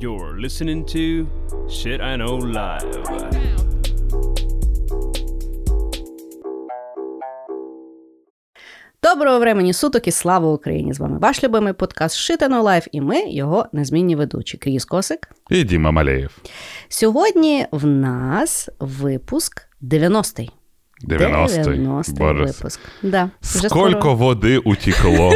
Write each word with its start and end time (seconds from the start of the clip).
You're 0.00 0.38
listening 0.40 0.84
to 0.86 1.26
Shit 1.68 2.00
I 2.00 2.16
Know 2.16 2.40
Live. 2.40 2.90
Доброго 9.02 9.40
времени 9.40 9.72
суток 9.72 10.08
і 10.08 10.10
слава 10.10 10.52
Україні! 10.52 10.92
З 10.92 11.00
вами 11.00 11.18
ваш 11.18 11.44
любимий 11.44 11.72
подкаст 11.72 12.16
Shit 12.16 12.36
I 12.36 12.42
Know 12.42 12.62
Live, 12.62 12.86
і 12.92 13.00
ми 13.00 13.30
його 13.30 13.66
незмінні 13.72 14.16
ведучі. 14.16 14.58
Кріс 14.58 14.84
Косик. 14.84 15.30
І 15.50 15.64
Діма 15.64 15.90
Малеєв. 15.90 16.38
Сьогодні 16.88 17.66
в 17.70 17.86
нас 17.86 18.68
випуск 18.78 19.62
90-й. 19.82 20.50
90-й. 21.08 21.86
90-й 21.86 22.44
випуск. 22.44 22.80
Да, 23.02 23.30
вже 23.42 23.68
Сколько 23.68 24.00
скоро. 24.00 24.14
води 24.14 24.58
утікло. 24.58 25.32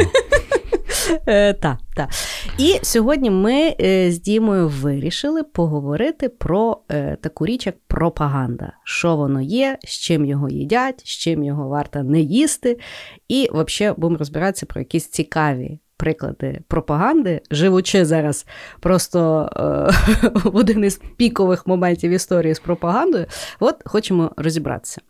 Е, 1.27 1.53
та, 1.53 1.77
та. 1.95 2.09
І 2.57 2.79
сьогодні 2.81 3.29
ми 3.29 3.75
е, 3.81 4.11
з 4.11 4.19
Дімою 4.21 4.67
вирішили 4.67 5.43
поговорити 5.43 6.29
про 6.29 6.77
е, 6.91 7.17
таку 7.21 7.45
річ, 7.45 7.65
як 7.65 7.75
пропаганда. 7.87 8.71
Що 8.83 9.15
воно 9.15 9.41
є, 9.41 9.77
з 9.83 9.89
чим 9.89 10.25
його 10.25 10.49
їдять, 10.49 11.01
з 11.05 11.09
чим 11.09 11.43
його 11.43 11.67
варто 11.67 12.03
не 12.03 12.19
їсти. 12.19 12.79
І 13.27 13.49
взагалі 13.53 13.95
будемо 13.97 14.17
розбиратися 14.17 14.65
про 14.65 14.81
якісь 14.81 15.07
цікаві 15.09 15.79
приклади 15.97 16.61
пропаганди, 16.67 17.41
живучи 17.51 18.05
зараз 18.05 18.45
просто 18.79 19.49
е, 19.55 20.29
в 20.33 20.55
один 20.55 20.83
із 20.83 21.01
пікових 21.17 21.67
моментів 21.67 22.11
історії 22.11 22.55
з 22.55 22.59
пропагандою. 22.59 23.25
От 23.59 23.75
хочемо 23.85 24.31
розібратися. 24.37 25.01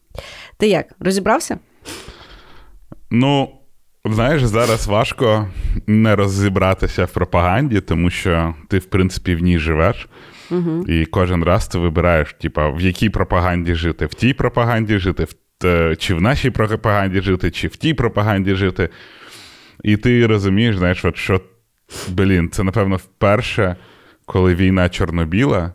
Ти 0.58 0.68
як, 0.68 0.86
розібрався? 1.00 1.60
Ну, 3.12 3.50
знаєш, 4.14 4.46
зараз 4.46 4.88
важко 4.88 5.48
не 5.88 6.16
розібратися 6.16 7.06
в 7.06 7.12
пропаганді, 7.12 7.82
тому 7.82 8.10
що 8.10 8.56
ти, 8.70 8.78
в 8.78 8.86
принципі, 8.86 9.36
в 9.36 9.40
ній 9.40 9.60
живеш. 9.60 10.08
Угу. 10.52 10.86
І 10.88 11.06
кожен 11.06 11.44
раз 11.44 11.68
ти 11.68 11.78
вибираєш, 11.78 12.36
типа, 12.42 12.70
в 12.70 12.82
якій 12.82 13.10
пропаганді 13.10 13.76
жити, 13.76 14.06
в 14.06 14.14
тій 14.14 14.34
пропаганді 14.34 15.00
жити, 15.00 15.24
в 15.24 15.34
те- 15.58 15.96
чи 15.96 16.14
в 16.14 16.22
нашій 16.22 16.50
пропаганді 16.50 17.22
жити, 17.22 17.52
чи 17.52 17.68
в 17.68 17.76
тій 17.76 17.94
пропаганді 17.94 18.56
жити. 18.56 18.90
І 19.84 19.98
ти 19.98 20.28
розумієш, 20.28 20.78
знаєш, 20.78 21.06
от 21.06 21.18
що, 21.18 21.42
блін, 22.10 22.50
це, 22.50 22.64
напевно, 22.64 22.96
вперше, 22.96 23.76
коли 24.26 24.56
війна 24.56 24.90
чорно-біла, 24.90 25.74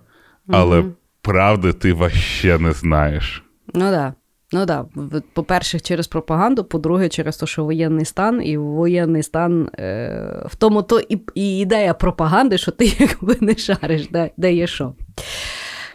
але 0.48 0.84
правди 1.22 1.72
ти 1.72 1.92
вообще 1.92 2.58
не 2.58 2.72
знаєш. 2.72 3.42
Ну 3.74 3.80
так. 3.80 3.90
Да. 3.90 4.14
Ну 4.52 4.66
так, 4.66 4.86
да. 4.94 5.22
по-перше, 5.32 5.80
через 5.80 6.08
пропаганду, 6.08 6.64
по-друге, 6.64 7.08
через 7.08 7.36
те, 7.36 7.46
що 7.46 7.64
воєнний 7.64 8.04
стан, 8.04 8.40
і 8.44 8.56
воєнний 8.56 9.22
стан 9.22 9.70
е, 9.78 10.46
в 10.46 10.56
тому 10.56 10.82
то 10.82 11.00
і, 11.00 11.20
і 11.34 11.58
ідея 11.58 11.94
пропаганди, 11.94 12.58
що 12.58 12.72
ти 12.72 12.84
якби 12.98 13.36
не 13.40 13.56
шариш, 13.56 14.08
де, 14.08 14.30
де 14.36 14.52
є 14.52 14.66
що. 14.66 14.94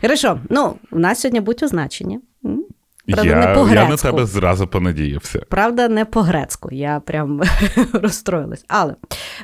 Хорошо, 0.02 0.40
ну, 0.50 0.76
у 0.92 1.00
нас 1.00 1.22
сьогодні 1.22 1.40
будуть 1.40 1.64
означення. 1.64 2.22
Правда, 3.08 3.30
я, 3.30 3.66
не 3.66 3.74
я 3.74 3.90
на 3.90 3.98
тебе 3.98 4.26
зразу 4.26 4.68
понадіявся. 4.68 5.42
Правда, 5.50 5.88
не 5.88 6.06
по-грецьку, 6.06 6.70
я 6.72 7.00
прям 7.00 7.42
розстроїлась. 7.94 8.66
Але 8.68 8.96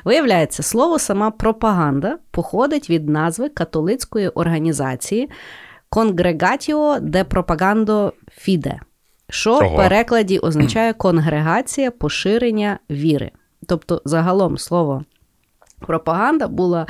виявляється, 0.04 0.62
слово 0.62 0.98
сама 0.98 1.30
пропаганда 1.30 2.18
походить 2.30 2.90
від 2.90 3.08
назви 3.08 3.48
католицької 3.48 4.28
організації 4.28 5.30
Конгрегатіо 5.88 6.98
де 7.00 7.24
Пропагандо 7.24 8.12
Фіде, 8.32 8.80
що 9.32 9.58
в 9.58 9.76
перекладі 9.76 10.38
означає 10.38 10.92
конгрегація 10.92 11.90
поширення 11.90 12.78
віри. 12.90 13.30
Тобто, 13.66 14.02
загалом 14.04 14.58
слово 14.58 15.04
пропаганда 15.80 16.48
була. 16.48 16.86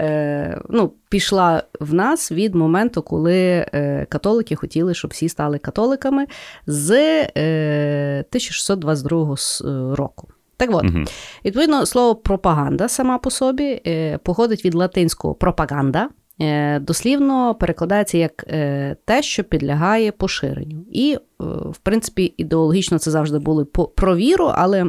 Е, 0.00 0.60
ну, 0.68 0.92
пішла 1.08 1.62
в 1.80 1.94
нас 1.94 2.32
від 2.32 2.54
моменту, 2.54 3.02
коли 3.02 3.36
е, 3.74 4.06
католики 4.08 4.54
хотіли, 4.56 4.94
щоб 4.94 5.10
всі 5.10 5.28
стали 5.28 5.58
католиками 5.58 6.26
з 6.66 6.90
е, 7.36 8.24
1622 8.28 9.34
е, 9.34 9.96
року. 9.96 10.28
Так 10.56 10.70
от, 10.72 10.84
Мгм. 10.84 11.04
відповідно, 11.44 11.86
слово 11.86 12.14
пропаганда 12.14 12.88
сама 12.88 13.18
по 13.18 13.30
собі 13.30 13.80
е, 13.86 14.18
походить 14.18 14.64
від 14.64 14.74
латинського 14.74 15.34
пропаганда. 15.34 16.08
Е, 16.40 16.78
дослівно 16.78 17.54
перекладається 17.54 18.18
як 18.18 18.44
е, 18.48 18.96
те, 19.04 19.22
що 19.22 19.44
підлягає 19.44 20.12
поширенню. 20.12 20.84
І, 20.92 21.12
е, 21.14 21.44
в 21.44 21.78
принципі, 21.82 22.34
ідеологічно 22.36 22.98
це 22.98 23.10
завжди 23.10 23.38
було 23.38 23.64
про 23.96 24.16
віру, 24.16 24.52
але 24.54 24.86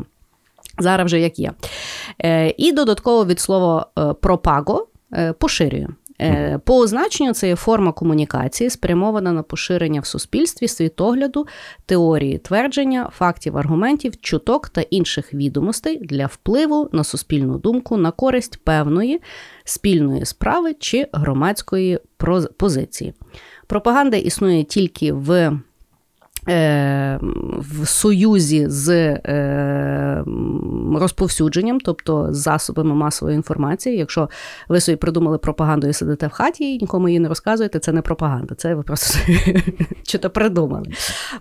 зараз 0.80 1.06
вже 1.06 1.20
як 1.20 1.40
є. 1.40 1.54
І 2.58 2.72
додатково 2.72 3.26
від 3.26 3.40
слова 3.40 3.88
пропаго 4.22 4.88
поширює. 5.40 5.88
Е, 6.22 6.60
По 6.66 6.78
означенню 6.78 7.34
це 7.34 7.48
є 7.48 7.56
форма 7.56 7.92
комунікації, 7.92 8.70
спрямована 8.70 9.32
на 9.32 9.44
поширення 9.44 10.02
в 10.02 10.06
суспільстві 10.06 10.68
світогляду, 10.68 11.48
теорії 11.86 12.38
твердження, 12.38 13.10
фактів, 13.14 13.58
аргументів, 13.58 14.18
чуток 14.22 14.70
та 14.70 14.82
інших 14.82 15.34
відомостей 15.34 15.98
для 15.98 16.26
впливу 16.26 16.90
на 16.92 17.04
суспільну 17.04 17.58
думку 17.58 17.98
на 17.98 18.12
користь 18.12 18.64
певної 18.64 19.22
спільної 19.64 20.26
справи 20.26 20.74
чи 20.80 21.08
громадської 21.14 22.00
позиції. 22.58 23.14
Пропаганда 23.68 24.18
існує 24.18 24.64
тільки 24.64 25.14
в 25.14 25.60
в 26.48 27.86
союзі 27.86 28.66
з 28.70 28.90
е, 28.90 30.24
розповсюдженням, 31.00 31.80
тобто 31.80 32.28
з 32.32 32.38
засобами 32.38 32.96
масової 32.96 33.36
інформації. 33.36 33.98
Якщо 33.98 34.30
ви 34.70 34.82
собі 34.82 34.96
придумали 34.96 35.38
пропаганду 35.38 35.88
і 35.88 35.94
сидите 35.94 36.28
в 36.28 36.32
хаті 36.32 36.76
і 36.76 36.78
нікому 36.78 37.10
її 37.10 37.20
не 37.20 37.30
розказуєте, 37.30 37.80
це 37.80 37.92
не 37.92 38.02
пропаганда, 38.02 38.56
це 38.56 38.76
ви 38.76 38.84
просто 38.84 39.20
чи 40.04 40.18
то 40.18 40.30
придумали. 40.30 40.86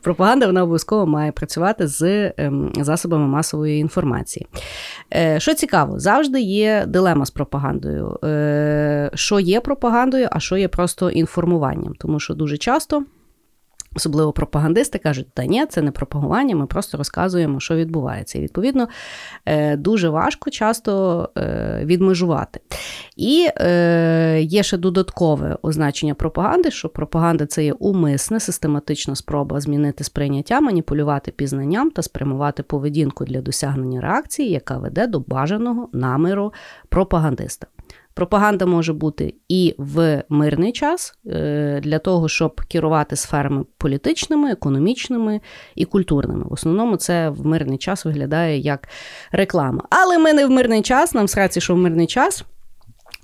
Пропаганда 0.02 0.46
вона 0.46 0.62
обов'язково 0.62 1.06
має 1.06 1.32
працювати 1.32 1.86
з 1.86 2.32
ем, 2.36 2.72
засобами 2.76 3.26
масової 3.26 3.80
інформації. 3.80 4.46
Е, 5.14 5.40
Що 5.40 5.54
цікаво, 5.54 5.98
завжди 5.98 6.40
є 6.40 6.84
дилема 6.86 7.26
з 7.26 7.30
пропагандою. 7.30 8.18
Е, 8.24 9.10
Що 9.14 9.40
є 9.40 9.60
пропагандою, 9.60 10.28
а 10.32 10.40
що 10.40 10.56
є 10.56 10.68
просто 10.68 11.10
інформуванням, 11.10 11.94
тому 11.98 12.20
що 12.20 12.34
дуже 12.34 12.56
часто. 12.58 13.02
Особливо 13.96 14.32
пропагандисти 14.32 14.98
кажуть, 14.98 15.26
та 15.34 15.44
ні, 15.44 15.66
це 15.66 15.82
не 15.82 15.90
пропагування, 15.90 16.56
ми 16.56 16.66
просто 16.66 16.98
розказуємо, 16.98 17.60
що 17.60 17.76
відбувається. 17.76 18.38
І 18.38 18.42
відповідно 18.42 18.88
е, 19.46 19.76
дуже 19.76 20.08
важко 20.08 20.50
часто 20.50 21.30
е, 21.38 21.80
відмежувати. 21.84 22.60
І 23.16 23.48
е, 23.56 24.40
є 24.42 24.62
ще 24.62 24.76
додаткове 24.76 25.58
означення 25.62 26.14
пропаганди, 26.14 26.70
що 26.70 26.88
пропаганда 26.88 27.46
це 27.46 27.64
є 27.64 27.72
умисна, 27.72 28.40
систематична 28.40 29.14
спроба 29.14 29.60
змінити 29.60 30.04
сприйняття, 30.04 30.60
маніпулювати 30.60 31.30
пізнанням 31.30 31.90
та 31.90 32.02
спрямувати 32.02 32.62
поведінку 32.62 33.24
для 33.24 33.40
досягнення 33.40 34.00
реакції, 34.00 34.50
яка 34.50 34.78
веде 34.78 35.06
до 35.06 35.20
бажаного 35.20 35.88
наміру 35.92 36.52
пропагандиста. 36.88 37.66
Пропаганда 38.16 38.66
може 38.66 38.92
бути 38.92 39.34
і 39.48 39.74
в 39.78 40.22
мирний 40.28 40.72
час 40.72 41.18
е, 41.26 41.80
для 41.82 41.98
того, 41.98 42.28
щоб 42.28 42.60
керувати 42.68 43.16
сферами 43.16 43.64
політичними, 43.78 44.50
економічними 44.50 45.40
і 45.74 45.84
культурними. 45.84 46.44
В 46.44 46.52
основному 46.52 46.96
це 46.96 47.28
в 47.28 47.46
мирний 47.46 47.78
час 47.78 48.04
виглядає 48.04 48.58
як 48.58 48.88
реклама. 49.32 49.82
Але 49.90 50.18
ми 50.18 50.32
не 50.32 50.46
в 50.46 50.50
мирний 50.50 50.82
час, 50.82 51.14
нам 51.14 51.28
сраці, 51.28 51.60
що 51.60 51.74
в 51.74 51.78
мирний 51.78 52.06
час. 52.06 52.44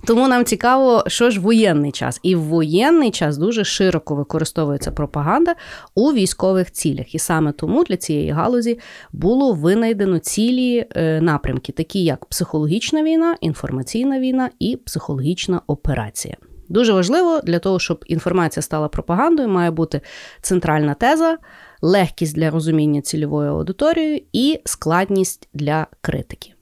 Тому 0.05 0.27
нам 0.27 0.45
цікаво, 0.45 1.03
що 1.07 1.29
ж 1.29 1.39
воєнний 1.39 1.91
час. 1.91 2.19
І 2.23 2.35
в 2.35 2.41
воєнний 2.41 3.11
час 3.11 3.37
дуже 3.37 3.63
широко 3.63 4.15
використовується 4.15 4.91
пропаганда 4.91 5.55
у 5.95 6.13
військових 6.13 6.71
цілях. 6.71 7.15
І 7.15 7.19
саме 7.19 7.51
тому 7.51 7.83
для 7.83 7.97
цієї 7.97 8.29
галузі 8.29 8.79
було 9.11 9.53
винайдено 9.53 10.19
цілі 10.19 10.85
е, 10.95 11.21
напрямки, 11.21 11.71
такі 11.71 12.03
як 12.03 12.25
психологічна 12.25 13.03
війна, 13.03 13.35
інформаційна 13.41 14.19
війна 14.19 14.49
і 14.59 14.75
психологічна 14.75 15.61
операція. 15.67 16.35
Дуже 16.69 16.93
важливо 16.93 17.41
для 17.41 17.59
того, 17.59 17.79
щоб 17.79 18.05
інформація 18.07 18.63
стала 18.63 18.87
пропагандою, 18.87 19.49
має 19.49 19.71
бути 19.71 20.01
центральна 20.41 20.93
теза, 20.93 21.37
легкість 21.81 22.35
для 22.35 22.49
розуміння 22.49 23.01
цільової 23.01 23.49
аудиторії 23.49 24.27
і 24.33 24.59
складність 24.65 25.49
для 25.53 25.87
критики. 26.01 26.53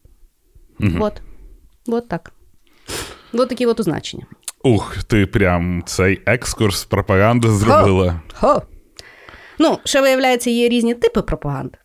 Мгм. 0.80 1.02
От. 1.02 1.22
От 1.88 2.08
так. 2.08 2.34
От 3.34 3.50
такі 3.50 3.66
от 3.66 3.80
означення. 3.80 4.26
Ух, 4.64 5.04
ти 5.04 5.26
прям 5.26 5.84
цей 5.86 6.22
екскурс 6.26 6.86
пропаганди 6.86 7.50
зробила. 7.50 8.22
Хо. 8.34 8.62
Ну, 9.60 9.78
ще 9.84 10.02
виявляється, 10.02 10.50
є 10.50 10.70
різні 10.70 10.94
типи 10.94 11.22
пропаганди. 11.22 11.78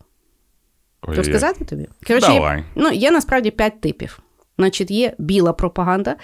Ой, 1.03 1.17
Розказати 1.17 1.65
тобі? 1.65 1.87
Коротше, 2.07 2.29
Давай. 2.29 2.59
Є, 2.59 2.65
ну, 2.75 2.91
є 2.93 3.11
насправді 3.11 3.51
п'ять 3.51 3.81
типів. 3.81 4.19
Значить, 4.59 4.91
є 4.91 5.15
біла 5.19 5.53
пропаганда. 5.53 6.17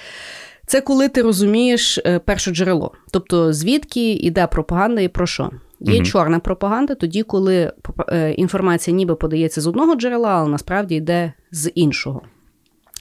Це 0.67 0.81
коли 0.81 1.09
ти 1.09 1.23
розумієш 1.23 1.99
е, 1.99 2.19
перше 2.19 2.51
джерело. 2.51 2.93
Тобто, 3.13 3.53
звідки 3.53 4.13
йде 4.13 4.47
пропаганда 4.47 5.01
і 5.01 5.09
про 5.09 5.27
що. 5.27 5.51
Є 5.81 5.95
Мгм. 5.95 6.05
чорна 6.05 6.39
пропаганда, 6.39 6.95
тоді, 6.95 7.23
коли 7.23 7.73
е, 8.09 8.33
інформація 8.33 8.97
ніби 8.97 9.15
подається 9.15 9.61
з 9.61 9.67
одного 9.67 9.95
джерела, 9.95 10.31
але 10.31 10.49
насправді 10.49 10.95
йде 10.95 11.33
з 11.51 11.71
іншого. 11.75 12.23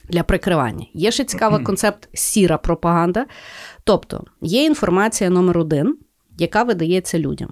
Для 0.10 0.24
прикривання. 0.24 0.86
Є 0.94 1.12
ще 1.12 1.24
цікавий 1.24 1.64
концепт 1.64 2.10
сіра 2.14 2.58
пропаганда. 2.58 3.26
Тобто 3.84 4.24
є 4.42 4.66
інформація 4.66 5.30
номер 5.30 5.58
один, 5.58 5.98
яка 6.38 6.64
видається 6.64 7.20
людям. 7.20 7.50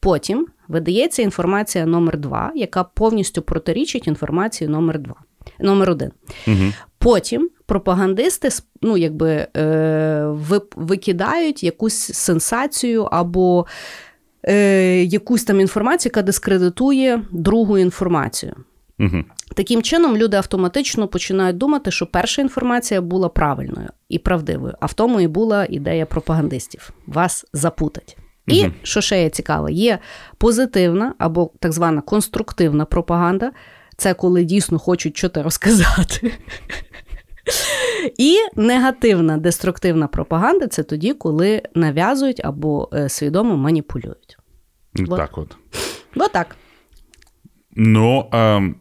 Потім 0.00 0.46
видається 0.68 1.22
інформація 1.22 1.86
номер 1.86 2.18
два, 2.18 2.52
яка 2.54 2.84
повністю 2.84 3.42
протирічить 3.42 4.06
інформації 4.06 4.68
номер 4.68 4.98
два. 4.98 5.14
Номер 5.60 5.90
один. 5.90 6.10
Угу. 6.46 6.72
Потім 6.98 7.50
пропагандисти 7.66 8.48
ну, 8.82 8.96
якби, 8.96 9.46
е, 9.56 10.24
викидають 10.76 11.62
якусь 11.62 11.94
сенсацію 11.94 13.02
або 13.02 13.66
е, 14.42 15.04
якусь 15.04 15.44
там 15.44 15.60
інформацію, 15.60 16.10
яка 16.10 16.22
дискредитує 16.22 17.22
другу 17.32 17.78
інформацію. 17.78 18.54
Угу. 19.00 19.24
Таким 19.54 19.82
чином, 19.82 20.16
люди 20.16 20.36
автоматично 20.36 21.08
починають 21.08 21.56
думати, 21.56 21.90
що 21.90 22.06
перша 22.06 22.42
інформація 22.42 23.00
була 23.00 23.28
правильною 23.28 23.88
і 24.08 24.18
правдивою, 24.18 24.74
а 24.80 24.86
в 24.86 24.92
тому 24.92 25.20
і 25.20 25.26
була 25.28 25.66
ідея 25.70 26.06
пропагандистів. 26.06 26.90
Вас 27.06 27.46
запутать. 27.52 28.16
І 28.46 28.64
угу. 28.64 28.72
що 28.82 29.00
ще 29.00 29.22
є 29.22 29.30
цікаво, 29.30 29.68
є 29.68 29.98
позитивна 30.38 31.14
або 31.18 31.50
так 31.60 31.72
звана 31.72 32.00
конструктивна 32.00 32.84
пропаганда. 32.84 33.52
Це 33.96 34.14
коли 34.14 34.44
дійсно 34.44 34.78
хочуть 34.78 35.16
щось 35.16 35.36
розказати. 35.36 36.32
І 38.18 38.36
негативна 38.56 39.36
деструктивна 39.36 40.06
пропаганда 40.06 40.66
це 40.66 40.82
тоді, 40.82 41.12
коли 41.12 41.62
нав'язують 41.74 42.40
або 42.44 42.88
е, 42.92 43.08
свідомо 43.08 43.56
маніпулюють. 43.56 44.38
Так 45.08 45.38
от. 45.38 45.56
Бо 46.14 46.28
так. 46.28 46.56
Ну, 47.76 48.28
е, 48.34 48.74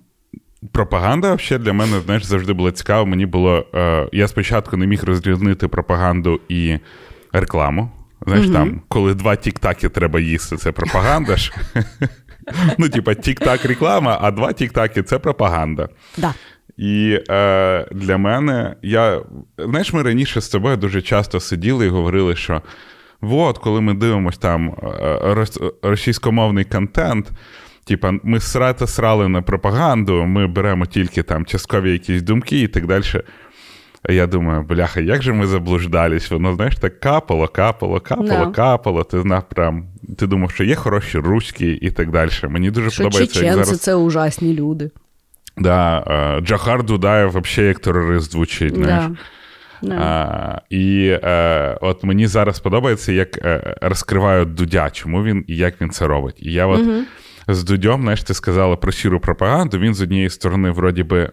пропаганда 0.71 1.36
взагалі 1.36 1.63
для 1.63 1.74
мене 1.74 2.00
знаєш, 2.00 2.24
завжди 2.24 2.54
була 2.54 2.71
цікава. 2.71 3.06
Мені 3.06 3.25
було. 3.25 3.65
Е, 3.75 4.10
я 4.12 4.27
спочатку 4.27 4.77
не 4.77 4.88
міг 4.88 5.04
розрізнити 5.04 5.68
пропаганду 5.68 6.39
і 6.50 6.77
рекламу. 7.33 7.92
Знаєш, 8.25 8.45
угу. 8.45 8.54
там, 8.54 8.81
коли 8.88 9.15
два 9.15 9.36
тік-таки 9.36 9.89
треба 9.89 10.19
їсти, 10.19 10.57
це 10.57 10.71
пропаганда 10.71 11.38
ж. 11.38 11.54
Ну, 12.77 12.89
типа, 12.89 13.13
тік-так 13.13 13.65
реклама, 13.65 14.18
а 14.21 14.31
два 14.31 14.54
тік-таки 14.54 15.04
це 15.04 15.19
пропаганда. 15.19 15.89
Да. 16.18 16.33
І 16.77 17.19
е, 17.30 17.88
для 17.92 18.18
мене, 18.18 18.75
я. 18.81 19.21
Знаєш, 19.57 19.94
ми 19.94 20.04
раніше 20.04 20.42
з 20.42 20.50
тобою 20.50 20.77
дуже 20.77 21.01
часто 21.01 21.39
сиділи 21.39 21.86
і 21.86 21.89
говорили, 21.89 22.36
що 22.36 22.62
от, 23.21 23.57
коли 23.57 23.81
ми 23.81 23.94
дивимося 23.94 24.39
там 24.39 24.69
е, 24.69 25.45
російськомовний 25.81 26.63
контент, 26.63 27.31
типа, 27.85 28.13
ми 28.24 28.39
срати 28.39 28.88
срали 28.88 29.27
на 29.27 29.41
пропаганду, 29.41 30.24
ми 30.25 30.47
беремо 30.47 30.85
тільки 30.85 31.24
там 31.24 31.45
часткові 31.45 31.91
якісь 31.91 32.21
думки 32.21 32.62
і 32.62 32.68
так 32.68 32.88
далі. 32.88 33.03
А 34.03 34.12
я 34.12 34.27
думаю, 34.27 34.63
бляха, 34.63 35.01
як 35.01 35.24
же 35.24 35.33
ми 35.33 35.47
заблуждались? 35.47 36.31
Воно, 36.31 36.56
знаєш, 36.56 36.75
так 36.75 37.00
капало, 37.00 37.47
капало, 37.47 38.00
капало, 38.00 38.45
no. 38.45 38.51
капало. 38.51 39.03
Ти 39.03 39.21
знав 39.21 39.44
прям, 39.50 39.85
ти 40.18 40.27
думав, 40.27 40.51
що 40.51 40.63
є 40.63 40.75
хороші 40.75 41.18
руські 41.18 41.71
і 41.71 41.91
так 41.91 42.12
далі. 42.12 42.30
Мені 42.50 42.71
дуже 42.71 42.91
що 42.91 43.03
подобається. 43.03 43.33
Чеченці 43.33 43.57
як 43.57 43.65
зараз... 43.65 43.81
це 43.81 43.95
ужасні 43.95 44.53
люди. 44.53 44.91
Да, 45.57 46.39
Джахар 46.44 46.83
Дудаєв 46.83 47.30
взагалі 47.30 47.68
як 47.68 47.80
терорист 47.80 48.31
звучить. 48.31 48.75
знаєш. 48.75 49.06
Да. 49.81 49.95
А, 49.95 50.62
І 50.69 51.18
е, 51.24 51.77
от 51.81 52.03
мені 52.03 52.27
зараз 52.27 52.59
подобається, 52.59 53.12
як 53.12 53.38
е, 53.38 53.75
розкривають 53.81 54.53
Дудя, 54.53 54.89
чому 54.89 55.24
він 55.24 55.45
і 55.47 55.57
як 55.57 55.81
він 55.81 55.89
це 55.89 56.07
робить. 56.07 56.35
І 56.39 56.53
я 56.53 56.65
от 56.68 56.80
угу. 56.80 56.94
З 57.48 57.63
Дудьом, 57.63 58.01
знаєш, 58.01 58.24
ти 58.24 58.34
сказала 58.34 58.75
про 58.75 58.92
сіру 58.92 59.19
пропаганду, 59.19 59.80
він 59.80 59.94
з 59.94 60.01
однієї 60.01 60.30
сторони, 60.30 60.72
вроді 60.72 61.04
би, 61.04 61.31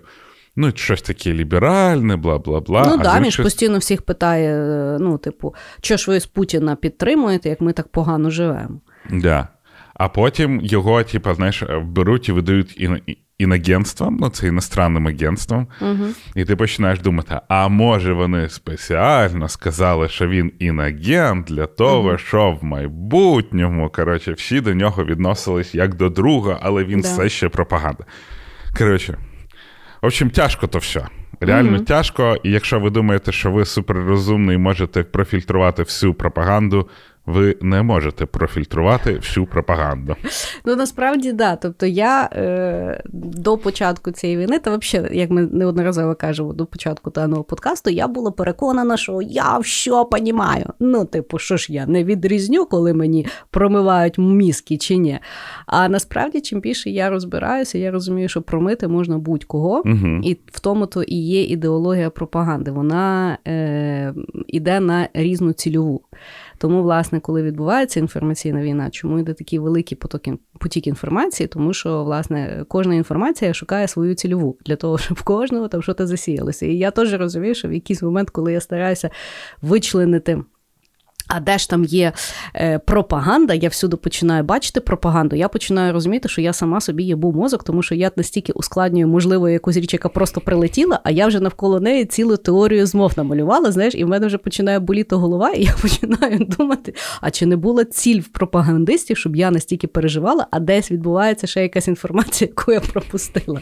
ну, 0.57 0.73
щось 0.75 1.03
таке 1.03 1.33
ліберальне, 1.33 2.17
бла 2.17 2.39
бла 2.39 2.61
бла. 2.61 2.87
Ну 2.87 3.03
да, 3.03 3.21
він 3.21 3.31
щось... 3.31 3.45
постійно 3.45 3.79
всіх 3.79 4.03
питає: 4.03 4.57
ну, 5.01 5.19
типу, 5.19 5.55
що 5.83 5.97
ж 5.97 6.11
ви 6.11 6.21
з 6.21 6.27
Путіна 6.27 6.77
підтримуєте, 6.77 7.49
як 7.49 7.61
ми 7.61 7.73
так 7.73 7.89
погано 7.89 8.31
живемо? 8.31 8.81
Да. 9.11 9.49
А 10.01 10.09
потім 10.09 10.61
його, 10.63 11.03
типу, 11.03 11.35
знаєш, 11.35 11.63
беруть 11.83 12.29
і 12.29 12.33
видають 12.33 12.77
і 12.77 13.19
інагентством, 13.39 14.17
ну 14.21 14.29
це 14.29 14.47
іностранним 14.47 15.07
агентством, 15.07 15.67
угу. 15.81 16.05
і 16.35 16.45
ти 16.45 16.57
починаєш 16.57 17.01
думати: 17.01 17.41
а 17.49 17.69
може 17.69 18.13
вони 18.13 18.49
спеціально 18.49 19.49
сказали, 19.49 20.09
що 20.09 20.29
він 20.29 20.53
інагент 20.59 21.47
для 21.47 21.67
того, 21.67 22.09
угу. 22.09 22.19
що 22.19 22.59
в 22.63 22.65
майбутньому 22.65 23.91
коротше, 23.91 24.33
всі 24.33 24.61
до 24.61 24.75
нього 24.75 25.05
відносились 25.05 25.75
як 25.75 25.95
до 25.95 26.11
друга, 26.11 26.59
але 26.63 26.85
він 26.85 27.01
да. 27.01 27.09
все 27.09 27.29
ще 27.29 27.49
пропаганда. 27.49 28.05
Коротше, 28.79 29.19
в 30.03 30.07
общем, 30.07 30.31
тяжко 30.31 30.67
то 30.67 30.79
все. 30.79 31.07
Реально 31.41 31.77
угу. 31.77 31.85
тяжко, 31.85 32.37
і 32.43 32.51
якщо 32.51 32.81
ви 32.81 32.91
думаєте, 32.91 33.33
що 33.33 33.51
ви 33.51 33.65
суперрозумний 33.65 34.57
і 34.57 34.59
можете 34.59 35.03
профільтрувати 35.03 35.83
всю 35.83 36.15
пропаганду, 36.15 36.89
ви 37.27 37.57
не 37.61 37.83
можете 37.83 38.27
профільтрувати 38.27 39.13
всю 39.15 39.47
пропаганду. 39.47 40.17
Ну 40.65 40.77
насправді 40.77 41.33
да. 41.33 41.57
Тобто 41.57 41.87
я 41.87 42.29
е, 42.33 43.03
до 43.13 43.59
початку 43.59 44.11
цієї 44.11 44.39
війни, 44.39 44.59
та 44.59 44.77
взагалі, 44.77 45.19
як 45.19 45.31
ми 45.31 45.43
неодноразово 45.43 46.15
кажемо, 46.15 46.53
до 46.53 46.67
початку 46.67 47.11
даного 47.11 47.45
подкасту, 47.45 47.91
я 47.91 48.09
була 48.09 48.31
переконана, 48.31 48.97
що 48.97 49.23
я 49.23 49.59
все 49.59 50.05
понімаю. 50.11 50.67
Ну, 50.81 51.05
типу, 51.05 51.39
що 51.39 51.57
ж 51.57 51.73
я 51.73 51.87
не 51.87 52.05
відрізню, 52.05 52.67
коли 52.67 52.95
мені 52.95 53.27
промивають 53.51 54.19
мізки 54.19 54.77
чи 54.77 54.97
ні. 54.97 55.19
А 55.67 55.89
насправді, 55.89 56.41
чим 56.41 56.61
більше 56.61 56.91
я 56.91 57.11
розбираюся, 57.11 57.79
я 57.79 57.91
розумію, 57.91 58.29
що 58.29 58.43
промити 58.43 58.89
можна 58.89 59.19
будь-кого, 59.19 59.83
угу. 59.85 60.21
і 60.23 60.39
в 60.47 60.61
тому 60.61 60.87
то 60.87 61.03
і 61.03 61.17
є 61.17 61.43
ідеологія 61.43 62.11
пропаганди. 62.11 62.71
Вона 62.71 63.39
е, 63.49 64.15
іде 64.47 64.81
на 64.81 65.09
різну 65.15 65.53
цільову. 65.53 66.01
Тому, 66.61 66.83
власне, 66.83 67.21
коли 67.21 67.43
відбувається 67.43 68.01
інформаційна 68.01 68.63
війна, 68.63 68.91
чому 68.91 69.19
йде 69.19 69.35
такі 69.35 69.59
великі 69.59 69.97
потоки 69.97 70.39
потік 70.59 70.87
інформації? 70.87 71.47
Тому 71.47 71.73
що, 71.73 72.05
власне, 72.05 72.65
кожна 72.69 72.95
інформація 72.95 73.55
шукає 73.55 73.89
свою 73.89 74.15
цільову 74.15 74.59
для 74.67 74.77
того, 74.77 74.99
щоб 74.99 75.19
в 75.19 75.23
кожного 75.23 75.69
там 75.69 75.83
щось 75.83 75.97
засіялося. 75.99 76.67
І 76.67 76.77
я 76.77 76.91
теж 76.91 77.15
розумію, 77.15 77.55
що 77.55 77.69
в 77.69 77.73
якийсь 77.73 78.03
момент, 78.03 78.31
коли 78.31 78.53
я 78.53 78.61
стараюся 78.61 79.11
вичленити. 79.63 80.43
А 81.31 81.41
де 81.41 81.59
ж 81.59 81.71
там 81.71 81.85
є 81.85 82.13
е, 82.55 82.79
пропаганда, 82.79 83.55
я 83.55 83.69
всюди 83.69 83.97
починаю 83.97 84.45
бачити 84.45 84.81
пропаганду. 84.81 85.37
Я 85.37 85.49
починаю 85.49 85.93
розуміти, 85.93 86.29
що 86.29 86.41
я 86.41 86.53
сама 86.53 86.81
собі 86.81 87.05
єбу 87.05 87.33
мозок, 87.33 87.65
тому 87.65 87.83
що 87.83 87.95
я 87.95 88.11
настільки 88.17 88.53
ускладнюю, 88.53 89.09
можливо, 89.09 89.49
якусь 89.49 89.77
річ, 89.77 89.93
яка 89.93 90.09
просто 90.09 90.41
прилетіла, 90.41 91.01
а 91.05 91.11
я 91.11 91.27
вже 91.27 91.41
навколо 91.41 91.81
неї 91.81 92.05
цілу 92.05 92.37
теорію 92.37 92.87
змов 92.87 93.13
намалювала. 93.17 93.73
Знаєш, 93.73 93.95
і 93.95 94.05
в 94.05 94.09
мене 94.09 94.27
вже 94.27 94.39
починає 94.39 94.79
боліти 94.79 95.17
голова, 95.17 95.51
і 95.51 95.65
я 95.65 95.75
починаю 95.83 96.39
думати, 96.39 96.95
а 97.21 97.31
чи 97.31 97.47
не 97.47 97.57
була 97.57 97.85
ціль 97.85 98.21
в 98.21 98.29
пропагандистів, 98.29 99.17
щоб 99.17 99.37
я 99.37 99.51
настільки 99.51 99.87
переживала, 99.87 100.47
а 100.51 100.61
десь 100.61 100.91
відбувається 100.91 101.47
ще 101.47 101.63
якась 101.63 101.89
інформація, 101.89 102.49
яку 102.49 102.73
я 102.73 102.81
пропустила. 102.81 103.61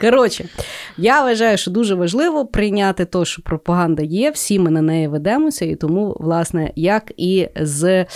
Коротше, 0.00 0.48
я 0.96 1.22
вважаю, 1.22 1.58
що 1.58 1.70
дуже 1.70 1.94
важливо 1.94 2.46
прийняти 2.46 3.04
те, 3.04 3.24
що 3.24 3.42
пропаганда 3.42 4.02
є, 4.02 4.30
всі 4.30 4.58
ми 4.58 4.70
на 4.70 4.82
неї 4.82 5.08
ведемося, 5.08 5.64
і 5.64 5.74
тому, 5.74 6.16
власне, 6.20 6.72
я 6.76 6.99
як 7.00 7.12
і 7.16 7.48
з 7.56 8.06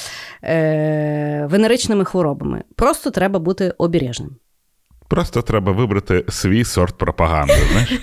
е, 0.45 1.47
венеричними 1.51 2.05
хворобами. 2.05 2.63
Просто 2.77 3.11
треба 3.11 3.39
бути 3.39 3.75
обережним. 3.79 4.31
Просто 5.09 5.43
треба 5.43 5.73
вибрати 5.73 6.25
свій 6.29 6.65
сорт 6.65 6.99
пропаганди. 6.99 7.55
знаєш? 7.73 8.01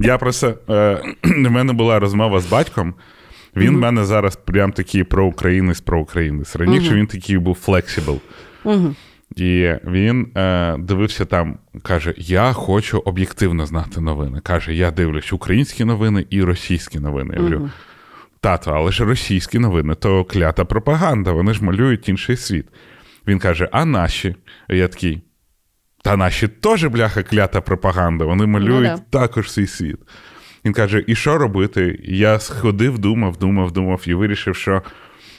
Я 0.00 0.18
просто 0.18 0.54
е, 0.70 1.02
в 1.24 1.50
мене 1.50 1.72
була 1.72 1.98
розмова 1.98 2.40
з 2.40 2.46
батьком. 2.46 2.94
Він 3.56 3.70
в 3.70 3.76
mm-hmm. 3.76 3.80
мене 3.80 4.04
зараз 4.04 4.36
прям 4.36 4.72
такий 4.72 5.04
проукраїнець, 5.04 5.80
проукраїнець. 5.80 6.56
Раніше 6.56 6.90
mm-hmm. 6.90 6.96
він 6.96 7.06
такий 7.06 7.38
був 7.38 7.54
flexible. 7.54 8.20
Mm-hmm. 8.64 8.94
І 9.36 9.74
він 9.84 10.26
е, 10.36 10.76
дивився 10.78 11.24
там, 11.24 11.58
каже: 11.82 12.14
Я 12.16 12.52
хочу 12.52 12.98
об'єктивно 12.98 13.66
знати 13.66 14.00
новини. 14.00 14.40
Каже, 14.42 14.74
я 14.74 14.90
дивлюсь 14.90 15.32
українські 15.32 15.84
новини 15.84 16.26
і 16.30 16.42
російські 16.42 16.98
новини. 17.00 17.34
Я 17.36 17.42
говорю, 17.42 17.70
Тато, 18.40 18.70
але 18.70 18.92
ж 18.92 19.04
російські 19.04 19.58
новини 19.58 19.94
то 19.94 20.24
клята 20.24 20.64
пропаганда, 20.64 21.32
вони 21.32 21.54
ж 21.54 21.64
малюють 21.64 22.08
інший 22.08 22.36
світ. 22.36 22.66
Він 23.26 23.38
каже: 23.38 23.68
А 23.72 23.84
наші? 23.84 24.36
Я 24.68 24.88
такий. 24.88 25.22
Та 26.02 26.16
наші 26.16 26.48
теж, 26.48 26.84
бляха, 26.84 27.22
клята 27.22 27.60
пропаганда, 27.60 28.24
вони 28.24 28.46
малюють 28.46 28.90
ну, 28.92 29.04
да. 29.12 29.18
також 29.18 29.52
свій 29.52 29.66
світ. 29.66 29.98
Він 30.64 30.72
каже: 30.72 31.04
І 31.06 31.14
що 31.14 31.38
робити? 31.38 32.00
Я 32.04 32.38
сходив, 32.38 32.98
думав, 32.98 33.36
думав, 33.36 33.72
думав 33.72 34.02
і 34.06 34.14
вирішив, 34.14 34.56
що 34.56 34.82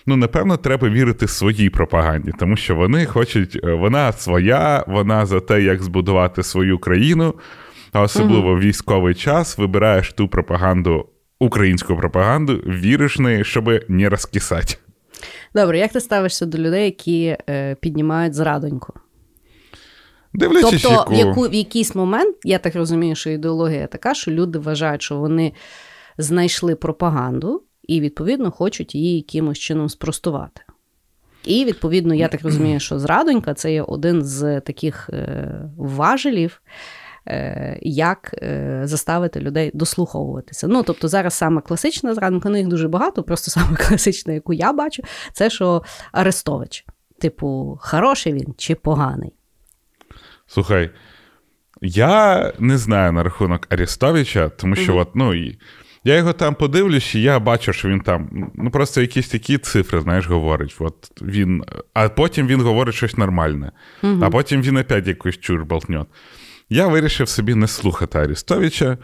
ну, 0.06 0.16
напевно, 0.16 0.58
треба 0.58 0.90
вірити 0.90 1.28
своїй 1.28 1.70
пропаганді, 1.70 2.32
тому 2.40 2.56
що 2.56 2.76
вони 2.76 3.06
хочуть, 3.06 3.60
е, 3.64 3.74
вона 3.74 4.12
своя, 4.12 4.84
вона 4.88 5.26
за 5.26 5.40
те, 5.40 5.62
як 5.62 5.84
збудувати 5.84 6.44
свою 6.44 6.80
країну, 6.80 7.36
а 7.92 8.02
особливо 8.02 8.50
угу. 8.52 8.60
військовий 8.60 9.16
час 9.16 9.58
вибираєш 9.58 10.14
ту 10.14 10.28
пропаганду 10.28 11.10
українську 11.42 11.98
пропаганду, 11.98 12.54
віриш 12.54 13.18
в 13.20 13.22
неї, 13.22 13.44
щоб 13.44 13.70
не 13.88 14.10
розкисати. 14.10 14.76
Добре, 15.56 15.80
як 15.80 15.92
ти 15.92 16.02
ставишся 16.02 16.46
до 16.46 16.58
людей, 16.58 16.86
які 16.86 17.38
е, 17.50 17.76
піднімають 17.76 18.34
зрадоньку? 18.34 18.94
Дивлячись, 20.34 20.82
тобто, 20.82 20.98
яку... 20.98 21.14
в, 21.14 21.18
яку, 21.18 21.50
в 21.50 21.54
якийсь 21.54 21.96
момент, 21.96 22.36
я 22.44 22.58
так 22.58 22.76
розумію, 22.76 23.16
що 23.16 23.30
ідеологія 23.30 23.88
така, 23.88 24.14
що 24.14 24.32
люди 24.32 24.60
вважають, 24.60 25.02
що 25.02 25.18
вони 25.18 25.54
знайшли 26.18 26.76
пропаганду 26.76 27.64
і, 27.84 28.02
відповідно, 28.02 28.52
хочуть 28.52 28.96
її 28.96 29.16
якимось 29.16 29.60
чином 29.60 29.90
спростувати. 29.90 30.62
І, 31.46 31.66
відповідно, 31.66 32.14
я 32.14 32.28
так 32.28 32.42
розумію, 32.44 32.80
що 32.80 33.00
зрадонька 33.00 33.54
це 33.54 33.74
є 33.74 33.82
один 33.82 34.24
з 34.24 34.62
таких 34.62 35.10
е, 35.14 35.52
важелів, 35.78 36.62
як 37.82 38.36
е, 38.42 38.82
заставити 38.84 39.40
людей 39.40 39.72
дослуховуватися. 39.74 40.68
Ну, 40.68 40.84
тобто, 40.84 41.08
зараз 41.08 41.34
саме 41.34 41.62
класична 41.62 42.14
зрадонька, 42.14 42.50
ну 42.50 42.58
їх 42.58 42.68
дуже 42.68 42.88
багато, 42.88 43.24
просто 43.24 43.52
саме 43.52 43.78
класична, 43.88 44.34
яку 44.34 44.54
я 44.54 44.74
бачу, 44.74 45.04
це 45.34 45.50
що 45.50 45.84
Арестович. 46.12 46.86
Типу, 47.20 47.80
хороший 47.82 48.34
він 48.34 48.54
чи 48.58 48.76
поганий? 48.76 49.34
Слухай, 50.48 50.90
я 51.82 52.54
не 52.60 52.78
знаю 52.78 53.12
на 53.12 53.24
рахунок 53.24 53.68
Арестовича, 53.70 54.50
тому 54.50 54.76
що, 54.76 54.98
от, 54.98 55.16
ну, 55.16 55.34
я 56.04 56.16
його 56.16 56.34
там 56.34 56.56
подивлюсь, 56.56 57.16
і 57.16 57.22
я 57.22 57.40
бачу, 57.40 57.74
що 57.74 57.88
він 57.88 58.00
там 58.00 58.52
ну 58.56 58.72
просто 58.72 59.02
якісь 59.02 59.28
такі 59.28 59.58
цифри, 59.58 60.02
знаєш, 60.02 60.28
говорить. 60.28 60.76
От 60.80 61.22
він, 61.22 61.64
А 61.94 62.10
потім 62.10 62.48
він 62.48 62.62
говорить 62.62 62.96
щось 62.96 63.18
нормальне, 63.18 63.72
угу. 64.04 64.20
а 64.22 64.30
потім 64.30 64.62
він 64.62 64.78
опять 64.78 65.08
якусь 65.08 65.38
чур 65.38 65.66
болтньот. 65.66 66.08
Я 66.74 66.88
вирішив 66.88 67.30
собі 67.30 67.56
не 67.56 67.68
слухати 67.68 68.18
Арестовича. 68.18 68.98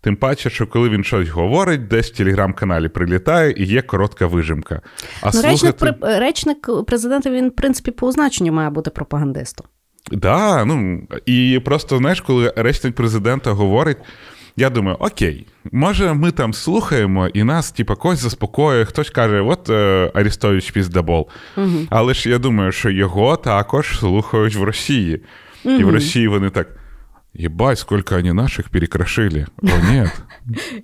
Тим 0.00 0.16
паче, 0.16 0.50
що 0.50 0.66
коли 0.66 0.88
він 0.88 1.04
щось 1.04 1.28
говорить, 1.28 1.88
десь 1.88 2.12
в 2.12 2.16
телеграм-каналі 2.16 2.88
прилітає 2.88 3.54
і 3.56 3.64
є 3.64 3.82
коротка 3.82 4.26
вижимка. 4.26 4.80
А 5.20 5.26
ну, 5.26 5.32
слухати... 5.32 5.86
речник, 5.86 5.96
речник 6.02 6.84
президента 6.86 7.30
він, 7.30 7.48
в 7.48 7.52
принципі, 7.52 7.90
по 7.90 8.06
означенню 8.06 8.52
має 8.52 8.70
бути 8.70 8.90
пропагандистом. 8.90 9.66
Так, 10.10 10.18
да, 10.18 10.64
ну 10.64 11.02
і 11.26 11.60
просто 11.64 11.98
знаєш, 11.98 12.20
коли 12.20 12.52
речник 12.56 12.94
президента 12.94 13.50
говорить. 13.50 13.98
Я 14.56 14.70
думаю, 14.70 14.96
окей, 15.00 15.46
може, 15.72 16.12
ми 16.12 16.30
там 16.30 16.52
слухаємо, 16.52 17.28
і 17.28 17.44
нас, 17.44 17.72
типа, 17.72 17.94
когось 17.94 18.18
заспокоює, 18.18 18.84
хтось 18.84 19.10
каже, 19.10 19.40
от 19.40 19.70
е, 19.70 20.10
Арістович 20.14 20.70
піздабол. 20.70 21.28
Угу. 21.56 21.78
Але 21.90 22.14
ж 22.14 22.30
я 22.30 22.38
думаю, 22.38 22.72
що 22.72 22.90
його 22.90 23.36
також 23.36 23.98
слухають 23.98 24.54
в 24.54 24.62
Росії. 24.62 25.22
Угу. 25.64 25.74
І 25.74 25.84
в 25.84 25.90
Росії 25.90 26.28
вони 26.28 26.50
так. 26.50 26.81
Єбать, 27.34 27.78
сколько 27.78 28.16
они 28.16 28.32
наших 28.32 28.68
перекрошили. 28.68 29.46
О, 29.62 29.66
ні. 29.90 30.06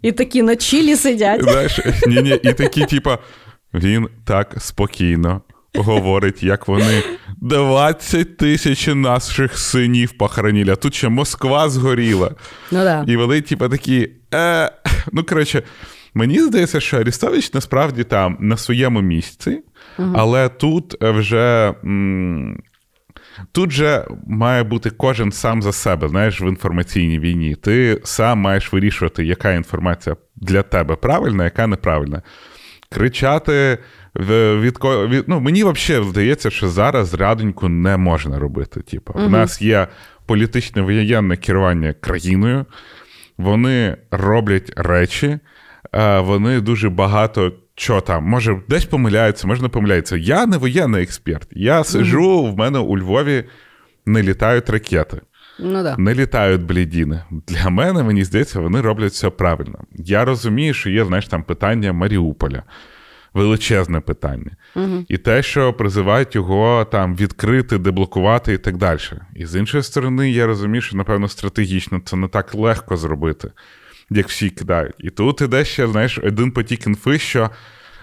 І 0.02 0.12
такі 0.12 0.43
на 0.43 0.57
чилі 0.57 0.97
сидять. 0.97 1.43
Знаєш, 1.43 1.81
ні-ні, 2.07 2.40
І 2.43 2.52
такі, 2.52 2.85
типа, 2.85 3.19
він 3.75 4.09
так 4.25 4.55
спокійно 4.59 5.43
говорить, 5.75 6.43
як 6.43 6.69
вони 6.69 7.02
20 7.37 8.37
тисяч 8.37 8.87
наших 8.87 9.59
синів 9.59 10.12
похоронили, 10.12 10.73
а 10.73 10.76
тут 10.76 10.95
ще 10.95 11.09
Москва 11.09 11.69
згоріла. 11.69 12.31
Ну, 12.71 12.78
да. 12.78 13.05
І 13.09 13.17
вони, 13.17 13.40
типу, 13.40 13.69
такі. 13.69 14.11
Е... 14.35 14.73
Ну, 15.12 15.25
коротше, 15.25 15.62
мені 16.14 16.40
здається, 16.40 16.81
що 16.81 16.97
Арістович 16.97 17.55
насправді 17.55 18.05
там 18.05 18.37
на 18.40 18.57
своєму 18.57 19.00
місці, 19.00 19.62
угу. 19.99 20.12
але 20.17 20.49
тут 20.49 20.97
вже. 21.00 21.75
М- 21.85 22.62
Тут 23.52 23.71
же 23.71 24.04
має 24.26 24.62
бути 24.62 24.90
кожен 24.90 25.33
сам 25.33 25.62
за 25.62 25.73
себе, 25.73 26.09
знаєш, 26.09 26.40
в 26.40 26.42
інформаційній 26.42 27.18
війні. 27.18 27.54
Ти 27.54 28.00
сам 28.04 28.38
маєш 28.38 28.73
вирішувати, 28.73 29.25
яка 29.25 29.52
інформація 29.52 30.16
для 30.37 30.62
тебе 30.62 30.97
правильна, 30.97 31.45
яка 31.45 31.66
неправильна. 31.66 32.23
Кричати 32.90 33.78
від, 34.16 34.78
від, 34.85 35.25
ну, 35.26 35.40
Мені 35.40 35.64
взагалі 35.64 36.09
здається, 36.09 36.50
що 36.50 36.68
зараз 36.68 37.14
рядоньку 37.14 37.68
не 37.68 37.97
можна 37.97 38.38
робити. 38.38 38.80
Типу. 38.80 39.12
У 39.26 39.28
нас 39.28 39.62
є 39.62 39.87
політичне 40.26 40.83
воєнне 40.83 41.37
керування 41.37 41.92
країною, 41.92 42.66
вони 43.38 43.97
роблять 44.11 44.73
речі, 44.76 45.38
вони 46.21 46.61
дуже 46.61 46.90
багато. 46.90 47.52
Що 47.78 48.00
там, 48.00 48.25
може, 48.25 48.61
десь 48.68 48.85
помиляються, 48.85 49.47
може 49.47 49.62
не 49.62 49.68
помиляються. 49.68 50.16
Я 50.16 50.47
не 50.47 50.56
воєнний 50.56 51.02
експерт. 51.02 51.49
Я 51.50 51.85
сижу, 51.85 52.44
в 52.44 52.56
мене 52.56 52.78
у 52.78 52.99
Львові 52.99 53.44
не 54.06 54.23
літають 54.23 54.70
ракети, 54.70 55.20
ну, 55.58 55.82
да. 55.82 55.97
не 55.99 56.14
літають 56.14 56.62
блідіни. 56.62 57.23
Для 57.30 57.70
мене, 57.70 58.02
мені 58.02 58.25
здається, 58.25 58.61
вони 58.61 58.80
роблять 58.80 59.12
все 59.12 59.30
правильно. 59.30 59.78
Я 59.92 60.25
розумію, 60.25 60.75
що 60.75 60.90
є, 60.90 61.04
знаєш, 61.04 61.28
там 61.28 61.42
питання 61.42 61.92
Маріуполя 61.92 62.62
величезне 63.35 64.00
питання. 64.00 64.50
Угу. 64.76 65.04
І 65.08 65.18
те, 65.18 65.42
що 65.42 65.73
призивають 65.73 66.35
його 66.35 66.87
там 66.92 67.16
відкрити, 67.16 67.78
деблокувати 67.78 68.52
і 68.52 68.58
так 68.58 68.76
далі. 68.76 69.00
І 69.35 69.47
з 69.47 69.56
іншої 69.56 69.82
сторони, 69.82 70.30
я 70.30 70.47
розумію, 70.47 70.82
що, 70.82 70.97
напевно, 70.97 71.28
стратегічно 71.28 72.00
це 72.04 72.16
не 72.16 72.28
так 72.28 72.54
легко 72.54 72.97
зробити, 72.97 73.50
як 74.11 74.29
всі 74.29 74.50
кидають. 74.50 74.95
І 74.99 75.11
тут 75.11 75.41
іде 75.41 75.65
ще, 75.65 75.88
знаєш, 75.88 76.19
один 76.19 76.50
потік 76.50 76.87
інфи, 76.87 77.19
що 77.19 77.50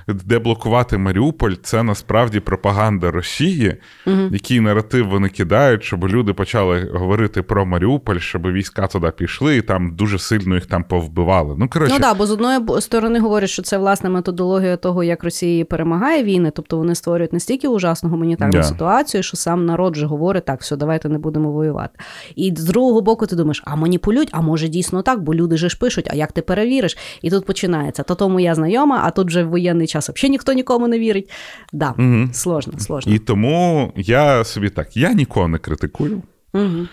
деблокувати 0.07 0.97
Маріуполь 0.97 1.53
це 1.63 1.83
насправді 1.83 2.39
пропаганда 2.39 3.11
Росії, 3.11 3.77
угу. 4.07 4.21
який 4.31 4.59
наратив 4.59 5.09
вони 5.09 5.29
кидають, 5.29 5.83
щоб 5.83 6.07
люди 6.07 6.33
почали 6.33 6.91
говорити 6.93 7.41
про 7.41 7.65
Маріуполь, 7.65 8.17
щоб 8.17 8.51
війська 8.51 8.87
туди 8.87 9.11
пішли, 9.17 9.57
і 9.57 9.61
там 9.61 9.95
дуже 9.95 10.19
сильно 10.19 10.55
їх 10.55 10.65
там 10.65 10.83
повбивали. 10.83 11.55
Ну 11.59 11.69
коротше. 11.69 11.93
Ну 11.93 12.01
так, 12.01 12.17
бо 12.17 12.25
з 12.25 12.31
одної 12.31 12.59
сторони 12.79 13.19
говорять, 13.19 13.49
що 13.49 13.61
це 13.61 13.77
власне 13.77 14.09
методологія 14.09 14.77
того, 14.77 15.03
як 15.03 15.23
Росія 15.23 15.65
перемагає 15.65 16.23
війни, 16.23 16.51
тобто 16.55 16.77
вони 16.77 16.95
створюють 16.95 17.33
настільки 17.33 17.67
ужасну 17.67 18.09
гуманітарну 18.09 18.59
yeah. 18.59 18.63
ситуацію, 18.63 19.23
що 19.23 19.37
сам 19.37 19.65
народ 19.65 19.93
вже 19.93 20.05
говорить, 20.05 20.45
так, 20.45 20.61
все, 20.61 20.75
давайте 20.75 21.09
не 21.09 21.17
будемо 21.17 21.51
воювати. 21.51 21.99
І 22.35 22.53
з 22.55 22.63
другого 22.63 23.01
боку, 23.01 23.25
ти 23.25 23.35
думаєш, 23.35 23.63
а 23.65 23.75
маніпулюють, 23.75 24.29
а 24.31 24.41
може 24.41 24.67
дійсно 24.67 25.01
так, 25.01 25.21
бо 25.21 25.35
люди 25.35 25.57
ж 25.57 25.77
пишуть, 25.79 26.07
а 26.11 26.15
як 26.15 26.31
ти 26.31 26.41
перевіриш? 26.41 26.97
І 27.21 27.29
тут 27.29 27.45
починається. 27.45 28.03
То 28.03 28.15
тому 28.15 28.39
я 28.39 28.55
знайома, 28.55 29.01
а 29.03 29.11
тут 29.11 29.27
вже 29.27 29.43
воєнний 29.43 29.87
час 29.95 30.09
взагалі 30.09 30.31
ніхто 30.31 30.53
нікому 30.53 30.87
не 30.87 30.99
вірить. 30.99 31.31
Да, 31.73 31.93
угу. 31.97 32.27
Сложно, 32.33 32.79
сложно. 32.79 33.13
І 33.13 33.19
тому 33.19 33.93
я 33.95 34.43
собі 34.43 34.69
так, 34.69 34.97
я 34.97 35.13
нікого 35.13 35.47
не 35.47 35.57
критикую. 35.57 36.21
Угу. 36.53 36.87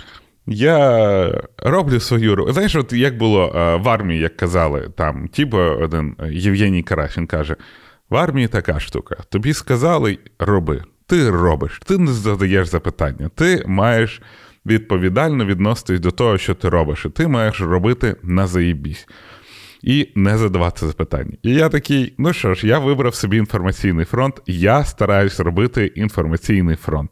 Я 0.47 1.43
роблю 1.59 2.01
свою 2.01 2.53
Знаєш, 2.53 2.75
от 2.77 2.93
як 2.93 3.19
було 3.19 3.49
в 3.85 3.89
армії, 3.89 4.21
як 4.21 4.37
казали, 4.37 4.91
там, 4.97 5.29
типу 5.29 5.59
один 5.59 6.17
Євгеній 6.31 6.83
Карасін 6.83 7.27
каже: 7.27 7.57
в 8.11 8.17
армії 8.17 8.49
така 8.49 8.81
штука. 8.81 9.17
Тобі 9.29 9.53
сказали, 9.53 10.19
роби. 10.39 10.83
Ти 11.07 11.31
робиш, 11.31 11.81
ти 11.87 11.99
не 11.99 12.13
задаєш 12.13 12.69
запитання, 12.69 13.31
ти 13.35 13.65
маєш 13.67 14.23
відповідально 14.67 15.45
відноситись 15.45 16.01
до 16.01 16.11
того, 16.11 16.39
що 16.39 16.55
ти 16.55 16.69
робиш, 16.69 17.05
і 17.07 17.09
ти 17.09 17.29
маєш 17.29 17.61
робити 17.61 18.17
на 18.23 18.47
заїбісь 18.47 19.07
і 19.83 20.09
не 20.15 20.39
задавати 20.39 20.87
запитання. 20.87 21.37
І 21.43 21.51
я 21.51 21.69
такий: 21.69 22.15
ну 22.19 22.33
що 22.33 22.55
ж, 22.55 22.67
я 22.67 22.79
вибрав 22.79 23.15
собі 23.15 23.37
інформаційний 23.37 24.05
фронт, 24.05 24.43
я 24.47 24.85
стараюсь 24.85 25.41
робити 25.41 25.87
інформаційний 25.87 26.77
фронт. 26.77 27.11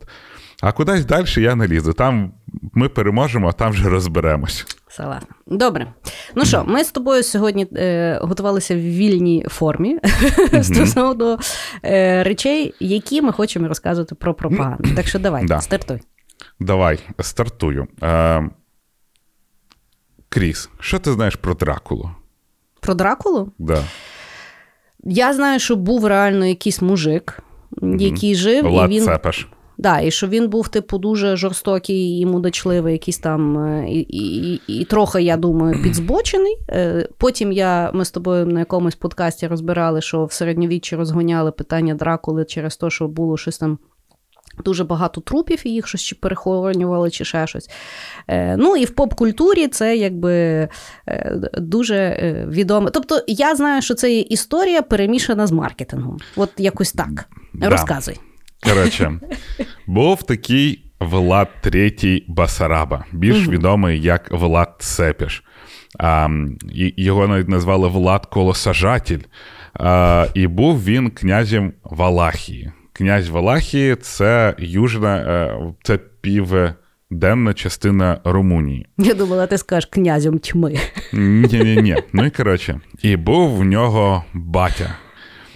А 0.62 0.72
кудись 0.72 1.04
далі 1.04 1.26
я 1.36 1.54
не 1.54 1.68
лізу. 1.68 1.92
Там 1.92 2.32
ми 2.74 2.88
переможемо, 2.88 3.48
а 3.48 3.52
там 3.52 3.70
вже 3.70 3.88
розберемось. 3.88 4.66
Салат. 4.88 5.22
Добре. 5.46 5.92
Ну 6.34 6.44
що, 6.44 6.64
ми 6.64 6.84
з 6.84 6.92
тобою 6.92 7.22
сьогодні 7.22 7.66
е, 7.76 8.18
готувалися 8.22 8.74
в 8.74 8.78
вільній 8.78 9.46
формі 9.48 9.98
mm-hmm. 9.98 10.62
стосовно 10.62 11.38
е, 11.84 12.24
речей, 12.24 12.74
які 12.80 13.22
ми 13.22 13.32
хочемо 13.32 13.68
розказувати 13.68 14.14
про 14.14 14.34
пропаганду. 14.34 14.94
Так 14.96 15.06
що 15.06 15.18
давай, 15.18 15.46
да. 15.46 15.60
стартуй. 15.60 16.00
Давай, 16.60 16.98
стартую. 17.20 17.86
Е, 18.02 18.50
Кріс, 20.28 20.70
що 20.80 20.98
ти 20.98 21.12
знаєш 21.12 21.36
про 21.36 21.54
Дракулу? 21.54 22.10
Про 22.80 22.94
Дракулу? 22.94 23.52
Да. 23.58 23.84
Я 25.04 25.32
знаю, 25.32 25.60
що 25.60 25.76
був 25.76 26.06
реально 26.06 26.46
якийсь 26.46 26.82
мужик, 26.82 27.42
який 27.82 28.34
жив. 28.34 28.64
Влад 28.64 28.92
і 28.92 28.94
він... 28.94 29.04
Цепеш. 29.04 29.49
Да, 29.80 30.00
і 30.00 30.10
що 30.10 30.26
він 30.26 30.49
був, 30.49 30.68
типу, 30.68 30.99
дуже 30.99 31.37
жорстокий 31.37 32.18
і 32.18 32.26
мудачливий, 32.26 32.92
якийсь 32.92 33.18
там, 33.18 33.58
е, 33.58 33.88
і 33.88 34.00
і, 34.00 34.60
і, 34.66 34.84
трохи, 34.84 35.22
я 35.22 35.37
думаю, 35.37 35.82
підзбочений. 35.82 36.58
Е, 36.68 37.08
потім 37.18 37.52
я, 37.52 37.90
ми 37.94 38.04
з 38.04 38.10
тобою 38.10 38.46
на 38.46 38.58
якомусь 38.58 38.94
подкасті 38.94 39.46
розбирали, 39.46 40.00
що 40.00 40.25
в 40.25 40.32
середньовіччі 40.32 40.96
розгоняли 40.96 41.52
питання 41.52 41.94
Дракули 41.94 42.44
через 42.44 42.76
те, 42.76 42.90
що 42.90 43.08
було 43.08 43.37
щось 43.37 43.58
там 43.58 43.78
Дуже 44.64 44.85
багато 44.85 45.21
трупів, 45.21 45.61
і 45.64 45.71
їх 45.71 45.87
щось 45.87 46.02
чи 46.02 46.14
перехоронювали, 46.14 47.11
чи 47.11 47.25
ще 47.25 47.47
щось. 47.47 47.71
Е, 48.29 48.57
ну 48.57 48.76
і 48.76 48.85
в 48.85 48.90
поп-культурі 48.90 49.69
це 49.69 49.97
якби 49.97 50.33
е, 51.09 51.40
дуже 51.59 51.97
е, 51.97 52.47
відомо. 52.49 52.90
Тобто, 52.90 53.25
я 53.26 53.57
знаю, 53.57 53.83
що 53.83 53.95
це 53.95 54.12
є 54.12 54.21
історія 54.21 54.83
перемішана 54.83 55.47
з 55.47 55.52
маркетингом. 55.52 56.19
От 56.37 56.50
якось 56.59 56.93
так. 56.93 57.29
Да. 57.55 57.69
Розказуй. 57.69 58.14
Коротше, 58.62 59.21
був 59.87 60.23
такий 60.23 60.85
Влад 61.00 61.49
Третій 61.61 62.25
Басараба, 62.29 63.05
більш 63.12 63.43
угу. 63.43 63.50
відомий 63.50 64.02
як 64.02 64.31
Влад 64.31 64.75
Цепіш. 64.79 65.45
А, 65.99 66.29
Його 66.97 67.29
навіть 67.29 67.49
назвали 67.49 67.88
Влад 67.88 68.26
Колосажатель. 68.26 69.21
А, 69.75 70.26
І 70.35 70.47
був 70.47 70.85
він 70.85 71.11
князем 71.11 71.73
Валахії 71.85 72.73
князь 73.00 73.28
Валахії 73.28 73.97
це 73.97 74.54
южна, 74.59 75.16
е, 75.16 75.59
це 75.83 75.99
пів 76.21 76.54
денна 77.11 77.54
частина 77.54 78.21
Румунії. 78.25 78.87
Я 78.99 79.14
думала, 79.14 79.47
ти 79.47 79.59
скажеш 79.59 79.90
князем 79.92 80.38
тьми. 80.38 80.75
Ні-ні-ні. 81.12 81.97
Ну 82.12 82.26
і 82.26 82.30
коротше, 82.30 82.80
і 83.02 83.16
був 83.16 83.57
в 83.57 83.64
нього 83.64 84.25
батя. 84.35 84.97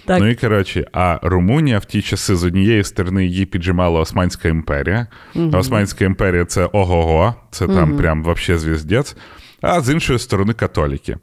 Так. 0.05 0.19
Ну 0.19 0.27
і 0.27 0.35
коротше, 0.35 0.85
а 0.93 1.19
Румунія 1.21 1.79
в 1.79 1.85
ті 1.85 2.01
часи 2.01 2.35
з 2.35 2.43
однієї 2.43 2.83
сторони 2.83 3.25
її 3.25 3.45
піджимала 3.45 3.99
Османська 3.99 4.47
імперія. 4.47 5.07
А 5.53 5.57
Османська 5.57 6.05
імперія 6.05 6.45
це 6.45 6.69
ого-го, 6.73 7.35
це 7.51 7.67
там 7.67 7.97
прям 7.97 8.23
вообще 8.23 8.57
звіздець. 8.57 9.17
А 9.61 9.81
з 9.81 9.89
іншої 9.89 10.19
сторони 10.19 10.53
католіки. 10.53 11.17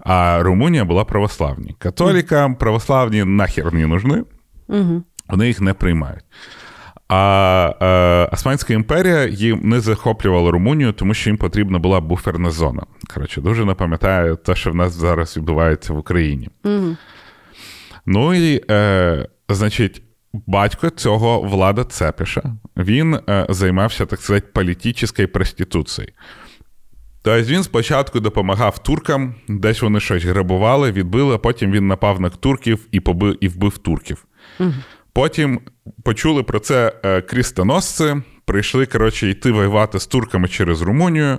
А 0.00 0.42
Румунія 0.42 0.84
була 0.84 1.04
православні. 1.04 1.74
Католікам 1.78 2.54
православні 2.54 3.24
нахер 3.24 3.74
не 3.74 3.86
нужны, 3.86 4.24
вони 5.28 5.46
їх 5.46 5.60
не 5.60 5.74
приймають. 5.74 6.24
А 7.08 7.74
е, 7.82 8.34
Османська 8.34 8.74
імперія 8.74 9.26
їм 9.26 9.60
не 9.62 9.80
захоплювала 9.80 10.50
Румунію, 10.50 10.92
тому 10.92 11.14
що 11.14 11.30
їм 11.30 11.36
потрібна 11.36 11.78
була 11.78 12.00
буферна 12.00 12.50
зона. 12.50 12.82
Коротше, 13.14 13.40
дуже 13.40 13.64
не 13.64 13.74
пам'ятаю 13.74 14.36
те, 14.36 14.54
що 14.54 14.70
в 14.70 14.74
нас 14.74 14.92
зараз 14.92 15.36
відбувається 15.36 15.92
в 15.92 15.98
Україні. 15.98 16.48
Ну 18.06 18.34
і, 18.34 18.64
е, 18.70 19.28
значить, 19.48 20.02
батько 20.32 20.90
цього 20.90 21.40
влада 21.40 21.84
Цепіша, 21.84 22.42
він 22.76 23.14
е, 23.14 23.46
займався, 23.48 24.06
так 24.06 24.20
сказати, 24.20 24.46
політичною 24.52 25.28
проституцією. 25.28 26.12
Тобто 27.22 27.42
він 27.42 27.62
спочатку 27.62 28.20
допомагав 28.20 28.78
туркам, 28.78 29.34
десь 29.48 29.82
вони 29.82 30.00
щось 30.00 30.24
грабували, 30.24 30.92
відбили, 30.92 31.34
а 31.34 31.38
потім 31.38 31.72
він 31.72 31.86
напав 31.86 32.20
на 32.20 32.30
турків 32.30 32.86
і 32.90 33.00
побив 33.00 33.36
і 33.40 33.48
вбив 33.48 33.78
турків. 33.78 34.24
Потім 35.12 35.60
почули 36.04 36.42
про 36.42 36.60
це 36.60 36.92
е, 37.02 37.20
крістоносці, 37.22 38.16
прийшли, 38.44 38.86
коротше, 38.86 39.30
йти 39.30 39.52
воювати 39.52 40.00
з 40.00 40.06
турками 40.06 40.48
через 40.48 40.82
Румунію. 40.82 41.38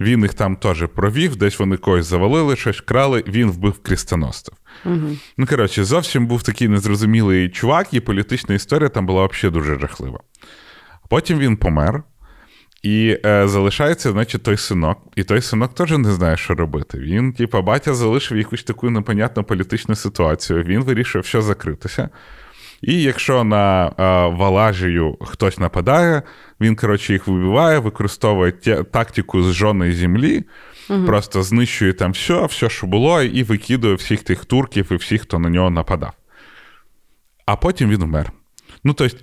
Він 0.00 0.22
їх 0.22 0.34
там 0.34 0.56
теж 0.56 0.84
провів, 0.94 1.36
десь 1.36 1.58
вони 1.58 1.76
когось 1.76 2.06
завалили, 2.06 2.56
щось 2.56 2.80
крали, 2.80 3.24
він 3.26 3.50
вбив 3.50 3.82
крістоносців. 3.82 4.54
Ну, 5.36 5.46
коротше, 5.46 5.84
зовсім 5.84 6.26
був 6.26 6.42
такий 6.42 6.68
незрозумілий 6.68 7.48
чувак, 7.48 7.94
і 7.94 8.00
політична 8.00 8.54
історія 8.54 8.88
там 8.88 9.06
була 9.06 9.26
взагалі 9.26 9.54
дуже 9.54 9.78
жахлива. 9.78 10.20
Потім 11.08 11.38
він 11.38 11.56
помер, 11.56 12.02
і 12.82 13.18
е, 13.26 13.48
залишається, 13.48 14.12
значить, 14.12 14.42
той 14.42 14.56
синок. 14.56 14.98
І 15.16 15.24
той 15.24 15.42
синок 15.42 15.74
теж 15.74 15.90
не 15.90 16.12
знає, 16.12 16.36
що 16.36 16.54
робити. 16.54 16.98
Він, 16.98 17.32
типа, 17.32 17.60
батя 17.60 17.94
залишив 17.94 18.38
якусь 18.38 18.62
таку 18.62 18.90
непонятну 18.90 19.44
політичну 19.44 19.94
ситуацію. 19.94 20.62
Він 20.62 20.82
вирішив, 20.82 21.24
що 21.24 21.42
закритися. 21.42 22.08
І 22.82 23.02
якщо 23.02 23.44
на 23.44 23.86
е, 23.86 23.92
Валажію 24.36 25.16
хтось 25.20 25.58
нападає, 25.58 26.22
він, 26.60 26.76
коротше, 26.76 27.12
їх 27.12 27.26
вибиває, 27.28 27.78
використовує 27.78 28.52
тактику 28.92 29.42
зжоної 29.42 29.92
землі, 29.92 30.44
просто 31.06 31.42
знищує 31.42 31.92
там 31.92 32.12
все, 32.12 32.46
все, 32.46 32.68
що 32.68 32.86
було, 32.86 33.22
і 33.22 33.42
викидує 33.42 33.94
всіх 33.94 34.22
тих 34.22 34.44
турків 34.44 34.88
і 34.90 34.94
всіх, 34.96 35.22
хто 35.22 35.38
на 35.38 35.48
нього 35.48 35.70
нападав. 35.70 36.12
А 37.46 37.56
потім 37.56 37.90
він 37.90 38.04
вмер. 38.04 38.32
Ну, 38.84 38.92
тобто, 38.92 39.16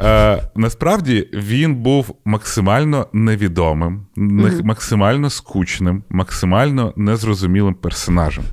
е, 0.00 0.42
насправді 0.56 1.28
він 1.32 1.74
був 1.74 2.14
максимально 2.24 3.06
невідомим, 3.12 4.06
не- 4.16 4.50
максимально 4.64 5.30
скучним, 5.30 6.02
максимально 6.10 6.92
незрозумілим 6.96 7.74
персонажем. 7.74 8.44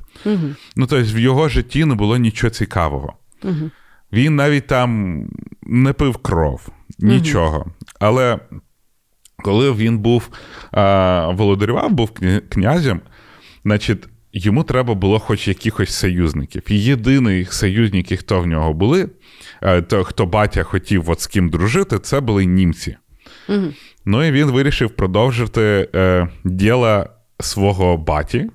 Ну, 0.76 0.86
тобто, 0.86 1.02
в 1.14 1.18
його 1.18 1.48
житті 1.48 1.84
не 1.84 1.94
було 1.94 2.16
нічого 2.16 2.50
цікавого. 2.50 3.14
Він 4.12 4.36
навіть 4.36 4.66
там 4.66 5.22
не 5.62 5.92
пив 5.92 6.16
кров, 6.16 6.68
нічого. 6.98 7.66
Але 8.00 8.38
коли 9.36 9.72
він 9.72 9.98
був 9.98 10.28
а, 10.72 11.28
володарював, 11.34 11.90
був 11.90 12.10
князем, 12.48 13.00
значить, 13.64 14.08
йому 14.32 14.64
треба 14.64 14.94
було 14.94 15.18
хоч 15.18 15.48
якихось 15.48 15.94
союзників. 15.94 16.62
І 16.68 16.82
єдиний 16.82 17.44
союзники, 17.44 18.16
хто 18.16 18.40
в 18.40 18.46
нього 18.46 18.72
були, 18.72 19.08
е, 19.62 19.82
то, 19.82 20.04
хто 20.04 20.26
батя 20.26 20.62
хотів 20.62 21.10
от 21.10 21.20
з 21.20 21.26
ким 21.26 21.48
дружити, 21.50 21.98
це 21.98 22.20
були 22.20 22.44
німці. 22.44 22.96
Ну 24.04 24.24
і 24.24 24.32
він 24.32 24.50
вирішив 24.50 24.90
продовжити 24.90 25.88
е, 25.94 26.28
діло 26.44 27.06
свого 27.40 27.96
баті 27.96 28.50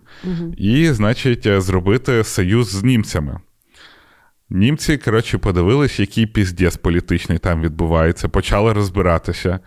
і, 0.58 0.88
значить, 0.91 1.45
е, 1.45 1.62
зробити 1.62 2.23
союз 2.23 2.69
з 2.69 2.84
німцями. 2.84 3.39
Німці, 4.53 4.97
коротше, 4.97 5.37
подивились, 5.37 5.99
який 5.99 6.25
піздець 6.25 6.77
політичний 6.77 7.37
там 7.37 7.61
відбувається, 7.61 8.29
почали 8.29 8.73
розбиратися. 8.73 9.59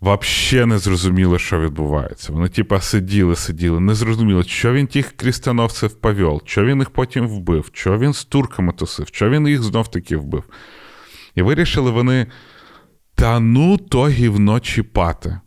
Вообще 0.00 0.66
не 0.66 0.78
зрозуміло, 0.78 1.38
що 1.38 1.60
відбувається. 1.60 2.32
Вони, 2.32 2.48
типа, 2.48 2.80
сиділи, 2.80 3.36
сиділи, 3.36 3.80
не 3.80 3.94
зрозуміло, 3.94 4.42
що 4.42 4.72
він 4.72 4.86
тих 4.86 5.12
крістоновців 5.12 5.94
повел, 5.94 6.42
що 6.44 6.64
він 6.64 6.78
їх 6.78 6.90
потім 6.90 7.28
вбив, 7.28 7.70
що 7.72 7.98
він 7.98 8.12
з 8.12 8.24
турками 8.24 8.72
тусив, 8.72 9.06
що 9.06 9.30
він 9.30 9.48
їх 9.48 9.62
знов 9.62 9.90
таки 9.90 10.16
вбив. 10.16 10.44
І 11.34 11.42
вирішили 11.42 11.90
вони: 11.90 12.26
та 13.14 13.40
ну 13.40 13.76
то 13.76 14.08
гівно 14.08 14.60
чіпати. 14.60 15.40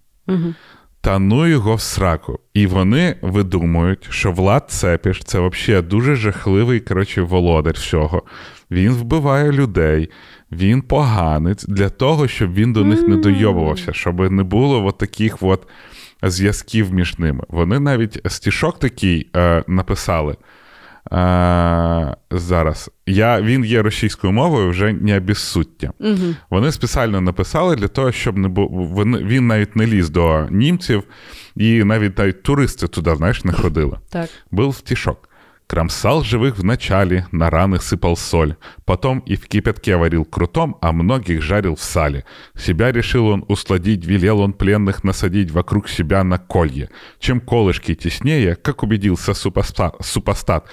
Та 1.04 1.20
ну 1.20 1.48
його 1.48 1.76
в 1.76 1.82
сраку. 1.82 2.40
І 2.54 2.68
вони 2.68 3.16
видумують, 3.22 4.08
що 4.10 4.32
Влад 4.32 4.66
Цепіш 4.68 5.22
це 5.24 5.40
взагалі 5.40 5.84
дуже 5.84 6.16
жахливий 6.16 6.80
коротше, 6.80 7.22
володар 7.22 7.74
всього. 7.74 8.24
Він 8.72 8.92
вбиває 8.92 9.52
людей, 9.52 10.10
він 10.52 10.82
поганець 10.82 11.66
для 11.66 11.90
того, 11.90 12.28
щоб 12.28 12.54
він 12.54 12.74
до 12.74 12.84
них 12.84 13.08
не 13.08 13.16
дойобувався, 13.16 13.94
щоб 13.94 14.32
не 14.32 14.44
було 14.44 14.86
от 14.86 14.98
таких 14.98 15.44
от 15.44 15.68
зв'язків 16.24 16.94
між 16.94 17.20
ними. 17.20 17.44
Вони 17.50 17.80
навіть 17.80 18.22
стішок 18.32 18.80
такий 18.80 19.30
е, 19.36 19.64
написали. 19.68 20.36
Е, 21.13 22.17
зараз. 22.31 22.91
Я, 23.07 23.41
Він 23.41 23.65
є 23.65 23.83
російською 23.83 24.33
мовою 24.33 24.71
вже 24.71 24.93
не 24.93 25.21
безсуття. 25.21 25.93
Угу. 26.01 26.35
Вони 26.51 26.73
спеціально 26.73 27.21
написали 27.21 27.77
для 27.77 27.89
того, 27.89 28.13
щоб 28.13 28.39
не 28.39 28.49
бу... 28.49 28.69
вони... 28.69 29.19
він 29.19 29.47
навіть 29.47 29.77
не 29.77 29.87
ліз 29.87 30.11
до 30.11 30.47
німців, 30.51 31.03
і 31.57 31.85
навіть, 31.85 32.19
навіть 32.19 32.43
туристи 32.43 32.89
туди, 32.89 33.15
знаєш, 33.15 33.45
не 33.45 33.53
ходили. 33.53 33.99
Так. 34.11 34.29
Был 34.53 34.73
стишок. 34.73 35.29
Кромсал 35.69 36.25
живых 36.25 36.57
вначале, 36.57 37.27
на 37.31 37.51
раны 37.51 37.79
сыпал 37.79 38.17
соль. 38.17 38.57
Потом 38.87 39.19
и 39.19 39.37
в 39.37 39.47
кипятке 39.49 39.97
варил 39.97 40.25
крутом, 40.25 40.79
а 40.81 40.93
многих 40.93 41.43
жарил 41.43 41.77
в 41.77 41.83
сале. 41.83 42.25
Себя 42.57 42.91
решил 42.91 43.27
он 43.27 43.45
усладить, 43.49 44.07
велел 44.07 44.41
он 44.41 44.55
пленных 44.55 45.05
насадить 45.05 45.51
вокруг 45.51 45.91
себя 45.91 46.25
на 46.25 46.39
колье. 46.39 46.89
Чем 47.19 47.41
колышки 47.41 47.95
теснее, 47.95 48.57
как 48.57 48.83
убедился 48.83 49.35
супостат, 49.35 49.95
супостат 50.01 50.65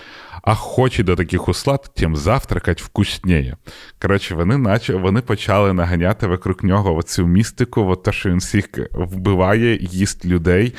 а 0.43 0.55
хоче 0.55 1.03
до 1.03 1.17
таких 1.17 1.49
услад, 1.49 1.91
тим 1.95 2.17
завтракать 2.17 2.81
вкуснее. 2.81 3.57
Коротше, 4.03 4.35
вони 4.35 4.57
наче 4.57 4.95
вони 4.95 5.21
почали 5.21 5.73
наганяти 5.73 6.27
вокруг 6.27 6.57
нього 6.63 6.95
оцю 6.95 7.27
містику, 7.27 7.87
от 7.91 8.03
те, 8.03 8.13
що 8.13 8.31
він 8.31 8.39
всіх 8.39 8.69
вбиває, 8.93 9.79
їсть 9.81 10.25
людей, 10.25 10.75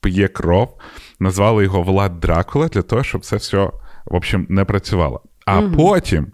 п'є 0.00 0.28
кров. 0.28 0.78
Назвали 1.20 1.64
його 1.64 1.82
Влад 1.82 2.20
Дракула 2.20 2.68
для 2.68 2.82
того, 2.82 3.02
щоб 3.02 3.24
це 3.24 3.36
все, 3.36 3.58
в 4.04 4.14
общем, 4.14 4.46
не 4.48 4.64
працювало. 4.64 5.22
А 5.46 5.62
потім 5.62 6.26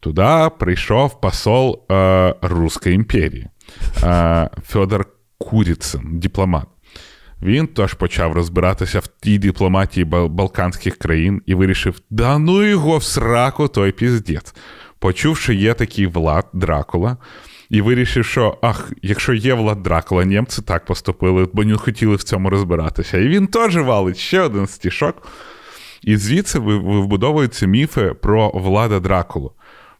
туди 0.00 0.50
прийшов 0.58 1.20
посол 1.20 1.82
е, 1.92 2.34
Руської 2.42 2.94
імперії 2.94 3.48
е, 4.02 4.50
Федор 4.66 5.06
Куріцин, 5.38 6.02
дипломат. 6.04 6.66
Він 7.44 7.66
теж 7.66 7.94
почав 7.94 8.32
розбиратися 8.32 8.98
в 9.00 9.06
тій 9.06 9.38
дипломатії 9.38 10.04
балканських 10.04 10.96
країн 10.96 11.42
і 11.46 11.54
вирішив: 11.54 12.00
да 12.10 12.38
ну 12.38 12.62
його 12.62 12.98
в 12.98 13.02
сраку, 13.02 13.68
той 13.68 13.92
піздець. 13.92 14.54
Почув, 14.98 15.36
що 15.36 15.52
є 15.52 15.74
такий 15.74 16.06
Влад 16.06 16.46
Дракула, 16.52 17.16
і 17.70 17.80
вирішив, 17.80 18.24
що 18.24 18.58
ах, 18.62 18.92
якщо 19.02 19.34
є 19.34 19.54
Влад 19.54 19.82
Дракула, 19.82 20.24
німці 20.24 20.62
так 20.62 20.84
поступили, 20.84 21.48
бо 21.52 21.64
не 21.64 21.76
хотіли 21.76 22.16
в 22.16 22.22
цьому 22.22 22.50
розбиратися. 22.50 23.18
І 23.18 23.28
він 23.28 23.46
теж 23.46 23.76
валить 23.76 24.16
ще 24.18 24.40
один 24.40 24.66
стішок. 24.66 25.28
І 26.02 26.16
звідси 26.16 26.58
ви- 26.58 26.78
ви- 26.78 27.00
вбудовуються 27.00 27.66
міфи 27.66 28.14
про 28.22 28.50
Влада 28.50 29.00
Дракулу. 29.00 29.52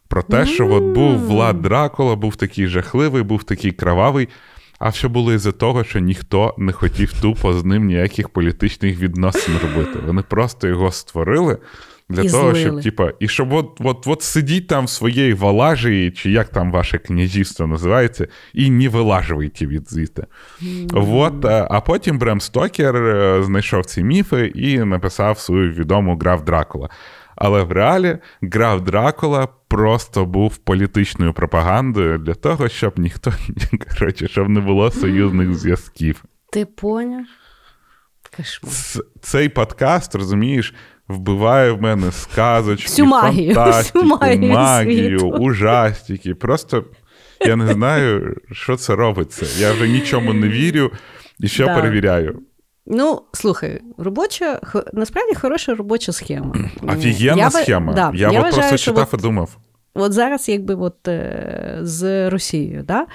Про 0.07 0.23
те, 0.23 0.45
що 0.45 0.71
от 0.71 0.83
був 0.83 1.19
Влад 1.19 1.61
Дракула, 1.61 2.15
був 2.15 2.35
такий 2.35 2.67
жахливий, 2.67 3.23
був 3.23 3.43
такий 3.43 3.71
кровавий. 3.71 4.27
А 4.85 4.89
все 4.89 5.07
було 5.07 5.33
із-за 5.33 5.51
того, 5.51 5.83
що 5.83 5.99
ніхто 5.99 6.55
не 6.57 6.71
хотів 6.71 7.21
тупо 7.21 7.53
з 7.53 7.65
ним 7.65 7.85
ніяких 7.85 8.29
політичних 8.29 8.99
відносин 8.99 9.53
робити. 9.63 9.99
Вони 10.05 10.21
просто 10.21 10.67
його 10.67 10.91
створили 10.91 11.57
для 12.09 12.21
І 12.21 12.29
того, 12.29 12.43
злили. 12.55 12.59
щоб, 12.59 12.81
типа, 12.81 13.11
і 13.19 13.27
щоб 13.27 13.53
от, 13.53 13.77
от, 13.79 14.07
от 14.07 14.21
сидіть 14.21 14.67
там 14.67 14.85
в 14.85 14.89
своїй 14.89 15.33
валажії, 15.33 16.11
чи 16.11 16.31
як 16.31 16.49
там 16.49 16.71
ваше 16.71 16.97
князівство 16.97 17.67
називається, 17.67 18.27
і 18.53 18.69
не 18.69 18.89
вилажуйте 18.89 19.67
від 19.67 19.89
звідти. 19.91 20.25
От, 20.93 21.45
е, 21.45 21.67
а 21.71 21.81
потім 21.81 22.19
Брем 22.19 22.41
Стокер 22.41 22.95
е, 22.95 23.43
знайшов 23.43 23.85
ці 23.85 24.03
міфи 24.03 24.51
і 24.55 24.79
написав 24.79 25.39
свою 25.39 25.71
відому 25.71 26.17
граф 26.17 26.43
Дракула. 26.43 26.89
Але 27.35 27.63
в 27.63 27.71
реалі 27.71 28.17
граф 28.41 28.81
Дракула 28.81 29.47
просто 29.67 30.25
був 30.25 30.57
політичною 30.57 31.33
пропагандою 31.33 32.17
для 32.17 32.33
того, 32.33 32.69
щоб 32.69 32.99
ніхто 32.99 33.33
коротше, 33.99 34.27
щоб 34.27 34.49
не 34.49 34.59
було 34.59 34.91
союзних 34.91 35.53
зв'язків. 35.55 36.23
Ти 36.51 36.65
поняв? 36.65 37.25
Кошмар. 38.37 38.73
Цей 39.21 39.49
подкаст, 39.49 40.15
розумієш, 40.15 40.73
вбиває 41.07 41.71
в 41.71 41.81
мене 41.81 42.11
сказочки, 42.11 42.87
Всю 42.89 43.05
магію, 43.07 43.53
фантастику, 43.55 43.99
всю 43.99 44.17
магію 44.19 44.51
магію, 44.53 45.19
ужастики. 45.29 46.35
Просто 46.35 46.83
я 47.45 47.55
не 47.55 47.67
знаю, 47.67 48.35
що 48.51 48.75
це 48.75 48.95
робиться. 48.95 49.45
Я 49.59 49.73
вже 49.73 49.87
нічому 49.87 50.33
не 50.33 50.47
вірю 50.47 50.91
і 51.39 51.47
що 51.47 51.65
Да. 51.65 51.75
перевіряю. 51.75 52.41
Ну, 52.87 53.21
слухай, 53.33 53.81
робоча, 53.97 54.59
насправді 54.93 55.35
хороша 55.35 55.75
робоча 55.75 56.11
схема. 56.11 56.55
Офігенна 56.83 57.37
Я 57.41 57.51
схема. 57.51 57.93
да, 57.93 58.11
я 58.15 58.31
я 58.31 58.39
от 58.39 58.45
вважаю, 58.45 58.69
просто 58.69 58.77
читав 58.77 59.09
от- 59.13 59.19
і 59.19 59.23
думав. 59.23 59.57
От 59.93 60.13
зараз, 60.13 60.49
якби 60.49 60.75
от, 60.75 61.07
е, 61.07 61.77
з 61.81 62.29
Росією, 62.29 62.83
да? 62.83 63.05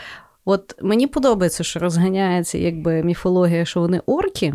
от 0.44 0.82
мені 0.82 1.06
подобається, 1.06 1.64
що 1.64 1.80
розганяється 1.80 2.58
якби, 2.58 3.02
міфологія, 3.02 3.64
що 3.64 3.80
вони 3.80 4.00
орки, 4.06 4.54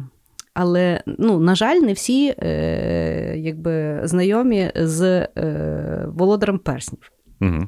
але, 0.54 1.02
ну, 1.06 1.40
на 1.40 1.56
жаль, 1.56 1.76
не 1.76 1.94
всі 1.94 2.36
е, 2.40 3.34
якби, 3.38 4.02
знайомі 4.04 4.72
з 4.76 5.02
е, 5.38 6.06
володарем 6.08 6.60
перснів. 6.60 7.12
Угу. 7.42 7.68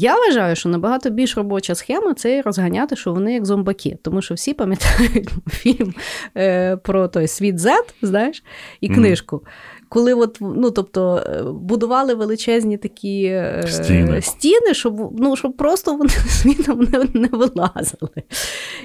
Я 0.00 0.16
вважаю, 0.16 0.56
що 0.56 0.68
набагато 0.68 1.10
більш 1.10 1.36
робоча 1.36 1.74
схема 1.74 2.14
це 2.14 2.42
розганяти, 2.42 2.96
що 2.96 3.12
вони 3.12 3.34
як 3.34 3.46
зомбаки. 3.46 3.98
Тому 4.02 4.22
що 4.22 4.34
всі 4.34 4.54
пам'ятають 4.54 5.30
фільм 5.48 5.94
е, 6.36 6.76
про 6.76 7.08
той 7.08 7.28
світ 7.28 7.56
Z, 7.56 7.70
знаєш, 8.02 8.44
і 8.80 8.88
книжку. 8.88 9.44
Коли 9.88 10.14
от, 10.14 10.38
ну, 10.40 10.70
тобто, 10.70 11.16
е, 11.16 11.42
будували 11.42 12.14
величезні 12.14 12.76
такі 12.76 13.24
е, 13.24 13.64
Стіни. 13.68 14.22
стіни 14.22 14.74
щоб, 14.74 15.20
ну, 15.20 15.36
щоб 15.36 15.56
просто 15.56 15.96
вони 15.96 16.10
світом 16.28 16.80
не, 16.80 17.06
не 17.14 17.28
вилазили. 17.28 18.22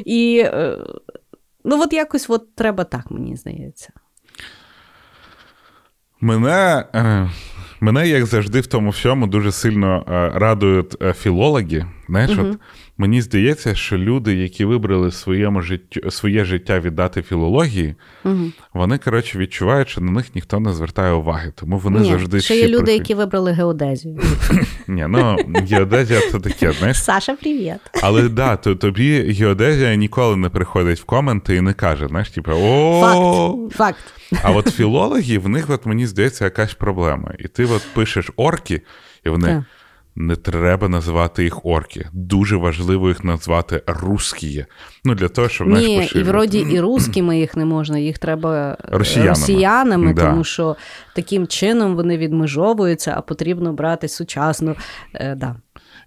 І 0.05 0.45
ну, 1.63 1.81
от 1.81 1.93
якось 1.93 2.29
от 2.29 2.55
треба 2.55 2.83
так, 2.83 3.11
мені 3.11 3.35
здається. 3.35 3.89
Мене, 6.21 6.85
мене, 7.83 8.07
як 8.07 8.25
завжди, 8.25 8.59
в 8.59 8.67
тому 8.67 8.89
всьому 8.89 9.27
дуже 9.27 9.51
сильно 9.51 10.05
е, 10.07 10.39
радують 10.39 11.01
е, 11.01 11.13
філологи. 11.13 11.85
Знаєш, 12.09 12.31
Мгм. 12.31 12.49
от 12.51 12.57
мені 12.97 13.21
здається, 13.21 13.75
що 13.75 13.97
люди, 13.97 14.35
які 14.35 14.65
вибрали 14.65 15.11
своєму 15.11 15.61
життю, 15.61 16.11
своє 16.11 16.45
життя 16.45 16.79
віддати 16.79 17.21
філології, 17.21 17.95
Угу. 18.25 18.45
вони, 18.73 18.97
коротше, 18.97 19.37
відчувають, 19.37 19.89
що 19.89 20.01
на 20.01 20.11
них 20.11 20.35
ніхто 20.35 20.59
не 20.59 20.73
звертає 20.73 21.13
уваги. 21.13 21.51
Тому 21.55 21.77
вони 21.77 21.99
Ні, 21.99 22.09
завжди 22.09 22.41
ще 22.41 22.55
є 22.55 22.67
люди, 22.67 22.93
які 22.93 23.13
вибрали 23.15 23.51
геодезію. 23.51 24.19
Ні, 24.87 25.05
ну, 25.09 25.37
геодезія 25.69 26.19
це 26.31 26.39
таке, 26.39 26.71
знаєш. 26.71 27.03
Саша, 27.03 27.35
привіт. 27.35 27.73
Але 28.01 28.29
да, 28.29 28.55
то, 28.55 28.75
тобі 28.75 29.21
геодезія 29.33 29.95
ніколи 29.95 30.35
не 30.35 30.49
приходить 30.49 30.99
в 30.99 31.03
коменти 31.03 31.55
і 31.55 31.61
не 31.61 31.73
каже, 31.73 32.07
знаєш, 32.07 32.29
типу, 32.29 32.51
о, 32.55 33.01
Факт. 33.01 33.75
Факт. 33.77 34.03
А 34.43 34.51
от 34.51 34.67
філологи, 34.75 35.37
в 35.37 35.49
них, 35.49 35.69
от, 35.69 35.85
мені 35.85 36.07
здається, 36.07 36.45
якась 36.45 36.73
проблема. 36.73 37.31
І 37.39 37.47
ти 37.47 37.65
от 37.65 37.81
пишеш 37.93 38.29
орки, 38.35 38.81
і 39.25 39.29
вони. 39.29 39.65
Не 40.15 40.35
треба 40.35 40.89
називати 40.89 41.43
їх 41.43 41.65
орки. 41.65 42.09
Дуже 42.13 42.55
важливо 42.57 43.07
їх 43.07 43.23
назвати 43.23 43.81
русські. 43.87 44.65
Ну, 45.05 45.15
для 45.15 45.27
того, 45.27 45.49
щоб 45.49 45.67
знаєш, 45.67 46.15
Ні, 46.15 46.21
і 46.21 46.23
вроді 46.23 46.59
і 46.59 46.79
русскими 46.79 47.39
їх 47.39 47.57
не 47.57 47.65
можна, 47.65 47.97
їх 47.97 48.17
треба 48.17 48.71
е, 48.71 48.77
Росіянами. 48.97 49.29
росіянами, 49.29 50.13
Да. 50.13 50.29
тому 50.29 50.43
що 50.43 50.75
таким 51.15 51.47
чином 51.47 51.95
вони 51.95 52.17
відмежовуються, 52.17 53.13
а 53.17 53.21
потрібно 53.21 53.73
брати 53.73 54.07
сучасну. 54.07 54.75
Е, 55.13 55.35
да. 55.35 55.55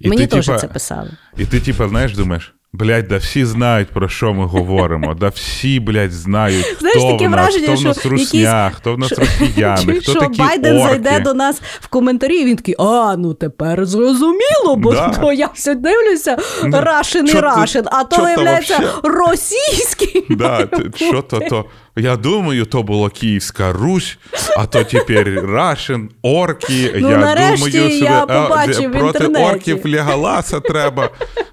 І 0.01 0.09
Мені 0.09 0.27
теж 0.27 0.47
це 0.47 0.69
писали. 0.69 1.11
І 1.39 1.45
ти, 1.45 1.61
типа, 1.61 1.89
знаєш, 1.89 2.17
думаєш. 2.17 2.56
Блять, 2.79 3.07
да 3.07 3.17
всі 3.17 3.45
знають, 3.45 3.89
про 3.89 4.09
що 4.09 4.35
ми 4.35 4.47
говоримо. 4.47 5.15
Да 5.15 5.29
всі, 5.29 5.81
блядь, 5.81 6.13
знають, 6.13 6.77
Знаєш, 6.81 6.99
хто 6.99 7.13
таке 7.13 7.29
в 7.29 7.31
нас, 7.31 7.41
враження, 7.41 7.67
хто 7.67 7.81
в 7.83 7.85
нас 7.85 8.07
русня, 8.07 8.73
хто 8.77 8.95
в 8.95 8.99
нас 8.99 9.13
росіяни, 9.13 9.93
хто 10.01 10.11
що 10.13 10.21
такі 10.21 10.39
Байден 10.39 10.77
орки. 10.77 10.89
зайде 10.89 11.21
до 11.21 11.35
нас 11.35 11.61
в 11.81 11.87
коментарі, 11.89 12.37
і 12.37 12.45
він 12.45 12.57
такий, 12.57 12.75
а, 12.79 13.17
ну 13.19 13.35
тепер 13.35 13.87
зрозуміло, 13.87 14.77
бо 14.77 14.93
Да. 14.93 15.09
то 15.09 15.33
я 15.33 15.47
все 15.55 15.75
дивлюся, 15.75 16.39
Ну, 16.65 16.81
Рашин 16.81 17.29
і 17.29 17.33
Рашин, 17.33 17.85
а 17.93 18.05
то 18.05 18.23
виявляється 18.23 18.81
російський. 19.03 20.27
Да, 20.37 20.69
що 20.97 21.23
то, 21.23 21.41
то. 21.51 21.65
Я 21.97 22.17
думаю, 22.17 22.65
то 22.67 22.83
було 22.83 23.09
Київська 23.11 23.73
Русь, 23.73 24.19
а 24.59 24.67
то 24.67 24.85
тепер 24.85 25.45
Рашин, 25.45 26.11
орки. 26.23 26.93
Ну, 26.99 27.11
я 27.11 27.17
нарешті 27.17 27.71
думаю, 27.71 27.99
я 27.99 28.21
себе, 28.21 28.35
а, 28.35 28.45
в 28.45 28.93
проти 28.93 29.19
інтернеті. 29.19 29.45
орків 29.45 29.81
Леголаса 29.85 30.61
треба. 30.61 31.11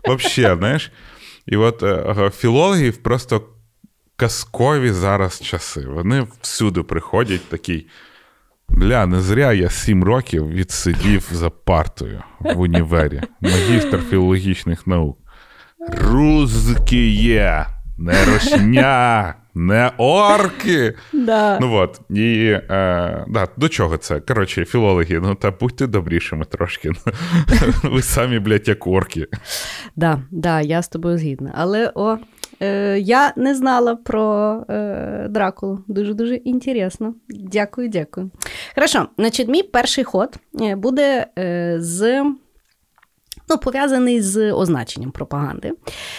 Вообще, 0.07 0.55
знаєш. 0.59 0.91
І 1.45 1.58
от 1.58 1.84
е, 1.84 2.29
філологів 2.29 2.97
просто 2.97 3.41
казкові 4.15 4.91
зараз 4.91 5.41
часи. 5.41 5.86
Вони 5.88 6.27
всюди 6.41 6.84
приходять 6.84 7.49
такий. 7.49 7.88
Бля, 8.69 9.06
не 9.06 9.21
зря 9.21 9.53
я 9.53 9.69
сім 9.69 10.03
років 10.03 10.49
відсидів 10.49 11.29
за 11.32 11.49
партою 11.49 12.23
в 12.39 12.60
універі. 12.60 13.21
Магістр 13.41 13.99
філологічних 14.10 14.88
наук. 14.88 15.19
Рузкіє, 16.12 17.67
не 17.97 18.25
росня, 18.25 19.36
не 19.55 19.91
орки. 19.97 20.93
Да. 21.13 21.59
Ну 21.61 21.73
от, 21.73 22.01
і 22.09 22.45
е, 22.45 23.25
да, 23.27 23.47
до 23.57 23.69
чого 23.69 23.97
це? 23.97 24.19
Коротше, 24.19 24.65
філологи, 24.65 25.19
ну 25.19 25.35
та 25.35 25.51
будьте 25.51 25.87
добрішими 25.87 26.45
трошки. 26.45 26.91
Ви 27.83 28.01
самі, 28.01 28.39
блядь, 28.39 28.67
як 28.67 28.87
орки. 28.87 29.27
Да, 29.95 30.19
да, 30.31 30.61
я 30.61 30.81
з 30.81 30.87
тобою 30.87 31.17
згідна. 31.17 31.51
Але 31.57 31.91
о, 31.95 32.17
е, 32.61 32.99
я 32.99 33.33
не 33.37 33.55
знала 33.55 33.95
про 33.95 34.55
е, 34.69 35.27
Дракулу. 35.29 35.79
Дуже-дуже 35.87 36.35
інтересно. 36.35 37.13
Дякую, 37.29 37.89
дякую. 37.89 38.31
Хорошо, 38.75 39.07
значить, 39.17 39.47
мій 39.47 39.63
перший 39.63 40.03
ход 40.03 40.37
е, 40.61 40.75
буде 40.75 41.27
е, 41.39 41.75
з. 41.79 42.23
Ну, 43.49 43.58
пов'язаний 43.58 44.21
з 44.21 44.51
означенням 44.51 45.12
пропаганди. 45.12 45.71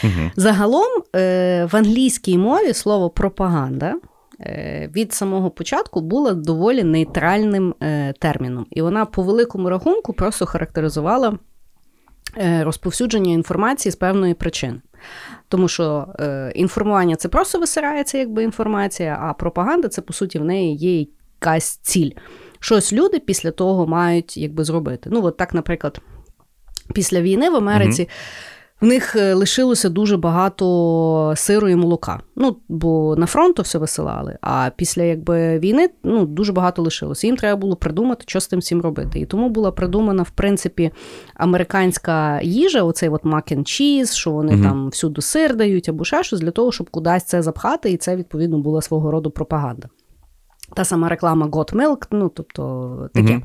Угу. 0.04 0.30
Загалом 0.36 1.02
е, 1.16 1.64
в 1.72 1.76
англійській 1.76 2.38
мові 2.38 2.74
слово 2.74 3.10
пропаганда 3.10 3.94
е, 4.40 4.90
від 4.96 5.12
самого 5.12 5.50
початку 5.50 6.00
було 6.00 6.34
доволі 6.34 6.84
нейтральним 6.84 7.74
е, 7.82 8.14
терміном. 8.18 8.66
І 8.70 8.82
вона 8.82 9.04
по 9.04 9.22
великому 9.22 9.70
рахунку 9.70 10.12
просто 10.12 10.46
характеризувала 10.46 11.38
е, 12.36 12.64
розповсюдження 12.64 13.32
інформації 13.32 13.92
з 13.92 13.96
певної 13.96 14.34
причини. 14.34 14.80
Тому 15.48 15.68
що 15.68 16.06
е, 16.20 16.52
інформування 16.54 17.16
це 17.16 17.28
просто 17.28 17.58
висирається 17.58 18.18
якби 18.18 18.44
інформація, 18.44 19.18
а 19.22 19.32
пропаганда 19.32 19.88
це, 19.88 20.02
по 20.02 20.12
суті, 20.12 20.38
в 20.38 20.44
неї 20.44 20.76
є 20.76 21.00
якась 21.00 21.76
ціль. 21.76 22.10
Щось 22.60 22.92
люди 22.92 23.18
після 23.18 23.50
того 23.50 23.86
мають 23.86 24.36
якби 24.36 24.64
зробити. 24.64 25.10
Ну, 25.12 25.24
от 25.24 25.36
так, 25.36 25.54
наприклад, 25.54 26.00
після 26.92 27.20
війни 27.20 27.50
в 27.50 27.56
Америці. 27.56 28.08
В 28.80 28.86
них 28.86 29.16
е, 29.16 29.34
лишилося 29.34 29.88
дуже 29.88 30.16
багато 30.16 31.34
сиру 31.36 31.68
і 31.68 31.76
молока. 31.76 32.20
Ну, 32.36 32.56
бо 32.68 33.16
на 33.18 33.26
фронт 33.26 33.56
то 33.56 33.62
все 33.62 33.78
висилали, 33.78 34.38
а 34.40 34.70
після 34.76 35.02
якби, 35.02 35.58
війни 35.58 35.88
ну, 36.02 36.26
дуже 36.26 36.52
багато 36.52 36.82
лишилося. 36.82 37.26
Їм 37.26 37.36
треба 37.36 37.60
було 37.60 37.76
придумати, 37.76 38.24
що 38.26 38.40
з 38.40 38.46
тим 38.46 38.58
всім 38.58 38.80
робити. 38.80 39.20
І 39.20 39.26
тому 39.26 39.48
була 39.48 39.72
придумана, 39.72 40.22
в 40.22 40.30
принципі, 40.30 40.90
американська 41.34 42.40
їжа, 42.42 42.82
оцей 42.82 43.08
от 43.08 43.24
mac 43.24 43.56
and 43.56 43.62
cheese, 43.62 44.14
що 44.14 44.30
вони 44.30 44.52
Мгм. 44.52 44.62
там 44.62 44.88
всюди 44.88 45.22
сир 45.22 45.56
дають 45.56 45.88
або 45.88 46.04
ще 46.04 46.22
щось, 46.22 46.40
для 46.40 46.50
того, 46.50 46.72
щоб 46.72 46.90
кудись 46.90 47.24
це 47.24 47.42
запхати, 47.42 47.90
і 47.90 47.96
це, 47.96 48.16
відповідно, 48.16 48.58
була 48.58 48.82
свого 48.82 49.10
роду 49.10 49.30
пропаганда. 49.30 49.88
Та 50.74 50.84
сама 50.84 51.08
реклама 51.08 51.46
Got 51.46 51.72
Milk, 51.72 52.06
ну 52.10 52.28
тобто 52.28 53.08
таке. 53.14 53.32
Мгм. 53.32 53.42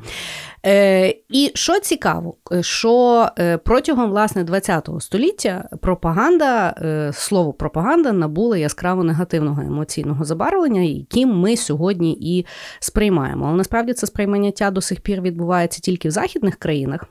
Е, 0.65 1.08
і 1.30 1.52
що 1.54 1.80
цікаво, 1.80 2.36
що 2.62 3.28
е, 3.39 3.58
протягом 3.58 4.10
власне 4.10 4.46
ХХ 4.46 5.02
століття 5.02 5.70
пропаганда, 5.82 6.76
е, 6.82 7.12
слово 7.13 7.54
пропаганда 7.54 8.12
набуло 8.12 8.56
яскраво 8.56 9.04
негативного 9.04 9.62
емоційного 9.62 10.26
забарвлення, 10.26 10.82
яким 10.82 11.30
ми 11.30 11.58
сьогодні 11.58 12.18
і 12.22 12.46
сприймаємо. 12.80 13.46
Але 13.46 13.58
насправді 13.58 13.94
це 13.94 14.08
сприйняття 14.08 14.72
до 14.72 14.82
сих 14.82 15.02
пір 15.02 15.22
відбувається 15.22 15.82
тільки 15.82 16.08
в 16.08 16.12
західних 16.12 16.56
країнах. 16.56 17.06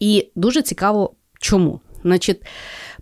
І 0.00 0.30
дуже 0.34 0.62
цікаво, 0.62 1.12
чому. 1.40 1.80
Значить, 2.02 2.42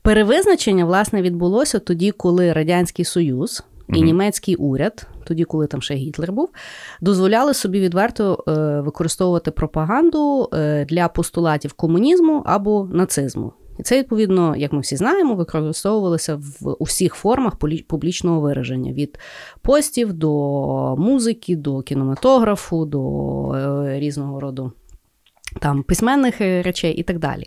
перевизначення 0.03 0.85
власне 0.85 1.23
відбулося 1.23 1.79
тоді, 1.79 2.11
коли 2.11 2.53
Радянський 2.53 3.05
Союз 3.05 3.65
і 3.89 3.93
Мгм. 3.93 4.05
німецький 4.05 4.55
уряд, 4.57 5.07
тоді, 5.29 5.45
коли 5.45 5.67
там 5.67 5.83
ще 5.83 5.95
Гітлер 5.95 6.33
був, 6.33 6.49
дозволяли 7.01 7.55
собі 7.55 7.81
відверто 7.81 8.45
е, 8.49 8.81
використовувати 8.81 9.51
пропаганду 9.51 10.49
е, 10.53 10.85
для 10.85 11.09
постулатів 11.09 11.73
комунізму 11.73 12.43
або 12.47 12.89
нацизму. 12.93 13.53
І 13.79 13.83
це, 13.83 13.99
відповідно, 13.99 14.57
як 14.57 14.73
ми 14.73 14.81
всі 14.81 14.97
знаємо, 14.97 15.35
використовувалося 15.35 16.37
в 16.37 16.77
усіх 16.79 17.15
формах 17.15 17.57
публічного 17.89 18.41
вираження: 18.41 18.93
від 18.93 19.19
постів 19.63 20.13
до 20.13 20.97
музики, 20.99 21.57
до 21.57 21.83
кінематографу, 21.83 22.87
до 22.87 23.55
е, 23.55 24.01
різного 24.01 24.41
роду 24.41 24.73
там 25.61 25.83
письменних 25.83 26.41
речей 26.41 26.95
і 26.95 27.03
так 27.03 27.19
далі. 27.19 27.45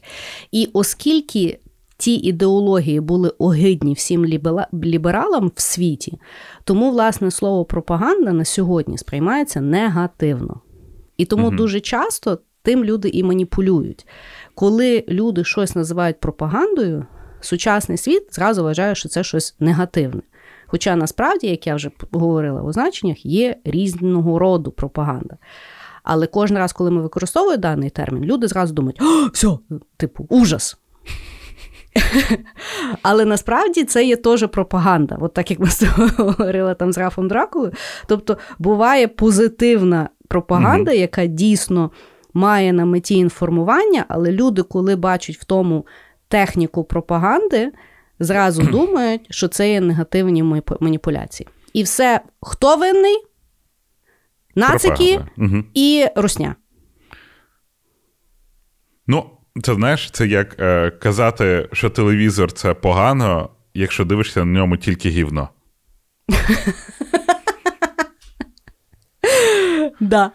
І 0.52 0.70
оскільки 0.74 1.60
ті 2.02 2.16
ідеології 2.16 3.00
були 3.00 3.30
огидні 3.30 3.94
всім 3.94 4.26
лібералам 4.74 5.52
в 5.56 5.62
світі, 5.62 6.20
тому, 6.64 6.92
власне, 6.92 7.32
слово 7.32 7.66
пропаганда 7.66 8.32
на 8.32 8.46
сьогодні 8.46 8.98
сприймається 8.98 9.62
негативно. 9.62 10.62
І 11.18 11.26
тому 11.26 11.48
угу. 11.48 11.56
дуже 11.56 11.80
часто 11.80 12.40
тим 12.64 12.84
люди 12.84 13.10
і 13.10 13.24
маніпулюють. 13.24 14.08
Коли 14.56 15.04
люди 15.08 15.44
щось 15.44 15.76
називають 15.76 16.20
пропагандою, 16.20 17.06
сучасний 17.42 17.98
світ 17.98 18.36
зразу 18.36 18.64
вважає, 18.64 18.96
що 18.96 19.10
це 19.10 19.24
щось 19.24 19.56
негативне. 19.60 20.22
Хоча 20.68 20.96
насправді, 20.96 21.48
як 21.48 21.68
я 21.68 21.76
вже 21.76 21.92
говорила 22.12 22.62
у 22.62 22.74
значеннях, 22.74 23.26
є 23.26 23.56
різного 23.64 24.40
роду 24.40 24.72
пропаганда. 24.72 25.38
Але 26.04 26.28
кожен 26.28 26.58
раз, 26.58 26.74
коли 26.74 26.92
ми 26.92 27.02
використовуємо 27.02 27.62
даний 27.62 27.90
термін, 27.90 28.24
люди 28.24 28.48
зразу 28.48 28.74
думають, 28.74 29.02
О, 29.02 29.30
все, 29.34 29.58
типу, 29.98 30.28
ужас. 30.30 30.78
Але 33.02 33.26
насправді 33.26 33.84
це 33.84 34.06
є 34.06 34.16
теж 34.16 34.48
пропаганда, 34.48 35.18
от 35.22 35.34
так 35.34 35.52
як 35.52 35.60
ми 35.60 35.68
говорили 36.18 36.76
там 36.76 36.94
з 36.94 36.98
Рафом 36.98 37.28
Дракулою. 37.28 37.74
Тобто 38.08 38.38
буває 38.60 39.08
позитивна 39.08 40.10
пропаганда, 40.28 40.92
mm-hmm. 40.92 41.00
яка 41.00 41.26
дійсно 41.26 41.92
має 42.34 42.74
на 42.74 42.86
меті 42.86 43.16
інформування, 43.16 44.06
але 44.08 44.32
люди, 44.32 44.64
коли 44.64 44.96
бачать 44.96 45.38
в 45.38 45.44
тому 45.44 45.86
техніку 46.28 46.84
пропаганди, 46.84 47.72
зразу 48.20 48.62
думають, 48.62 49.28
що 49.30 49.48
це 49.48 49.72
є 49.72 49.82
негативні 49.82 50.44
маніпуляції. 50.80 51.50
І 51.74 51.84
все, 51.84 52.22
хто 52.42 52.78
винний? 52.78 53.18
Нацики 54.56 55.20
угу. 55.38 55.64
і 55.74 56.06
русня. 56.16 56.56
Ну, 59.08 59.26
це 59.64 59.74
знаєш, 59.74 60.12
це 60.12 60.28
як 60.28 60.56
е, 60.60 60.92
казати, 60.92 61.70
що 61.74 61.90
телевізор 61.90 62.52
це 62.52 62.74
погано, 62.74 63.50
якщо 63.74 64.06
дивишся 64.06 64.46
на 64.46 64.60
ньому 64.60 64.78
тільки 64.78 65.10
гівно. 65.10 65.50
Да. 70.00 70.32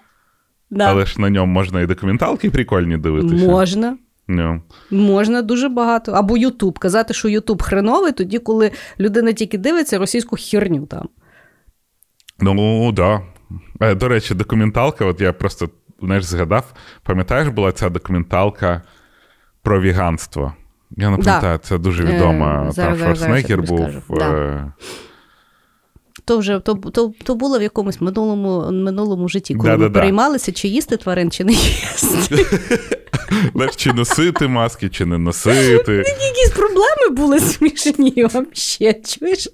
Да. 0.71 0.85
Але 0.85 1.07
ж 1.07 1.21
на 1.21 1.31
ньому 1.31 1.53
можна 1.53 1.81
і 1.81 1.87
документалки 1.87 2.51
прикольні 2.51 2.97
дивитися. 2.97 3.47
Можна. 3.47 3.99
No. 4.29 4.61
Можна 4.91 5.43
дуже 5.43 5.69
багато. 5.69 6.13
Або 6.13 6.37
Ютуб. 6.37 6.79
Казати, 6.79 7.15
що 7.15 7.29
Ютуб 7.29 7.63
хреновий, 7.63 8.13
тоді, 8.13 8.39
коли 8.39 8.71
людина 9.01 9.33
тільки 9.33 9.59
дивиться 9.59 9.99
російську 9.99 10.37
херню 10.37 10.87
там. 10.87 11.09
Ну, 12.41 12.93
так. 12.93 12.95
Да. 12.95 13.23
Е, 13.87 13.95
до 13.95 14.09
речі, 14.09 14.35
документалка, 14.35 15.05
от 15.05 15.21
я 15.21 15.33
просто 15.33 15.69
знаєш, 16.03 16.25
згадав, 16.25 16.73
пам'ятаєш, 17.03 17.49
була 17.49 17.73
ця 17.73 17.89
документалка 17.89 18.83
про 19.67 19.81
віганство. 19.81 20.55
Я 20.97 21.11
не 21.11 21.17
пам'ятаю, 21.17 21.59
да. 21.63 21.69
це 21.69 21.79
дуже 21.79 22.05
відома. 22.05 22.69
Е, 22.71 22.75
Там 22.75 22.99
Шварценеггер 22.99 23.63
був. 23.63 23.89
Да. 24.11 24.33
Е, 24.33 24.73
то 26.25 26.39
вже 26.39 26.61
то, 26.61 26.75
то, 26.75 27.13
то 27.25 27.35
було 27.35 27.59
в 27.59 27.63
якомусь 27.63 28.01
минулому 28.01 28.73
минулому 28.73 29.29
житті, 29.29 29.55
коли 29.55 29.71
да, 29.71 29.77
ви 29.77 29.89
да, 29.89 29.91
переймалися, 29.91 30.53
чи 30.53 30.69
їсти 30.69 30.97
тварин, 30.97 31.31
чи 31.31 31.45
не 31.45 31.53
їсти. 31.53 32.47
Чи 33.77 33.93
носити 33.93 34.49
маски, 34.49 34.89
чи 34.89 35.07
не 35.07 35.19
носити. 35.19 35.93
Якісь 35.93 36.51
проблеми 36.57 37.11
були 37.11 37.41
смішні 37.41 38.27
вообще, 38.33 38.95
чуєш? 38.95 39.49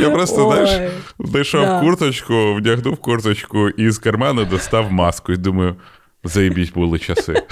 Я 0.00 0.10
просто 0.10 0.52
знаєш, 0.52 0.92
знайшов 1.18 1.62
да. 1.62 1.80
курточку, 1.80 2.54
вдягнув 2.54 2.96
курточку 2.96 3.68
і 3.68 3.90
з 3.90 3.98
карману 3.98 4.44
достав 4.44 4.92
маску 4.92 5.32
і 5.32 5.36
думаю, 5.36 5.76
заїбіть 6.24 6.74
були 6.74 6.98
часи. 6.98 7.42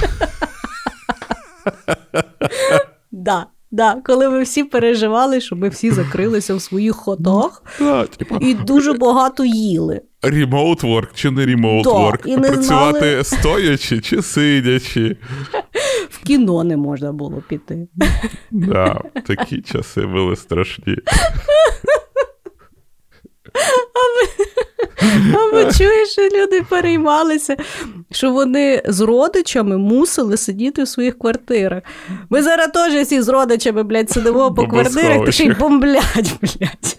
Да. 3.12 3.46
Да, 3.74 4.00
коли 4.04 4.28
ми 4.28 4.42
всі 4.42 4.64
переживали, 4.64 5.40
що 5.40 5.56
ми 5.56 5.68
всі 5.68 5.90
закрилися 5.90 6.54
в 6.54 6.62
своїх 6.62 6.96
ходах 6.96 7.62
і 8.40 8.54
дуже 8.54 8.92
багато 8.92 9.44
їли. 9.44 10.00
Remote 10.22 10.80
work 10.80 11.08
чи 11.14 11.30
не 11.30 11.46
remote 11.46 11.82
да, 11.82 11.90
work? 11.90 12.26
І 12.26 12.36
не 12.36 12.48
Працювати 12.48 12.98
знали... 12.98 13.24
стоячи 13.24 14.00
чи 14.00 14.22
сидячи. 14.22 15.16
В 16.10 16.24
кіно 16.24 16.64
не 16.64 16.76
можна 16.76 17.12
було 17.12 17.42
піти. 17.48 17.88
Да, 18.50 19.00
Такі 19.26 19.62
часи 19.62 20.00
були 20.06 20.36
страшні. 20.36 20.96
Або 25.34 25.72
чуєш, 25.72 26.08
що 26.08 26.22
люди 26.22 26.62
переймалися, 26.62 27.56
що 28.14 28.32
вони 28.32 28.82
з 28.88 29.00
родичами 29.00 29.78
мусили 29.78 30.36
сидіти 30.36 30.82
в 30.82 30.88
своїх 30.88 31.18
квартирах. 31.18 31.82
Ми 32.30 32.42
зараз 32.42 32.68
теж 32.68 33.06
всі 33.06 33.22
з 33.22 33.28
родичами, 33.28 33.82
блядь, 33.82 34.10
сидимо 34.10 34.54
по 34.54 34.66
квартирах 34.66 35.24
та 35.24 35.32
ще 35.32 35.44
й 35.44 35.50
бомблять, 35.50 36.34
блядь. 36.40 36.96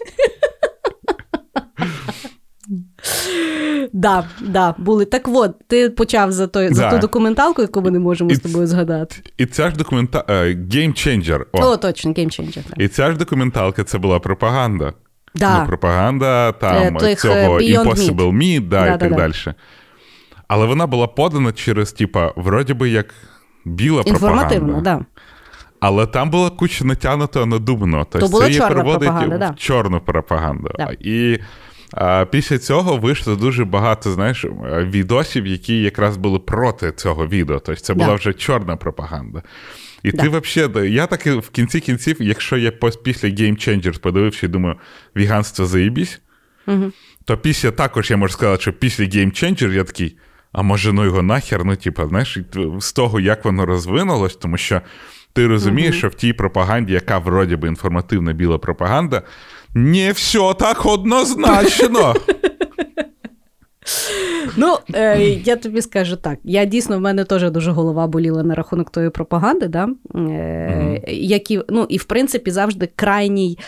Да, 3.92 4.24
да, 4.40 4.74
були. 4.78 5.04
Так 5.04 5.28
от, 5.28 5.68
ти 5.68 5.90
почав 5.90 6.32
за 6.32 6.46
той, 6.46 6.68
да. 6.68 6.74
за 6.74 6.90
ту 6.90 6.98
документалку, 6.98 7.62
яку 7.62 7.82
ми 7.82 7.90
не 7.90 7.98
можемо 7.98 8.30
і, 8.30 8.34
з 8.34 8.40
тобою 8.40 8.66
згадати. 8.66 9.16
І 9.38 9.46
ця 9.46 9.70
ж 9.70 9.76
документалка 9.76 10.32
Game 10.44 10.92
Changer. 10.92 11.40
О, 11.52 11.66
О 11.66 11.76
точно, 11.76 12.12
Game 12.12 12.40
Changer. 12.40 12.54
Так. 12.54 12.74
І 12.78 12.88
ця 12.88 13.10
ж 13.10 13.16
документалка 13.18 13.84
це 13.84 13.98
була 13.98 14.18
пропаганда. 14.18 14.92
Да. 15.34 15.60
Ну, 15.60 15.66
пропаганда 15.66 16.52
там 16.52 16.96
Тих 16.96 17.20
цього 17.20 17.58
Impossible 17.60 18.32
Meat, 18.32 18.68
да, 18.68 18.80
да, 18.80 18.94
і 18.94 19.00
так 19.00 19.10
да, 19.10 19.16
далі. 19.16 19.32
Але 20.48 20.66
вона 20.66 20.86
була 20.86 21.06
подана 21.06 21.52
через, 21.52 21.92
типа, 21.92 22.32
вроді 22.36 22.74
би, 22.74 22.88
як 22.88 23.14
біла 23.64 24.02
пропаганда. 24.02 24.80
да. 24.80 25.04
Але 25.80 26.06
там 26.06 26.30
була 26.30 26.50
куча 26.50 26.84
натягнута 26.84 27.46
на 27.46 27.58
дубно. 27.58 28.06
Тобто 28.10 28.38
це 28.40 28.48
її 28.48 28.60
переводить 28.60 29.10
в 29.10 29.38
да. 29.38 29.54
чорну 29.56 30.00
пропаганду. 30.00 30.70
Да. 30.78 30.90
І 31.00 31.38
а, 31.92 32.24
після 32.24 32.58
цього 32.58 32.96
вийшло 32.96 33.36
дуже 33.36 33.64
багато, 33.64 34.12
знаєш, 34.12 34.44
відосів, 34.70 35.46
які 35.46 35.82
якраз 35.82 36.16
були 36.16 36.38
проти 36.38 36.92
цього 36.92 37.26
відео. 37.26 37.58
Тобто 37.58 37.80
це 37.80 37.94
була 37.94 38.14
вже 38.14 38.32
чорна 38.32 38.76
пропаганда. 38.76 39.42
І 40.02 40.12
да. 40.12 40.22
ти 40.22 40.28
взагалі, 40.28 40.92
я 40.92 41.06
так 41.06 41.26
в 41.26 41.50
кінці 41.50 41.80
кінців, 41.80 42.16
якщо 42.20 42.56
я 42.56 42.70
після 43.04 43.28
Game 43.28 43.68
Changers 43.68 44.00
подивився 44.00 44.46
і 44.46 44.48
думаю, 44.48 44.76
віганство 45.16 45.66
заїбісь, 45.66 46.20
угу. 46.66 46.92
то 47.24 47.38
після 47.38 47.70
також 47.70 48.10
я 48.10 48.16
можу 48.16 48.32
сказати, 48.32 48.62
що 48.62 48.72
після 48.72 49.04
Game 49.04 49.44
Changer 49.44 49.72
я 49.72 49.84
такий, 49.84 50.16
а 50.54 50.62
може 50.62 50.92
ну 50.92 51.04
його 51.04 51.22
нахер, 51.22 51.64
ну, 51.64 51.76
типу, 51.76 52.08
знаєш, 52.08 52.38
з 52.80 52.92
того, 52.92 53.20
як 53.20 53.44
воно 53.44 53.66
розвинулось, 53.66 54.36
тому 54.36 54.56
що 54.56 54.80
ти 55.32 55.46
розумієш, 55.46 55.90
угу. 55.90 55.98
що 55.98 56.08
в 56.08 56.14
тій 56.14 56.32
пропаганді, 56.32 56.92
яка 56.92 57.18
вроді 57.18 57.56
би 57.56 57.68
інформативна 57.68 58.32
біла 58.32 58.58
пропаганда, 58.58 59.22
не 59.74 60.12
все 60.12 60.54
так 60.58 60.86
однозначно. 60.86 62.14
Ну, 64.56 64.76
е, 64.94 65.20
я 65.20 65.56
тобі 65.56 65.82
скажу 65.82 66.16
так. 66.16 66.38
Я 66.44 66.64
дійсно 66.64 66.98
в 66.98 67.00
мене 67.00 67.24
теж 67.24 67.50
дуже 67.50 67.70
голова 67.70 68.06
боліла 68.06 68.42
на 68.42 68.54
рахунок 68.54 68.90
тої 68.90 69.10
пропаганди, 69.10 69.68
да? 69.68 69.88
е, 70.14 70.18
mm-hmm. 70.18 71.10
які, 71.10 71.60
ну, 71.68 71.86
і 71.88 71.96
в 71.96 72.04
принципі 72.04 72.50
завжди 72.50 72.88
крайній. 72.96 73.58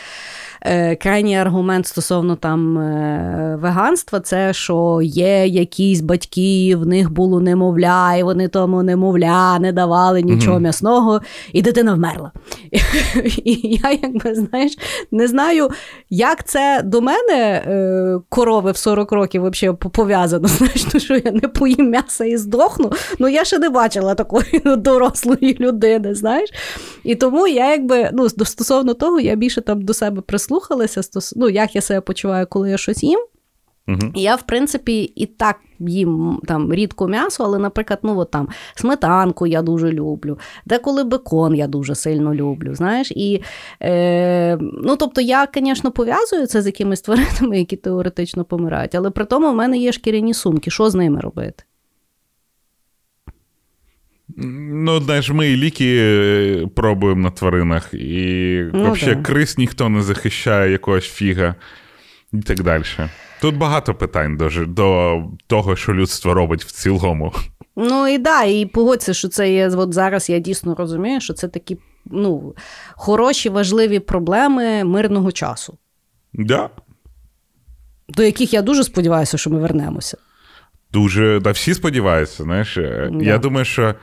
Е, 0.68 0.96
крайній 0.96 1.38
аргумент 1.38 1.86
стосовно 1.86 2.36
там 2.36 2.78
е, 2.78 3.58
веганства, 3.62 4.20
це 4.20 4.52
що 4.52 5.00
є 5.02 5.46
якісь 5.46 6.00
батьки, 6.00 6.76
в 6.76 6.86
них 6.86 7.12
було 7.12 7.40
немовля, 7.40 8.14
і 8.14 8.22
вони 8.22 8.48
тому 8.48 8.82
немовля 8.82 9.58
не 9.58 9.72
давали 9.72 10.22
нічого 10.22 10.56
mm-hmm. 10.56 10.60
м'ясного, 10.60 11.20
і 11.52 11.62
дитина 11.62 11.94
вмерла. 11.94 12.32
І 13.44 13.78
я, 13.84 13.90
якби 14.02 14.34
знаєш, 14.34 14.72
не 15.10 15.28
знаю, 15.28 15.68
як 16.10 16.44
це 16.44 16.82
до 16.84 17.00
мене 17.00 17.62
е, 17.66 18.18
корови 18.28 18.72
в 18.72 18.76
40 18.76 19.12
років 19.12 19.50
взагалі 19.50 19.76
пов'язано. 19.92 20.48
Знаєш, 20.56 20.86
ну 20.94 21.00
що 21.00 21.14
я 21.14 21.32
не 21.32 21.48
поїм 21.48 21.90
м'яса 21.90 22.24
і 22.24 22.36
здохну. 22.36 22.92
Ну 23.18 23.28
я 23.28 23.44
ще 23.44 23.58
не 23.58 23.68
бачила 23.68 24.14
такої 24.14 24.62
дорослої 24.76 25.56
людини, 25.60 26.14
знаєш. 26.14 26.50
І 27.04 27.14
тому 27.14 27.48
я 27.48 27.70
якби 27.70 28.10
ну, 28.12 28.28
стосовно 28.28 28.94
того, 28.94 29.20
я 29.20 29.34
більше 29.34 29.60
там 29.60 29.82
до 29.82 29.94
себе 29.94 30.20
прислухаю 30.20 30.55
прислухалися, 30.56 31.00
ну, 31.36 31.48
як 31.48 31.74
я 31.74 31.80
себе 31.80 32.00
почуваю, 32.00 32.46
коли 32.46 32.70
я 32.70 32.78
щось 32.78 33.02
їм. 33.02 33.20
І 34.14 34.22
я, 34.22 34.34
в 34.34 34.42
принципі, 34.42 35.02
і 35.02 35.26
так 35.26 35.56
їм 35.78 36.40
там 36.46 36.74
рідко 36.74 37.08
м'ясо, 37.08 37.44
але, 37.44 37.58
наприклад, 37.58 37.98
ну 38.02 38.18
от 38.18 38.30
там 38.30 38.48
сметанку 38.74 39.46
я 39.46 39.62
дуже 39.62 39.92
люблю, 39.92 40.38
деколи 40.64 41.04
бекон 41.04 41.54
я 41.54 41.66
дуже 41.66 41.94
сильно 41.94 42.34
люблю. 42.34 42.74
знаєш. 42.74 43.12
І, 43.16 43.42
е, 43.82 44.56
ну, 44.60 44.96
Тобто, 44.96 45.20
я, 45.20 45.48
звісно, 45.54 45.90
пов'язую 45.90 46.46
це 46.46 46.62
з 46.62 46.66
якимись 46.66 47.00
тваринами, 47.00 47.58
які 47.58 47.76
теоретично 47.76 48.44
помирають, 48.44 48.94
але 48.94 49.10
при 49.10 49.24
тому 49.24 49.52
в 49.52 49.54
мене 49.54 49.78
є 49.78 49.92
шкіряні 49.92 50.34
сумки. 50.34 50.70
Що 50.70 50.90
з 50.90 50.94
ними 50.94 51.20
робити? 51.20 51.64
Ну, 54.38 55.00
знаєш, 55.00 55.30
ми 55.30 55.48
і 55.48 55.56
ліки 55.56 55.96
е, 56.00 56.66
пробуємо 56.76 57.20
на 57.22 57.30
тваринах, 57.30 57.94
і 57.94 58.62
Ну, 58.72 58.92
взагалі 58.92 59.16
да. 59.16 59.22
крис 59.22 59.58
ніхто 59.58 59.88
не 59.88 60.02
захищає 60.02 60.72
якогось 60.72 61.04
фіга 61.08 61.54
і 62.32 62.38
так 62.38 62.62
далі. 62.62 62.82
Тут 63.40 63.56
багато 63.56 63.94
питань 63.94 64.36
до, 64.36 64.50
до 64.66 65.22
того, 65.46 65.76
що 65.76 65.94
людство 65.94 66.34
робить 66.34 66.64
в 66.64 66.70
цілому. 66.72 67.32
Ну 67.76 68.08
і 68.08 68.18
да, 68.18 68.42
і 68.42 68.66
погодься, 68.66 69.14
що 69.14 69.28
це 69.28 69.52
є. 69.52 69.68
От 69.68 69.94
зараз 69.94 70.30
я 70.30 70.38
дійсно 70.38 70.74
розумію, 70.74 71.20
що 71.20 71.32
це 71.34 71.48
такі 71.48 71.76
ну, 72.06 72.54
хороші, 72.94 73.48
важливі 73.48 73.98
проблеми 73.98 74.84
мирного 74.84 75.32
часу, 75.32 75.78
Да. 76.32 76.70
до 78.08 78.22
яких 78.22 78.52
я 78.52 78.62
дуже 78.62 78.84
сподіваюся, 78.84 79.38
що 79.38 79.50
ми 79.50 79.58
вернемося. 79.58 80.16
Дуже, 80.92 81.40
да, 81.40 81.50
всі 81.50 81.74
сподіваються, 81.74 82.42
знаєш. 82.42 82.74
Да. 82.74 83.10
Я 83.22 83.38
думаю, 83.38 83.64
що 83.64 83.94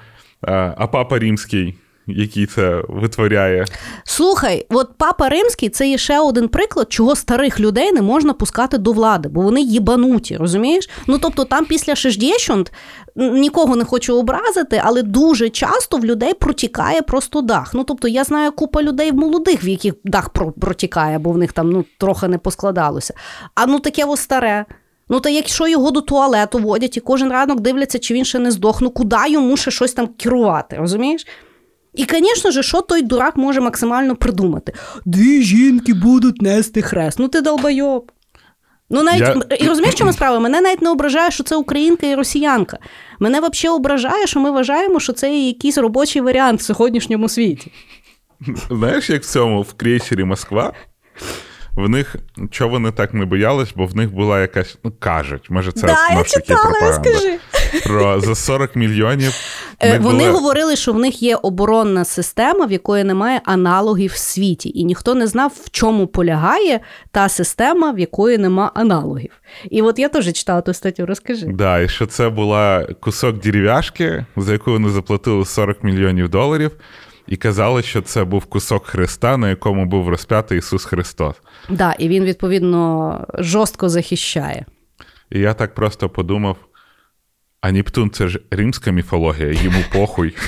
а 0.47 0.87
папа 0.87 1.19
римський, 1.19 1.75
який 2.07 2.45
це 2.45 2.83
витворяє. 2.89 3.65
Слухай, 4.03 4.65
от 4.69 4.89
папа 4.97 5.29
римський 5.29 5.69
це 5.69 5.89
є 5.89 5.97
ще 5.97 6.19
один 6.19 6.47
приклад, 6.47 6.91
чого 6.91 7.15
старих 7.15 7.59
людей 7.59 7.91
не 7.91 8.01
можна 8.01 8.33
пускати 8.33 8.77
до 8.77 8.91
влади, 8.91 9.29
бо 9.29 9.41
вони 9.41 9.61
їбануті, 9.61 10.37
розумієш? 10.37 10.89
Ну 11.07 11.17
тобто 11.17 11.45
там 11.45 11.65
після 11.65 11.95
Шишдєщунд 11.95 12.69
нікого 13.15 13.75
не 13.75 13.85
хочу 13.85 14.19
образити, 14.19 14.81
але 14.83 15.03
дуже 15.03 15.49
часто 15.49 15.97
в 15.97 16.05
людей 16.05 16.33
протікає 16.33 17.01
просто 17.01 17.41
дах. 17.41 17.73
Ну 17.73 17.83
тобто 17.83 18.07
я 18.07 18.23
знаю 18.23 18.51
купа 18.51 18.83
людей 18.83 19.11
молодих, 19.11 19.65
в 19.65 19.67
яких 19.67 19.93
дах 20.03 20.29
протікає, 20.61 21.19
бо 21.19 21.31
в 21.31 21.37
них 21.37 21.53
там 21.53 21.71
ну 21.71 21.85
трохи 21.97 22.27
не 22.27 22.37
поскладалося. 22.37 23.13
А 23.55 23.65
ну 23.65 23.79
таке 23.79 24.05
ось 24.05 24.19
старе. 24.19 24.65
Ну, 25.09 25.19
та 25.19 25.29
якщо 25.29 25.67
його 25.67 25.91
до 25.91 26.01
туалету 26.01 26.59
водять 26.59 26.97
і 26.97 26.99
кожен 26.99 27.31
ранок 27.31 27.59
дивляться, 27.59 27.99
чи 27.99 28.13
він 28.13 28.25
ще 28.25 28.39
не 28.39 28.51
здох, 28.51 28.81
ну 28.81 28.89
куди 28.89 29.17
йому 29.29 29.57
ще 29.57 29.71
щось 29.71 29.93
там 29.93 30.07
керувати, 30.07 30.75
розумієш? 30.75 31.27
І, 31.93 32.05
звісно 32.09 32.51
ж, 32.51 32.63
що 32.63 32.81
той 32.81 33.01
дурак 33.01 33.37
може 33.37 33.61
максимально 33.61 34.15
придумати? 34.15 34.73
Дві 35.05 35.41
жінки 35.41 35.93
будуть 35.93 36.41
нести 36.41 36.81
хрест. 36.81 37.19
Ну 37.19 37.27
ти 37.27 37.41
долбойоб. 37.41 38.11
Ну, 38.89 39.03
навіть 39.03 39.19
Я- 39.19 39.57
і 39.59 39.67
розумієш, 39.67 39.95
чому 39.95 40.13
справа? 40.13 40.39
Мене 40.39 40.61
навіть 40.61 40.81
не 40.81 40.89
ображає, 40.89 41.31
що 41.31 41.43
це 41.43 41.55
українка 41.55 42.07
і 42.07 42.15
росіянка. 42.15 42.77
Мене 43.19 43.39
взагалі 43.39 43.75
ображає, 43.77 44.27
що 44.27 44.39
ми 44.39 44.51
вважаємо, 44.51 44.99
що 44.99 45.13
це 45.13 45.37
якийсь 45.37 45.77
робочий 45.77 46.21
варіант 46.21 46.59
в 46.61 46.63
сьогоднішньому 46.63 47.29
світі. 47.29 47.71
Знаєш, 48.69 49.09
як 49.09 49.23
в 49.23 49.25
цьому 49.25 49.61
в 49.61 49.73
крейсері 49.73 50.23
Москва? 50.23 50.73
В 51.75 51.89
них 51.89 52.15
чого 52.51 52.69
вони 52.69 52.91
так 52.91 53.13
не 53.13 53.25
боялись, 53.25 53.73
бо 53.75 53.85
в 53.85 53.95
них 53.95 54.13
була 54.13 54.41
якась, 54.41 54.77
ну 54.83 54.93
кажуть, 54.99 55.49
може, 55.49 55.71
це 55.71 55.87
да, 55.87 56.09
я 56.17 56.23
читала, 56.23 56.71
розкажи. 56.81 57.39
Про 57.83 58.19
за 58.19 58.35
40 58.35 58.75
мільйонів. 58.75 59.33
Е, 59.79 59.99
Вони 59.99 60.17
була- 60.19 60.31
говорили, 60.31 60.75
що 60.75 60.93
в 60.93 60.99
них 60.99 61.23
є 61.23 61.35
оборонна 61.35 62.05
система, 62.05 62.65
в 62.65 62.71
якої 62.71 63.03
немає 63.03 63.41
аналогів 63.45 64.11
в 64.11 64.17
світі, 64.17 64.71
і 64.75 64.83
ніхто 64.83 65.15
не 65.15 65.27
знав, 65.27 65.51
в 65.63 65.69
чому 65.69 66.07
полягає 66.07 66.79
та 67.11 67.29
система, 67.29 67.91
в 67.91 67.99
якої 67.99 68.37
нема 68.37 68.71
аналогів. 68.75 69.31
І 69.69 69.81
от 69.81 69.99
я 69.99 70.09
теж 70.09 70.33
читала 70.33 70.61
ту 70.61 70.73
статтю, 70.73 71.05
розкажи. 71.05 71.45
Да, 71.45 71.79
і 71.79 71.89
що 71.89 72.05
це 72.05 72.29
була 72.29 72.87
кусок 72.99 73.39
дерев'яшки, 73.39 74.25
за 74.37 74.51
яку 74.53 74.71
вони 74.71 74.89
заплатили 74.89 75.45
40 75.45 75.83
мільйонів 75.83 76.29
доларів, 76.29 76.71
і 77.27 77.35
казали, 77.35 77.81
що 77.81 78.01
це 78.01 78.23
був 78.23 78.45
кусок 78.45 78.85
Христа, 78.85 79.37
на 79.37 79.49
якому 79.49 79.85
був 79.85 80.09
розп'ятий 80.09 80.57
Ісус 80.57 80.85
Христос. 80.85 81.35
Да, 81.69 81.93
і 81.93 82.07
він 82.07 82.23
відповідно 82.23 83.25
жорстко 83.37 83.89
захищає. 83.89 84.65
І 85.31 85.39
я 85.39 85.53
так 85.53 85.75
просто 85.75 86.09
подумав: 86.09 86.57
а 87.61 87.71
Нептун 87.71 88.09
це 88.09 88.27
ж 88.27 88.39
римська 88.51 88.91
міфологія, 88.91 89.51
йому 89.51 89.79
похуй. 89.93 90.35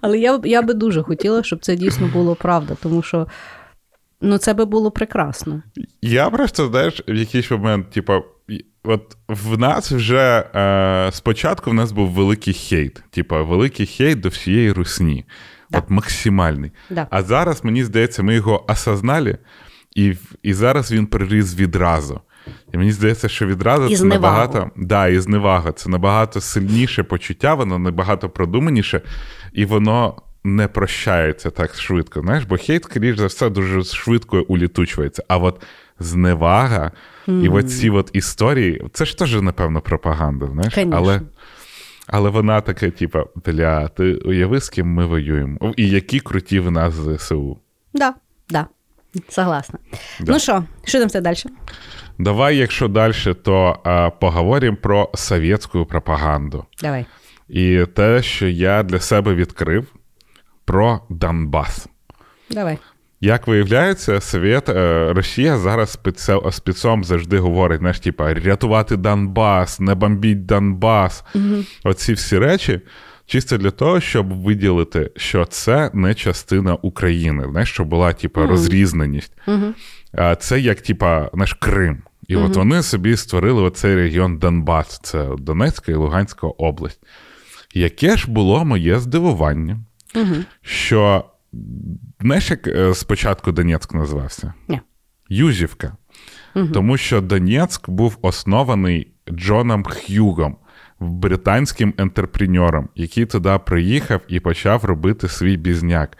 Але 0.00 0.18
я, 0.18 0.40
я 0.44 0.62
би 0.62 0.74
дуже 0.74 1.02
хотіла, 1.02 1.42
щоб 1.42 1.60
це 1.60 1.76
дійсно 1.76 2.06
було 2.06 2.34
правда, 2.34 2.76
тому 2.82 3.02
що 3.02 3.26
ну, 4.20 4.38
це 4.38 4.54
би 4.54 4.64
було 4.64 4.90
прекрасно. 4.90 5.62
Я 6.02 6.30
просто, 6.30 6.68
знаєш, 6.68 7.02
в 7.08 7.14
якийсь 7.14 7.50
момент, 7.50 7.90
типа, 7.90 8.22
от 8.84 9.16
в 9.28 9.58
нас 9.58 9.92
вже 9.92 10.44
е, 10.54 11.10
спочатку 11.12 11.70
в 11.70 11.74
нас 11.74 11.92
був 11.92 12.10
великий 12.10 12.54
хейт, 12.54 13.02
типа, 13.10 13.42
великий 13.42 13.86
хейт 13.86 14.20
до 14.20 14.28
всієї 14.28 14.72
русні. 14.72 15.24
Да. 15.70 15.78
От 15.78 15.90
максимальний. 15.90 16.70
Да. 16.90 17.06
А 17.10 17.22
зараз, 17.22 17.64
мені 17.64 17.84
здається, 17.84 18.22
ми 18.22 18.34
його 18.34 18.64
осознали, 18.72 19.38
і, 19.96 20.14
і 20.42 20.54
зараз 20.54 20.92
він 20.92 21.06
приріс 21.06 21.56
відразу. 21.56 22.20
І 22.74 22.76
мені 22.78 22.92
здається, 22.92 23.28
що 23.28 23.46
відразу 23.46 23.86
І 23.86 23.90
це 23.90 23.96
зневагу. 23.96 24.22
набагато. 24.22 24.70
Да, 24.76 25.08
і 25.08 25.18
зневага. 25.18 25.72
Це 25.72 25.90
набагато 25.90 26.40
сильніше 26.40 27.02
почуття, 27.02 27.54
воно 27.54 27.78
набагато 27.78 28.30
продуманіше, 28.30 29.00
і 29.52 29.64
воно 29.64 30.22
не 30.44 30.68
прощається 30.68 31.50
так 31.50 31.74
швидко. 31.74 32.20
Знаєш, 32.20 32.44
бо 32.44 32.56
хейт, 32.56 32.84
скоріш 32.84 33.16
за 33.18 33.26
все, 33.26 33.50
дуже 33.50 33.84
швидко 33.84 34.44
улітучується. 34.48 35.24
А 35.28 35.36
от 35.38 35.62
зневага 36.02 36.90
і 37.26 37.48
оці 37.48 37.90
от 37.90 38.10
історії, 38.12 38.84
це 38.92 39.04
ж 39.04 39.18
теж, 39.18 39.34
напевно, 39.34 39.80
пропаганда, 39.80 40.46
знаєш? 40.46 40.74
Конечно. 40.74 40.96
Але, 40.96 41.20
але 42.06 42.30
вона 42.30 42.60
така, 42.60 42.90
типа, 42.90 43.24
бля, 43.46 43.88
ти 43.88 44.14
уяви, 44.14 44.60
з 44.60 44.68
ким 44.68 44.86
ми 44.86 45.06
воюємо. 45.06 45.74
І 45.76 45.88
які 45.88 46.20
круті 46.20 46.60
в 46.60 46.70
нас 46.70 46.94
ЗСУ. 46.94 47.58
Да, 47.94 48.14
да. 48.50 48.66
Согласна. 49.28 49.78
Да. 50.20 50.32
Ну 50.32 50.38
що, 50.38 50.64
що 50.84 50.98
там 50.98 51.08
все 51.08 51.20
далі? 51.20 51.36
Давай, 52.18 52.56
якщо 52.56 52.88
далі, 52.88 53.34
то 53.42 53.80
а, 53.84 54.10
поговоримо 54.10 54.76
про 54.76 55.10
совєтську 55.14 55.86
пропаганду. 55.86 56.64
Давай. 56.82 57.06
І 57.48 57.86
те, 57.94 58.22
що 58.22 58.48
я 58.48 58.82
для 58.82 59.00
себе 59.00 59.34
відкрив 59.34 59.86
про 60.64 61.00
Донбас. 61.08 61.88
Давай. 62.50 62.78
Як 63.24 63.46
виявляється, 63.46 64.20
Совєт, 64.20 64.68
е, 64.68 65.12
Росія 65.12 65.58
зараз 65.58 65.98
спецом 66.50 67.04
завжди 67.04 67.38
говорить, 67.38 67.78
знаєш, 67.78 68.00
типа, 68.00 68.34
рятувати 68.34 68.96
Донбас, 68.96 69.80
не 69.80 69.94
бомбіть 69.94 70.46
Донбас. 70.46 71.24
Оці 71.84 72.12
всі 72.12 72.38
речі, 72.38 72.80
чисто 73.26 73.58
для 73.58 73.70
того, 73.70 74.00
щоб 74.00 74.42
виділити, 74.42 75.10
що 75.16 75.44
це 75.44 75.90
не 75.94 76.14
частина 76.14 76.74
України, 76.74 77.44
знаєш, 77.50 77.70
що 77.70 77.84
була, 77.84 78.12
типа, 78.12 78.46
розрізненість. 78.46 79.32
А 80.12 80.34
Це 80.34 80.60
як, 80.60 80.80
типа, 80.80 81.30
наш 81.34 81.52
Крим. 81.52 82.02
І 82.28 82.36
от 82.36 82.56
вони 82.56 82.82
собі 82.82 83.16
створили 83.16 83.62
оцей 83.62 83.94
регіон 83.94 84.38
Донбас, 84.38 85.00
це 85.02 85.28
Донецька 85.38 85.92
і 85.92 85.94
Луганська 85.94 86.46
область. 86.46 87.00
Яке 87.74 88.16
ж 88.16 88.30
було 88.30 88.64
моє 88.64 88.98
здивування, 88.98 89.78
що 90.62 91.24
знаєш, 92.20 92.50
як 92.50 92.66
е, 92.66 92.94
спочатку 92.94 93.52
Донецьк 93.52 93.94
називався? 93.94 94.54
Ні. 94.68 94.80
Юзівка. 95.28 95.96
Тому 96.54 96.96
що 96.96 97.20
Донецьк 97.20 97.90
був 97.90 98.18
оснований 98.22 99.12
Джоном 99.30 99.84
Х'югом, 99.84 100.56
британським 101.00 101.94
ентерпренером, 101.98 102.88
який 102.94 103.26
туди 103.26 103.58
приїхав 103.66 104.20
і 104.28 104.40
почав 104.40 104.84
робити 104.84 105.28
свій 105.28 105.56
бізняк. 105.56 106.18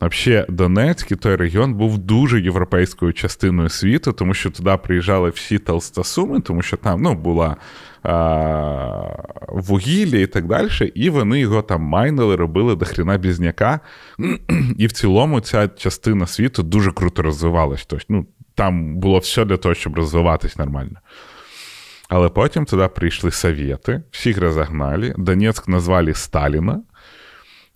Взагалі, 0.00 0.46
Донецьк 0.48 1.12
і 1.12 1.16
той 1.16 1.36
регіон 1.36 1.74
був 1.74 1.98
дуже 1.98 2.40
європейською 2.40 3.12
частиною 3.12 3.68
світу, 3.68 4.12
тому 4.12 4.34
що 4.34 4.50
туди 4.50 4.76
приїжджали 4.82 5.30
всі 5.30 5.58
толстосуми, 5.58 6.40
тому 6.40 6.62
що 6.62 6.76
там 6.76 7.02
ну, 7.02 7.14
була 7.14 7.56
а, 8.02 9.02
вугілля 9.48 10.18
і 10.18 10.26
так 10.26 10.46
далі, 10.46 10.92
і 10.94 11.10
вони 11.10 11.40
його 11.40 11.62
там 11.62 11.82
майнили, 11.82 12.36
робили 12.36 12.76
до 12.76 12.84
хрена 12.84 13.18
бізняка. 13.18 13.80
І 14.76 14.86
в 14.86 14.92
цілому 14.92 15.40
ця 15.40 15.68
частина 15.68 16.26
світу 16.26 16.62
дуже 16.62 16.92
круто 16.92 17.22
розвивалась. 17.22 17.86
Тобто, 17.86 18.06
ну, 18.08 18.26
там 18.54 18.96
було 18.96 19.18
все 19.18 19.44
для 19.44 19.56
того, 19.56 19.74
щоб 19.74 19.96
розвиватись 19.96 20.58
нормально. 20.58 20.98
Але 22.08 22.28
потім 22.28 22.64
туди 22.64 22.88
прийшли 22.88 23.30
совєти, 23.30 24.02
всіх 24.10 24.38
розогнали, 24.38 25.14
Донецьк 25.18 25.68
назвали 25.68 26.14
Сталіна. 26.14 26.82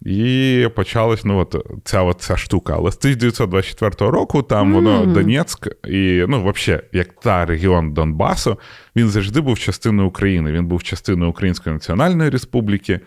І 0.05 0.69
почалась 0.75 1.25
ну, 1.25 1.39
от, 1.39 1.67
ця, 1.85 2.03
от, 2.03 2.21
ця 2.21 2.37
штука. 2.37 2.75
Але 2.77 2.93
з 2.93 2.97
1924 2.97 4.11
року 4.11 4.43
там 4.43 4.75
воно 4.75 5.07
Донецьк 5.07 5.69
і, 5.89 6.25
ну, 6.29 6.53
взагалі, 6.53 6.83
як 6.93 7.13
та 7.21 7.45
регіон 7.45 7.93
Донбасу, 7.93 8.59
він 8.97 9.09
завжди 9.09 9.41
був 9.41 9.59
частиною 9.59 10.09
України. 10.09 10.53
Він 10.53 10.67
був 10.67 10.83
частиною 10.83 11.31
Української 11.31 11.75
Національної 11.75 12.31
Республіки. 12.31 13.01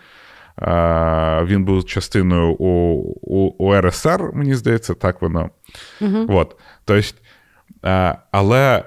Він 1.42 1.64
був 1.64 1.84
частиною 1.84 2.52
у, 2.58 2.66
у, 3.22 3.66
у 3.66 3.80
РСР, 3.80 4.30
мені 4.34 4.54
здається, 4.54 4.94
так 4.94 5.22
воно. 5.22 5.50
От. 6.28 6.56
Тобто, 6.84 7.08
але 8.30 8.84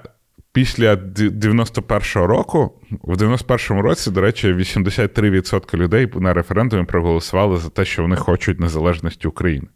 після 0.60 0.94
91-го 0.94 2.26
року, 2.26 2.72
в 3.02 3.16
91-му 3.16 3.82
році, 3.82 4.10
до 4.10 4.20
речі, 4.20 4.54
83% 4.54 5.76
людей 5.76 6.08
на 6.14 6.34
референдумі 6.34 6.84
проголосували 6.84 7.56
за 7.56 7.68
те, 7.68 7.84
що 7.84 8.02
вони 8.02 8.16
хочуть 8.16 8.60
незалежності 8.60 9.28
України. 9.28 9.66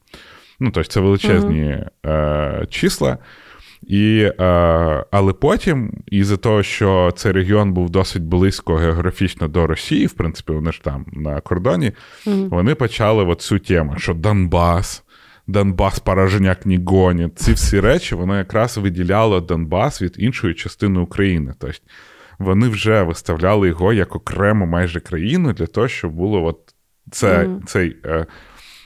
Ну, 0.61 0.71
тобто, 0.71 0.91
це 0.91 1.01
величезні 1.01 1.85
е, 2.07 2.67
числа. 2.71 3.19
І, 3.87 4.31
е, 4.41 5.05
Але 5.11 5.33
потім, 5.33 5.93
із-за 6.07 6.37
того, 6.37 6.63
що 6.63 7.13
цей 7.17 7.33
регіон 7.33 7.73
був 7.73 7.91
досить 7.91 8.23
близько 8.23 8.75
географічно 8.75 9.49
до 9.49 9.67
Росії, 9.67 10.07
в 10.07 10.13
принципі, 10.13 10.53
вони 10.53 10.73
ж 10.73 10.83
там 10.83 11.07
на 11.13 11.41
кордоні, 11.41 11.93
mm-hmm. 12.27 12.49
вони 12.49 12.75
почали 12.75 13.25
от 13.25 13.41
цю 13.41 13.59
тему, 13.59 13.95
що 13.99 14.15
Донбас, 14.15 15.04
Донбас 15.47 15.99
порожняк 15.99 16.67
не 16.67 16.79
гонить. 16.87 17.39
Ці 17.39 17.53
всі 17.53 17.81
речі 17.81 18.15
воно 18.15 18.39
якраз 18.39 18.79
виділяло 18.79 19.41
Донбас 19.41 20.03
від 20.03 20.15
іншої 20.19 20.55
частини 20.55 21.01
України. 21.01 21.55
Тобто 21.59 21.79
вони 22.39 22.69
вже 22.69 23.03
виставляли 23.03 23.69
його 23.69 23.93
як 23.93 24.17
окрему 24.17 24.67
майже 24.67 25.01
країну 25.01 25.53
для 25.53 25.67
того, 25.67 25.89
щоб 25.89 26.13
було 26.13 26.45
от 26.45 26.75
це, 27.11 27.45
mm-hmm. 27.45 27.65
цей. 27.65 27.97
Е, 28.05 28.27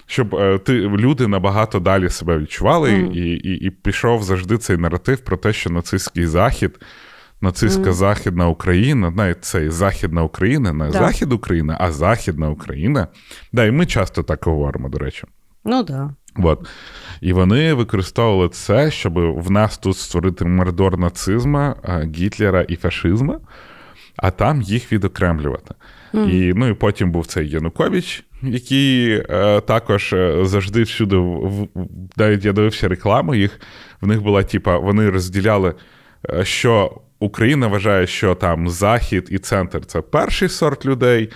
щоб 0.06 0.34
е, 0.34 0.58
ти 0.58 0.72
люди 0.72 1.26
набагато 1.26 1.80
далі 1.80 2.10
себе 2.10 2.38
відчували, 2.38 2.90
mm. 2.90 3.12
і, 3.12 3.32
і 3.32 3.66
і, 3.66 3.70
пішов 3.70 4.22
завжди 4.22 4.58
цей 4.58 4.76
наратив 4.76 5.18
про 5.18 5.36
те, 5.36 5.52
що 5.52 5.70
нацистський 5.70 6.26
захід, 6.26 6.80
нацистська 7.40 7.90
mm. 7.90 7.92
західна 7.92 8.48
Україна, 8.48 9.10
навіть 9.10 9.44
цей 9.44 9.70
Західна 9.70 10.22
Україна, 10.22 10.72
не 10.72 10.86
да. 10.90 10.98
Захід 10.98 11.32
України, 11.32 11.76
а 11.80 11.92
Західна 11.92 12.50
Україна. 12.50 13.06
Да, 13.52 13.64
І 13.64 13.70
ми 13.70 13.86
часто 13.86 14.22
так 14.22 14.44
говоримо, 14.44 14.88
до 14.88 14.98
речі. 14.98 15.24
Ну 15.64 15.84
так. 15.84 15.96
Да. 15.96 16.14
От. 16.38 16.68
І 17.20 17.32
вони 17.32 17.74
використовували 17.74 18.48
це, 18.48 18.90
щоб 18.90 19.18
в 19.18 19.50
нас 19.50 19.78
тут 19.78 19.96
створити 19.96 20.44
мордор 20.44 20.98
нацизму, 20.98 21.74
Гітлера 22.16 22.62
і 22.62 22.76
фашизму, 22.76 23.40
а 24.16 24.30
там 24.30 24.62
їх 24.62 24.92
відокремлювати. 24.92 25.74
Mm. 26.14 26.30
І 26.30 26.54
ну, 26.54 26.68
і 26.68 26.74
потім 26.74 27.10
був 27.10 27.26
цей 27.26 27.48
Янукович, 27.48 28.24
який 28.42 29.10
е, 29.10 29.60
також 29.60 30.12
е, 30.12 30.44
завжди 30.44 30.82
всюди, 30.82 31.16
в, 31.16 31.68
навіть 32.16 32.44
я 32.44 32.52
дивився 32.52 32.88
рекламу 32.88 33.34
їх, 33.34 33.60
в 34.00 34.06
них 34.06 34.22
була, 34.22 34.42
типа, 34.42 34.78
вони 34.78 35.10
розділяли, 35.10 35.74
е, 36.30 36.44
що 36.44 37.00
Україна 37.18 37.66
вважає, 37.66 38.06
що 38.06 38.34
там 38.34 38.68
Захід 38.68 39.28
і 39.30 39.38
центр 39.38 39.86
це 39.86 40.00
перший 40.00 40.48
сорт 40.48 40.86
людей. 40.86 41.30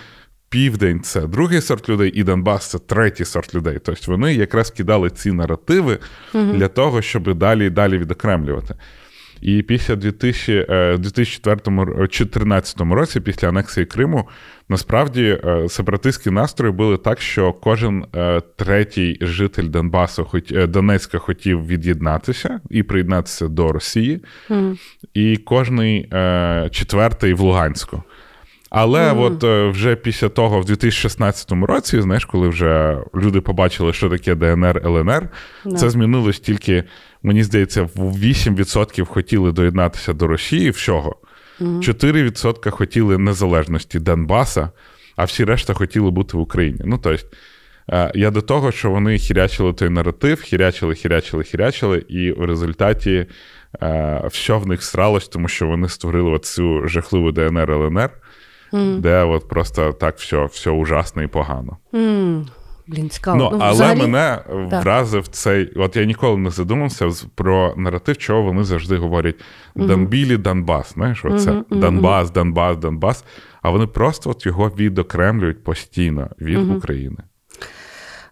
Південь 0.53 0.99
це 0.99 1.21
другий 1.21 1.61
сорт 1.61 1.89
людей, 1.89 2.11
і 2.15 2.23
Донбас 2.23 2.69
це 2.69 2.79
третій 2.79 3.25
сорт 3.25 3.55
людей. 3.55 3.79
Тобто 3.83 4.11
вони 4.11 4.33
якраз 4.33 4.71
кидали 4.71 5.09
ці 5.09 5.31
наративи 5.31 5.99
uh 6.33 6.57
для 6.57 6.67
того, 6.67 7.01
щоб 7.01 7.33
далі 7.33 7.67
і 7.67 7.69
далі 7.69 7.97
відокремлювати. 7.97 8.75
І 9.41 9.61
після 9.61 9.95
2014 9.95 12.81
е, 12.81 12.85
році, 12.95 13.19
після 13.19 13.49
анексії 13.49 13.85
Криму, 13.85 14.27
насправді 14.69 15.39
е, 15.45 15.69
сепаратистські 15.69 16.31
настрої 16.31 16.73
були 16.73 16.97
так, 16.97 17.21
що 17.21 17.53
кожен 17.53 18.05
е, 18.15 18.41
третій 18.55 19.17
житель 19.21 19.69
Донбасу, 19.69 20.25
хоч 20.25 20.53
Донецька, 20.67 21.17
хотів 21.17 21.67
від'єднатися 21.67 22.59
і 22.69 22.83
приєднатися 22.83 23.47
до 23.47 23.71
Росії, 23.71 24.23
mm. 24.49 24.77
і 25.13 25.37
кожний 25.37 26.09
четвертий 26.71 27.33
в 27.33 27.41
Luганську. 27.41 28.03
Але 28.75 29.11
mm. 29.11 29.21
от 29.21 29.71
вже 29.73 29.95
після 29.95 30.29
того, 30.29 30.59
в 30.59 30.65
2016 30.65 31.51
році, 31.51 32.01
знаєш, 32.01 32.25
коли 32.25 32.47
вже 32.47 32.97
люди 33.15 33.41
побачили, 33.41 33.93
що 33.93 34.09
таке 34.09 34.35
ДНР 34.35 34.81
ЛНР, 34.85 35.29
no. 35.65 35.75
це 35.75 35.89
змінилось 35.89 36.39
тільки 36.39 36.83
мені 37.23 37.43
здається, 37.43 37.83
8% 37.83 39.05
хотіли 39.05 39.51
доєднатися 39.51 40.13
до 40.13 40.27
Росії 40.27 40.69
всього, 40.69 41.15
4% 41.59 42.69
хотіли 42.69 43.17
незалежності 43.17 43.99
Донбаса, 43.99 44.69
а 45.15 45.23
всі 45.23 45.43
решта 45.43 45.73
хотіли 45.73 46.11
бути 46.11 46.37
в 46.37 46.39
Україні. 46.39 46.79
Ну, 46.85 46.99
тобто, 47.03 47.25
я 48.15 48.31
до 48.31 48.41
того, 48.41 48.71
що 48.71 48.91
вони 48.91 49.17
хірячили 49.17 49.73
той 49.73 49.89
наратив, 49.89 50.41
хірячили, 50.41 50.95
хірячили, 50.95 51.43
хірячили, 51.43 52.05
і 52.07 52.31
в 52.31 52.45
результаті 52.45 53.25
все 54.25 54.53
в 54.53 54.67
них 54.67 54.83
сралось, 54.83 55.27
тому 55.27 55.47
що 55.47 55.67
вони 55.67 55.89
створили 55.89 56.39
цю 56.39 56.87
жахливу 56.87 57.31
ДНР 57.31 57.71
ЛНР, 57.71 58.09
mm. 58.73 58.99
де 58.99 59.23
от 59.23 59.47
просто 59.47 59.93
так 59.93 60.17
все 60.17 60.45
все 60.45 60.69
ужасно 60.69 61.23
і 61.23 61.27
погано. 61.27 61.77
Mm. 61.93 62.45
Блін, 62.87 63.09
цікаво. 63.09 63.37
Ну, 63.37 63.49
ну 63.51 63.57
Але 63.61 63.73
взагалі... 63.73 63.99
мене 63.99 64.39
так. 64.69 64.83
вразив 64.83 65.27
цей. 65.27 65.73
От 65.75 65.95
я 65.95 66.05
ніколи 66.05 66.37
не 66.37 66.49
задумався 66.49 67.09
про 67.35 67.73
наратив, 67.77 68.17
чого 68.17 68.41
вони 68.41 68.63
завжди 68.63 68.97
говорять: 68.97 69.35
Донбілі, 69.75 70.37
Донбас. 70.37 70.93
Знаєш, 70.93 71.25
оце 71.25 71.51
uh 71.51 71.63
Донбас, 71.69 72.31
Донбас, 72.31 72.77
Донбас. 72.77 73.25
А 73.61 73.69
вони 73.69 73.87
просто 73.87 74.29
от 74.29 74.45
його 74.45 74.71
відокремлюють 74.77 75.63
постійно 75.63 76.29
від 76.41 76.71
України. 76.71 77.17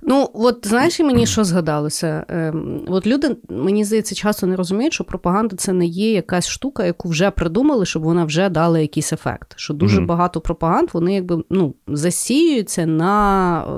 Ну, 0.04 0.30
от 0.34 0.68
знаєш, 0.68 1.00
і 1.00 1.04
мені 1.04 1.26
що 1.26 1.44
згадалося? 1.44 2.26
Ем, 2.28 2.82
от 2.88 3.08
люди, 3.08 3.36
мені 3.50 3.86
здається, 3.86 4.16
часто 4.16 4.48
не 4.48 4.56
розуміють, 4.56 4.94
що 4.94 5.04
пропаганда 5.04 5.56
це 5.56 5.74
не 5.74 5.86
є 5.86 6.12
якась 6.12 6.48
штука, 6.48 6.86
яку 6.86 7.10
вже 7.10 7.32
придумали, 7.32 7.86
щоб 7.86 8.04
вона 8.04 8.26
вже 8.26 8.50
дала 8.50 8.80
якийсь 8.80 9.14
ефект. 9.14 9.54
Що 9.56 9.74
дуже 9.74 10.00
mm-hmm. 10.00 10.06
багато 10.06 10.42
пропаганд 10.42 10.90
вони 10.94 11.14
якби 11.14 11.44
ну, 11.50 11.74
засіюються 11.88 12.86
на, 12.86 13.64
е, 13.64 13.72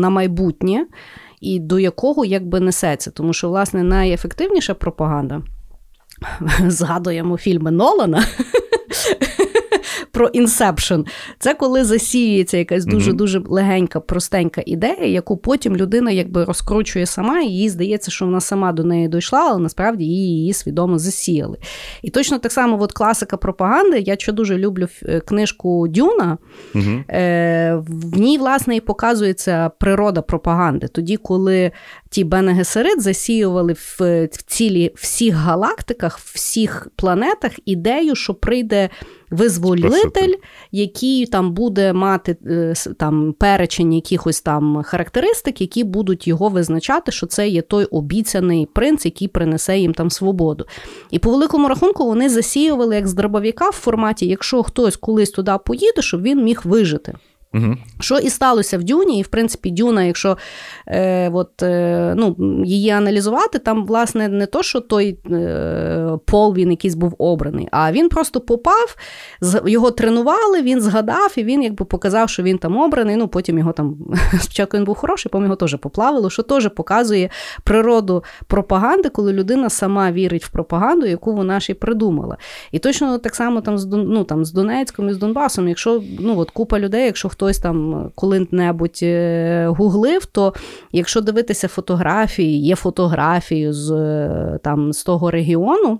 на 0.00 0.10
майбутнє, 0.10 0.86
і 1.40 1.58
до 1.58 1.78
якого 1.78 2.24
якби 2.24 2.60
несеться. 2.60 3.10
Тому 3.10 3.32
що, 3.32 3.48
власне, 3.48 3.82
найефективніша 3.82 4.74
пропаганда. 4.74 5.42
Згадуємо 6.66 7.36
фільми 7.36 7.70
Нолана 7.70 8.24
про 10.10 10.26
Inception. 10.26 11.00
Це 11.38 11.54
коли 11.54 11.84
засіюється 11.84 12.56
якась 12.56 12.84
дуже 12.84 13.12
дуже 13.12 13.42
легенька, 13.46 14.00
простенька 14.00 14.62
ідея, 14.66 15.06
яку 15.06 15.36
потім 15.36 15.76
людина 15.76 16.10
якби 16.10 16.44
розкручує 16.44 17.06
сама, 17.06 17.40
і 17.40 17.48
їй 17.48 17.68
здається, 17.68 18.10
що 18.10 18.24
вона 18.24 18.40
сама 18.40 18.72
до 18.72 18.84
неї 18.84 19.08
дійшла, 19.08 19.46
але 19.50 19.58
насправді 19.58 20.04
її 20.04 20.38
її 20.38 20.52
свідомо 20.52 20.98
засіяли. 20.98 21.58
І 22.02 22.10
точно 22.10 22.38
так 22.38 22.52
само, 22.52 22.82
от 22.82 22.92
класика 22.92 23.36
пропаганди. 23.36 24.00
Я 24.00 24.16
що 24.18 24.32
дуже 24.32 24.58
люблю 24.58 24.88
е, 25.02 25.20
книжку 25.20 25.88
Дюна. 25.88 26.38
Угу. 26.74 26.84
В 27.86 28.18
ній, 28.18 28.38
власне, 28.38 28.76
і 28.76 28.80
показується 28.80 29.70
природа 29.78 30.22
пропаганди. 30.22 30.88
Тоді, 30.88 31.16
коли 31.16 31.70
ті 32.10 32.24
Бене 32.24 32.64
засіювали 32.98 33.72
в, 33.72 33.96
в 34.32 34.42
цілі 34.46 34.92
всіх 34.94 35.34
галактиках, 35.34 36.18
всіх 36.18 36.88
планетах 36.96 37.52
ідею, 37.64 38.14
що 38.14 38.34
прийде 38.34 38.90
визволитель, 39.30 40.34
який 40.72 41.26
там 41.26 41.52
буде 41.52 41.92
мати 41.92 42.36
е, 42.46 42.74
там 42.98 43.34
перечень 43.38 43.92
якихось 43.92 44.40
там 44.40 44.82
характеристик, 44.82 45.60
які 45.60 45.84
будуть 45.84 46.28
його 46.28 46.48
визначати, 46.48 47.12
що 47.12 47.26
це 47.26 47.48
є 47.48 47.62
той 47.62 47.84
обіцяний 47.84 48.66
принц, 48.66 49.04
який 49.04 49.28
принесе 49.28 49.78
їм 49.78 49.94
там 49.94 50.10
свободу. 50.10 50.66
І 51.10 51.18
по 51.18 51.30
великому 51.30 51.68
рахунку 51.68 52.06
вони 52.06 52.28
засіювали 52.28 52.94
як 52.94 53.08
з 53.08 53.14
дробовіка 53.14 53.70
в 53.70 53.74
форматі, 53.74 54.26
якщо 54.26 54.62
хтось 54.62 54.96
колись 54.96 55.30
туди 55.30 55.52
поїде, 55.66 56.02
щоб 56.02 56.22
він 56.22 56.44
міг 56.44 56.60
вижити. 56.64 57.14
Угу. 57.54 57.76
Що 58.00 58.18
і 58.18 58.30
сталося 58.30 58.78
в 58.78 58.84
Дюні, 58.84 59.18
і 59.18 59.22
в 59.22 59.28
принципі, 59.28 59.70
Дюна, 59.70 60.04
якщо 60.04 60.38
е, 60.86 61.30
от, 61.30 61.62
е, 61.62 62.14
ну, 62.16 62.36
її 62.64 62.90
аналізувати, 62.90 63.58
там, 63.58 63.86
власне, 63.86 64.28
не 64.28 64.46
то, 64.46 64.62
що 64.62 64.80
той 64.80 65.18
е, 65.30 66.18
пол 66.24 66.54
він 66.54 66.70
якийсь 66.70 66.94
був 66.94 67.14
обраний, 67.18 67.68
а 67.70 67.92
він 67.92 68.08
просто 68.08 68.40
попав, 68.40 68.96
його 69.66 69.90
тренували, 69.90 70.62
він 70.62 70.80
згадав, 70.80 71.32
і 71.36 71.44
він 71.44 71.62
якби 71.62 71.84
показав, 71.84 72.30
що 72.30 72.42
він 72.42 72.58
там 72.58 72.76
обраний. 72.76 73.16
Ну, 73.16 73.28
Потім 73.28 73.58
його 73.58 73.72
там 73.72 73.96
спочатку 74.40 74.76
він 74.76 74.84
був 74.84 74.96
хороший, 74.96 75.30
потім 75.30 75.44
його 75.44 75.56
теж 75.56 75.76
поплавило, 75.76 76.30
що 76.30 76.42
теж 76.42 76.68
показує 76.68 77.30
природу 77.64 78.24
пропаганди, 78.46 79.08
коли 79.08 79.32
людина 79.32 79.70
сама 79.70 80.12
вірить 80.12 80.44
в 80.44 80.50
пропаганду, 80.50 81.06
яку 81.06 81.34
вона 81.34 81.60
ж 81.60 81.72
і 81.72 81.74
придумала. 81.74 82.36
І 82.72 82.78
точно 82.78 83.18
так 83.18 83.34
само 83.34 83.60
там 83.60 83.78
з 83.78 83.86
ну, 83.86 84.24
там, 84.24 84.44
з 84.44 84.52
Донецьком 84.52 85.08
і 85.08 85.12
з 85.12 85.18
Донбасом, 85.18 85.68
якщо 85.68 86.02
ну, 86.20 86.38
от 86.38 86.50
купа 86.50 86.78
людей, 86.78 87.04
якщо 87.04 87.28
хтось 87.38 87.58
там 87.58 88.10
коли-небудь 88.14 88.98
е, 89.02 89.66
гуглив, 89.68 90.26
то 90.26 90.54
якщо 90.92 91.20
дивитися 91.20 91.68
фотографії, 91.68 92.62
є 92.62 92.76
фотографії 92.76 93.72
з 93.72 93.90
е, 93.90 94.58
там 94.62 94.92
з 94.92 95.04
того 95.04 95.30
регіону. 95.30 95.98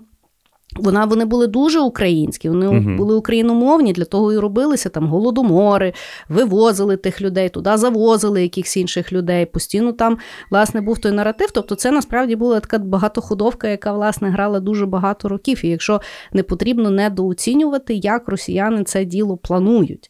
Вона 0.75 1.05
вони 1.05 1.25
були 1.25 1.47
дуже 1.47 1.79
українські, 1.79 2.49
вони 2.49 2.67
uh 2.67 2.97
були 2.97 3.15
україномовні, 3.15 3.93
для 3.93 4.05
того 4.05 4.33
і 4.33 4.37
робилися 4.37 4.89
там 4.89 5.07
голодомори, 5.07 5.93
вивозили 6.29 6.97
тих 6.97 7.21
людей, 7.21 7.49
туди 7.49 7.77
завозили 7.77 8.41
якихось 8.41 8.77
інших 8.77 9.13
людей. 9.13 9.45
Постійно 9.45 9.93
там 9.93 10.17
власне 10.51 10.81
був 10.81 10.99
той 10.99 11.11
наратив. 11.11 11.51
Тобто, 11.51 11.75
це 11.75 11.91
насправді 11.91 12.35
була 12.35 12.59
така 12.59 12.77
багатоходовка, 12.77 13.67
яка 13.67 13.93
власне 13.93 14.29
грала 14.29 14.59
дуже 14.59 14.85
багато 14.85 15.29
років. 15.29 15.65
І 15.65 15.67
якщо 15.67 16.01
не 16.33 16.43
потрібно 16.43 16.89
недооцінювати, 16.89 17.93
як 17.93 18.29
росіяни 18.29 18.83
це 18.83 19.05
діло 19.05 19.37
планують. 19.37 20.09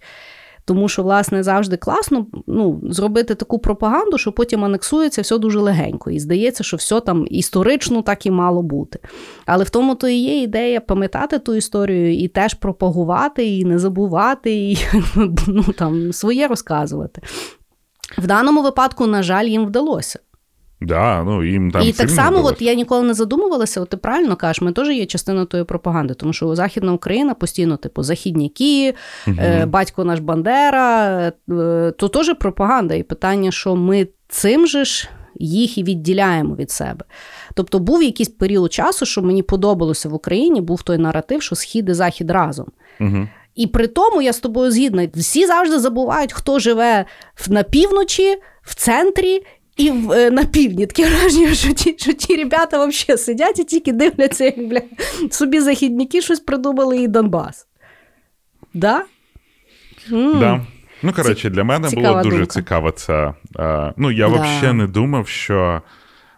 Тому 0.69 0.87
що, 0.87 1.03
власне, 1.03 1.43
завжди 1.43 1.77
класно 1.77 2.25
ну, 2.47 2.81
зробити 2.83 3.35
таку 3.35 3.59
пропаганду, 3.59 4.17
що 4.17 4.31
потім 4.31 4.65
анексується 4.65 5.21
все 5.21 5.37
дуже 5.37 5.59
легенько. 5.59 6.11
І 6.11 6.19
здається, 6.19 6.63
що 6.63 6.77
все 6.77 6.99
там 6.99 7.27
історично 7.29 8.01
так 8.01 8.25
і 8.25 8.31
мало 8.31 8.61
бути. 8.61 8.99
Але 9.45 9.63
в 9.63 9.69
тому 9.69 9.95
то 9.95 10.07
і 10.07 10.15
є 10.15 10.41
ідея 10.41 10.81
пам'ятати 10.81 11.39
ту 11.39 11.55
історію 11.55 12.13
і 12.13 12.27
теж 12.27 12.53
пропагувати, 12.53 13.47
і 13.57 13.65
не 13.65 13.79
забувати, 13.79 14.55
і 14.55 14.77
ну, 15.47 15.63
там, 15.77 16.13
своє 16.13 16.47
розказувати. 16.47 17.21
В 18.17 18.27
даному 18.27 18.61
випадку, 18.61 19.07
на 19.07 19.23
жаль, 19.23 19.45
їм 19.45 19.65
вдалося. 19.65 20.19
Да, 20.81 21.23
ну, 21.23 21.43
їм 21.43 21.71
там 21.71 21.81
І 21.81 21.91
так 21.91 22.09
само, 22.09 22.29
вдалося. 22.29 22.53
от 22.53 22.61
я 22.61 22.73
ніколи 22.73 23.03
не 23.03 23.13
задумувалася, 23.13 23.81
от 23.81 23.89
ти 23.89 23.97
правильно 23.97 24.35
кажеш, 24.35 24.61
ми 24.61 24.71
теж 24.71 24.89
є 24.89 25.05
частиною 25.05 25.45
тої 25.45 25.63
пропаганди, 25.63 26.13
тому 26.13 26.33
що 26.33 26.55
Західна 26.55 26.93
Україна 26.93 27.33
постійно, 27.33 27.77
типу, 27.77 28.03
західняки, 28.03 28.93
е, 29.27 29.65
батько 29.65 30.03
наш 30.03 30.19
Бандера, 30.19 31.17
е, 31.49 31.91
то 31.97 32.07
теж 32.07 32.35
пропаганда. 32.39 32.95
І 32.95 33.03
питання, 33.03 33.51
що 33.51 33.75
ми 33.75 34.07
цим 34.27 34.67
же 34.67 34.85
ж 34.85 35.09
їх 35.39 35.77
і 35.77 35.83
відділяємо 35.83 36.55
від 36.55 36.71
себе. 36.71 37.05
Тобто 37.53 37.79
був 37.79 38.03
якийсь 38.03 38.29
період 38.29 38.73
часу, 38.73 39.05
що 39.05 39.21
мені 39.21 39.43
подобалося 39.43 40.09
в 40.09 40.13
Україні, 40.13 40.61
був 40.61 40.81
той 40.81 40.97
наратив, 40.97 41.41
що 41.41 41.55
схід 41.55 41.89
і 41.89 41.93
захід 41.93 42.31
разом. 42.31 42.67
Угу. 42.99 43.27
І 43.55 43.67
при 43.67 43.87
тому 43.87 44.21
я 44.21 44.33
з 44.33 44.39
тобою 44.39 44.71
згідна. 44.71 45.07
Всі 45.15 45.47
завжди 45.47 45.79
забувають, 45.79 46.33
хто 46.33 46.59
живе 46.59 47.05
на 47.49 47.63
півночі, 47.63 48.37
в 48.61 48.75
центрі 48.75 49.41
і 49.79 49.91
в, 49.91 50.11
е, 50.11 50.31
на 50.31 50.45
півдні. 50.45 50.85
Таке 50.85 51.09
враження, 51.09 51.53
що 51.53 51.73
ті, 51.73 51.95
що 51.97 52.13
ті 52.13 52.35
ребята 52.35 52.85
взагалі 52.85 53.17
сидять 53.17 53.59
і 53.59 53.63
тільки 53.63 53.91
дивляться, 53.93 54.45
як 54.45 54.67
бля, 54.67 54.81
собі 55.31 55.59
західники 55.59 56.21
щось 56.21 56.39
придумали 56.39 56.97
і 56.97 57.07
Донбас. 57.07 57.67
Да? 58.73 59.03
М. 60.11 60.39
Да. 60.39 60.65
Ну, 61.03 61.13
коротше, 61.13 61.49
для 61.49 61.63
мене 61.63 61.87
цікава 61.87 62.09
було 62.09 62.23
дуже 62.23 62.37
думка. 62.37 62.53
цікаво 62.53 62.91
це. 62.91 63.33
ну, 63.97 64.11
я 64.11 64.29
Да. 64.29 64.33
взагалі 64.35 64.73
не 64.77 64.87
думав, 64.87 65.27
що 65.27 65.81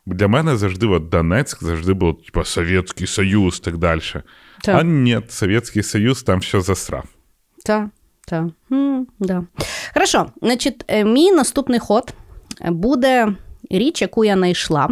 для 0.06 0.28
мене 0.28 0.58
завжди 0.58 0.88
от 0.88 1.10
Донецьк 1.10 1.64
завжди 1.64 1.94
був, 1.94 2.24
типу, 2.26 2.44
Совєтський 2.44 3.08
Союз 3.08 3.60
і 3.62 3.66
так 3.66 3.78
далі. 3.78 4.02
Так. 4.64 4.76
А 4.80 4.84
ні, 4.84 5.20
Совєтський 5.30 5.84
Союз 5.84 6.24
там 6.24 6.39
все 6.39 6.62
засрав. 6.62 7.04
Так, 7.66 7.88
так. 8.28 8.44
Да. 9.20 9.44
Хорошо, 9.94 10.26
значить, 10.42 10.84
е, 10.88 11.04
мій 11.06 11.32
наступний 11.32 11.80
ход 11.80 12.14
буде 12.66 13.34
річ, 13.70 14.02
яку 14.02 14.26
я 14.26 14.34
знайшла. 14.36 14.89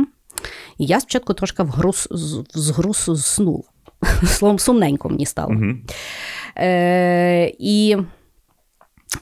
І 0.78 0.86
я 0.86 1.00
спочатку 1.00 1.34
трошки 1.34 1.64
вгруз, 1.64 2.08
з- 2.12 2.44
згруз 2.54 3.04
зснула. 3.08 3.64
Словом, 4.28 4.60
сумненько 4.60 5.10
мені 5.10 5.26
стало. 5.26 5.52
Е, 6.58 7.54
і, 7.60 7.98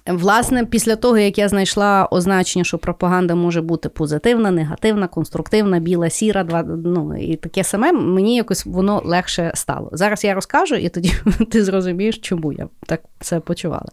власне, 0.08 0.66
після 0.66 0.96
того, 0.96 1.18
як 1.18 1.38
я 1.38 1.50
знайшла 1.50 2.08
означення, 2.12 2.66
що 2.66 2.78
пропаганда 2.78 3.36
може 3.36 3.62
бути 3.62 3.90
позитивна, 3.90 4.52
негативна, 4.52 5.08
конструктивна, 5.08 5.80
біла, 5.80 6.10
сіра, 6.10 6.44
два, 6.44 6.64
ну, 6.64 7.18
і 7.18 7.36
таке 7.36 7.64
саме, 7.64 7.92
мені 7.92 8.36
якось 8.36 8.66
воно 8.66 9.02
легше 9.06 9.52
стало. 9.56 9.90
Зараз 9.92 10.24
я 10.24 10.34
розкажу, 10.34 10.76
і 10.76 10.90
тоді 10.90 11.14
ти 11.52 11.64
зрозумієш, 11.64 12.18
чому 12.18 12.54
я 12.54 12.68
так 12.86 13.02
це 13.20 13.40
почувала. 13.40 13.90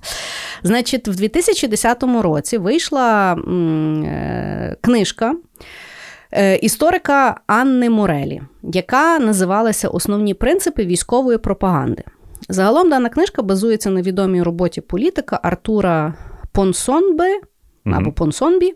Значить, 0.62 1.08
в 1.08 1.16
2010 1.16 2.02
році 2.02 2.58
вийшла 2.58 3.32
е, 3.34 4.76
книжка. 4.80 5.34
е, 6.32 6.56
Історика 6.56 7.40
Анни 7.46 7.90
Морелі, 7.90 8.42
яка 8.62 9.18
називалася 9.18 9.88
Основні 9.88 10.34
принципи 10.34 10.86
військової 10.86 11.38
пропаганди. 11.38 12.02
Загалом 12.48 12.90
дана 12.90 13.08
книжка 13.08 13.42
базується 13.42 13.90
на 13.90 14.02
відомій 14.02 14.42
роботі 14.42 14.80
політика 14.80 15.40
Артура 15.42 16.14
Понсонбе 16.52 17.40
або 17.84 18.12
Понсонбі, 18.12 18.74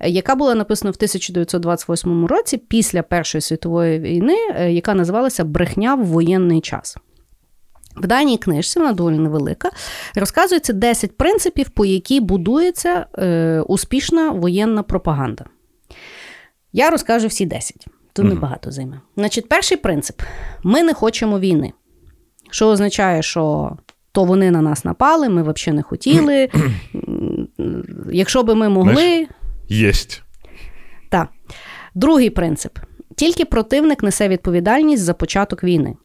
яка 0.00 0.34
була 0.34 0.54
написана 0.54 0.90
в 0.90 0.94
1928 0.94 2.26
році 2.26 2.56
після 2.56 3.02
Першої 3.02 3.42
світової 3.42 4.00
війни, 4.00 4.36
е, 4.56 4.72
яка 4.72 4.94
називалася 4.94 5.44
Брехня 5.44 5.94
в 5.94 6.04
воєнний 6.04 6.60
час. 6.60 6.96
В 7.96 8.06
даній 8.06 8.38
книжці, 8.38 8.78
вона 8.78 8.92
доволі 8.92 9.18
невелика, 9.18 9.70
розказується 10.14 10.72
10 10.72 11.16
принципів, 11.16 11.70
по 11.70 11.84
які 11.84 12.20
будується 12.20 13.06
е, 13.18 13.60
успішна 13.60 14.30
воєнна 14.30 14.82
пропаганда. 14.82 15.44
Я 16.72 16.90
розкажу 16.90 17.28
всі 17.28 17.46
10. 17.46 17.86
Тут 18.12 18.26
небагато 18.26 18.70
займе. 18.70 19.00
Значить, 19.16 19.48
перший 19.48 19.76
принцип: 19.76 20.22
ми 20.62 20.82
не 20.82 20.94
хочемо 20.94 21.38
війни. 21.38 21.72
Що 22.54 22.68
означає, 22.68 23.22
що 23.22 23.76
то 24.12 24.24
вони 24.24 24.50
на 24.50 24.62
нас 24.62 24.84
напали, 24.84 25.28
ми 25.28 25.42
взагалі 25.42 25.76
не 25.76 25.82
хотіли. 25.82 26.48
Якщо 28.12 28.42
би 28.42 28.54
ми 28.54 28.68
могли. 28.68 29.26
Єсть. 29.68 30.22
Так. 31.08 31.28
Другий 31.94 32.30
принцип: 32.30 32.78
тільки 33.16 33.44
противник 33.44 34.02
несе 34.02 34.28
відповідальність 34.28 35.02
за 35.02 35.14
початок 35.14 35.64
війни. 35.64 35.96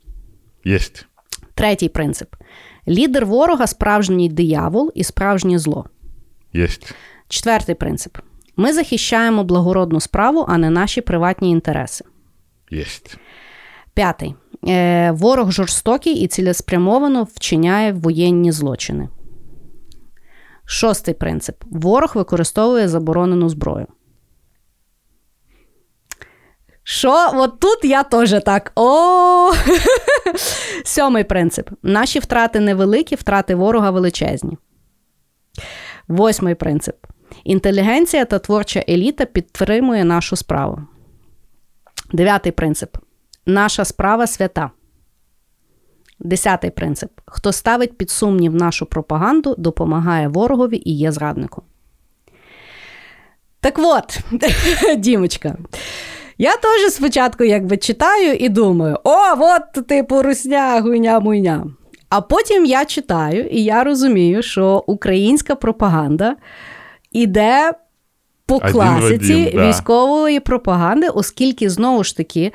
Єсть. 0.64 1.08
Третій 1.54 1.90
принцип: 1.90 2.36
лідер 2.88 3.26
ворога 3.26 3.68
справжній 3.68 4.30
диявол 4.30 4.92
і 4.96 5.04
справжнє 5.04 5.60
зло. 5.60 5.86
Єсть. 6.54 6.94
Четвертий 7.28 7.76
принцип: 7.76 8.18
ми 8.56 8.74
захищаємо 8.74 9.44
благородну 9.44 10.00
справу, 10.00 10.46
а 10.48 10.58
не 10.58 10.70
наші 10.70 11.02
приватні 11.02 11.52
інтереси. 11.52 12.06
Єсть. 12.72 13.18
П'ятий. 13.94 14.36
Е, 14.68 15.12
ворог 15.12 15.52
жорстокий 15.52 16.14
і 16.14 16.28
цілеспрямовано 16.28 17.28
вчиняє 17.34 17.92
воєнні 17.92 18.52
злочини. 18.52 19.10
Шостий 20.66 21.14
принцип. 21.14 21.56
Ворог 21.72 22.12
використовує 22.16 22.88
заборонену 22.88 23.50
зброю. 23.50 23.88
Що? 26.84 27.32
От 27.34 27.60
тут 27.60 27.80
я 27.84 28.04
теж 28.04 28.36
так. 28.46 28.72
Сьомий 30.86 31.24
принцип. 31.24 31.70
Наші 31.84 32.20
втрати 32.20 32.60
невеликі, 32.60 33.16
втрати 33.16 33.56
ворога 33.56 33.92
величезні. 33.92 34.58
Восьмий 36.08 36.56
принцип. 36.56 36.96
Інтелігенція 37.44 38.26
та 38.26 38.40
творча 38.40 38.84
еліта 38.90 39.26
підтримує 39.26 40.04
нашу 40.04 40.36
справу. 40.36 40.82
Дев'ятий 42.12 42.52
принцип. 42.52 42.98
Наша 43.50 43.86
справа 43.86 44.28
свята. 44.28 44.72
Десятий 46.20 46.70
принцип. 46.70 47.10
Хто 47.26 47.52
ставить 47.52 47.98
під 47.98 48.10
сумнів 48.10 48.56
нашу 48.56 48.86
пропаганду, 48.86 49.56
допомагає 49.58 50.28
ворогові 50.28 50.82
і 50.86 50.98
є 50.98 51.12
зрадником. 51.12 51.64
Так 53.60 53.80
от, 53.80 54.20
Дімочка, 54.98 55.58
я 56.38 56.58
теж 56.58 56.92
спочатку 56.92 57.44
якби 57.44 57.78
читаю 57.78 58.34
і 58.34 58.50
думаю: 58.50 59.00
о, 59.04 59.18
от, 59.40 59.88
типу, 59.88 60.22
русня, 60.22 60.82
гуйня, 60.82 61.20
муйня. 61.20 61.66
А 62.10 62.22
потім 62.22 62.66
я 62.66 62.86
читаю, 62.86 63.48
і 63.48 63.64
я 63.64 63.84
розумію, 63.84 64.44
що 64.44 64.84
українська 64.88 65.56
пропаганда 65.56 66.36
іде 67.12 67.74
по 68.46 68.60
класиці 68.60 69.34
один, 69.34 69.68
військової 69.68 70.40
пропаганди, 70.40 71.08
оскільки 71.08 71.70
знову 71.70 72.04
ж 72.04 72.18
таки. 72.18 72.52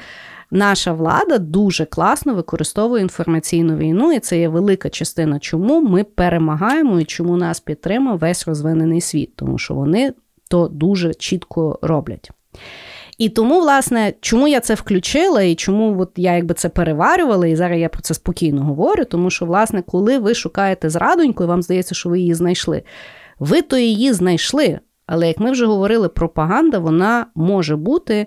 Наша 0.54 0.92
влада 0.92 1.38
дуже 1.38 1.84
класно 1.84 2.34
використовує 2.34 3.02
інформаційну 3.02 3.76
війну, 3.76 4.12
і 4.12 4.18
це 4.18 4.38
є 4.38 4.48
велика 4.48 4.90
частина, 4.90 5.38
чому 5.38 5.80
ми 5.80 6.04
перемагаємо 6.04 7.00
і 7.00 7.04
чому 7.04 7.36
нас 7.36 7.60
підтримує 7.60 8.16
весь 8.16 8.48
розвинений 8.48 9.00
світ, 9.00 9.36
тому 9.36 9.58
що 9.58 9.74
вони 9.74 10.12
то 10.50 10.68
дуже 10.68 11.14
чітко 11.14 11.78
роблять. 11.82 12.30
І 13.18 13.28
тому, 13.28 13.60
власне, 13.60 14.12
чому 14.20 14.48
я 14.48 14.60
це 14.60 14.74
включила, 14.74 15.42
і 15.42 15.54
чому 15.54 16.00
от 16.00 16.10
я 16.16 16.34
якби 16.34 16.54
це 16.54 16.68
переварювала, 16.68 17.46
і 17.46 17.56
зараз 17.56 17.78
я 17.78 17.88
про 17.88 18.02
це 18.02 18.14
спокійно 18.14 18.62
говорю, 18.64 19.04
тому 19.04 19.30
що, 19.30 19.46
власне, 19.46 19.82
коли 19.82 20.18
ви 20.18 20.34
шукаєте 20.34 20.90
зрадоньку, 20.90 21.44
і 21.44 21.46
вам 21.46 21.62
здається, 21.62 21.94
що 21.94 22.08
ви 22.08 22.20
її 22.20 22.34
знайшли, 22.34 22.82
ви 23.38 23.62
то 23.62 23.78
її 23.78 24.12
знайшли. 24.12 24.78
Але 25.06 25.28
як 25.28 25.38
ми 25.38 25.50
вже 25.50 25.66
говорили, 25.66 26.08
пропаганда 26.08 26.78
вона 26.78 27.26
може 27.34 27.76
бути 27.76 28.26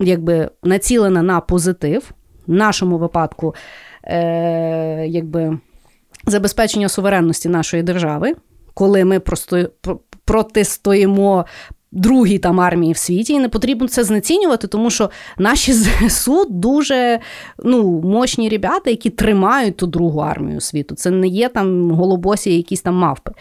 якби 0.00 0.50
націлена 0.62 1.22
на 1.22 1.40
позитив, 1.40 2.10
в 2.46 2.52
нашому 2.52 2.98
випадку, 2.98 3.54
е, 4.04 5.06
якби 5.06 5.58
забезпечення 6.26 6.88
суверенності 6.88 7.48
нашої 7.48 7.82
держави, 7.82 8.34
коли 8.74 9.04
ми 9.04 9.20
просто 9.20 9.68
про- 9.80 10.00
протистоїмо 10.24 11.46
другій 11.94 12.38
там 12.38 12.60
армії 12.60 12.92
в 12.92 12.96
світі, 12.96 13.32
і 13.32 13.38
не 13.38 13.48
потрібно 13.48 13.88
це 13.88 14.04
знецінювати, 14.04 14.66
тому 14.66 14.90
що 14.90 15.10
наші 15.38 15.72
ЗСУ 16.08 16.44
дуже 16.50 17.20
ну, 17.64 18.00
мощні 18.00 18.48
ребята, 18.48 18.90
які 18.90 19.10
тримають 19.10 19.76
ту 19.76 19.86
другу 19.86 20.20
армію 20.20 20.60
світу. 20.60 20.94
Це 20.94 21.10
не 21.10 21.26
є 21.26 21.48
там 21.48 21.90
голобосі, 21.90 22.56
якісь 22.56 22.82
там 22.82 22.94
мавпи. 22.94 23.32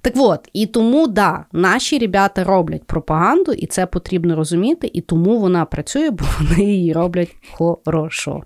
Так 0.00 0.12
от, 0.16 0.48
і 0.52 0.66
тому, 0.66 1.06
да, 1.06 1.44
наші 1.52 1.98
ребята 1.98 2.44
роблять 2.44 2.84
пропаганду, 2.84 3.52
і 3.52 3.66
це 3.66 3.86
потрібно 3.86 4.36
розуміти, 4.36 4.90
і 4.92 5.00
тому 5.00 5.38
вона 5.38 5.64
працює, 5.64 6.10
бо 6.10 6.24
вони 6.40 6.64
її 6.64 6.92
роблять 6.92 7.36
хорошо. 7.52 8.42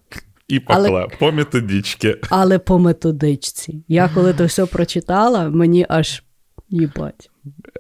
І 0.49 0.61
Але- 0.67 0.89
покла 0.89 1.09
по 1.19 1.33
методичці. 1.33 2.15
Але 2.31 2.59
по 2.59 2.79
методичці. 2.79 3.85
Я 3.89 4.11
коли 4.15 4.33
то 4.33 4.45
все 4.47 4.67
прочитала, 4.67 5.49
мені 5.49 5.87
аж 5.89 6.23
їбать. 6.71 7.31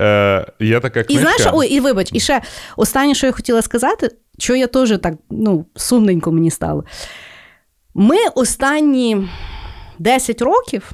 Е, 0.00 0.46
є 0.60 0.80
така 0.80 1.04
І 1.08 1.18
знаєш, 1.18 1.46
ой, 1.52 1.68
і 1.68 1.80
вибач, 1.80 2.10
і 2.12 2.20
ще 2.20 2.42
останнє, 2.76 3.14
що 3.14 3.26
я 3.26 3.32
хотіла 3.32 3.62
сказати, 3.62 4.10
що 4.38 4.56
я 4.56 4.66
теж 4.66 4.98
так 5.02 5.14
ну, 5.30 5.66
сумненько 5.76 6.32
мені 6.32 6.50
стало. 6.50 6.84
Ми 7.94 8.16
останні 8.34 9.28
10 9.98 10.42
років, 10.42 10.92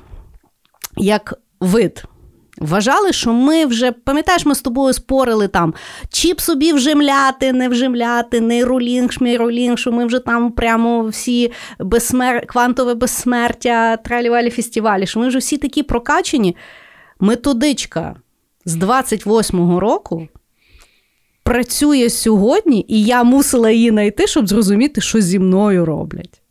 як 0.96 1.34
вид, 1.60 2.04
Вважали, 2.58 3.12
що 3.12 3.32
ми 3.32 3.66
вже, 3.66 3.92
пам'ятаєш, 3.92 4.46
ми 4.46 4.54
з 4.54 4.62
тобою 4.62 4.92
спорили 4.92 5.48
там, 5.48 5.74
чіп 6.10 6.40
собі 6.40 6.72
вжимляти, 6.72 7.52
не 7.52 7.68
вжимляти, 7.68 8.40
нейролінк, 8.40 9.12
шміролінк, 9.12 9.78
що 9.78 9.92
ми 9.92 10.06
вже 10.06 10.18
там 10.18 10.52
прямо 10.52 11.04
всі 11.04 11.52
безсмер... 11.80 12.46
квантове 12.46 12.94
безсмертя, 12.94 13.96
тралівалі 13.96 14.50
фестивалі, 14.50 15.06
що 15.06 15.20
ми 15.20 15.28
вже 15.28 15.38
всі 15.38 15.56
такі 15.58 15.82
прокачені. 15.82 16.56
Методичка 17.20 18.16
з 18.64 18.76
28-го 18.76 19.80
року 19.80 20.28
працює 21.42 22.10
сьогодні, 22.10 22.84
і 22.88 23.04
я 23.04 23.24
мусила 23.24 23.70
її 23.70 23.90
знайти, 23.90 24.26
щоб 24.26 24.48
зрозуміти, 24.48 25.00
що 25.00 25.20
зі 25.20 25.38
мною 25.38 25.84
роблять. 25.84 26.42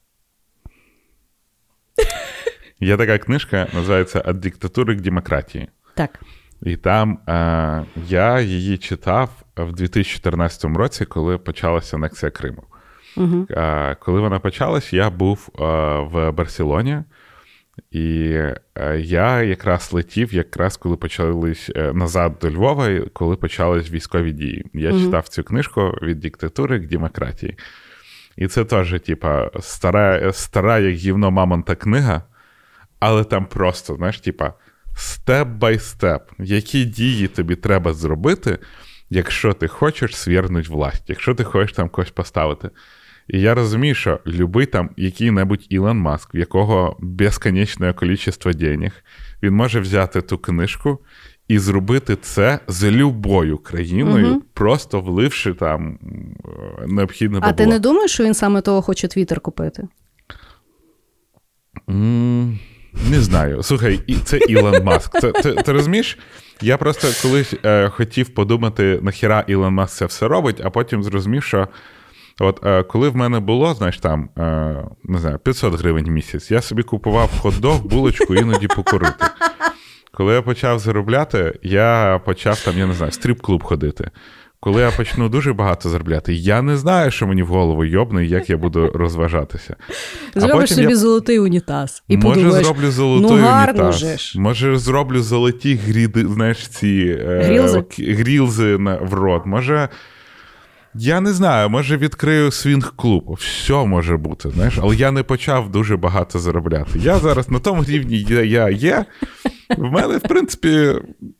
Є 2.80 2.98
така 2.98 3.18
книжка, 3.18 3.68
називається 3.74 4.24
«От 4.26 4.40
диктатури 4.40 4.96
к 4.96 5.02
демократії. 5.02 5.68
Так. 5.96 6.20
І 6.62 6.76
там 6.76 7.20
е, 7.28 7.86
я 8.08 8.40
її 8.40 8.78
читав 8.78 9.30
в 9.58 9.72
2014 9.74 10.66
році, 10.66 11.06
коли 11.06 11.38
почалася 11.38 11.98
анексія 11.98 12.32
Криму. 12.32 12.64
Угу. 13.18 13.46
Е, 13.50 13.96
коли 14.00 14.22
вона 14.22 14.40
почалась, 14.40 14.94
я 14.94 15.10
був 15.10 15.50
е, 15.60 15.64
в 16.12 16.32
Барселоні, 16.32 17.04
і 17.92 18.32
е, 18.78 19.00
я 19.00 19.42
якраз 19.42 19.94
летів, 19.94 20.34
якраз 20.34 20.78
коли 20.78 20.98
почались 20.98 21.72
е, 21.76 21.94
назад 21.94 22.38
до 22.42 22.52
Львова, 22.52 23.00
коли 23.14 23.36
почались 23.36 23.92
військові 23.92 24.32
дії. 24.32 24.66
Я 24.74 24.90
Мгм. 24.90 25.04
читав 25.06 25.28
цю 25.28 25.44
книжку 25.44 25.82
від 26.02 26.20
диктатури 26.20 26.80
к 26.80 26.88
демократії. 26.88 27.58
І 28.38 28.48
це 28.48 28.66
теж, 28.66 29.02
типа, 29.02 29.50
стара, 29.60 30.34
стара 30.34 30.80
як 30.80 30.96
гівно 30.96 31.32
мамонта 31.32 31.76
книга, 31.76 32.24
але 33.00 33.24
там 33.24 33.46
просто, 33.46 33.96
знаєш, 33.96 34.20
типа, 34.20 34.54
степ 34.96 35.48
бай 35.48 35.80
степ, 35.80 36.22
які 36.40 36.86
дії 36.86 37.28
тобі 37.28 37.56
треба 37.56 37.94
зробити, 37.94 38.58
якщо 39.10 39.54
ти 39.54 39.68
хочеш 39.68 40.18
свергнути 40.18 40.70
власть, 40.70 41.04
якщо 41.08 41.36
ти 41.36 41.44
хочеш 41.44 41.74
там 41.74 41.90
когось 41.90 42.12
поставити. 42.12 42.70
І 43.32 43.42
я 43.42 43.54
розумію, 43.56 43.96
що 43.96 44.20
любий 44.28 44.66
там 44.66 44.90
який-небудь 44.98 45.66
Ілон 45.70 45.98
Маск, 45.98 46.36
в 46.36 46.38
якого 46.38 46.98
безконечне 47.00 47.94
кількість 48.00 48.52
денег, 48.58 48.92
він 49.44 49.54
може 49.56 49.80
взяти 49.80 50.22
ту 50.22 50.38
книжку 50.38 51.00
і 51.48 51.60
зробити 51.60 52.16
це 52.16 52.60
з 52.68 52.92
любою 52.92 53.58
країною, 53.58 54.28
Мгм. 54.28 54.42
просто 54.54 55.02
вливши 55.02 55.54
там 55.54 56.00
необхідне 56.88 57.40
А 57.42 57.54
ти 57.54 57.66
не 57.66 57.80
думаєш, 57.80 58.12
що 58.12 58.24
він 58.24 58.34
саме 58.34 58.62
того 58.62 58.82
хоче 58.82 59.08
Твіттер 59.08 59.40
купити? 59.40 59.88
М, 61.90 62.60
Не 63.10 63.20
знаю. 63.22 63.64
Слухай, 63.64 64.00
це 64.26 64.38
Ілон 64.38 64.84
Маск. 64.84 65.20
Це, 65.22 65.32
ти, 65.32 65.54
ти 65.54 65.72
розумієш? 65.72 66.18
Я 66.62 66.78
просто 66.78 67.08
колись 67.28 67.54
е, 67.66 67.90
хотів 67.90 68.30
подумати, 68.30 69.00
нахіра 69.02 69.44
Ілон 69.48 69.74
Маск 69.74 69.98
це 69.98 70.06
все 70.06 70.28
робить, 70.28 70.62
а 70.64 70.70
потім 70.70 71.04
зрозумів, 71.04 71.44
що 71.44 71.68
от 72.42 72.66
е, 72.66 72.84
коли 72.84 73.10
в 73.10 73.16
мене 73.16 73.40
було, 73.40 73.74
знаєш, 73.74 73.98
там, 73.98 74.30
е, 74.38 74.76
не 75.04 75.20
знаю, 75.20 75.40
500 75.44 75.80
гривень 75.80 76.06
в 76.06 76.12
місяць, 76.12 76.52
я 76.52 76.62
собі 76.62 76.84
купував 76.84 77.30
хот-дог, 77.44 77.82
булочку, 77.84 78.36
іноді 78.36 78.68
покурити. 78.68 79.26
Коли 80.14 80.34
я 80.34 80.42
почав 80.42 80.80
заробляти, 80.80 81.60
я 81.64 82.22
почав 82.26 82.60
там, 82.66 82.78
я 82.78 82.86
не 82.88 82.94
знаю, 82.94 83.12
стріп-клуб 83.12 83.64
ходити. 83.64 84.12
Коли 84.60 84.82
я 84.82 84.92
почну 84.92 85.30
дуже 85.30 85.54
багато 85.54 85.90
заробляти, 85.90 86.34
я 86.34 86.62
не 86.62 86.78
знаю, 86.78 87.12
що 87.12 87.28
мені 87.28 87.44
в 87.44 87.48
голову 87.48 87.86
йобне 87.86 88.26
і 88.26 88.30
як 88.30 88.50
я 88.50 88.58
буду 88.58 88.92
розважатися. 88.94 89.76
А 90.36 90.40
Зробиш 90.40 90.60
потім 90.62 90.76
собі 90.76 90.90
я- 90.90 90.96
золотий 90.96 91.40
унітаз. 91.40 92.04
І 92.08 92.18
Може, 92.18 92.40
подумаєш, 92.42 92.66
зроблю 92.66 92.92
золотий 92.92 93.38
ну 93.38 93.44
гарно 93.44 93.84
унітаз. 93.84 94.00
же 94.00 94.18
ж. 94.18 94.40
Може, 94.40 94.78
зроблю 94.78 95.22
золоті 95.22 95.76
гріди, 95.76 96.28
знаєш, 96.28 96.68
ці 96.68 97.18
е, 97.20 97.42
Грілзи? 97.46 97.82
к- 97.82 98.14
грілзи 98.14 98.78
на, 98.78 98.96
в 98.96 99.14
рот. 99.14 99.46
Може. 99.46 99.90
Я 100.96 101.22
не 101.22 101.34
знаю, 101.34 101.70
може 101.70 101.98
відкрию 101.98 102.52
свінг-клуб. 102.52 103.38
Все 103.40 103.74
може 103.74 104.18
бути, 104.18 104.50
знаєш, 104.50 104.80
але 104.82 104.96
я 104.96 105.12
не 105.12 105.24
почав 105.24 105.72
дуже 105.72 105.98
багато 105.98 106.40
заробляти. 106.40 106.92
Я 106.96 107.20
зараз 107.20 107.50
на 107.50 107.60
тому 107.60 107.84
рівні, 107.84 108.26
де 108.30 108.46
я 108.46 108.70
є. 108.70 109.06
В 109.78 109.92
мене, 109.92 110.18
в 110.18 110.22
принципі, 110.22 110.94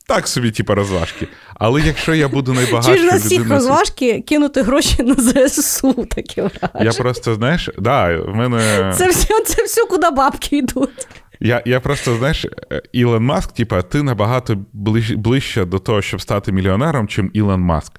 так 0.06 0.28
собі, 0.28 0.50
типу, 0.50 0.74
розважки. 0.74 1.28
Але 1.54 1.80
якщо 1.80 2.14
я 2.14 2.28
буду 2.28 2.52
Чи 2.52 2.58
найбагатшою 2.58 2.98
ж 2.98 3.04
на 3.04 3.16
всіх 3.16 3.50
розважки 3.50 4.20
кинути 4.20 4.62
гроші 4.62 5.02
на 5.02 5.14
ЗСУ, 5.48 5.92
таке 5.92 6.42
враження. 6.42 6.92
Я 6.92 6.92
просто, 6.92 7.34
знаєш, 7.34 7.70
да, 7.78 8.16
в 8.16 8.34
мене. 8.36 8.92
Це 8.98 9.08
все, 9.08 9.44
це 9.46 9.64
все, 9.64 9.86
куди 9.86 10.10
бабки 10.10 10.56
йдуть. 10.58 11.08
Я, 11.40 11.62
я 11.66 11.80
просто, 11.80 12.16
знаєш, 12.16 12.46
Ілон 12.92 13.24
Маск, 13.24 13.52
типа, 13.52 13.82
ти 13.82 14.02
набагато 14.02 14.56
ближ, 14.72 15.12
ближче 15.12 15.64
до 15.64 15.78
того, 15.78 16.02
щоб 16.02 16.20
стати 16.20 16.52
мільйонером, 16.52 17.08
чим 17.08 17.30
Ілон 17.32 17.60
Маск. 17.60 17.92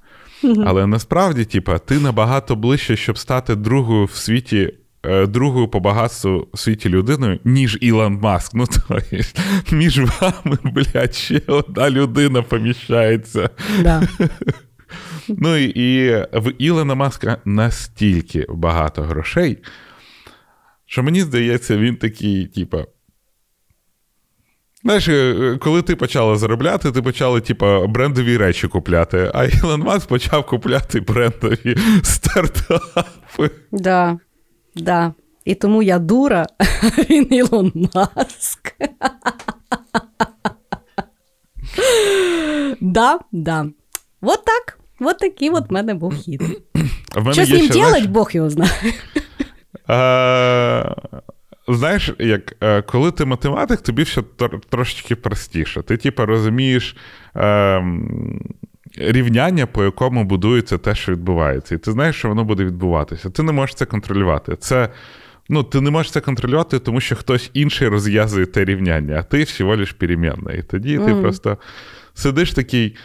Але 0.65 0.87
насправді, 0.87 1.45
типа, 1.45 1.79
ти 1.79 1.99
набагато 1.99 2.55
ближче, 2.55 2.95
щоб 2.95 3.17
стати 3.17 3.55
другою 3.55 4.05
в 4.05 4.15
світі, 4.15 4.73
е, 5.03 5.27
другою 5.27 5.67
по 5.67 5.79
багатству 5.79 6.47
в 6.53 6.59
світі 6.59 6.89
людиною, 6.89 7.39
ніж 7.43 7.77
Ілон 7.81 8.13
Маск. 8.13 8.53
Ну, 8.53 8.65
то 8.87 8.99
між 9.75 9.99
вами, 9.99 10.57
блядь, 10.63 11.15
ще 11.15 11.41
одна 11.47 11.89
людина 11.89 12.41
поміщається. 12.41 13.49
Да. 13.81 14.07
Ну 15.27 15.55
і, 15.57 15.65
і 15.65 16.11
в 16.33 16.53
Ілона 16.57 16.95
Маска 16.95 17.37
настільки 17.45 18.45
багато 18.49 19.01
грошей, 19.01 19.57
що 20.85 21.03
мені 21.03 21.21
здається, 21.21 21.77
він 21.77 21.95
такий, 21.95 22.47
типа. 22.47 22.85
Знаєш, 24.83 25.07
е, 25.07 25.57
коли 25.61 25.81
ти 25.81 25.95
почала 25.95 26.35
заробляти, 26.35 26.91
ти 26.91 27.01
почала, 27.01 27.39
типа, 27.39 27.87
брендові 27.87 28.37
речі 28.37 28.67
купляти, 28.67 29.31
а 29.33 29.45
Ілон 29.45 29.81
Маск 29.81 30.07
почав 30.07 30.45
купляти 30.45 30.99
брендові 30.99 31.77
стартапи. 32.03 33.51
Да. 33.71 34.17
Да. 34.75 35.13
І 35.45 35.55
тому 35.55 35.83
я 35.83 35.99
дура, 35.99 36.47
а 36.59 36.63
він 37.09 37.33
Ілон 37.33 37.71
Маск. 37.93 38.75
Да, 42.81 43.19
да. 43.31 43.65
Вот 44.21 44.45
так. 44.45 44.79
Вот 44.99 45.17
такий 45.17 45.49
от 45.49 45.69
в 45.69 45.73
мене 45.73 45.93
був 45.93 46.13
хід. 46.15 46.41
Що 47.31 47.45
з 47.45 47.49
ним 47.49 47.67
делать, 47.67 48.05
Бог 48.05 48.29
його 48.33 48.49
знає. 48.49 48.71
Знаєш, 51.67 52.13
як 52.19 52.55
е, 52.63 52.81
коли 52.81 53.11
ти 53.11 53.25
математик, 53.25 53.81
тобі 53.81 54.03
все 54.03 54.21
трошечки 54.69 55.15
простіше. 55.15 55.81
Ти, 55.81 55.97
типу, 55.97 56.25
розумієш 56.25 56.95
е, 57.35 57.83
рівняння, 58.97 59.65
по 59.65 59.83
якому 59.83 60.23
будується 60.23 60.77
те, 60.77 60.95
що 60.95 61.11
відбувається. 61.11 61.75
І 61.75 61.77
ти 61.77 61.91
знаєш, 61.91 62.15
що 62.15 62.29
воно 62.29 62.43
буде 62.43 62.65
відбуватися. 62.65 63.29
Ти 63.29 63.43
не 63.43 63.51
можеш 63.51 63.75
це 63.75 63.85
контролювати. 63.85 64.55
Це, 64.55 64.89
ну, 65.49 65.63
ти 65.63 65.81
не 65.81 65.91
можеш 65.91 66.11
це 66.11 66.21
контролювати, 66.21 66.79
тому 66.79 67.01
що 67.01 67.15
хтось 67.15 67.51
інший 67.53 67.87
розв'язує 67.87 68.45
те 68.45 68.65
рівняння, 68.65 69.15
а 69.19 69.23
ти 69.23 69.43
всього 69.43 69.75
лиш 69.75 69.91
перемінна. 69.91 70.51
І 70.51 70.63
тоді 70.63 70.97
ти 70.97 71.15
просто 71.15 71.57
сидиш 72.13 72.51
такий. 72.51 72.95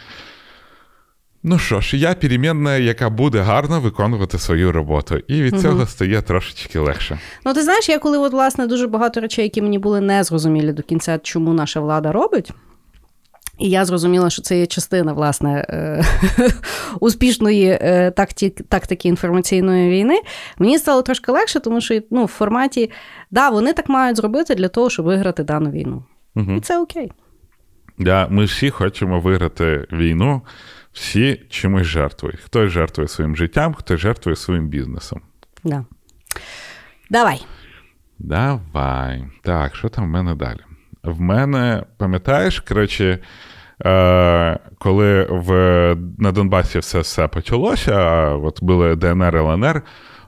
Ну 1.43 1.59
що 1.59 1.81
ж, 1.81 1.97
я 1.97 2.13
перемінна, 2.13 2.77
яка 2.77 3.09
буде 3.09 3.39
гарно 3.39 3.81
виконувати 3.81 4.39
свою 4.39 4.71
роботу. 4.71 5.17
І 5.27 5.41
від 5.41 5.53
Мгм. 5.53 5.61
цього 5.61 5.85
стає 5.85 6.21
трошечки 6.21 6.79
легше. 6.79 7.19
Ну, 7.45 7.53
ти 7.53 7.63
знаєш, 7.63 7.89
я 7.89 7.99
коли 7.99 8.17
от, 8.17 8.31
власне, 8.31 8.67
дуже 8.67 8.87
багато 8.87 9.19
речей, 9.21 9.43
які 9.43 9.61
мені 9.61 9.79
були 9.79 10.01
незрозумілі 10.01 10.73
до 10.73 10.83
кінця, 10.83 11.19
чому 11.23 11.53
наша 11.53 11.79
влада 11.79 12.11
робить. 12.11 12.51
І 13.59 13.69
я 13.69 13.85
зрозуміла, 13.85 14.29
що 14.29 14.41
це 14.41 14.59
є 14.59 14.65
частина 14.65 15.13
власне 15.13 15.65
е, 15.69 16.03
успішної 16.99 17.65
е, 17.81 18.11
такті- 18.11 18.49
тактики 18.49 19.07
інформаційної 19.07 19.89
війни. 19.89 20.21
Мені 20.57 20.77
стало 20.79 21.01
трошки 21.01 21.31
легше, 21.31 21.59
тому 21.59 21.81
що 21.81 22.01
ну, 22.11 22.25
в 22.25 22.27
форматі 22.27 22.91
да, 23.31 23.49
вони 23.49 23.73
так 23.73 23.89
мають 23.89 24.17
зробити 24.17 24.55
для 24.55 24.67
того, 24.67 24.89
щоб 24.89 25.05
виграти 25.05 25.43
дану 25.43 25.71
війну. 25.71 26.03
Угу. 26.35 26.51
І 26.51 26.59
це 26.59 26.79
окей. 26.79 27.11
Да, 27.97 28.27
ми 28.29 28.45
всі 28.45 28.69
хочемо 28.69 29.19
виграти 29.19 29.87
війну, 29.91 30.41
всі 30.99 31.41
чимось 31.49 31.87
жертвують. 31.87 32.39
Хтось 32.39 32.71
жертвує 32.71 33.07
своїм 33.07 33.35
життям, 33.35 33.73
хтось 33.73 33.99
жертвує 33.99 34.35
своїм 34.35 34.67
бізнесом. 34.67 35.21
Да. 35.63 35.85
Давай. 37.09 37.45
Давай. 38.19 39.25
Так, 39.41 39.75
що 39.75 39.89
там 39.89 40.05
в 40.05 40.07
мене 40.07 40.35
далі? 40.35 40.59
В 41.03 41.21
мене, 41.21 41.83
пам'ятаєш, 41.97 42.59
коротше, 42.59 43.19
е, 43.85 44.59
коли 44.77 45.27
в, 45.29 45.51
на 46.17 46.31
Донбасі 46.31 46.79
все, 46.79 46.99
все 46.99 47.27
почалося, 47.27 47.93
а 47.93 48.35
от 48.35 48.63
були 48.63 48.95
ДНР, 48.95 49.35
ЛНР, 49.35 49.81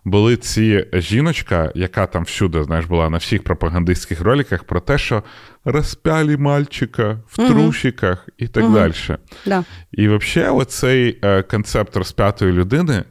були 0.06 0.38
ці 0.38 0.86
жіночка, 0.94 1.72
яка 1.76 2.06
там 2.08 2.24
всюди, 2.24 2.64
знаєш, 2.64 2.86
була 2.86 3.10
на 3.10 3.18
всіх 3.18 3.44
пропагандистських 3.44 4.22
роликах 4.22 4.64
про 4.64 4.80
те, 4.80 4.98
що 4.98 5.24
розпяли 5.66 6.38
мальчика 6.38 7.20
в 7.38 7.42
Мгм. 7.42 7.50
трусиках 7.52 8.30
і 8.38 8.48
так 8.48 8.64
Мгм. 8.64 8.74
далі. 8.74 8.94
Да. 9.46 9.64
І 9.92 10.08
взагалі, 10.08 10.52
оцей 10.52 11.20
е, 11.24 11.42
концепт 11.42 11.96
розп'ятої 11.98 12.52
людини, 12.52 13.04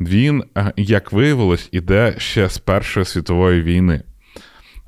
він, 0.00 0.44
е, 0.56 0.72
як 0.76 1.12
виявилось, 1.12 1.68
іде 1.72 2.14
ще 2.18 2.48
з 2.48 2.58
Першої 2.58 3.06
світової 3.06 3.62
війни. 3.62 4.02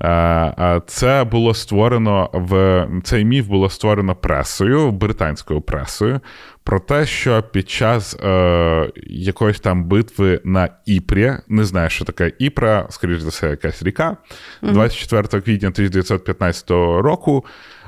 Е, 0.03 0.81
це 0.87 1.23
було 1.23 1.53
створено 1.53 2.29
в 2.33 2.87
цей 3.03 3.25
міф 3.25 3.45
було 3.47 3.69
створено 3.69 4.15
пресою, 4.15 4.91
британською 4.91 5.61
пресою, 5.61 6.19
про 6.63 6.79
те, 6.79 7.05
що 7.05 7.43
під 7.43 7.69
час 7.69 8.15
е, 8.23 8.91
якоїсь 9.07 9.59
там 9.59 9.83
битви 9.83 10.41
на 10.43 10.69
Іпрі, 10.85 11.33
не 11.47 11.65
знаю, 11.65 11.89
що 11.89 12.05
таке 12.05 12.31
Іпра, 12.39 12.87
скоріш 12.89 13.19
за 13.19 13.29
все, 13.29 13.49
якась 13.49 13.83
ріка, 13.83 14.17
24 14.61 15.41
квітня 15.41 15.67
1915 15.69 16.69
року. 16.69 17.45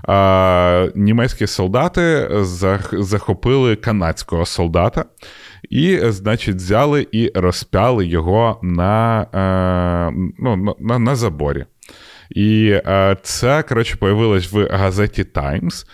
Е, 0.10 0.92
німецькі 0.96 1.48
солдати 1.48 2.30
захопили 2.92 3.76
канадського 3.76 4.46
солдата. 4.46 5.06
І, 5.70 6.00
значить, 6.04 6.56
взяли 6.56 7.08
і 7.12 7.32
розпяли 7.36 8.06
його 8.06 8.60
на 8.64 9.22
е, 9.22 10.34
ну, 10.40 10.76
на, 10.80 11.00
на 11.00 11.16
заборі. 11.16 11.66
І 12.30 12.82
е, 12.86 13.18
це, 13.24 13.64
коротше, 13.64 13.96
появилось 13.96 14.52
в 14.52 14.68
газеті 14.72 15.24
Times, 15.24 15.86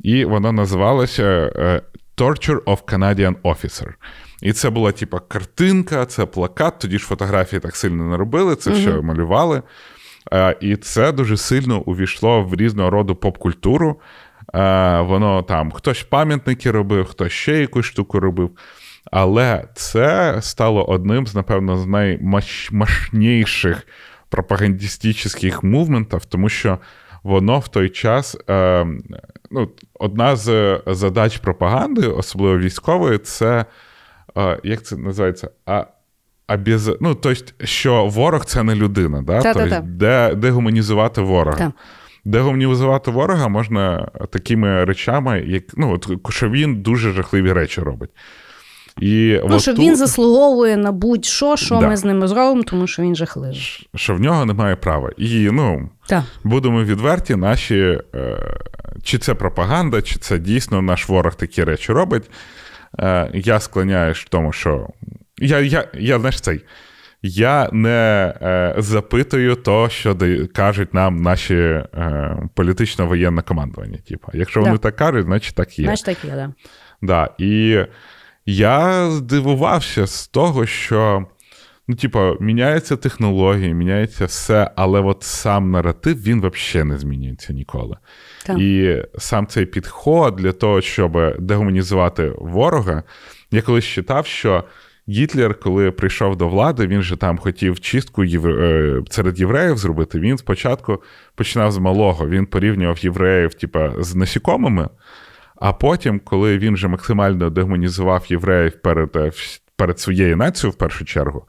і 0.00 0.24
воно 0.24 0.52
називалося 0.52 1.52
Torture 2.16 2.64
of 2.64 2.84
Canadian 2.84 3.34
Officer. 3.42 3.92
І 4.42 4.52
це 4.52 4.70
була, 4.70 4.92
типа, 4.92 5.20
картинка, 5.20 6.06
це 6.06 6.26
плакат. 6.26 6.78
Тоді 6.78 6.98
ж 6.98 7.04
фотографії 7.04 7.60
так 7.60 7.76
сильно 7.76 8.04
не 8.04 8.16
робили, 8.16 8.56
це 8.56 8.70
все 8.70 9.00
малювали. 9.00 9.62
Е, 10.32 10.56
і 10.60 10.76
це 10.76 11.12
дуже 11.12 11.36
сильно 11.36 11.80
увійшло 11.80 12.42
в 12.42 12.54
різного 12.54 12.90
роду 12.90 13.14
поп-культуру. 13.14 14.00
Е, 14.54 15.00
воно 15.00 15.42
там 15.42 15.70
хтось 15.70 16.02
пам'ятники 16.02 16.70
робив, 16.70 17.04
хтось 17.04 17.32
ще 17.32 17.58
якусь 17.58 17.86
штуку 17.86 18.20
робив. 18.20 18.50
Але 19.12 19.68
це 19.74 20.38
стало 20.42 20.84
одним 20.84 21.26
з, 21.26 21.34
напевно, 21.34 21.76
з 21.76 21.86
наймощніших 21.86 23.86
пропагандистичних 24.28 25.62
мувментів, 25.62 26.24
тому 26.24 26.48
що 26.48 26.78
воно 27.22 27.58
в 27.58 27.68
той 27.68 27.88
час. 27.88 28.36
Е, 29.44 29.48
ну, 29.50 29.68
Одна 29.94 30.36
з 30.36 30.80
задач 30.86 31.38
пропаганди, 31.38 32.06
особливо 32.08 32.58
військової, 32.58 33.18
це 33.18 33.64
е, 34.36 34.60
як 34.64 34.82
це 34.82 34.96
називається? 34.96 35.50
А, 35.66 35.84
Абіз... 36.46 36.90
Ну, 37.00 37.14
тобто, 37.14 37.66
що 37.66 38.06
ворог 38.06 38.44
це 38.44 38.62
не 38.62 38.74
людина, 38.74 39.22
да? 39.22 39.42
Тобто, 39.42 39.80
де 40.34 40.50
гуманізувати 40.50 41.20
ворога. 41.20 41.58
Та. 41.58 41.72
Дегуманізувати 42.24 43.10
ворога 43.10 43.48
можна 43.48 44.08
такими 44.30 44.84
речами, 44.84 45.44
як 45.46 45.64
ну, 45.76 45.92
от, 45.92 46.32
що 46.32 46.50
він 46.50 46.82
дуже 46.82 47.12
жахливі 47.12 47.52
речі 47.52 47.80
робить. 47.80 48.10
І 49.00 49.40
Ну, 49.48 49.60
що 49.60 49.72
він 49.74 49.96
заслуговує 49.96 50.76
на 50.76 50.92
будь-що, 50.92 51.56
що 51.56 51.78
да. 51.80 51.88
ми 51.88 51.96
з 51.96 52.04
ними 52.04 52.28
зробимо, 52.28 52.62
тому 52.62 52.86
що 52.86 53.02
він 53.02 53.16
жахливий. 53.16 53.88
Що 53.94 54.14
в 54.14 54.20
нього 54.20 54.44
немає 54.44 54.76
права. 54.76 55.10
І 55.16 55.48
ну, 55.52 55.88
так. 56.06 56.22
будемо 56.44 56.84
відверті, 56.84 57.36
наші, 57.36 57.98
е, 58.14 58.56
чи 59.02 59.18
це 59.18 59.34
пропаганда, 59.34 60.02
чи 60.02 60.18
це 60.18 60.38
дійсно 60.38 60.82
наш 60.82 61.08
ворог 61.08 61.34
такі 61.34 61.64
речі 61.64 61.92
робить. 61.92 62.30
Е, 62.98 63.30
я 63.34 63.60
склоняюсь 63.60 64.18
в 64.18 64.28
тому, 64.28 64.52
що 64.52 64.88
я, 65.38 65.60
я, 65.60 65.88
я 65.94 66.18
знаєш, 66.18 66.40
цей. 66.40 66.60
Я 67.26 67.68
не 67.72 68.34
е, 68.42 68.74
запитую 68.78 69.54
то, 69.54 69.88
що 69.88 70.16
кажуть 70.54 70.94
нам 70.94 71.22
наші 71.22 71.54
е, 71.54 72.36
політично-воєнне 72.54 73.42
командування. 73.42 73.98
Типу. 74.08 74.28
Якщо 74.34 74.60
да. 74.60 74.66
вони 74.66 74.78
так 74.78 74.96
кажуть, 74.96 75.24
значить 75.24 75.54
так 75.54 75.78
є. 75.78 75.84
Значить 75.84 76.06
так 76.06 76.24
є, 76.24 76.30
да. 76.30 76.52
Да. 77.02 77.30
І 77.38 77.78
я 78.46 79.10
здивувався 79.10 80.06
з 80.06 80.28
того, 80.28 80.66
що, 80.66 81.26
ну, 81.88 81.96
типу, 81.96 82.36
міняються 82.40 82.96
технології, 82.96 83.74
міняється 83.74 84.24
все, 84.24 84.70
але 84.76 85.00
от 85.00 85.22
сам 85.22 85.70
наратив 85.70 86.22
він 86.22 86.38
взагалі 86.50 86.88
не 86.88 86.98
змінюється 86.98 87.52
ніколи. 87.52 87.96
Так. 88.46 88.58
І 88.58 89.02
сам 89.18 89.46
цей 89.46 89.66
підход 89.66 90.36
для 90.36 90.52
того, 90.52 90.80
щоб 90.80 91.40
дегуманізувати 91.40 92.32
ворога, 92.38 93.02
я 93.50 93.62
колись 93.62 93.84
читав, 93.84 94.26
що. 94.26 94.64
Гітлер, 95.08 95.60
коли 95.60 95.90
прийшов 95.90 96.36
до 96.36 96.48
влади, 96.48 96.86
він 96.86 97.02
же 97.02 97.16
там 97.16 97.38
хотів 97.38 97.80
чистку 97.80 98.24
євре... 98.24 99.02
серед 99.10 99.40
євреїв 99.40 99.76
зробити. 99.76 100.20
Він 100.20 100.38
спочатку 100.38 101.02
починав 101.34 101.72
з 101.72 101.78
малого. 101.78 102.28
Він 102.28 102.46
порівнював 102.46 102.98
євреїв, 103.04 103.54
типа, 103.54 103.92
з 103.98 104.14
насікомими, 104.14 104.88
а 105.56 105.72
потім, 105.72 106.20
коли 106.24 106.58
він 106.58 106.74
вже 106.74 106.88
максимально 106.88 107.50
дегуманізував 107.50 108.24
євреїв 108.28 108.82
перед 108.82 109.16
е, 109.16 109.30
перед 109.76 110.00
своєю 110.00 110.36
нацією, 110.36 110.72
в 110.72 110.78
першу 110.78 111.04
чергу, 111.04 111.44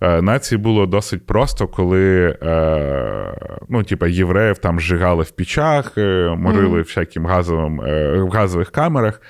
е, 0.00 0.22
нації 0.22 0.58
було 0.58 0.86
досить 0.86 1.26
просто, 1.26 1.68
коли 1.68 2.36
е, 2.42 3.34
ну, 3.68 3.82
типа, 3.82 4.08
євреїв 4.08 4.58
там 4.58 4.80
зжигали 4.80 5.22
в 5.22 5.30
пічах, 5.30 5.96
морили 6.36 6.78
mm. 6.78 6.84
всяким 6.84 7.26
газовим, 7.26 7.76
в 8.26 8.30
газових 8.30 8.70
камерах. 8.70 9.20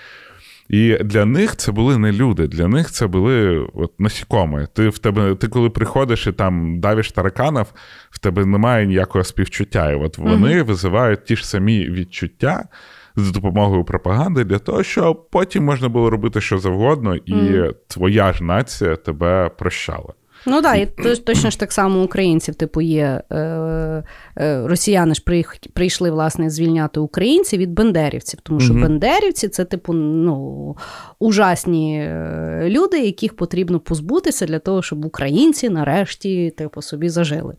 І 0.69 0.97
для 1.05 1.25
них 1.25 1.57
це 1.57 1.73
були 1.73 1.99
не 1.99 2.13
люди, 2.13 2.47
для 2.47 2.69
них 2.69 2.91
це 2.91 3.07
були 3.07 3.67
от, 3.75 4.01
насікоми. 4.01 4.69
Ти 4.73 4.89
в 4.89 4.99
тебе, 4.99 5.35
ти 5.35 5.49
коли 5.49 5.71
приходиш 5.71 6.27
і 6.27 6.33
там 6.33 6.81
давиш 6.81 7.13
тараканів, 7.13 7.67
в 8.11 8.19
тебе 8.19 8.45
немає 8.45 8.87
ніякого 8.87 9.25
співчуття. 9.25 9.91
І 9.91 9.95
от 9.95 10.19
вони 10.19 10.49
mm-hmm. 10.49 10.65
визивають 10.65 11.25
ті 11.25 11.37
ж 11.37 11.49
самі 11.49 11.91
відчуття 11.91 12.65
з 13.17 13.31
допомогою 13.33 13.85
пропаганди 13.85 14.45
для 14.45 14.59
того, 14.59 14.83
щоб 14.83 15.31
потім 15.31 15.65
можна 15.65 15.89
було 15.89 16.11
робити 16.11 16.41
що 16.41 16.59
завгодно, 16.59 17.17
і 17.17 17.33
mm. 17.33 17.75
твоя 17.89 18.33
ж 18.33 18.45
нація 18.45 18.97
тебе 18.97 19.51
прощала. 19.59 20.13
Ну 20.47 20.63
так, 20.63 20.79
і 20.79 20.87
точно 21.17 21.51
ж 21.51 21.61
так 21.61 21.73
само 21.73 22.03
українців, 22.03 22.55
типу, 22.55 22.81
є 22.81 23.23
е, 23.31 23.37
е, 24.39 24.67
росіяни 24.67 25.15
ж 25.15 25.25
прийшли 25.73 26.11
власне 26.11 26.51
звільняти 26.51 27.01
українців 27.01 27.59
від 27.59 27.73
бендерівців, 27.73 28.41
тому 28.43 28.61
що 28.61 28.75
mm 28.75 28.81
бендерівці 28.81 29.49
це, 29.49 29.65
типу, 29.65 29.93
ну, 29.93 30.77
ужасні 31.19 32.01
е, 32.01 32.65
люди, 32.69 33.01
яких 33.01 33.37
потрібно 33.37 33.81
позбутися 33.81 34.47
для 34.47 34.59
того, 34.59 34.83
щоб 34.83 35.05
українці 35.05 35.69
нарешті 35.69 36.51
типу, 36.51 36.83
собі 36.83 37.09
зажили. 37.09 37.55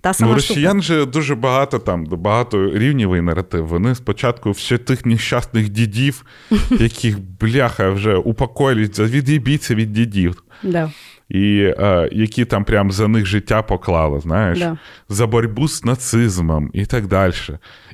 Та 0.00 0.14
сама 0.14 0.30
ну, 0.30 0.34
росіян 0.34 0.82
же 0.82 1.06
дуже 1.06 1.34
багато 1.34 1.78
там, 1.78 2.04
багато 2.04 2.70
рівнівий 2.78 3.20
наратив. 3.20 3.66
Вони 3.66 3.94
спочатку 3.94 4.50
всі 4.50 4.78
тих 4.78 5.06
нещасних 5.06 5.68
дідів, 5.68 6.24
яких 6.70 7.20
бляха 7.40 7.90
вже 7.90 8.14
упокоїлись, 8.14 8.98
від'їбіться 8.98 9.74
від 9.74 9.92
дідів. 9.92 10.42
Да. 10.62 10.90
І 11.28 11.72
е, 11.78 12.08
які 12.12 12.44
там 12.44 12.64
прям 12.64 12.92
за 12.92 13.08
них 13.08 13.26
життя 13.26 13.62
поклали, 13.62 14.20
знаєш, 14.20 14.58
да. 14.58 14.78
за 15.08 15.26
боротьбу 15.26 15.68
з 15.68 15.84
нацизмом 15.84 16.70
і 16.72 16.86
так 16.86 17.06
далі. 17.06 17.34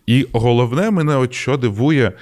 І 0.07 0.27
головне, 0.33 0.91
мене 0.91 1.17
от 1.17 1.35
що 1.35 1.57
дивує 1.57 2.13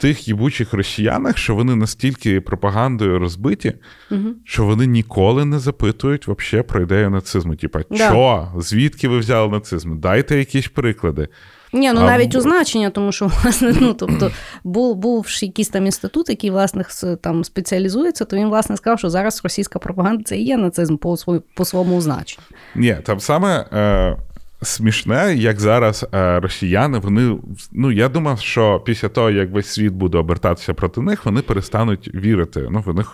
тих 0.00 0.28
їбучих 0.28 0.72
росіянах, 0.72 1.38
що 1.38 1.54
вони 1.54 1.76
настільки 1.76 2.40
пропагандою 2.40 3.18
розбиті, 3.18 3.72
угу. 4.10 4.28
що 4.44 4.64
вони 4.64 4.86
ніколи 4.86 5.44
не 5.44 5.58
запитують 5.58 6.26
вообще 6.26 6.62
про 6.62 6.82
ідею 6.82 7.10
нацизму. 7.10 7.56
Типа, 7.56 7.80
да. 7.90 7.96
що? 7.96 8.52
Звідки 8.58 9.08
ви 9.08 9.18
взяли 9.18 9.48
нацизм? 9.48 9.98
Дайте 9.98 10.38
якісь 10.38 10.68
приклади. 10.68 11.28
Ні, 11.72 11.92
ну 11.92 12.00
а 12.00 12.04
навіть 12.04 12.34
у 12.34 12.40
значення, 12.40 12.90
тому 12.90 13.12
що 13.12 13.26
власне, 13.26 13.74
ну 13.80 13.94
тобто 13.94 14.30
був 14.64 14.96
був 14.96 15.26
якийсь 15.42 15.68
там 15.68 15.86
інститут, 15.86 16.28
який 16.28 16.50
власне 16.50 16.84
там 17.20 17.44
спеціалізується, 17.44 18.24
то 18.24 18.36
він 18.36 18.48
власне 18.48 18.76
сказав, 18.76 18.98
що 18.98 19.10
зараз 19.10 19.40
російська 19.44 19.78
пропаганда 19.78 20.22
це 20.24 20.36
і 20.36 20.44
є 20.44 20.56
нацизм 20.56 20.96
по 20.96 21.16
по 21.54 21.64
своєму 21.64 22.00
значенню. 22.00 22.44
Ні, 22.74 22.96
там 23.04 23.20
саме 23.20 23.66
е, 23.72 24.16
смішне, 24.62 25.34
як 25.34 25.60
зараз 25.60 26.06
е, 26.14 26.40
росіяни, 26.40 26.98
вони 26.98 27.38
ну 27.72 27.92
я 27.92 28.08
думав, 28.08 28.40
що 28.40 28.82
після 28.86 29.08
того, 29.08 29.30
як 29.30 29.50
весь 29.50 29.66
світ 29.66 29.92
буде 29.92 30.18
обертатися 30.18 30.74
проти 30.74 31.00
них, 31.00 31.24
вони 31.24 31.42
перестануть 31.42 32.14
вірити. 32.14 32.68
Ну, 32.70 32.82
вони 32.86 33.04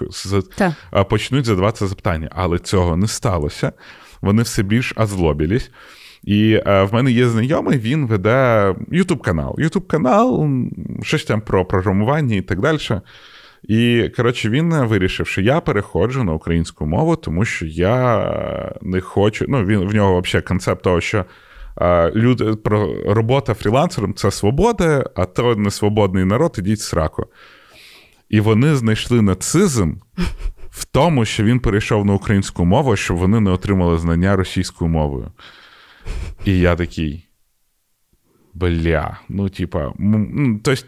так. 0.56 0.72
Е, 0.94 1.04
почнуть 1.04 1.44
задаватися 1.44 1.86
запитання, 1.86 2.28
але 2.32 2.58
цього 2.58 2.96
не 2.96 3.08
сталося. 3.08 3.72
Вони 4.20 4.42
все 4.42 4.62
більш 4.62 4.94
озлобілись. 4.96 5.70
І 6.24 6.60
е, 6.66 6.82
в 6.82 6.94
мене 6.94 7.10
є 7.10 7.28
знайомий, 7.28 7.78
він 7.78 8.06
веде 8.06 8.74
Ютуб 8.90 9.22
канал. 9.22 9.56
Ютуб 9.58 9.86
канал, 9.86 10.48
щось 11.02 11.24
там 11.24 11.40
про 11.40 11.64
програмування 11.64 12.36
і 12.36 12.42
так 12.42 12.60
далі. 12.60 12.78
І, 13.62 14.10
коротше, 14.16 14.50
він 14.50 14.74
вирішив, 14.74 15.26
що 15.26 15.40
я 15.40 15.60
переходжу 15.60 16.24
на 16.24 16.32
українську 16.32 16.86
мову, 16.86 17.16
тому 17.16 17.44
що 17.44 17.66
я 17.66 18.78
не 18.82 19.00
хочу. 19.00 19.44
Ну, 19.48 19.64
він 19.64 19.80
в 19.80 19.94
нього 19.94 20.20
взагалі 20.20 20.44
концепт 20.44 20.82
того, 20.82 21.00
що 21.00 21.24
а, 21.76 22.10
люди, 22.14 22.44
про, 22.44 23.04
робота 23.14 23.54
фрілансером 23.54 24.14
це 24.14 24.30
свобода, 24.30 25.10
а 25.14 25.24
то 25.24 25.56
не 25.56 25.70
свободний 25.70 26.24
народ, 26.24 26.56
ідіть 26.58 26.80
сраку. 26.80 27.26
І 28.28 28.40
вони 28.40 28.76
знайшли 28.76 29.22
нацизм 29.22 29.94
в 30.70 30.84
тому, 30.84 31.24
що 31.24 31.44
він 31.44 31.60
перейшов 31.60 32.04
на 32.04 32.14
українську 32.14 32.64
мову, 32.64 32.96
щоб 32.96 33.16
вони 33.16 33.40
не 33.40 33.50
отримали 33.50 33.98
знання 33.98 34.36
російською 34.36 34.90
мовою. 34.90 35.32
І 36.44 36.58
я 36.58 36.76
такий. 36.76 37.22
Бля, 38.54 39.18
ну, 39.28 39.48
типа, 39.48 39.92
ну, 39.98 40.60
тобто, 40.64 40.82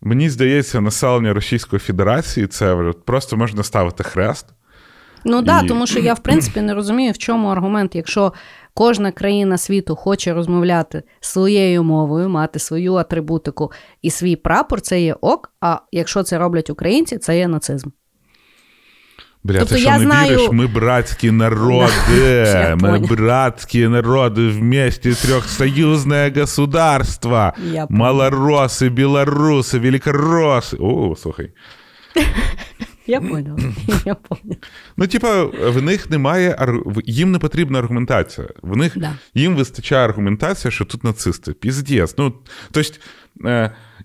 Мені 0.00 0.30
здається, 0.30 0.80
населення 0.80 1.34
Російської 1.34 1.80
Федерації 1.80 2.46
це 2.46 2.92
просто 3.04 3.36
можна 3.36 3.62
ставити 3.62 4.04
хрест. 4.04 4.46
Ну 5.24 5.42
так, 5.42 5.42
і... 5.42 5.46
да, 5.46 5.68
тому 5.68 5.86
що 5.86 5.98
я, 5.98 6.14
в 6.14 6.22
принципі, 6.22 6.60
не 6.60 6.74
розумію, 6.74 7.12
в 7.12 7.18
чому 7.18 7.48
аргумент, 7.48 7.94
якщо 7.94 8.32
Кожна 8.78 9.12
країна 9.12 9.58
світу 9.58 9.96
хоче 9.96 10.32
розмовляти 10.32 11.02
своєю 11.20 11.84
мовою, 11.84 12.28
мати 12.28 12.58
свою 12.58 12.94
атрибутику 12.94 13.72
і 14.02 14.10
свій 14.10 14.36
прапор 14.36 14.80
це 14.80 15.00
є 15.00 15.14
ок. 15.20 15.52
А 15.60 15.78
якщо 15.92 16.22
це 16.22 16.38
роблять 16.38 16.70
українці, 16.70 17.18
це 17.18 17.38
є 17.38 17.48
нацизм. 17.48 17.88
Бля, 19.44 19.58
Тобто 19.58 19.74
ти 19.74 19.80
що 19.80 19.88
я 19.90 19.98
не 19.98 20.04
знаю- 20.04 20.30
віриш? 20.36 20.48
Ми 20.52 20.66
братські 20.66 21.30
народи. 21.30 21.92
Ми 22.80 22.98
братські 22.98 23.88
народи 23.88 24.48
вместе 24.48 25.14
трьохсоюзне 25.14 26.32
государство. 26.36 27.52
Я. 27.72 27.86
Малороси, 27.90 28.88
білоруси, 28.88 29.78
великороси. 29.78 30.76
О, 30.80 31.16
слухай. 31.16 31.50
Я 33.06 33.20
поняла. 33.20 33.58
Я 34.04 34.14
поняла. 34.14 34.56
Ну, 34.96 35.06
типа, 35.06 35.44
в 35.44 35.82
них 35.82 36.10
немає 36.10 36.74
їм 37.04 37.32
не 37.32 37.38
потрібна 37.38 37.78
аргументація. 37.78 38.46
В 38.62 38.76
них 38.76 38.98
Да. 38.98 39.12
їм 39.34 39.56
вистачає 39.56 40.04
аргументація, 40.04 40.70
що 40.70 40.84
тут 40.84 41.04
нацисти. 41.04 41.52
Піздець. 41.52 42.14
Ну, 42.18 42.32
тобто, 42.70 42.90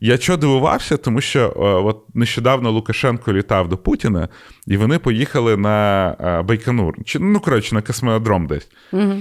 я 0.01 0.17
чого 0.17 0.37
дивувався, 0.37 0.97
тому 0.97 1.21
що 1.21 1.39
е, 1.39 1.59
от 1.59 2.15
нещодавно 2.15 2.71
Лукашенко 2.71 3.33
літав 3.33 3.69
до 3.69 3.77
Путіна, 3.77 4.29
і 4.67 4.77
вони 4.77 4.99
поїхали 4.99 5.57
на 5.57 6.09
е, 6.19 6.41
Байконур. 6.41 7.03
Чи, 7.05 7.19
ну, 7.19 7.39
коротше, 7.39 7.75
на 7.75 7.81
космодром 7.81 8.47
десь. 8.47 8.67
Угу. 8.91 9.13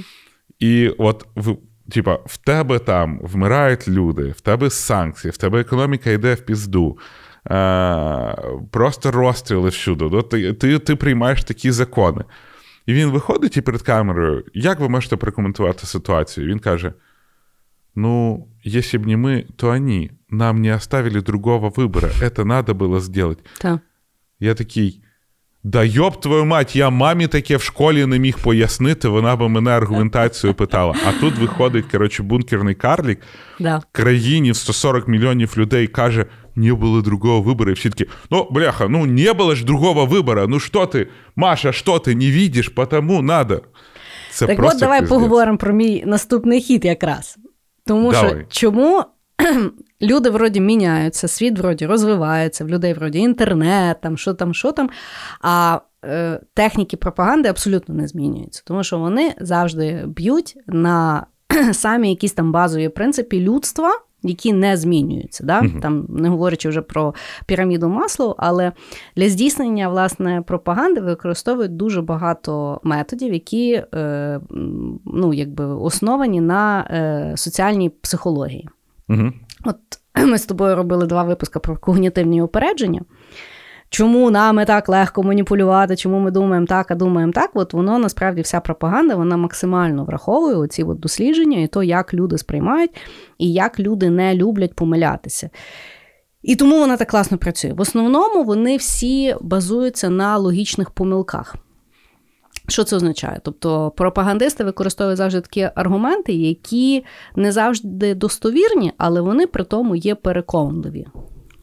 І 0.58 0.88
от 0.88 1.26
в. 1.36 1.56
Типа, 1.90 2.18
в 2.26 2.36
тебе 2.36 2.78
там 2.78 3.20
вмирають 3.22 3.88
люди, 3.88 4.30
в 4.30 4.40
тебе 4.40 4.70
санкції, 4.70 5.30
в 5.32 5.36
тебе 5.36 5.60
економіка 5.60 6.10
йде 6.10 6.34
в 6.34 6.40
пізду. 6.40 6.98
Е, 7.50 8.36
просто 8.70 9.10
розстріли 9.10 9.68
всюди. 9.68 10.08
Ну, 10.12 10.22
ти, 10.22 10.52
ти, 10.52 10.78
ти 10.78 10.96
приймаєш 10.96 11.44
такі 11.44 11.70
закони. 11.70 12.24
І 12.86 12.94
він 12.94 13.10
виходить 13.10 13.56
і 13.56 13.60
перед 13.60 13.82
камерою, 13.82 14.44
як 14.54 14.80
ви 14.80 14.88
можете 14.88 15.16
прокоментувати 15.16 15.86
ситуацію? 15.86 16.46
Він 16.46 16.58
каже: 16.58 16.92
Ну, 17.94 18.48
если 18.64 18.98
бы 18.98 19.06
не 19.06 19.16
мы, 19.16 19.46
то 19.56 19.68
они. 19.68 20.10
Нам 20.31 20.61
не 20.61 20.75
оставили 20.75 21.19
другого 21.21 21.69
выбора. 21.69 22.09
Это 22.21 22.45
надо 22.45 22.73
было 22.73 22.99
сделать. 22.99 23.39
Так. 23.61 23.79
Я 24.39 24.53
такий. 24.53 25.01
Да 25.63 25.83
йоб 25.83 26.21
твою 26.21 26.45
мать, 26.45 26.75
я 26.75 26.89
мамі 26.89 27.27
таке 27.27 27.57
в 27.57 27.61
школі 27.61 28.05
не 28.05 28.19
міг 28.19 28.37
пояснити, 28.39 29.07
вона 29.07 29.35
би 29.35 29.49
мене 29.49 29.71
аргументацію 29.71 30.53
питала. 30.53 30.95
А 31.07 31.11
тут 31.21 31.37
виходить, 31.37 31.85
коротше, 31.91 32.23
бункерний 32.23 32.75
карлік 32.75 33.19
Да. 33.59 33.81
країні 33.91 34.51
в 34.51 34.55
140 34.55 35.07
мільйонів 35.07 35.53
людей 35.57 35.87
каже, 35.87 36.25
не 36.55 36.73
було 36.73 37.01
другого 37.01 37.41
вибору. 37.41 37.71
І 37.71 37.73
всі 37.73 37.89
такі, 37.89 38.05
ну, 38.31 38.47
бляха, 38.51 38.87
ну 38.87 39.05
не 39.05 39.33
було 39.33 39.55
ж 39.55 39.65
другого 39.65 40.05
вибору. 40.05 40.45
Ну 40.47 40.59
що 40.59 40.85
ти, 40.85 41.07
Маша, 41.35 41.71
що 41.71 41.99
ти 41.99 42.15
не 42.15 42.31
видиш, 42.31 42.69
потому 42.69 43.21
надо. 43.21 43.61
Це 44.31 44.47
Так 44.47 44.57
просто 44.57 44.75
от 44.75 44.79
давай 44.79 44.99
пиздець. 44.99 45.17
поговоримо 45.19 45.57
про 45.57 45.73
мій 45.73 46.03
наступний 46.05 46.61
хід 46.61 46.85
якраз. 46.85 47.37
Тому 47.85 48.13
що 48.13 48.21
Давай. 48.21 48.45
чому 48.49 49.03
люди 50.02 50.30
вроді 50.30 50.60
міняються, 50.60 51.28
світ 51.28 51.58
вроді 51.58 51.86
розвивається, 51.86 52.64
в 52.64 52.68
людей 52.68 52.94
вроді 52.94 53.18
інтернет, 53.18 54.00
там, 54.00 54.16
що 54.16 54.34
там, 54.34 54.54
що 54.54 54.72
там, 54.72 54.90
а 55.40 55.80
е, 56.04 56.40
техніки 56.54 56.96
пропаганди 56.96 57.48
абсолютно 57.48 57.94
не 57.94 58.08
змінюються, 58.08 58.62
тому 58.66 58.84
що 58.84 58.98
вони 58.98 59.34
завжди 59.40 60.02
б'ють 60.06 60.56
на 60.66 61.26
самі 61.72 62.08
якісь 62.08 62.32
там 62.32 62.52
базові 62.52 62.88
принципи 62.88 63.40
людства. 63.40 63.90
Які 64.24 64.52
не 64.52 64.76
змінюються, 64.76 65.44
да? 65.44 65.62
Мгм. 65.62 65.80
там 65.80 66.06
не 66.08 66.28
говорячи 66.28 66.68
вже 66.68 66.82
про 66.82 67.14
піраміду 67.46 67.88
маслу, 67.88 68.34
але 68.38 68.72
для 69.16 69.28
здійснення 69.28 69.88
власне 69.88 70.42
пропаганди 70.46 71.00
використовують 71.00 71.76
дуже 71.76 72.02
багато 72.02 72.80
методів, 72.82 73.32
які 73.32 73.84
е, 73.94 74.40
ну, 75.04 75.34
якби 75.34 75.64
основані 75.64 76.40
на 76.40 76.80
е, 76.90 77.36
соціальній 77.36 77.90
психології. 77.90 78.68
Угу. 79.12 79.32
От 79.64 79.76
ми 80.26 80.38
з 80.38 80.46
тобою 80.46 80.76
робили 80.76 81.06
два 81.06 81.22
випуски 81.22 81.58
про 81.58 81.76
когнітивні 81.76 82.42
упередження. 82.42 83.00
Чому 83.88 84.30
нами 84.30 84.64
так 84.64 84.88
легко 84.88 85.22
маніпулювати, 85.22 85.96
чому 85.96 86.18
ми 86.18 86.30
думаємо 86.30 86.66
так, 86.66 86.90
а 86.90 86.94
думаємо 86.94 87.32
так, 87.32 87.50
от 87.54 87.72
воно 87.72 87.98
насправді 87.98 88.42
вся 88.42 88.60
пропаганда 88.60 89.14
вона 89.14 89.36
максимально 89.36 90.04
враховує 90.04 90.56
оці 90.56 90.82
от 90.82 91.00
дослідження 91.00 91.58
і 91.58 91.66
то, 91.66 91.82
як 91.82 92.14
люди 92.14 92.38
сприймають, 92.38 92.90
і 93.38 93.52
як 93.52 93.80
люди 93.80 94.10
не 94.10 94.34
люблять 94.34 94.74
помилятися. 94.74 95.50
І 96.42 96.56
тому 96.56 96.78
вона 96.78 96.96
так 96.96 97.08
класно 97.08 97.38
працює. 97.38 97.72
В 97.72 97.80
основному 97.80 98.44
вони 98.44 98.76
всі 98.76 99.36
базуються 99.40 100.10
на 100.10 100.36
логічних 100.36 100.90
помилках. 100.90 101.56
Що 102.72 102.84
це 102.84 102.96
означає? 102.96 103.40
Тобто 103.44 103.92
пропагандисти 103.96 104.64
використовують 104.64 105.16
завжди 105.16 105.40
такі 105.40 105.70
аргументи, 105.74 106.32
які 106.32 107.04
не 107.36 107.52
завжди 107.52 108.14
достовірні, 108.14 108.92
але 108.98 109.20
вони 109.20 109.46
при 109.46 109.64
тому 109.64 109.96
є 109.96 110.14
переконливі. 110.14 111.06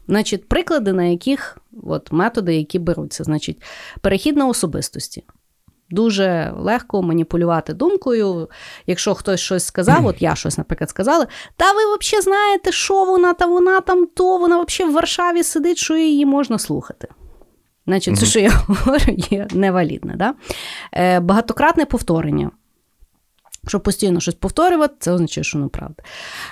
Значить, 0.08 0.48
приклади, 0.48 0.92
на 0.92 1.04
яких 1.04 1.58
от, 1.82 2.12
методи, 2.12 2.56
які 2.56 2.78
беруться, 2.78 3.24
значить, 3.24 3.62
перехід 4.00 4.36
на 4.36 4.46
особистості. 4.46 5.24
Дуже 5.90 6.54
легко 6.56 7.02
маніпулювати 7.02 7.74
думкою. 7.74 8.48
Якщо 8.86 9.14
хтось 9.14 9.40
щось 9.40 9.64
сказав, 9.64 10.06
от 10.06 10.22
я 10.22 10.34
щось, 10.34 10.58
наприклад, 10.58 10.90
сказала, 10.90 11.26
та 11.56 11.72
ви 11.72 11.80
взагалі 12.00 12.22
знаєте, 12.24 12.72
що 12.72 13.04
вона, 13.04 13.34
та 13.34 13.46
вона 13.46 13.80
там 13.80 14.06
то, 14.06 14.38
вона 14.38 14.62
взагалі 14.62 14.92
в 14.92 14.94
Варшаві 14.94 15.42
сидить, 15.42 15.78
що 15.78 15.96
її 15.96 16.26
можна 16.26 16.58
слухати. 16.58 17.08
Значить, 17.90 18.18
це, 18.18 18.26
що 18.26 18.40
я 18.40 18.50
говорю, 18.66 19.16
є 19.30 19.46
невалідне. 19.54 20.14
Да? 20.16 20.34
Е, 20.92 21.20
багатократне 21.20 21.84
повторення. 21.84 22.50
Щоб 23.68 23.82
постійно 23.82 24.20
щось 24.20 24.34
повторювати, 24.34 24.94
це 24.98 25.12
означає, 25.12 25.44
що 25.44 25.58
неправда. 25.58 26.02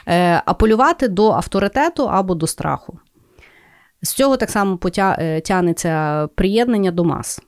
Е, 0.09 0.43
апелювати 0.47 1.09
до 1.09 1.31
авторитету 1.31 2.09
або 2.09 2.35
до 2.35 2.47
страху. 2.47 2.99
З 4.03 4.13
цього 4.13 4.37
так 4.37 4.51
само 4.51 4.77
потя- 4.77 5.17
е, 5.19 5.41
тягнеться 5.41 6.27
приєднання 6.35 6.91
до 6.91 7.05
мас. 7.05 7.41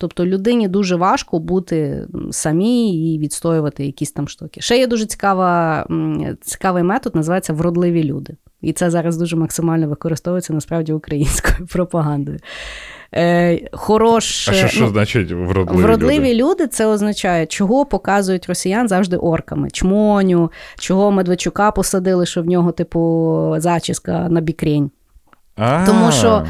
Тобто 0.00 0.26
людині 0.26 0.68
дуже 0.68 0.96
важко 0.96 1.38
бути 1.38 2.06
самій 2.30 3.14
і 3.14 3.18
відстоювати 3.18 3.86
якісь 3.86 4.12
там 4.12 4.28
штуки. 4.28 4.60
Ще 4.60 4.78
є 4.78 4.86
дуже 4.86 5.06
цікава, 5.06 5.86
цікавий 6.40 6.82
метод, 6.82 7.14
називається 7.14 7.52
вродливі 7.52 8.04
люди. 8.04 8.36
І 8.60 8.72
це 8.72 8.90
зараз 8.90 9.16
дуже 9.16 9.36
максимально 9.36 9.88
використовується 9.88 10.52
насправді 10.52 10.92
українською 10.92 11.66
пропагандою. 11.72 12.38
Е, 13.16 13.68
хорош, 13.72 14.48
А 14.48 14.52
що, 14.52 14.68
що 14.68 14.80
ну, 14.80 14.88
значить 14.88 15.32
вродливі, 15.32 15.82
Вродливі 15.82 16.34
люди? 16.34 16.34
люди. 16.34 16.66
це 16.66 16.86
означає, 16.86 17.46
чого 17.46 17.86
показують 17.86 18.46
росіян 18.46 18.88
завжди 18.88 19.16
орками. 19.16 19.70
Чмоню, 19.70 20.50
чого 20.78 21.10
Медведчука 21.10 21.70
посадили, 21.70 22.26
що 22.26 22.42
в 22.42 22.46
нього, 22.46 22.72
типу, 22.72 23.54
зачіска 23.58 24.28
на 24.28 24.40
бікрень. 24.40 24.90
А, 25.56 25.86
Тому 25.86 26.12
що 26.12 26.46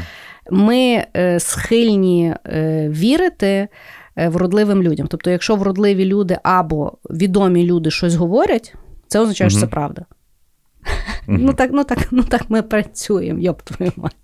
ми 0.51 1.05
е, 1.17 1.39
схильні 1.39 2.35
е, 2.45 2.89
вірити 2.89 3.67
е, 4.15 4.29
вродливим 4.29 4.83
людям. 4.83 5.07
Тобто, 5.07 5.29
якщо 5.29 5.55
вродливі 5.55 6.05
люди 6.05 6.37
або 6.43 6.93
відомі 7.09 7.65
люди 7.65 7.91
щось 7.91 8.15
говорять, 8.15 8.75
це 9.07 9.19
означає, 9.19 9.49
що 9.49 9.59
це 9.59 9.67
правда. 9.67 10.05
Ну 11.27 11.53
так, 11.53 11.69
ну 11.73 11.83
так, 11.83 12.07
ну 12.11 12.23
так 12.23 12.41
ми 12.49 12.61
працюємо, 12.61 13.39
йоп 13.39 13.61
твою 13.61 13.91
мать. 13.95 14.15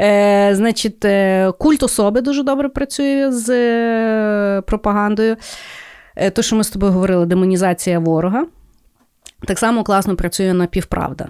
Е, 0.00 0.50
значить, 0.54 1.04
е, 1.04 1.52
культ 1.58 1.82
особи 1.82 2.20
дуже 2.20 2.42
добре 2.42 2.68
працює 2.68 3.32
з 3.32 3.50
е, 3.50 4.60
пропагандою. 4.60 5.36
Е, 6.16 6.30
то, 6.30 6.42
що 6.42 6.56
ми 6.56 6.64
з 6.64 6.70
тобою 6.70 6.92
говорили, 6.92 7.26
демонізація 7.26 7.98
ворога. 7.98 8.46
Так 9.46 9.58
само 9.58 9.84
класно 9.84 10.16
працює 10.16 10.52
напівправда. 10.52 11.28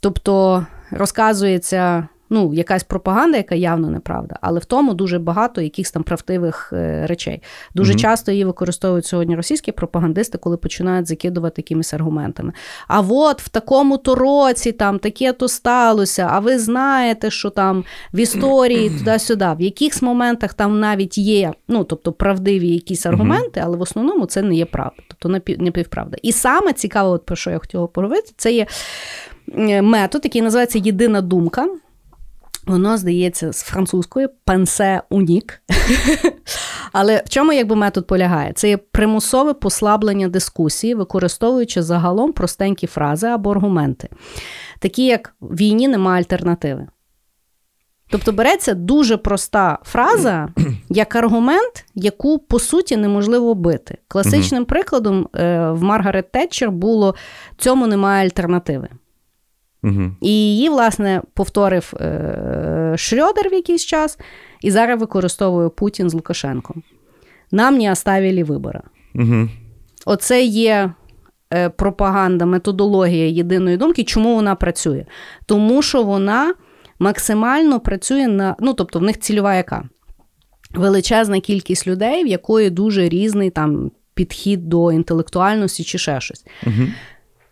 Тобто 0.00 0.66
розказується 0.90 2.08
ну, 2.34 2.54
якась 2.54 2.84
пропаганда, 2.84 3.36
яка 3.36 3.54
явно 3.54 3.90
неправда, 3.90 4.36
але 4.40 4.60
в 4.60 4.64
тому 4.64 4.94
дуже 4.94 5.18
багато 5.18 5.60
якихось 5.60 5.92
там 5.92 6.02
правдивих 6.02 6.72
е, 6.72 7.06
речей. 7.06 7.42
Дуже 7.74 7.92
Мгм. 7.92 8.00
часто 8.00 8.32
її 8.32 8.44
використовують 8.44 9.06
сьогодні 9.06 9.36
російські 9.36 9.72
пропагандисти, 9.72 10.38
коли 10.38 10.56
починають 10.56 11.06
закидувати 11.06 11.54
якимись 11.56 11.94
аргументами. 11.94 12.52
А 12.88 13.00
от 13.00 13.42
в 13.42 13.48
такому-то 13.48 14.14
році 14.14 14.72
там 14.72 14.98
таке-то 14.98 15.48
сталося, 15.48 16.28
а 16.30 16.38
ви 16.38 16.58
знаєте, 16.58 17.30
що 17.30 17.50
там 17.50 17.84
в 18.14 18.18
історії 18.18 18.90
туди-сюди, 18.98 19.48
в 19.58 19.60
якихось 19.60 20.02
моментах 20.02 20.54
там 20.54 20.80
навіть 20.80 21.18
є, 21.18 21.52
ну 21.68 21.84
тобто 21.84 22.12
правдиві 22.12 22.68
якісь 22.68 23.06
аргументи, 23.06 23.60
але 23.64 23.76
в 23.76 23.80
основному 23.80 24.26
це 24.26 24.42
не 24.42 24.54
є 24.54 24.64
правда, 24.64 25.02
тобто 25.08 25.28
напів- 25.28 25.62
напівправда. 25.62 26.16
І 26.22 26.32
саме 26.32 26.72
цікаве, 26.72 27.08
от 27.10 27.26
про 27.26 27.36
що 27.36 27.50
я 27.50 27.58
хотіла 27.58 27.86
поговорити, 27.86 28.32
це 28.36 28.52
є 28.52 28.66
е, 29.58 29.82
метод, 29.82 30.20
який 30.24 30.42
називається 30.42 30.78
єдина 30.78 31.20
думка. 31.20 31.68
Воно 32.66 32.96
здається 32.96 33.52
з 33.52 33.62
французької 33.62 34.28
пансе 34.44 35.02
унік. 35.10 35.62
Але 36.92 37.22
в 37.26 37.28
чому 37.28 37.52
якби 37.52 37.76
метод 37.76 38.06
полягає? 38.06 38.52
Це 38.52 38.68
є 38.68 38.76
примусове 38.76 39.54
послаблення 39.54 40.28
дискусії, 40.28 40.94
використовуючи 40.94 41.82
загалом 41.82 42.32
простенькі 42.32 42.86
фрази 42.86 43.26
або 43.26 43.50
аргументи, 43.50 44.08
такі 44.78 45.04
як 45.04 45.34
війні 45.40 45.88
немає 45.88 46.18
альтернативи. 46.22 46.86
Тобто 48.08 48.32
береться 48.32 48.74
дуже 48.74 49.16
проста 49.16 49.78
фраза 49.82 50.48
як 50.88 51.16
аргумент, 51.16 51.84
яку 51.94 52.38
по 52.38 52.58
суті 52.58 52.96
неможливо 52.96 53.54
бити. 53.54 53.98
Класичним 54.08 54.64
прикладом 54.64 55.28
е, 55.36 55.70
в 55.70 55.82
Маргарет 55.82 56.32
Тетчер 56.32 56.70
було 56.70 57.14
цьому 57.58 57.86
немає 57.86 58.24
альтернативи. 58.24 58.88
Угу. 59.84 60.10
І 60.20 60.30
її, 60.30 60.68
власне, 60.68 61.22
повторив 61.34 61.92
е, 62.00 62.94
Шрьодер 62.96 63.48
в 63.50 63.52
якийсь 63.52 63.84
час, 63.84 64.18
і 64.60 64.70
зараз 64.70 65.00
використовує 65.00 65.68
Путін 65.68 66.10
з 66.10 66.14
Лукашенком. 66.14 66.82
Нам 67.52 67.78
не 67.78 67.92
оставили 67.92 68.44
вибора. 68.44 68.82
Угу. 69.14 69.48
Оце 70.06 70.44
є 70.44 70.92
е, 71.54 71.68
пропаганда, 71.68 72.46
методологія 72.46 73.26
єдиної 73.26 73.76
думки. 73.76 74.04
Чому 74.04 74.34
вона 74.34 74.54
працює? 74.54 75.06
Тому 75.46 75.82
що 75.82 76.02
вона 76.02 76.54
максимально 76.98 77.80
працює 77.80 78.28
на. 78.28 78.56
Ну, 78.60 78.74
тобто, 78.74 78.98
в 78.98 79.02
них 79.02 79.20
цільова 79.20 79.54
яка? 79.54 79.88
Величезна 80.70 81.40
кількість 81.40 81.86
людей, 81.86 82.24
в 82.24 82.26
якої 82.26 82.70
дуже 82.70 83.08
різний 83.08 83.50
там 83.50 83.90
підхід 84.14 84.68
до 84.68 84.92
інтелектуальності 84.92 85.84
чи 85.84 85.98
ще 85.98 86.20
щось. 86.20 86.44
Угу. 86.66 86.86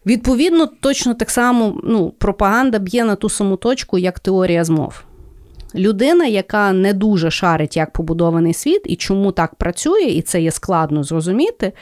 Відповідно, 0.06 0.66
точно 0.80 1.14
так 1.14 1.30
само 1.30 1.80
ну, 1.84 2.10
пропаганда 2.18 2.78
б'є 2.78 3.04
на 3.04 3.14
ту 3.14 3.28
саму 3.28 3.56
точку, 3.56 3.98
як 3.98 4.20
теорія 4.20 4.64
змов. 4.64 5.04
Людина, 5.74 6.26
яка 6.26 6.72
не 6.72 6.92
дуже 6.92 7.30
шарить, 7.30 7.76
як 7.76 7.92
побудований 7.92 8.54
світ 8.54 8.80
і 8.84 8.96
чому 8.96 9.32
так 9.32 9.54
працює, 9.54 10.02
і 10.02 10.22
це 10.22 10.42
є 10.42 10.50
складно 10.50 11.04
зрозуміти, 11.04 11.72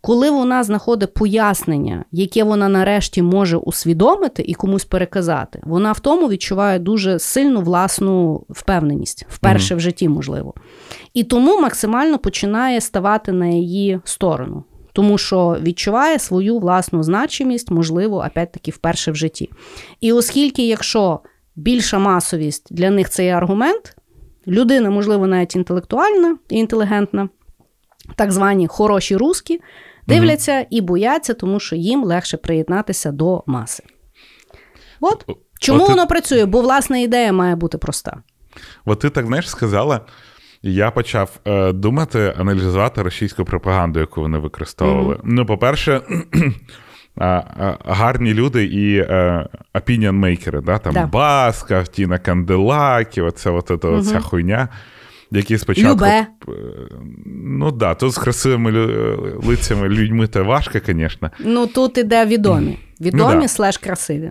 коли 0.00 0.30
вона 0.30 0.64
знаходить 0.64 1.14
пояснення, 1.14 2.04
яке 2.12 2.44
вона 2.44 2.68
нарешті 2.68 3.22
може 3.22 3.56
усвідомити 3.56 4.42
і 4.42 4.54
комусь 4.54 4.84
переказати, 4.84 5.60
вона 5.64 5.92
в 5.92 6.00
тому 6.00 6.28
відчуває 6.28 6.78
дуже 6.78 7.18
сильну 7.18 7.60
власну 7.60 8.44
впевненість, 8.48 9.26
вперше 9.28 9.74
mm-hmm. 9.74 9.78
в 9.78 9.80
житті, 9.80 10.08
можливо. 10.08 10.54
І 11.14 11.24
тому 11.24 11.60
максимально 11.60 12.18
починає 12.18 12.80
ставати 12.80 13.32
на 13.32 13.46
її 13.46 14.00
сторону. 14.04 14.64
Тому 14.94 15.18
що 15.18 15.56
відчуває 15.62 16.18
свою 16.18 16.58
власну 16.58 17.02
значимість, 17.02 17.70
можливо, 17.70 18.16
опять-таки 18.16 18.70
вперше 18.70 19.10
в 19.10 19.16
житті. 19.16 19.50
І 20.00 20.12
оскільки, 20.12 20.66
якщо 20.66 21.20
більша 21.56 21.98
масовість 21.98 22.74
для 22.74 22.90
них 22.90 23.10
це 23.10 23.24
є 23.24 23.32
аргумент, 23.32 23.96
людина, 24.46 24.90
можливо, 24.90 25.26
навіть 25.26 25.56
інтелектуальна 25.56 26.36
і 26.48 26.56
інтелігентна, 26.56 27.28
так 28.16 28.32
звані 28.32 28.66
хороші 28.66 29.16
руски, 29.16 29.60
дивляться 30.06 30.58
угу. 30.58 30.66
і 30.70 30.80
бояться, 30.80 31.34
тому 31.34 31.60
що 31.60 31.76
їм 31.76 32.04
легше 32.04 32.36
приєднатися 32.36 33.12
до 33.12 33.42
маси. 33.46 33.82
От 35.00 35.26
чому 35.60 35.84
От 35.84 35.90
воно 35.90 36.06
працює? 36.06 36.46
Бо 36.46 36.60
власна 36.60 36.98
ідея 36.98 37.32
має 37.32 37.56
бути 37.56 37.78
проста. 37.78 38.22
От 38.84 39.00
ти 39.00 39.10
так 39.10 39.26
знаєш, 39.26 39.50
сказала. 39.50 40.00
Я 40.66 40.90
почав 40.90 41.30
е, 41.44 41.72
думати, 41.72 42.34
аналізувати 42.38 43.02
російську 43.02 43.44
пропаганду, 43.44 44.00
яку 44.00 44.20
вони 44.20 44.38
використовували. 44.38 45.14
Mm-hmm. 45.14 45.24
Ну, 45.24 45.46
по-перше, 45.46 46.00
гарні 47.86 48.34
люди 48.34 48.64
і 48.64 49.02
опініон-мейкери, 49.74 50.62
да? 50.62 50.78
там 50.78 50.94
да. 50.94 51.06
Баска, 51.06 51.84
Тіна 51.84 52.18
Канделакі, 52.18 53.20
оце 53.20 53.50
от, 53.50 53.70
от, 53.70 53.84
mm-hmm. 53.84 53.98
оця 53.98 54.20
хуйня. 54.20 54.68
Які 55.30 55.58
спочатку. 55.58 55.92
Любе. 55.92 56.26
Ну 57.26 57.70
так, 57.70 57.78
да, 57.78 57.94
тут 57.94 58.12
з 58.12 58.18
красивими 58.18 58.70
лицями 59.46 59.88
людьми 59.88 60.26
це 60.26 60.42
важко, 60.42 60.78
звісно. 60.86 61.30
Ну 61.38 61.66
тут 61.66 61.98
іде 61.98 62.26
відомі. 62.26 62.78
Відомі 63.00 63.34
ну, 63.34 63.40
да. 63.40 63.48
слеш 63.48 63.78
красиві. 63.78 64.30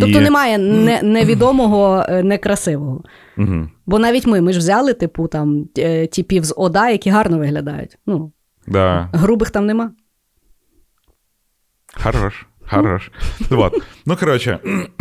Тобто 0.00 0.18
і... 0.18 0.20
немає 0.20 0.58
не, 0.58 1.02
невідомого, 1.02 2.04
е, 2.08 2.22
некрасивого. 2.22 3.04
Угу. 3.38 3.68
Бо 3.86 3.98
навіть 3.98 4.26
ми 4.26 4.40
ми 4.40 4.52
ж 4.52 4.58
взяли, 4.58 4.94
типу, 4.94 5.28
там, 5.28 5.68
е, 5.78 6.06
типів 6.06 6.44
з 6.44 6.54
ОДА, 6.56 6.90
які 6.90 7.10
гарно 7.10 7.38
виглядають. 7.38 7.98
Ну, 8.06 8.32
да. 8.66 9.08
Грубих 9.12 9.50
там 9.50 9.66
нема. 9.66 9.90
Хорош. 11.94 12.46
Хорош. 12.70 13.10
Ну, 13.50 13.60
от. 13.60 13.82
ну 14.06 14.16
коротше, 14.16 14.58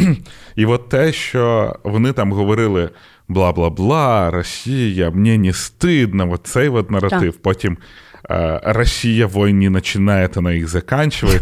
і 0.56 0.66
от 0.66 0.90
те, 0.90 1.12
що 1.12 1.76
вони 1.84 2.14
там 2.14 2.32
говорили 2.34 2.90
бла 3.28 3.52
бла 3.52 3.70
бла, 3.70 4.32
Росія, 4.32 5.12
мені 5.12 5.38
не 5.38 5.54
стидно, 5.54 6.32
от 6.32 6.42
цей 6.44 6.70
от 6.70 6.92
наратив. 6.92 7.34
Так. 7.34 7.42
Потім 7.42 7.78
е, 8.30 8.62
Росія 8.64 9.28
війні 9.28 9.70
починає, 9.70 10.30
вона 10.36 10.54
їх 10.54 10.68
заканчує. 10.68 11.40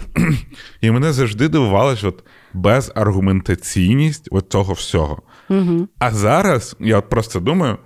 І 0.80 0.90
мене 0.90 1.12
завжди 1.12 1.48
дивувало, 1.48 1.96
що 1.96 2.08
от 2.08 2.24
безаргументаційність 2.54 4.28
от 4.30 4.52
цього 4.52 4.72
всього. 4.72 5.22
Угу. 5.48 5.88
А 5.98 6.10
зараз 6.10 6.76
я 6.80 6.98
от 6.98 7.08
просто 7.08 7.40
думаю. 7.40 7.78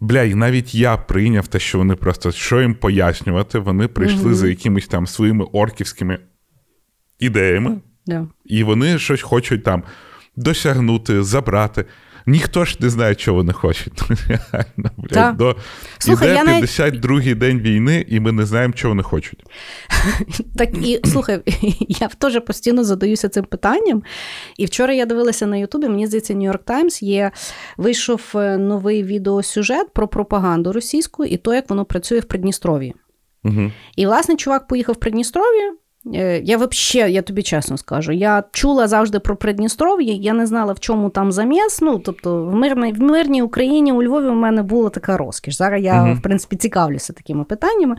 Бля, 0.00 0.22
і 0.22 0.34
навіть 0.34 0.74
я 0.74 0.96
прийняв 0.96 1.46
те, 1.46 1.58
що 1.58 1.78
вони 1.78 1.94
просто 1.94 2.32
що 2.32 2.60
їм 2.60 2.74
пояснювати, 2.74 3.58
вони 3.58 3.88
прийшли 3.88 4.24
угу. 4.24 4.34
за 4.34 4.48
якимись 4.48 4.86
там 4.86 5.06
своїми 5.06 5.44
орківськими 5.44 6.18
ідеями, 7.18 7.80
yeah. 8.06 8.26
і 8.44 8.64
вони 8.64 8.98
щось 8.98 9.22
хочуть 9.22 9.64
там 9.64 9.82
досягнути, 10.36 11.22
забрати. 11.22 11.84
Ніхто 12.26 12.64
ж 12.64 12.76
не 12.80 12.90
знає, 12.90 13.14
що 13.18 13.34
вони 13.34 13.52
хочуть. 13.52 14.02
Реально, 14.28 14.90
блядь, 14.96 15.36
до... 15.36 15.56
Слухай, 15.98 16.28
Іде 16.28 16.52
я 16.52 16.60
52-й 16.60 17.08
навіть... 17.08 17.38
день 17.38 17.58
війни, 17.58 18.04
і 18.08 18.20
ми 18.20 18.32
не 18.32 18.46
знаємо, 18.46 18.74
що 18.76 18.88
вони 18.88 19.02
хочуть. 19.02 19.44
Так 20.56 20.68
і 20.86 21.00
слухай, 21.04 21.40
я 21.88 22.08
теж 22.08 22.40
постійно 22.40 22.84
задаюся 22.84 23.28
цим 23.28 23.44
питанням. 23.44 24.02
І 24.56 24.66
вчора 24.66 24.94
я 24.94 25.06
дивилася 25.06 25.46
на 25.46 25.56
Ютубі, 25.56 25.88
мені 25.88 26.06
здається, 26.06 26.34
Нью-Йорк 26.34 26.64
Таймс 26.64 27.02
є. 27.02 27.30
Вийшов 27.76 28.22
е, 28.34 28.58
новий 28.58 29.02
відеосюжет 29.02 29.92
про 29.92 30.08
пропаганду 30.08 30.72
російську 30.72 31.24
і 31.24 31.36
то, 31.36 31.54
як 31.54 31.70
воно 31.70 31.84
працює 31.84 32.20
в 32.20 32.24
Придністров'ї. 32.24 32.94
Угу. 33.44 33.72
І, 33.96 34.06
власне, 34.06 34.36
чувак 34.36 34.66
поїхав 34.66 34.94
в 34.94 34.98
Придністров'я, 34.98 35.74
я 36.42 36.56
взагалі, 36.56 37.12
я 37.12 37.22
тобі 37.22 37.42
чесно 37.42 37.76
скажу, 37.76 38.12
я 38.12 38.44
чула 38.52 38.88
завжди 38.88 39.18
про 39.18 39.36
Придністров'я, 39.36 40.14
я 40.14 40.32
не 40.32 40.46
знала, 40.46 40.72
в 40.72 40.80
чому 40.80 41.10
там 41.10 41.32
заміс. 41.32 41.80
Ну, 41.82 41.98
тобто, 41.98 42.44
в 42.44 42.54
мирній, 42.54 42.92
в 42.92 43.00
мирній 43.00 43.42
Україні 43.42 43.92
у 43.92 44.02
Львові 44.02 44.26
у 44.26 44.34
мене 44.34 44.62
була 44.62 44.90
така 44.90 45.16
розкіш. 45.16 45.56
Зараз 45.56 45.82
я, 45.82 45.94
uh-huh. 45.94 46.14
в 46.14 46.22
принципі, 46.22 46.56
цікавлюся 46.56 47.12
такими 47.12 47.44
питаннями. 47.44 47.96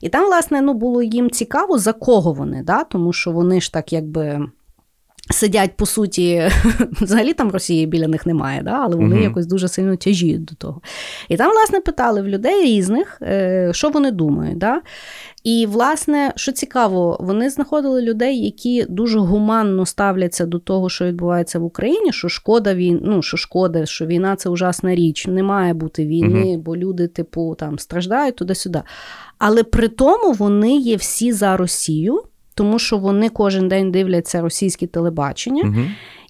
І 0.00 0.08
там, 0.08 0.26
власне, 0.26 0.60
ну, 0.60 0.74
було 0.74 1.02
їм 1.02 1.30
цікаво, 1.30 1.78
за 1.78 1.92
кого 1.92 2.32
вони, 2.32 2.62
да? 2.62 2.84
тому 2.84 3.12
що 3.12 3.30
вони 3.30 3.60
ж 3.60 3.72
так 3.72 3.92
якби. 3.92 4.40
Сидять, 5.30 5.76
по 5.76 5.86
суті, 5.86 6.50
взагалі 7.00 7.32
там 7.32 7.50
Росії 7.50 7.86
біля 7.86 8.08
них 8.08 8.26
немає, 8.26 8.62
да? 8.62 8.78
але 8.82 8.96
вони 8.96 9.16
uh-huh. 9.16 9.22
якось 9.22 9.46
дуже 9.46 9.68
сильно 9.68 9.96
тяжіють 9.96 10.44
до 10.44 10.54
того. 10.54 10.80
І 11.28 11.36
там, 11.36 11.52
власне, 11.52 11.80
питали 11.80 12.22
в 12.22 12.28
людей 12.28 12.64
різних, 12.64 13.18
е, 13.22 13.70
що 13.72 13.90
вони 13.90 14.10
думають. 14.10 14.58
Да? 14.58 14.80
І, 15.44 15.66
власне, 15.66 16.32
що 16.36 16.52
цікаво, 16.52 17.16
вони 17.20 17.50
знаходили 17.50 18.02
людей, 18.02 18.44
які 18.44 18.86
дуже 18.88 19.18
гуманно 19.18 19.86
ставляться 19.86 20.46
до 20.46 20.58
того, 20.58 20.88
що 20.88 21.04
відбувається 21.04 21.58
в 21.58 21.64
Україні, 21.64 22.12
що 22.12 22.28
шкода 22.28 22.74
він, 22.74 23.00
ну, 23.04 23.22
що 23.22 23.36
шкода, 23.36 23.86
що 23.86 24.06
війна 24.06 24.36
це 24.36 24.48
ужасна 24.48 24.94
річ, 24.94 25.26
не 25.26 25.42
має 25.42 25.74
бути 25.74 26.06
війни, 26.06 26.44
uh-huh. 26.44 26.58
бо 26.58 26.76
люди, 26.76 27.08
типу, 27.08 27.54
там 27.58 27.78
страждають 27.78 28.36
туди-сюди. 28.36 28.82
Але 29.38 29.62
при 29.62 29.88
тому 29.88 30.32
вони 30.32 30.76
є 30.76 30.96
всі 30.96 31.32
за 31.32 31.56
Росію 31.56 32.22
тому 32.54 32.78
що 32.78 32.98
вони 32.98 33.28
кожен 33.28 33.68
день 33.68 33.90
дивляться 33.90 34.40
російське 34.40 34.86
телебачення, 34.86 35.62
угу. 35.64 35.80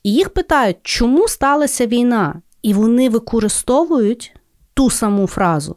і 0.02 0.12
їх 0.12 0.30
питають, 0.30 0.76
чому 0.82 1.28
сталася 1.28 1.86
війна? 1.86 2.42
І 2.62 2.74
вони 2.74 3.08
використовують 3.08 4.34
ту 4.74 4.90
саму 4.90 5.26
фразу: 5.26 5.76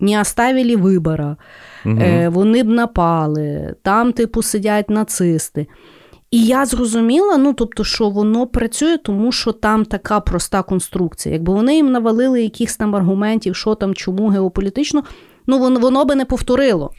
не 0.00 0.20
оставили 0.20 0.76
вибора, 0.76 1.36
угу. 1.86 2.00
е, 2.00 2.28
вони 2.28 2.62
б 2.62 2.68
напали, 2.68 3.74
там, 3.82 4.12
типу, 4.12 4.42
сидять 4.42 4.90
нацисти. 4.90 5.66
І 6.30 6.44
я 6.44 6.66
зрозуміла, 6.66 7.36
ну 7.36 7.52
тобто, 7.52 7.84
що 7.84 8.10
воно 8.10 8.46
працює, 8.46 8.96
тому 8.96 9.32
що 9.32 9.52
там 9.52 9.84
така 9.84 10.20
проста 10.20 10.62
конструкція. 10.62 11.34
Якби 11.34 11.54
вони 11.54 11.76
їм 11.76 11.92
навалили 11.92 12.42
якихось 12.42 12.76
там 12.76 12.96
аргументів, 12.96 13.56
що 13.56 13.74
там, 13.74 13.94
чому 13.94 14.28
геополітично, 14.28 15.04
ну 15.46 15.58
воно, 15.58 15.80
воно 15.80 16.04
би 16.04 16.14
не 16.14 16.24
повторило. 16.24 16.90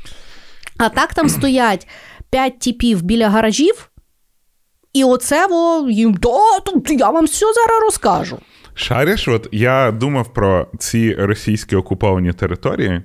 А 0.78 0.90
так 0.90 1.14
там 1.14 1.30
стоять 1.30 1.88
п'ять 2.30 2.60
типів 2.60 3.02
біля 3.02 3.30
гаражів, 3.30 3.90
і 4.94 5.04
оце 5.04 5.48
во, 5.48 5.90
їм 5.90 6.14
да, 6.14 6.94
я 6.94 7.10
вам 7.10 7.26
все 7.26 7.46
зараз 7.46 7.82
розкажу. 7.84 8.38
Шариш, 8.74 9.28
от 9.28 9.48
я 9.52 9.92
думав 9.92 10.34
про 10.34 10.68
ці 10.80 11.14
російські 11.14 11.76
окуповані 11.76 12.34
території, 12.34 13.02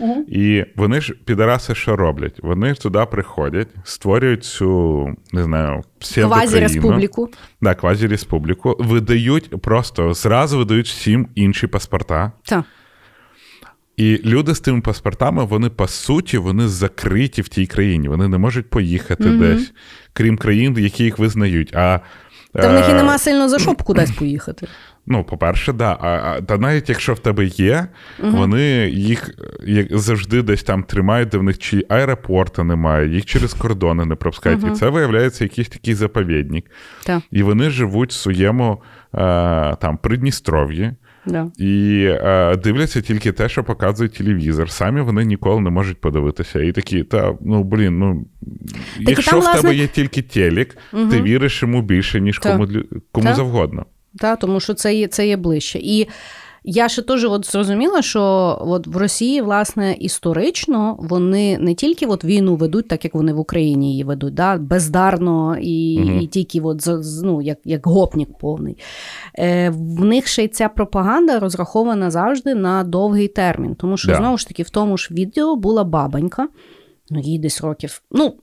угу. 0.00 0.24
і 0.28 0.64
вони 0.76 1.00
ж 1.00 1.14
підараси 1.24 1.74
що 1.74 1.96
роблять? 1.96 2.40
Вони 2.42 2.74
туди 2.74 3.06
приходять, 3.10 3.68
створюють 3.84 4.44
цю, 4.44 5.08
не 5.32 5.42
знаю, 5.42 5.82
квазі-республіку. 6.00 7.28
Да, 7.60 7.74
квазі-республіку, 7.74 8.76
видають 8.78 9.62
просто 9.62 10.14
зразу 10.14 10.58
видають 10.58 10.86
всім 10.86 11.28
інші 11.34 11.66
паспорта. 11.66 12.32
Так. 12.44 12.64
І 13.96 14.20
люди 14.24 14.54
з 14.54 14.60
тими 14.60 14.80
паспортами, 14.80 15.44
вони 15.44 15.70
по 15.70 15.88
суті 15.88 16.38
вони 16.38 16.68
закриті 16.68 17.42
в 17.42 17.48
тій 17.48 17.66
країні. 17.66 18.08
Вони 18.08 18.28
не 18.28 18.38
можуть 18.38 18.70
поїхати 18.70 19.24
mm-hmm. 19.24 19.38
десь, 19.38 19.72
крім 20.12 20.36
країн, 20.36 20.76
які 20.78 21.04
їх 21.04 21.18
визнають. 21.18 21.74
А 21.74 22.00
та 22.52 22.68
в 22.68 22.72
них 22.72 22.88
і 22.88 22.90
е, 22.90 22.94
нема 22.94 23.18
сильно 23.18 23.48
за 23.48 23.58
що 23.58 23.72
б 23.72 23.82
кудись 23.82 24.10
поїхати. 24.10 24.66
Ну, 25.06 25.24
по-перше, 25.24 25.72
да. 25.72 25.98
А, 26.00 26.08
а 26.08 26.40
та 26.40 26.58
навіть 26.58 26.88
якщо 26.88 27.14
в 27.14 27.18
тебе 27.18 27.44
є, 27.44 27.86
угу. 28.22 28.36
вони 28.36 28.62
їх 28.88 29.30
як 29.66 29.98
завжди 29.98 30.42
десь 30.42 30.62
там 30.62 30.82
тримають, 30.82 31.28
де 31.28 31.38
в 31.38 31.42
них 31.42 31.58
чи 31.58 31.86
аеропорта 31.88 32.64
немає, 32.64 33.08
їх 33.08 33.24
через 33.24 33.54
кордони 33.54 34.04
не 34.04 34.14
пропускають. 34.14 34.62
Угу. 34.62 34.72
І 34.72 34.76
це 34.76 34.88
виявляється 34.88 35.44
якийсь 35.44 35.68
такий 35.68 35.94
заповідник. 35.94 36.70
Так. 37.04 37.22
І 37.30 37.42
вони 37.42 37.70
живуть 37.70 38.10
в 38.10 38.14
своєму 38.14 38.82
е, 39.14 39.18
там 39.80 39.98
Придністров'ї. 40.02 40.92
Да. 41.26 41.50
І 41.58 42.04
е, 42.10 42.56
дивляться 42.56 43.00
тільки 43.00 43.32
те, 43.32 43.48
що 43.48 43.64
показує 43.64 44.08
телевізор. 44.08 44.70
Самі 44.70 45.00
вони 45.00 45.24
ніколи 45.24 45.60
не 45.60 45.70
можуть 45.70 46.00
подивитися. 46.00 46.62
І 46.62 46.72
такі, 46.72 47.02
та 47.02 47.34
ну 47.40 47.64
блін, 47.64 47.98
ну 47.98 48.26
так 48.98 49.08
якщо 49.08 49.30
там, 49.30 49.40
в 49.40 49.44
тебе 49.44 49.60
власне... 49.60 49.74
є 49.74 49.86
тільки 49.86 50.22
телек, 50.22 50.76
угу. 50.92 51.10
ти 51.10 51.22
віриш 51.22 51.62
йому 51.62 51.82
більше, 51.82 52.20
ніж 52.20 52.38
так. 52.38 52.52
кому 52.52 52.68
кому 53.12 53.26
так. 53.26 53.36
завгодно. 53.36 53.86
Так, 54.18 54.38
тому 54.38 54.60
що 54.60 54.74
це 54.74 54.94
є 54.94 55.06
це 55.06 55.28
є 55.28 55.36
ближче. 55.36 55.78
І 55.78 56.08
я 56.66 56.88
ще 56.88 57.02
теж 57.02 57.24
от 57.24 57.50
зрозуміла, 57.50 58.02
що 58.02 58.22
от 58.60 58.86
в 58.86 58.96
Росії, 58.96 59.42
власне, 59.42 59.96
історично 60.00 60.96
вони 60.98 61.58
не 61.58 61.74
тільки 61.74 62.06
от 62.06 62.24
війну 62.24 62.56
ведуть, 62.56 62.88
так 62.88 63.04
як 63.04 63.14
вони 63.14 63.32
в 63.32 63.38
Україні 63.38 63.90
її 63.90 64.04
ведуть, 64.04 64.34
да, 64.34 64.56
бездарно 64.56 65.56
і 65.60 66.00
угу. 66.02 66.20
і 66.20 66.26
тільки 66.26 66.60
от, 66.60 66.88
ну, 67.22 67.42
як 67.42 67.58
як 67.64 67.86
гопнік 67.86 68.38
повний. 68.38 68.76
Е, 69.38 69.70
В 69.70 70.04
них 70.04 70.26
ще 70.26 70.44
й 70.44 70.48
ця 70.48 70.68
пропаганда 70.68 71.38
розрахована 71.38 72.10
завжди 72.10 72.54
на 72.54 72.84
довгий 72.84 73.28
термін. 73.28 73.74
Тому 73.74 73.96
що, 73.96 74.08
да. 74.08 74.16
знову 74.16 74.38
ж 74.38 74.48
таки, 74.48 74.62
в 74.62 74.70
тому 74.70 74.96
ж 74.96 75.14
відео 75.14 75.56
була 75.56 75.84
бабонька, 75.84 76.48
ну, 77.10 77.20
їй 77.20 77.38
десь 77.38 77.60
років. 77.60 78.02
ну, 78.10 78.34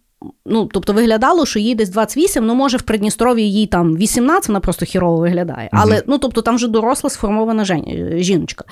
Ну, 0.46 0.66
тобто 0.66 0.94
виглядало, 0.94 1.46
що 1.46 1.60
їй 1.60 1.76
десь 1.76 1.90
28, 1.90 2.46
ну 2.46 2.56
може 2.56 2.78
в 2.78 2.82
Придністров'ї 2.82 3.54
їй 3.54 3.68
там 3.68 3.98
18, 3.98 4.48
вона 4.48 4.60
просто 4.60 4.86
хірово 4.86 5.18
виглядає. 5.18 5.70
Але 5.72 5.96
mm 5.96 6.04
ну, 6.08 6.18
тобто 6.18 6.42
там 6.42 6.56
вже 6.56 6.68
доросла 6.68 7.10
сформована 7.10 7.66
жіночка. 8.16 8.66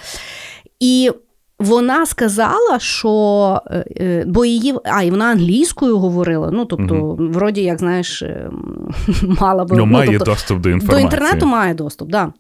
І 0.80 1.12
вона 1.60 2.06
сказала, 2.06 2.80
що 2.80 3.62
е, 3.68 3.86
е, 3.98 4.24
бо 4.28 4.46
її, 4.46 4.76
а 4.84 5.04
і 5.04 5.12
вона 5.12 5.26
англійською 5.26 5.98
говорила. 5.98 6.50
Ну, 6.54 6.66
тобто, 6.66 6.96
mm 6.96 7.32
вроді, 7.32 7.62
як 7.62 7.80
знаєш, 7.80 8.22
ем, 8.22 8.94
мала 9.42 9.66
би 9.66 9.78
ну, 9.78 9.86
ну, 9.86 9.92
має 9.92 10.10
тобто, 10.10 10.26
доступ 10.26 10.60
до 10.60 10.70
інформації. 10.70 11.10
До 11.10 11.16
інтернету 11.16 11.46
має 11.46 11.74
доступ, 11.74 12.12
так. 12.12 12.28
Да. 12.28 12.34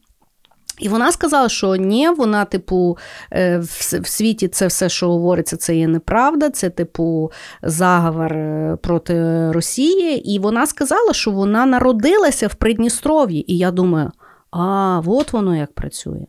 І 0.79 0.89
вона 0.89 1.11
сказала, 1.11 1.49
що 1.49 1.75
ні, 1.75 2.09
вона, 2.09 2.45
типу, 2.45 2.97
е, 3.33 3.57
в 4.01 4.07
світі 4.07 4.47
це 4.47 4.67
все, 4.67 4.89
що 4.89 5.07
говориться, 5.09 5.57
це 5.57 5.75
є 5.75 5.87
неправда, 5.87 6.49
це, 6.49 6.69
типу, 6.69 7.31
заговор 7.63 8.33
е, 8.33 8.77
проти 8.81 9.51
Росії. 9.51 10.31
І 10.33 10.39
вона 10.39 10.67
сказала, 10.67 11.13
що 11.13 11.31
вона 11.31 11.65
народилася 11.65 12.47
в 12.47 12.55
Придністров'ї. 12.55 13.51
І 13.51 13.57
я 13.57 13.71
думаю, 13.71 14.11
а 14.51 15.01
от 15.05 15.33
воно 15.33 15.55
як 15.55 15.73
працює. 15.73 16.25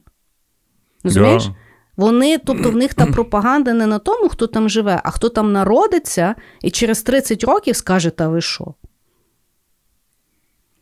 Розумієш? 1.05 1.42
Yeah. 1.42 1.55
Вони, 1.96 2.38
тобто, 2.38 2.70
в 2.70 2.76
них 2.76 2.94
та 2.94 3.07
пропаганда 3.12 3.72
не 3.72 3.86
на 3.86 3.98
тому, 3.98 4.28
хто 4.28 4.46
там 4.46 4.68
живе, 4.68 5.01
а 5.05 5.11
хто 5.11 5.28
там 5.28 5.53
народиться, 5.53 6.34
і 6.62 6.70
через 6.70 7.03
30 7.03 7.44
років 7.44 7.76
скаже, 7.76 8.11
та 8.11 8.28
ви 8.28 8.40
що? 8.40 8.74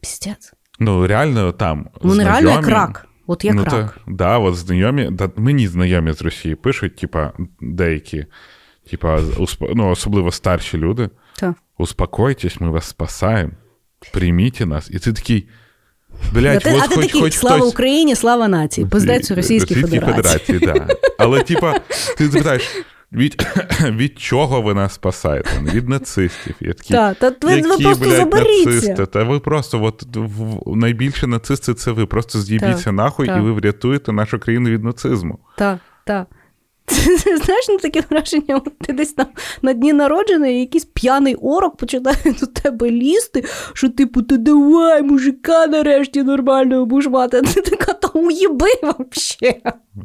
Пістець. 0.01 0.53
Ну, 0.79 1.07
реально 1.07 1.53
там. 1.53 1.89
Вони 2.01 2.23
знайомі... 2.23 2.47
реально 2.47 2.61
як 2.61 2.69
рак. 2.69 3.08
От 3.31 3.45
як 3.45 3.55
ну, 3.55 3.65
рак. 3.65 3.73
Так, 3.73 3.99
да, 4.07 4.39
от 4.39 4.57
знайомі, 4.57 5.09
да, 5.11 5.31
мені 5.37 5.69
знайомі 5.69 6.13
з 6.13 6.23
Росії 6.23 6.55
пишуть, 6.55 6.97
типа, 6.97 7.33
деякі, 7.61 8.27
типа, 8.91 9.21
ну, 9.75 9.91
особливо 9.91 10.33
старші 10.33 10.79
люди. 10.79 11.11
Так. 11.37 11.55
Успокойтесь, 11.79 12.61
ми 12.61 12.71
вас 12.71 12.85
спасаємо, 12.85 13.53
прийміть 14.13 14.61
нас. 14.61 14.91
І 14.91 14.99
ти 14.99 15.13
такий. 15.13 15.49
Блять, 16.33 16.67
а 16.67 16.89
ти, 16.89 16.95
такий, 16.95 17.21
хоч 17.21 17.35
слава 17.35 17.57
хтось... 17.57 17.73
Україні, 17.73 18.15
слава 18.15 18.49
нації, 18.49 18.87
пиздець 18.87 19.31
Російській 19.31 19.75
Федерації. 19.75 20.15
Федерації 20.15 20.59
да. 20.59 20.87
Але, 21.19 21.43
типа, 21.43 21.81
ти 22.17 22.29
запитаєш, 22.29 22.69
від 23.13 23.47
від 23.83 24.19
чого 24.19 24.63
ви 24.63 24.75
нас 24.75 24.95
спасаєте? 24.95 25.51
Від 25.63 25.89
нацистів. 25.89 26.55
Я 26.61 26.73
такі, 26.73 26.95
та, 26.95 27.15
та 27.15 27.33
ви, 27.43 27.53
які, 27.53 27.69
ви 27.69 27.77
просто 27.79 28.05
блядь, 28.05 28.17
заберіться. 28.17 28.71
нацисти? 28.71 29.07
Та 29.07 29.25
ви 29.25 29.41
просто 29.41 29.85
от, 29.85 30.07
найбільше 30.67 31.27
нацисти 31.27 31.75
це 31.75 31.91
ви. 31.91 32.07
Просто 32.07 32.41
з'їбіться 32.41 32.93
нахуй, 32.93 33.27
та. 33.27 33.37
і 33.37 33.41
ви 33.41 33.53
врятуєте 33.53 34.13
нашу 34.13 34.39
країну 34.39 34.71
від 34.71 34.85
нацизму. 34.85 35.39
Так, 35.57 35.79
так. 36.05 36.27
Знаєш, 37.45 37.67
ну 37.69 37.79
таке 37.79 38.03
враження, 38.11 38.61
ти 38.81 38.93
десь 38.93 39.13
там 39.13 39.27
на 39.63 39.73
дні 39.73 39.93
народження, 39.93 40.47
і 40.47 40.61
якийсь 40.61 40.85
п'яний 40.85 41.35
орок 41.35 41.77
починає 41.77 42.17
до 42.41 42.47
тебе 42.47 42.91
лізти, 42.91 43.45
що, 43.73 43.89
типу, 43.89 44.23
ти 44.23 44.37
давай, 44.37 45.03
мужика 45.03 45.67
нарешті 45.67 46.23
нормально 46.23 46.87
будеш 46.87 47.11
мати. 47.11 47.43
Ти 47.43 47.61
така 47.61 47.93
та 47.93 48.09
уїби 48.09 48.67
вообще. 48.83 49.55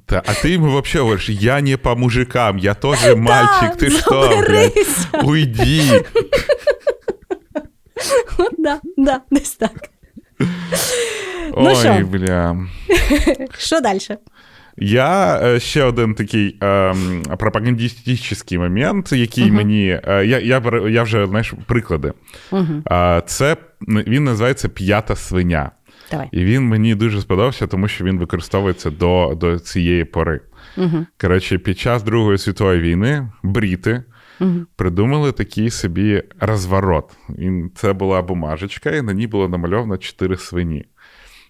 Та, 0.06 0.24
а 0.26 0.34
ти 0.34 0.50
йому 0.50 0.66
взагалі 0.68 1.04
говориш, 1.04 1.30
я 1.30 1.62
не 1.62 1.78
по 1.78 1.96
мужикам, 1.96 2.60
я 2.60 2.74
теж 2.74 3.16
мальчик, 3.16 3.76
ти 3.78 3.90
що, 3.90 4.44
уйди. 5.24 6.04
Да, 8.58 8.80
да, 8.98 9.22
десь 9.32 9.52
так. 9.52 9.90
Ой, 11.54 12.04
бля. 12.04 12.58
Що 13.58 13.80
далі? 13.82 14.00
Я 14.78 15.39
е, 15.43 15.59
ще 15.59 15.84
один 15.84 16.15
такий 16.15 16.57
е, 16.63 16.95
пропагандистичний 17.39 18.59
момент, 18.59 19.11
який 19.11 19.43
uh-huh. 19.43 19.51
мені. 19.51 19.99
Е, 20.07 20.26
я 20.26 20.39
я, 20.39 20.61
я 20.89 21.03
вже 21.03 21.28
знаєш, 21.28 21.53
приклади. 21.65 22.13
Uh-huh. 22.51 23.21
Це 23.26 23.57
він 23.88 24.24
називається 24.24 24.69
п'ята 24.69 25.15
свиня. 25.15 25.71
Давай. 26.11 26.30
І 26.32 26.43
він 26.43 26.63
мені 26.63 26.95
дуже 26.95 27.21
сподобався, 27.21 27.67
тому 27.67 27.88
що 27.88 28.05
він 28.05 28.19
використовується 28.19 28.89
до 28.89 29.38
до 29.39 29.59
цієї 29.59 30.03
пори. 30.05 30.41
Uh-huh. 30.78 31.05
Коротше, 31.21 31.57
під 31.57 31.80
час 31.80 32.03
Другої 32.03 32.38
світової 32.38 32.82
війни 32.82 33.30
бріти 33.43 34.03
придумали 34.76 35.32
такий 35.32 35.69
собі 35.69 36.24
розворот. 36.39 37.17
Це 37.76 37.93
була 37.93 38.21
бумажечка, 38.21 38.91
і 38.91 39.01
на 39.01 39.13
ній 39.13 39.28
було 39.28 39.49
намальовано 39.49 39.97
чотири 39.97 40.38
свині. 40.38 40.86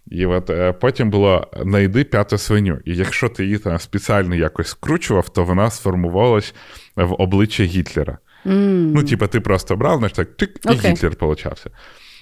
І 0.08 0.26
от 0.26 0.49
е, 0.49 0.74
потім 0.74 1.10
було 1.10 1.47
знайди 1.62 2.04
п'яту 2.04 2.38
свиню. 2.38 2.80
І 2.86 2.95
якщо 2.95 3.30
ти 3.30 3.43
її 3.43 3.58
там 3.58 3.80
спеціально 3.80 4.36
якось 4.36 4.68
скручував, 4.68 5.30
то 5.30 5.43
вона 5.43 5.70
сформувалась 5.70 6.54
в 6.95 7.14
обличчя 7.22 7.64
Гітлера. 7.64 8.18
Mm. 8.45 8.91
Ну, 8.95 9.04
типа, 9.04 9.28
ти 9.28 9.39
просто 9.39 9.76
брав, 9.76 9.97
знаєш, 9.97 10.14
так 10.14 10.36
тик, 10.38 10.60
і 10.66 10.68
okay. 10.68 10.91
Гітлер 10.91 11.16
получався. 11.16 11.70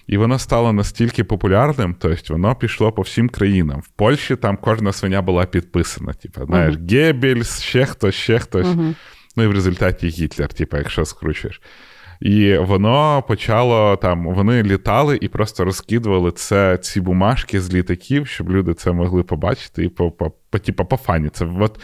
І 0.08 0.18
воно 0.18 0.40
стало 0.40 0.74
настільки 0.74 1.24
популярним, 1.24 1.96
тобто 2.00 2.34
воно 2.34 2.56
пішло 2.56 2.92
по 2.92 3.02
всім 3.02 3.30
країнам. 3.30 3.82
В 3.82 3.88
Польщі 3.88 4.36
там 4.36 4.58
кожна 4.58 4.94
свиня 4.94 5.22
була 5.22 5.46
підписана. 5.46 6.14
Типа, 6.14 6.46
знаєш, 6.46 6.76
uh-huh. 6.76 6.92
Геббельс, 6.92 7.62
ще 7.62 7.86
хтось, 7.86 8.16
ще 8.16 8.40
хтось. 8.40 8.68
Uh-huh. 8.68 8.96
Ну 9.36 9.44
і 9.44 9.48
в 9.48 9.52
результаті 9.52 10.08
Гітлер, 10.08 10.54
типа, 10.54 10.78
якщо 10.78 11.06
скручуєш. 11.06 11.62
І 12.22 12.58
воно 12.58 13.24
почало 13.28 13.96
там, 13.96 14.26
вони 14.26 14.64
літали 14.64 15.20
і 15.22 15.28
просто 15.28 15.66
розкидували 15.66 16.32
це 16.32 16.78
ці 16.78 17.02
бумажки 17.02 17.62
з 17.62 17.74
літаків, 17.74 18.28
щоб 18.28 18.52
люди 18.52 18.74
це 18.74 18.92
могли 18.92 19.24
побачити 19.24 19.84
і 19.84 19.90
по, 19.90 20.12
по, 20.12 20.32
по, 20.50 20.60
типу, 20.60 20.86
пофаніться. 20.86 21.50
От. 21.60 21.80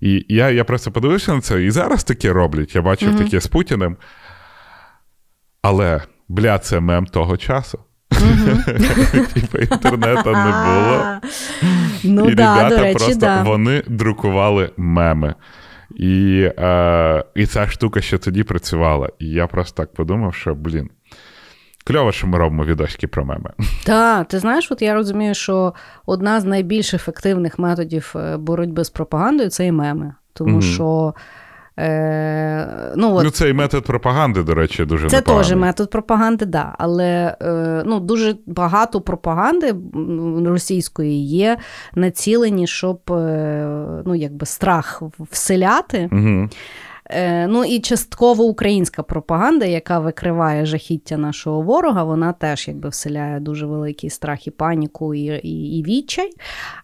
І 0.00 0.26
я 0.28 0.50
я 0.50 0.64
просто 0.64 0.90
подивився 0.90 1.34
на 1.34 1.40
це, 1.40 1.64
і 1.64 1.70
зараз 1.70 2.04
таке 2.04 2.32
роблять. 2.32 2.74
Я 2.74 2.82
бачив 2.82 3.10
mm-hmm. 3.10 3.24
таке 3.24 3.40
з 3.40 3.46
Путіним. 3.46 3.96
Але, 5.62 6.02
бля, 6.28 6.58
це 6.58 6.80
мем 6.80 7.06
того 7.06 7.36
часу. 7.36 7.78
Типу 9.34 9.58
інтернету 9.58 10.30
не 10.30 10.64
було. 10.64 11.20
Ну, 12.04 12.24
І 12.24 12.28
ребята 12.28 12.92
просто 12.92 13.42
вони 13.44 13.82
друкували 13.86 14.70
меми. 14.76 15.34
І 15.96 16.42
е, 16.58 17.24
і 17.34 17.46
ця 17.46 17.66
штука 17.66 18.00
ще 18.00 18.18
тоді 18.18 18.42
працювала. 18.42 19.08
І 19.18 19.26
я 19.26 19.46
просто 19.46 19.82
так 19.82 19.94
подумав, 19.94 20.34
що, 20.34 20.54
блін, 20.54 20.90
кльово, 21.84 22.12
що 22.12 22.26
ми 22.26 22.38
робимо 22.38 22.64
відосики 22.64 23.06
про 23.06 23.24
меми. 23.24 23.50
Так, 23.84 24.28
ти 24.28 24.38
знаєш, 24.38 24.72
от 24.72 24.82
я 24.82 24.94
розумію, 24.94 25.34
що 25.34 25.74
одна 26.06 26.40
з 26.40 26.44
найбільш 26.44 26.94
ефективних 26.94 27.58
методів 27.58 28.12
е, 28.16 28.36
боротьби 28.36 28.84
з 28.84 28.90
пропагандою 28.90 29.50
це 29.50 29.66
і 29.66 29.72
меми. 29.72 30.14
Тому 30.32 30.58
mm-hmm. 30.58 30.74
що 30.74 31.14
Е, 31.78 32.92
ну, 32.96 33.14
от, 33.14 33.24
ну, 33.24 33.30
Це 33.30 33.48
і 33.48 33.52
метод 33.52 33.84
пропаганди, 33.84 34.42
до 34.42 34.54
речі, 34.54 34.84
дуже 34.84 35.08
Це 35.08 35.16
непоганий. 35.16 35.48
теж 35.48 35.56
метод 35.56 35.90
пропаганди, 35.90 36.44
да. 36.44 36.74
Але 36.78 37.36
е, 37.42 37.82
ну, 37.86 38.00
дуже 38.00 38.36
багато 38.46 39.00
пропаганди 39.00 39.74
російської 40.46 41.26
є 41.26 41.58
націлені, 41.94 42.66
щоб 42.66 43.00
е, 43.10 44.02
ну, 44.06 44.14
якби 44.14 44.46
страх 44.46 45.02
вселяти. 45.30 46.08
Угу. 46.12 46.48
Е, 47.12 47.46
ну 47.46 47.64
і 47.64 47.80
частково 47.80 48.44
українська 48.44 49.02
пропаганда, 49.02 49.64
яка 49.64 49.98
викриває 49.98 50.66
жахіття 50.66 51.16
нашого 51.16 51.62
ворога, 51.62 52.04
вона 52.04 52.32
теж 52.32 52.68
якби 52.68 52.88
вселяє 52.88 53.40
дуже 53.40 53.66
великий 53.66 54.10
страх 54.10 54.46
і 54.46 54.50
паніку, 54.50 55.14
і 55.14 55.20
і, 55.24 55.78
і 55.78 55.82
відчай. 55.82 56.30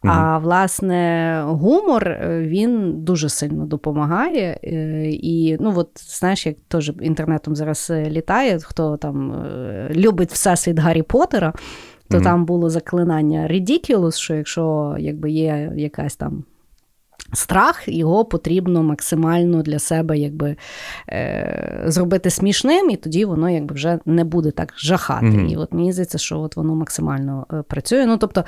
Угу. 0.04 0.12
А 0.16 0.38
власне, 0.38 1.42
гумор 1.46 2.08
е, 2.08 2.42
він 2.46 2.92
дуже 3.04 3.28
сильно 3.28 3.66
допомагає. 3.66 4.60
Е, 4.64 5.10
і 5.10 5.56
ну 5.60 5.72
от 5.76 5.90
знаєш, 5.94 6.46
як 6.46 6.56
теж 6.68 6.92
інтернетом 7.00 7.56
зараз 7.56 7.92
літає, 8.06 8.58
хто 8.58 8.96
там 8.96 9.46
любить 9.90 10.32
всесвіт 10.32 10.78
Гаррі 10.78 11.02
Поттера, 11.02 11.52
то 12.08 12.16
Мгм. 12.16 12.24
там 12.24 12.44
було 12.44 12.70
заклинання 12.70 13.48
ridiculous, 13.48 14.18
що 14.18 14.34
якщо 14.34 14.96
якби 14.98 15.30
є 15.30 15.72
якась 15.76 16.16
там. 16.16 16.44
Страх 17.32 17.88
його 17.88 18.24
потрібно 18.24 18.82
максимально 18.82 19.62
для 19.62 19.78
себе 19.78 20.18
якби, 20.18 20.56
е, 21.08 21.82
зробити 21.86 22.30
смішним, 22.30 22.90
і 22.90 22.96
тоді 22.96 23.24
воно 23.24 23.50
якби 23.50 23.74
вже 23.74 23.98
не 24.06 24.24
буде 24.24 24.50
так 24.50 24.74
жахати. 24.76 25.26
Мгм. 25.26 25.48
І 25.48 25.56
от 25.56 25.72
мені 25.72 25.92
здається, 25.92 26.18
що 26.18 26.40
от 26.40 26.56
воно 26.56 26.74
максимально 26.74 27.46
е, 27.52 27.62
працює. 27.62 28.06
Ну, 28.06 28.16
тобто, 28.16 28.44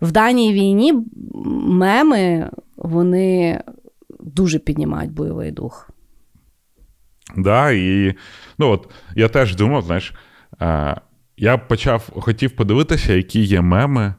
в 0.00 0.12
даній 0.12 0.52
війні 0.52 0.94
меми 1.66 2.50
вони 2.76 3.60
дуже 4.20 4.58
піднімають 4.58 5.12
бойовий 5.12 5.50
дух. 5.50 5.90
Да, 7.36 7.70
і 7.70 8.14
ну 8.58 8.70
от 8.70 8.90
я 9.16 9.28
теж 9.28 9.56
думав, 9.56 9.82
знаєш, 9.82 10.14
е, 10.62 11.00
я 11.36 11.58
почав 11.58 12.10
хотів 12.14 12.56
подивитися, 12.56 13.12
які 13.12 13.40
є 13.40 13.60
меми 13.60 14.14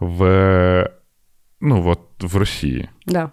в, 0.00 0.90
ну, 1.60 1.88
от, 1.88 2.00
в 2.20 2.36
Росії. 2.36 2.88
Да. 3.06 3.30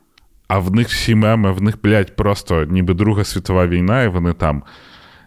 А 0.48 0.60
в 0.60 0.76
них 0.76 0.88
всі 0.88 1.16
меми, 1.16 1.52
в 1.52 1.62
них, 1.62 1.76
блядь, 1.84 2.16
просто 2.16 2.66
ніби 2.66 2.94
Друга 2.94 3.24
світова 3.24 3.68
війна, 3.68 4.04
і 4.04 4.08
вони 4.08 4.34
там. 4.34 4.64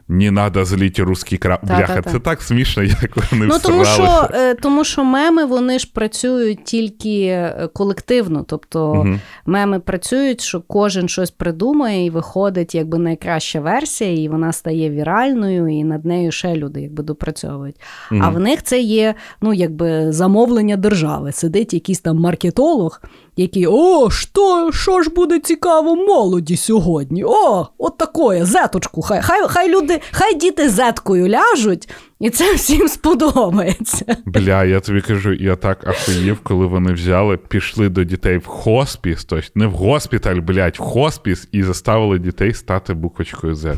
Не 0.08 0.30
надо 0.30 0.64
зліти 0.64 1.02
русський 1.02 1.38
краб. 1.38 1.60
Та, 1.60 1.76
Бляха, 1.76 1.94
та, 1.94 2.02
та. 2.02 2.10
це 2.10 2.18
так 2.18 2.42
смішно, 2.42 2.82
як 3.02 3.16
вони 3.32 3.46
Ну, 3.46 3.58
тому 3.62 3.84
що, 3.84 4.28
е, 4.34 4.54
тому 4.54 4.84
що 4.84 5.04
меми 5.04 5.44
вони 5.44 5.78
ж 5.78 5.90
працюють 5.94 6.64
тільки 6.64 7.20
е, 7.26 7.68
колективно. 7.72 8.44
Тобто 8.48 8.94
Мгм. 8.94 9.20
меми 9.46 9.80
працюють, 9.80 10.40
що 10.40 10.60
кожен 10.60 11.08
щось 11.08 11.30
придумає 11.30 12.06
і 12.06 12.10
виходить 12.10 12.74
якби 12.74 12.98
найкраща 12.98 13.60
версія, 13.60 14.22
і 14.22 14.28
вона 14.28 14.52
стає 14.52 14.90
віральною, 14.90 15.68
і 15.68 15.84
над 15.84 16.04
нею 16.04 16.32
ще 16.32 16.56
люди 16.56 16.80
якби 16.80 17.02
допрацьовують. 17.02 17.76
А 18.10 18.28
в 18.28 18.40
них 18.40 18.62
це 18.62 18.80
є 18.80 19.14
ну, 19.40 19.52
якби 19.52 20.12
замовлення 20.12 20.76
держави. 20.76 21.32
Сидить 21.32 21.74
якийсь 21.74 22.00
там 22.00 22.18
маркетолог, 22.18 23.00
який 23.36 23.66
о, 23.66 24.10
що, 24.10 24.70
що 24.72 25.02
ж 25.02 25.10
буде 25.10 25.40
цікаво 25.40 25.96
молоді 25.96 26.56
сьогодні? 26.56 27.24
О, 27.24 27.66
от 27.78 27.98
такое, 27.98 28.44
зеточку. 28.44 29.02
Хай, 29.02 29.22
хай, 29.22 29.48
хай 29.48 29.68
люди, 29.68 30.00
хай 30.10 30.34
діти 30.34 30.68
зеткою 30.68 31.28
ляжуть, 31.28 31.88
і 32.20 32.30
це 32.30 32.54
всім 32.54 32.88
сподобається. 32.88 34.16
Бля, 34.26 34.64
я 34.64 34.80
тобі 34.80 35.00
кажу, 35.00 35.32
я 35.32 35.56
так 35.56 35.86
ахуїв, 35.86 36.38
коли 36.42 36.66
вони 36.66 36.92
взяли, 36.92 37.36
пішли 37.36 37.88
до 37.88 38.04
дітей 38.04 38.38
в 38.38 38.46
хоспіс, 38.46 39.24
тобто 39.24 39.46
не 39.54 39.66
в 39.66 39.72
госпіталь, 39.72 40.40
блядь, 40.40 40.76
в 40.76 40.80
хоспіс, 40.80 41.48
і 41.52 41.62
заставили 41.62 42.18
дітей 42.18 42.54
стати 42.54 42.94
буквочкою 42.94 43.54
Z. 43.54 43.76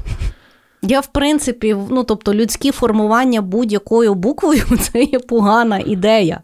Я, 0.83 1.01
в 1.01 1.07
принципі, 1.07 1.77
ну 1.91 2.05
тобто 2.05 2.35
людське 2.35 2.73
формування 2.73 3.43
будь-якою 3.43 4.15
буквою 4.15 4.63
це 4.81 5.03
є 5.03 5.19
погана 5.19 5.79
ідея. 5.79 6.41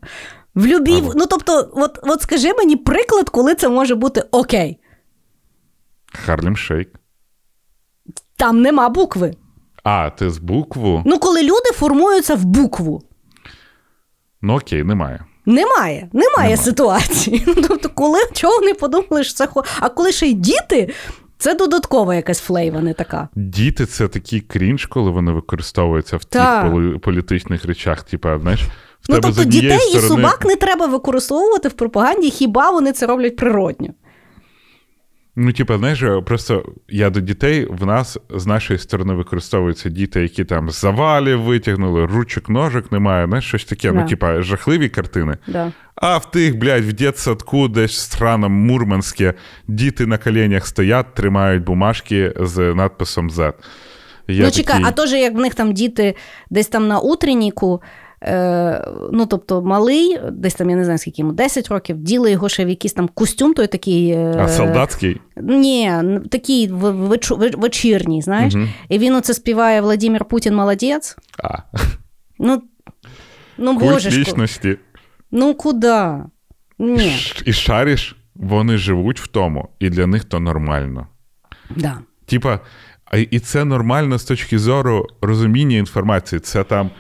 В 0.55 0.66
любій, 0.66 0.98
Ага. 1.02 1.12
ну 1.16 1.26
тобто, 1.26 1.70
от, 1.72 1.98
от 2.02 2.22
скажи 2.22 2.52
мені 2.55 2.76
приклад, 2.76 3.28
коли 3.28 3.55
це 3.55 3.68
може 3.68 3.94
бути 3.94 4.24
окей. 4.31 4.78
Harlem 6.27 6.56
Shake. 6.56 6.89
Там 8.36 8.62
нема 8.62 8.89
букви. 8.89 9.35
А, 9.85 10.10
ти 10.10 10.31
з 10.31 10.39
букву? 10.39 11.02
Ну, 11.06 11.18
коли 11.18 11.43
люди 11.43 11.70
формуються 11.74 12.35
в 12.35 12.44
букву. 12.44 13.02
Ну 14.43 14.56
окей, 14.56 14.85
немає. 14.85 15.24
Немає, 15.47 16.09
немає 16.12 16.56
ситуації. 16.56 17.44
Ну, 17.56 17.62
тобто, 17.68 17.89
коли 17.89 18.18
чого 18.32 18.59
вони 18.59 18.74
подумали, 18.74 19.24
що 19.24 19.35
це 19.35 19.47
хо. 19.47 19.64
А 19.81 19.89
коли 19.89 20.12
ще 20.12 20.26
й 20.26 20.35
діти, 20.35 20.94
це 21.39 21.55
додаткова 21.55 22.14
якась 22.14 22.40
флейва, 22.40 22.81
не 22.81 22.94
така. 22.94 23.28
Діти 23.35 23.86
це 23.86 24.09
такий 24.09 24.40
крінж, 24.40 24.86
коли 24.86 25.10
вони 25.10 25.32
використовуються 25.32 26.16
в 26.16 26.24
тих 26.24 26.43
полі- 26.43 26.98
політичних 26.98 27.64
речах. 27.64 28.02
Типа, 28.02 28.39
знаєш, 28.39 28.60
Ну, 29.09 29.18
тобто 29.20 29.44
дітей 29.44 29.93
і 29.94 29.98
собак 29.98 30.44
не 30.44 30.56
треба 30.56 30.86
використовувати 30.86 31.68
в 31.68 31.72
пропаганді, 31.72 32.31
хіба 32.31 32.70
вони 32.70 32.93
це 32.93 33.06
роблять 33.06 33.36
природньо. 33.36 33.89
Ну, 35.36 35.52
типа, 35.52 35.78
знаєш, 35.78 36.02
просто 36.26 36.64
я 36.89 37.10
до 37.10 37.20
дітей 37.20 37.66
в 37.70 37.86
нас 37.86 38.18
з 38.31 38.47
нашої 38.47 38.78
сторони 38.78 39.14
використовуються 39.14 39.89
діти, 39.89 40.22
які 40.22 40.44
там 40.44 40.70
з 40.70 40.81
завалів 40.81 41.43
витягнули, 41.43 42.06
ручок, 42.06 42.48
ножок 42.48 42.93
немає, 42.93 43.26
знаєш, 43.26 43.44
щось 43.44 43.64
таке, 43.64 43.93
Да. 43.93 44.01
ну, 44.01 44.09
типа, 44.09 44.43
жахливі 44.43 44.89
картини. 44.89 45.36
Да. 45.47 45.72
А 45.94 46.16
в 46.16 46.31
тих, 46.31 46.59
блядь, 46.59 46.85
в 46.85 46.93
дитсадку 46.93 47.68
десь 47.68 47.90
в 47.93 48.01
странам 48.01 48.52
Мурманське 48.52 49.35
діти 49.68 50.06
на 50.06 50.18
коленях 50.18 50.66
стоять, 50.66 51.14
тримають 51.14 51.64
бумажки 51.64 52.32
з 52.40 52.74
надписом 52.74 53.31
Z. 53.31 53.52
Я 54.28 54.44
ну, 54.44 54.51
чекай, 54.51 54.76
такий, 54.76 54.86
а 54.89 54.93
то 54.93 55.06
же, 55.06 55.18
як 55.18 55.35
в 55.35 55.39
них 55.39 55.55
там 55.55 55.72
діти 55.72 56.14
десь 56.51 56.68
там 56.68 56.89
на 56.89 56.98
утренніку, 56.98 57.82
е, 57.82 58.03
ну, 59.12 59.26
тобто 59.26 59.62
малий, 59.62 60.18
десь 60.32 60.55
там, 60.55 60.70
я 60.70 60.76
не 60.76 60.84
знаю, 60.84 60.98
скільки 60.98 61.22
йому, 61.22 61.32
10 61.32 61.68
років, 61.68 61.98
діли 61.98 62.30
його 62.30 62.48
ще 62.48 62.64
в 62.64 62.68
якийсь 62.68 62.92
там 62.92 63.09
костюм, 63.14 63.55
той 63.55 63.66
такий. 63.66 64.10
е, 64.10 64.34
а 64.38 64.48
солдатський? 64.48 65.20
Ні, 65.36 65.92
такий 66.30 66.68
вечірній, 67.56 68.22
знаєш. 68.22 68.55
Мгм. 68.55 68.68
І 68.88 68.98
він 68.98 69.14
оце 69.14 69.34
співає 69.34 69.80
Владимир 69.80 70.24
Путін 70.24 70.55
молодець. 70.55 71.16
А, 71.44 71.59
Ну, 72.38 72.62
ну 73.59 73.78
боже 73.78 74.10
лічності. 74.10 74.76
ну 75.30 75.55
куди? 75.55 76.02
Ні. 76.78 77.16
І 77.44 77.52
шариш, 77.52 78.16
вони 78.34 78.76
живуть 78.76 79.20
в 79.20 79.26
тому, 79.26 79.68
і 79.78 79.90
для 79.90 80.06
них 80.06 80.24
то 80.24 80.40
нормально. 80.40 81.06
Да. 81.76 81.98
Типа, 82.26 82.60
і 83.30 83.38
це 83.40 83.64
нормально 83.64 84.18
з 84.18 84.24
точки 84.24 84.59
зору 84.59 85.06
розуміння 85.20 85.76
інформації. 85.76 86.40
Це 86.40 86.64
там 86.64 86.90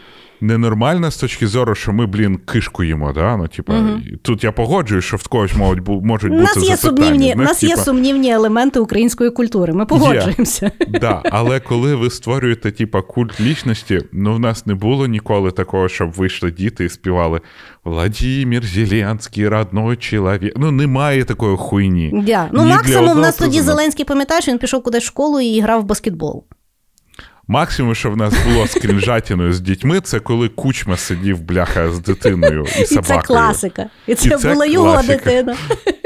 ненормально 0.44 1.10
з 1.10 1.16
точки 1.16 1.46
зору, 1.46 1.74
що 1.74 1.92
ми, 1.92 2.06
блін, 2.06 2.36
кишку 2.36 2.84
їмо. 2.84 3.12
Да? 3.12 3.36
Ну, 3.36 3.48
типа, 3.48 3.74
і 4.12 4.16
Тут 4.22 4.44
я 4.44 4.52
погоджуюсь, 4.52 5.04
що 5.04 5.16
в 5.16 5.28
когось 5.28 5.54
можуть, 5.54 5.88
можуть 5.88 6.32
У 6.32 6.34
бути 6.34 6.44
нас 6.44 6.56
є 6.56 6.76
запитання. 6.76 7.06
сумнівні, 7.06 7.34
у 7.36 7.42
нас 7.42 7.62
є 7.62 7.76
сумнівні 7.76 8.30
елементи 8.30 8.80
української 8.80 9.30
культури. 9.30 9.72
Ми 9.72 9.86
погоджуємося. 9.86 10.70
Да, 10.88 11.22
але 11.24 11.60
коли 11.60 11.94
ви 11.94 12.10
створюєте 12.10 12.70
типа 12.70 13.02
культ 13.02 13.40
лічності, 13.40 14.00
ну 14.12 14.34
в 14.34 14.40
нас 14.40 14.66
не 14.66 14.74
було 14.74 15.06
ніколи 15.06 15.50
такого, 15.50 15.88
щоб 15.88 16.12
вийшли 16.12 16.50
діти 16.50 16.84
і 16.84 16.88
співали 16.88 17.40
Владимир 17.84 18.64
Зеленський, 18.64 19.48
родной 19.48 19.96
чоловік. 19.96 20.54
Ну 20.56 20.70
немає 20.70 21.24
такої 21.24 21.56
хуйні. 21.56 22.22
Да. 22.26 22.48
Ну, 22.52 22.62
Ні 22.64 22.70
максимум, 22.70 23.12
в 23.16 23.18
нас 23.18 23.36
тоді. 23.36 23.60
Зеленський, 23.60 24.04
пам'ятаєш, 24.04 24.48
він 24.48 24.58
пішов 24.58 24.82
кудись 24.82 25.04
в 25.04 25.06
школу 25.06 25.40
і 25.40 25.60
грав 25.60 25.80
в 25.80 25.84
баскетбол. 25.84 26.44
Максимум, 27.48 27.94
що 27.94 28.10
в 28.10 28.16
нас 28.16 28.34
було 28.48 28.66
з 28.66 28.74
крінжатіною 28.74 29.52
з 29.52 29.60
дітьми, 29.60 30.00
це 30.00 30.20
коли 30.20 30.48
кучма 30.48 30.96
сидів 30.96 31.40
бляха 31.42 31.90
з 31.92 31.98
дитиною 32.00 32.66
і 32.78 32.82
І 32.82 32.84
це 32.84 33.18
класика. 33.18 33.86
І 34.06 34.14
це, 34.14 34.38
це 34.38 34.52
була 34.52 34.66
його 34.66 34.92
класика. 34.92 35.12
дитина. 35.16 35.56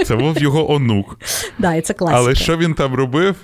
Це 0.06 0.16
був 0.16 0.38
його 0.38 0.72
онук. 0.72 1.18
Да, 1.58 1.74
і 1.74 1.80
це 1.80 1.94
класика. 1.94 2.18
Але 2.20 2.34
що 2.34 2.56
він 2.56 2.74
там 2.74 2.94
робив, 2.94 3.34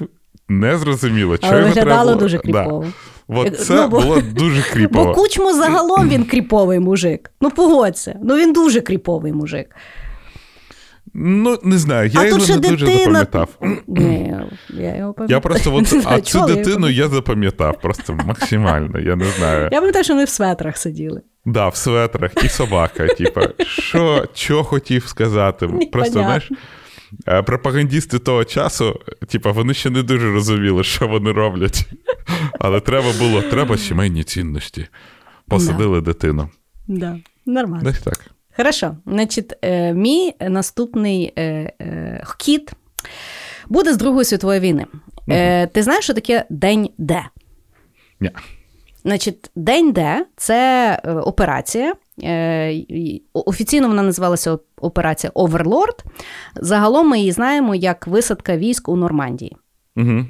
не 0.49 0.79
зрозуміло. 0.79 1.37
Але 1.43 1.53
виглядало 1.62 1.75
треба 1.75 2.05
було- 2.05 2.15
дуже 2.15 2.37
Да. 2.37 2.43
кріпово. 2.43 2.87
От 3.29 3.61
це 3.61 3.75
ну, 3.75 3.89
бо- 3.89 4.01
було 4.01 4.21
дуже 4.21 4.61
Бо 4.69 4.75
кріпово. 4.75 5.12
кучмо 5.15 5.53
загалом 5.55 6.09
він 6.09 6.25
кріповий 6.25 6.81
мужик. 6.81 7.31
Ну 7.41 7.51
погодься. 7.51 8.19
Ну 8.23 8.37
він 8.37 8.53
дуже 8.53 8.81
кріповий 8.81 9.33
мужик. 9.33 9.77
Ну, 11.15 11.59
не 11.62 11.78
знаю, 11.78 12.09
я 12.09 12.20
а 12.20 12.27
його 12.27 12.39
не 12.39 12.57
дуже 12.59 12.86
дитина. 12.86 13.19
запам'ятав. 13.19 13.49
Ні, 13.86 14.35
я 14.70 14.97
його 14.97 15.12
пам'ятаю. 15.12 15.36
Я 15.36 15.41
просто 15.41 15.74
от, 15.74 15.93
Не 15.93 16.03
а 16.05 16.20
цю 16.20 16.32
чого 16.32 16.49
я 16.49 16.55
дитину 16.55 16.89
я 16.89 17.09
запам'ятав 17.09 17.81
просто 17.81 18.15
максимально, 18.27 18.99
я 18.99 19.16
не 19.16 19.24
знаю. 19.24 19.69
Я 19.73 19.78
пам'ятаю, 19.78 20.05
що 20.05 20.12
вони 20.12 20.24
в 20.24 20.28
светрах 20.28 20.77
сиділи. 20.77 21.23
Да, 21.45 21.69
в 21.69 21.77
светрах 21.77 22.31
і 22.45 22.49
собака. 22.49 23.07
Типа, 23.07 23.49
що, 23.66 24.28
що 24.35 24.65
хотів 24.65 25.07
сказати? 25.07 25.66
Просто 25.66 25.85
Непонятно. 25.85 26.23
знаєш, 26.23 26.51
е, 27.28 27.43
пропагандісти 27.43 28.19
того 28.19 28.45
часу, 28.45 29.01
типа, 29.28 29.51
вони 29.51 29.74
ще 29.74 29.91
не 29.91 30.03
дуже 30.03 30.32
розуміли, 30.32 30.85
що 30.85 31.07
вони 31.09 31.32
роблять. 31.32 31.86
Але 32.61 32.81
треба 32.81 33.09
було, 33.19 33.43
треба 33.43 33.78
сімейні 33.78 34.24
цінності. 34.24 34.86
Посадили 35.49 36.01
дитину. 36.01 36.49
Да. 36.89 37.19
Нормально. 37.47 37.85
Десь 37.85 38.01
так. 38.01 38.20
Хорошо. 38.56 38.97
Значить, 39.06 39.52
е, 39.62 39.94
мій 39.94 40.35
наступний 40.40 41.32
е, 41.39 41.43
е, 41.81 42.24
кіт 42.39 42.72
буде 43.68 43.93
з 43.93 43.97
Другої 43.97 44.24
світової 44.24 44.60
війни. 44.60 44.86
Е, 45.28 45.66
ти 45.66 45.82
знаєш, 45.82 46.05
що 46.05 46.14
таке 46.14 46.44
День 46.51 46.90
Д? 46.98 47.24
Ні. 48.20 48.31
Значить, 49.05 49.51
День 49.56 49.93
Д 49.93 50.26
це 50.36 51.01
операція. 51.05 51.94
Офіційно 53.32 53.89
вона 53.89 54.02
називалася 54.02 54.59
операція 54.76 55.31
Оверлорд. 55.35 56.05
Загалом 56.56 57.09
ми 57.09 57.18
її 57.18 57.32
знаємо 57.32 57.74
як 57.74 58.06
висадка 58.06 58.56
військ 58.56 58.89
у 58.89 58.97
Нормандії. 58.97 59.56
Угу. 59.97 60.24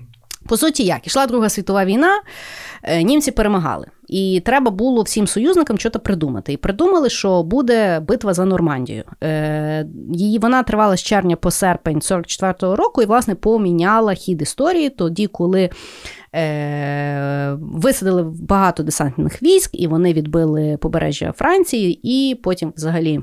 По 0.49 0.57
суті, 0.57 0.85
як 0.85 1.07
ішла 1.07 1.27
Друга 1.27 1.49
світова 1.49 1.85
війна, 1.85 2.21
е, 2.83 3.03
німці 3.03 3.31
перемагали. 3.31 3.87
І 4.09 4.43
треба 4.45 4.71
було 4.71 5.03
всім 5.03 5.27
союзникам 5.27 5.79
щось 5.79 5.93
придумати. 5.93 6.53
І 6.53 6.57
придумали, 6.57 7.11
що 7.11 7.43
буде 7.43 8.01
битва 8.01 8.35
за 8.35 8.45
Нормандію. 8.45 9.05
Е, 9.23 9.87
її 10.13 10.39
вона 10.39 10.63
тривала 10.63 10.97
з 10.97 11.03
червня 11.03 11.37
по 11.37 11.51
серпень 11.51 11.99
44-го 11.99 12.77
року, 12.77 13.03
і, 13.03 13.07
власне, 13.07 13.35
поміняла 13.35 14.15
хід 14.15 14.43
історії 14.43 14.91
тоді, 14.91 15.27
коли 15.27 15.71
е, 16.35 17.57
висадили 17.61 18.23
багато 18.23 18.83
десантних 18.83 19.43
військ, 19.43 19.71
і 19.73 19.87
вони 19.87 20.13
відбили 20.13 20.77
побережжя 20.77 21.33
Франції, 21.33 22.01
і 22.03 22.35
потім 22.35 22.73
взагалі. 22.77 23.21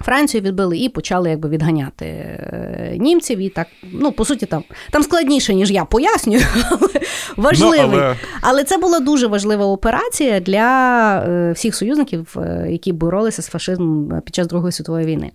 Францію 0.00 0.40
відбили 0.40 0.78
і 0.78 0.88
почали 0.88 1.30
якби 1.30 1.48
відганяти 1.48 2.06
е, 2.06 2.96
німців. 3.00 3.38
І 3.38 3.48
так, 3.48 3.66
ну, 3.92 4.12
по 4.12 4.24
суті, 4.24 4.46
там 4.46 4.64
там 4.90 5.02
складніше, 5.02 5.54
ніж 5.54 5.70
я 5.70 5.84
пояснюю, 5.84 6.40
але 6.70 6.88
важливий. 7.36 7.80
Ну, 7.80 8.02
але... 8.02 8.16
але 8.40 8.64
це 8.64 8.78
була 8.78 9.00
дуже 9.00 9.26
важлива 9.26 9.66
операція 9.66 10.40
для 10.40 11.18
е, 11.28 11.52
всіх 11.52 11.74
союзників, 11.74 12.36
е, 12.36 12.66
які 12.70 12.92
боролися 12.92 13.42
з 13.42 13.46
фашизмом 13.46 14.20
під 14.24 14.34
час 14.34 14.46
Другої 14.46 14.72
світової 14.72 15.06
війни. 15.06 15.30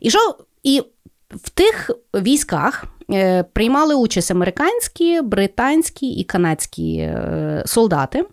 І 0.00 0.10
що 0.10 0.18
і 0.62 0.82
в 1.30 1.50
тих 1.50 1.90
військах 2.14 2.84
приймали 3.52 3.94
участь 3.94 4.30
американські, 4.30 5.20
британські 5.20 6.10
і 6.10 6.24
канадські 6.24 7.10
солдати. 7.66 8.24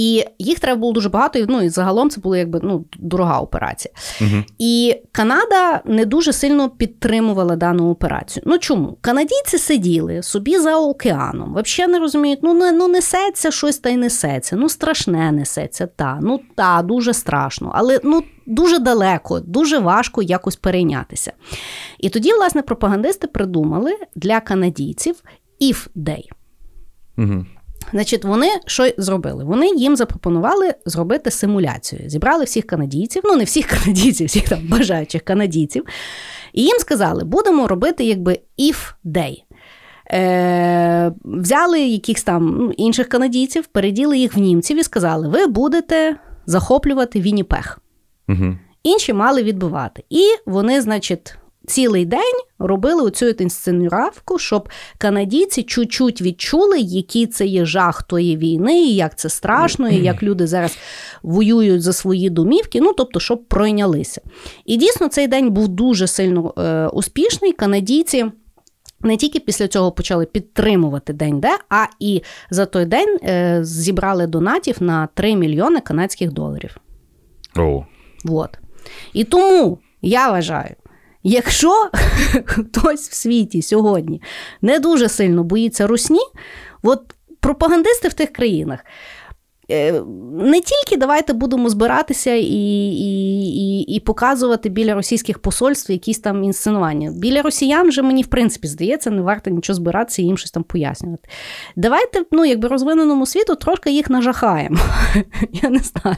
І 0.00 0.24
їх 0.38 0.60
треба 0.60 0.80
було 0.80 0.92
дуже 0.92 1.08
багато, 1.08 1.38
і 1.38 1.46
ну 1.48 1.62
і 1.62 1.68
загалом 1.68 2.10
це 2.10 2.20
була 2.20 2.38
якби 2.38 2.60
ну, 2.62 2.84
дорога 2.98 3.40
операція. 3.40 3.94
Угу. 4.20 4.42
І 4.58 4.96
Канада 5.12 5.80
не 5.84 6.04
дуже 6.04 6.32
сильно 6.32 6.70
підтримувала 6.70 7.56
дану 7.56 7.90
операцію. 7.90 8.42
Ну 8.46 8.58
чому? 8.58 8.98
Канадійці 9.00 9.58
сиділи 9.58 10.22
собі 10.22 10.58
за 10.58 10.76
океаном, 10.76 11.56
взагалі 11.64 11.92
не 11.92 11.98
розуміють, 11.98 12.38
ну 12.42 12.54
не 12.54 12.72
ну 12.72 12.88
несеться 12.88 13.50
щось 13.50 13.78
та 13.78 13.90
й 13.90 13.96
несеться, 13.96 14.56
ну 14.56 14.68
страшне 14.68 15.32
несеться, 15.32 15.86
та, 15.86 16.18
ну 16.22 16.40
та, 16.54 16.82
дуже 16.82 17.14
страшно, 17.14 17.72
але 17.74 18.00
ну 18.04 18.22
дуже 18.46 18.78
далеко, 18.78 19.40
дуже 19.40 19.78
важко 19.78 20.22
якось 20.22 20.56
перейнятися. 20.56 21.32
І 21.98 22.08
тоді, 22.08 22.32
власне, 22.32 22.62
пропагандисти 22.62 23.26
придумали 23.26 23.96
для 24.14 24.40
канадійців 24.40 25.14
if 25.60 25.88
day. 25.96 26.24
Угу. 27.18 27.44
Значить, 27.92 28.24
вони 28.24 28.48
що 28.66 28.90
зробили? 28.98 29.44
Вони 29.44 29.70
їм 29.76 29.96
запропонували 29.96 30.74
зробити 30.86 31.30
симуляцію. 31.30 32.02
Зібрали 32.06 32.44
всіх 32.44 32.66
канадійців, 32.66 33.22
ну 33.24 33.36
не 33.36 33.44
всіх 33.44 33.66
канадійців, 33.66 34.26
всіх 34.26 34.48
там 34.48 34.58
бажаючих 34.68 35.22
канадійців. 35.22 35.84
І 36.52 36.62
їм 36.62 36.78
сказали, 36.78 37.24
будемо 37.24 37.68
робити 37.68 38.04
якби 38.04 38.40
if 38.58 38.92
day. 39.04 39.42
Е, 40.12 41.12
Взяли 41.24 41.80
якихось 41.80 42.22
там 42.22 42.56
ну, 42.58 42.72
інших 42.76 43.08
канадійців, 43.08 43.66
переділи 43.66 44.18
їх 44.18 44.36
в 44.36 44.38
німців 44.38 44.78
і 44.78 44.82
сказали: 44.82 45.28
ви 45.28 45.46
будете 45.46 46.16
захоплювати 46.46 47.20
Вінніпех. 47.20 47.78
Угу. 48.28 48.56
Інші 48.82 49.12
мали 49.12 49.42
відбивати. 49.42 50.04
І 50.10 50.24
вони, 50.46 50.80
значить, 50.80 51.34
цілий 51.70 52.04
день 52.04 52.40
робили 52.58 53.02
оцю 53.02 53.26
інсценюравку, 53.26 54.38
щоб 54.38 54.68
канадійці 54.98 55.62
чуть-чуть 55.62 56.22
відчули, 56.22 56.78
який 56.78 57.26
це 57.26 57.46
є 57.46 57.64
жах 57.64 58.02
тої 58.02 58.36
війни, 58.36 58.80
і 58.80 58.94
як 58.94 59.18
це 59.18 59.28
страшно, 59.28 59.88
і 59.88 59.96
як 59.96 60.22
люди 60.22 60.46
зараз 60.46 60.78
воюють 61.22 61.82
за 61.82 61.92
свої 61.92 62.30
домівки. 62.30 62.80
Ну 62.80 62.92
тобто, 62.92 63.20
щоб 63.20 63.44
пройнялися. 63.44 64.20
І 64.64 64.76
дійсно 64.76 65.08
цей 65.08 65.28
день 65.28 65.50
був 65.50 65.68
дуже 65.68 66.06
сильно 66.06 66.54
е, 66.58 66.86
успішний. 66.86 67.52
Канадійці. 67.52 68.26
Не 69.02 69.16
тільки 69.16 69.40
після 69.40 69.68
цього 69.68 69.92
почали 69.92 70.26
підтримувати 70.26 71.12
День 71.12 71.40
Д, 71.40 71.48
а 71.68 71.84
і 72.00 72.22
за 72.50 72.66
той 72.66 72.84
день 72.84 73.18
е, 73.22 73.60
зібрали 73.64 74.26
донатів 74.26 74.76
на 74.82 75.08
3 75.14 75.36
мільйони 75.36 75.80
канадських 75.80 76.32
доларів. 76.32 76.76
Oh. 77.56 77.84
Вот. 78.24 78.58
І 79.12 79.24
тому 79.24 79.78
я 80.02 80.30
вважаю, 80.30 80.74
Якщо 81.22 81.90
хтось 82.44 83.08
в 83.08 83.14
світі 83.14 83.62
сьогодні 83.62 84.22
не 84.62 84.78
дуже 84.78 85.08
сильно 85.08 85.44
боїться 85.44 85.86
русні, 85.86 86.20
от 86.82 87.00
пропагандисти 87.40 88.08
в 88.08 88.12
тих 88.12 88.32
країнах. 88.32 88.80
Е, 89.70 90.02
не 90.32 90.60
тільки 90.60 90.96
давайте 90.96 91.32
будемо 91.32 91.68
збиратися 91.68 92.34
і 92.34 92.44
і, 92.44 93.42
і, 93.56 93.80
і 93.80 94.00
показувати 94.00 94.68
біля 94.68 94.94
російських 94.94 95.38
посольств 95.38 95.90
якісь 95.90 96.18
там 96.18 96.44
інсценування. 96.44 97.12
Біля 97.16 97.42
росіян 97.42 97.88
вже 97.88 98.02
мені, 98.02 98.22
в 98.22 98.26
принципі, 98.26 98.68
здається, 98.68 99.10
не 99.10 99.22
варто 99.22 99.50
нічого 99.50 99.74
збиратися 99.74 100.22
і 100.22 100.24
їм 100.24 100.38
щось 100.38 100.50
там 100.50 100.62
пояснювати. 100.62 101.28
Давайте, 101.76 102.24
ну, 102.30 102.44
якби 102.44 102.68
розвиненому 102.68 103.26
світу 103.26 103.54
трошки 103.56 103.90
їх 103.90 104.10
нажахаємо. 104.10 104.78
Я 105.62 105.70
не 105.70 105.78
знаю. 105.78 106.16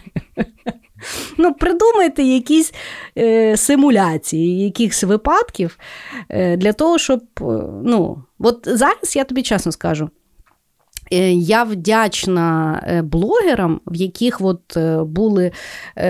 Ну, 1.39 1.55
придумайте 1.55 2.23
якісь 2.23 2.75
е, 3.19 3.57
симуляції, 3.57 4.65
якихось 4.65 5.05
випадків 5.05 5.79
е, 6.29 6.57
для 6.57 6.73
того, 6.73 6.99
щоб. 6.99 7.21
Е, 7.41 7.45
ну, 7.85 8.25
От 8.39 8.63
зараз 8.67 9.17
я 9.17 9.25
тобі 9.25 9.43
чесно 9.43 9.73
скажу. 9.73 10.11
Е, 11.13 11.33
я 11.33 11.65
вдячна 11.65 12.83
е, 12.87 13.03
блогерам, 13.03 13.81
в 13.87 13.95
яких 13.95 14.41
от 14.41 14.77
е, 14.77 15.03
були 15.03 15.53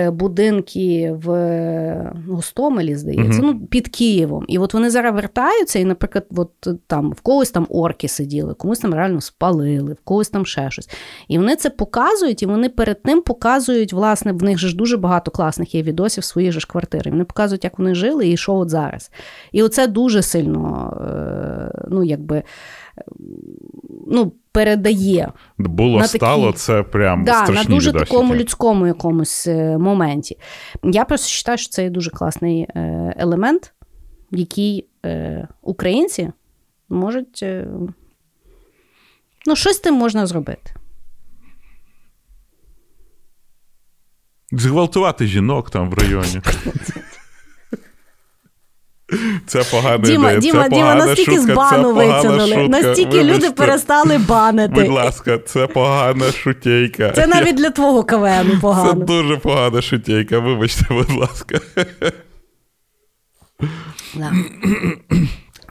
будинки 0.07 1.15
в 1.23 2.13
Гостомелі, 2.27 2.95
здається, 2.95 3.41
mm-hmm. 3.41 3.53
ну, 3.53 3.59
під 3.67 3.87
Києвом. 3.87 4.45
І 4.47 4.57
от 4.57 4.73
вони 4.73 4.89
зараз 4.89 5.15
вертаються, 5.15 5.79
і, 5.79 5.85
наприклад, 5.85 6.25
от 6.35 6.67
там 6.87 7.11
в 7.11 7.21
когось 7.21 7.51
там 7.51 7.67
орки 7.69 8.07
сиділи, 8.07 8.53
комусь 8.53 8.79
там 8.79 8.93
реально 8.93 9.21
спалили, 9.21 9.93
в 9.93 10.03
когось 10.03 10.29
там 10.29 10.45
ще 10.45 10.71
щось. 10.71 10.89
І 11.27 11.37
вони 11.37 11.55
це 11.55 11.69
показують, 11.69 12.43
і 12.43 12.45
вони 12.45 12.69
перед 12.69 13.03
тим 13.03 13.21
показують, 13.21 13.93
власне, 13.93 14.31
в 14.31 14.43
них 14.43 14.57
ж 14.57 14.75
дуже 14.75 14.97
багато 14.97 15.31
класних 15.31 15.75
є 15.75 15.83
відосів 15.83 16.23
своїх 16.23 16.51
же 16.51 16.59
ж 16.59 16.67
квартири. 16.67 17.11
Вони 17.11 17.23
показують, 17.23 17.63
як 17.63 17.79
вони 17.79 17.95
жили 17.95 18.29
і 18.29 18.37
що 18.37 18.53
от 18.53 18.69
зараз. 18.69 19.11
І 19.51 19.63
оце 19.63 19.87
дуже 19.87 20.21
сильно, 20.21 20.93
ну, 21.89 22.03
якби 22.03 22.43
ну, 24.13 24.33
передає. 24.51 25.31
Було 25.57 25.99
на 25.99 26.07
стало 26.07 26.45
такі, 26.45 26.57
це 26.57 26.83
прям 26.83 27.23
да, 27.23 27.43
страшні 27.43 27.69
на 27.69 27.75
дуже 27.75 27.89
відосики. 27.89 28.11
такому 28.11 28.35
людському 28.35 28.87
якомусь 28.87 29.47
е, 29.47 29.77
моменті. 29.77 30.37
Я 30.83 31.05
просто 31.05 31.27
вважаю, 31.27 31.57
що 31.57 31.69
це 31.69 31.83
є 31.83 31.89
дуже 31.89 32.09
класний 32.09 32.61
е, 32.61 33.13
елемент, 33.17 33.73
який 34.31 34.87
е, 35.05 35.47
українці 35.61 36.31
можуть. 36.89 37.45
Ну, 39.45 39.55
щось 39.55 39.75
з 39.75 39.79
тим 39.79 39.95
можна 39.95 40.27
зробити. 40.27 40.71
Зґвалтувати 44.51 45.27
жінок 45.27 45.69
там 45.69 45.89
в 45.89 45.93
районі. 45.93 46.41
Це 49.47 49.63
погана 49.71 49.97
Діма, 49.97 50.31
ідея. 50.31 50.39
Діма, 50.39 50.63
це 50.63 50.69
Діма, 50.69 50.95
настільки 50.95 51.39
з 51.39 51.45
бану 51.45 51.93
витягнули. 51.93 52.67
Настільки 52.67 53.17
Вибачте. 53.17 53.23
люди 53.23 53.51
перестали 53.51 54.17
банити. 54.17 54.73
Будь 54.73 54.87
ласка, 54.87 55.37
це 55.37 55.67
погана 55.67 56.31
шутейка. 56.31 57.11
Це 57.11 57.27
навіть 57.27 57.55
для 57.55 57.69
твого 57.69 58.03
КВН 58.03 58.59
погано. 58.61 58.93
Це 58.93 58.99
дуже 59.05 59.37
погана 59.37 59.81
шутейка, 59.81 60.39
вибачте, 60.39 60.85
будь 60.89 61.11
ласка. 61.11 61.59
Да. 64.15 64.31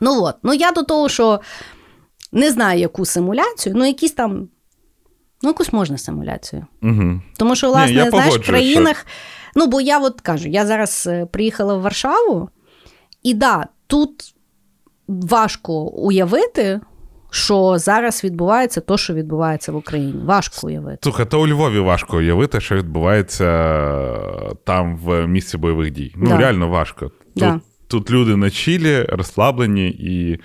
Ну 0.01 0.23
от, 0.23 0.35
ну 0.43 0.55
я 0.55 0.73
до 0.73 0.83
того, 0.83 1.09
що 1.09 1.41
не 2.33 2.51
знаю, 2.51 2.81
яку 2.81 3.05
симуляцію, 3.05 3.75
ну 3.79 3.85
якісь 3.87 4.13
там. 4.13 4.49
Ну, 5.43 5.51
якусь 5.51 5.73
можна 5.73 5.99
симуляцію. 5.99 6.67
Угу. 6.83 7.21
Тому 7.37 7.57
що, 7.57 7.69
власне, 7.69 8.05
Ні, 8.05 8.11
знаєш, 8.11 8.35
в 8.35 8.47
країнах. 8.47 8.97
Що... 8.97 9.07
Ну, 9.55 9.67
бо 9.67 9.81
я 9.81 9.99
от 9.99 10.21
кажу, 10.21 10.49
я 10.49 10.67
зараз 10.67 11.09
е, 11.11 11.27
приїхала 11.27 11.75
в 11.75 11.81
Варшаву. 11.81 12.49
І 13.23 13.35
да, 13.35 13.67
тут 13.87 14.35
важко 15.09 15.73
уявити. 15.83 16.81
Що 17.35 17.79
зараз 17.79 18.25
відбувається 18.25 18.81
то, 18.81 18.99
що 18.99 19.15
відбувається 19.15 19.73
в 19.73 19.77
Україні. 19.77 20.23
Важко 20.25 20.67
уявити. 20.67 20.99
Слухай, 21.03 21.27
то 21.27 21.43
у 21.43 21.49
Львові 21.49 21.79
важко 21.79 22.17
уявити, 22.17 22.61
що 22.61 22.77
відбувається 22.77 23.47
там 24.65 24.97
в 24.97 25.27
місці 25.27 25.59
бойових 25.59 25.91
дій. 25.91 26.13
Ну, 26.17 26.29
да. 26.29 26.37
реально 26.37 26.69
важко. 26.69 27.01
Тут 27.09 27.13
да. 27.35 27.61
тут 27.89 28.11
люди 28.11 28.37
на 28.37 28.51
чілі, 28.51 29.03
розслаблені, 29.03 29.89
і 29.89 30.41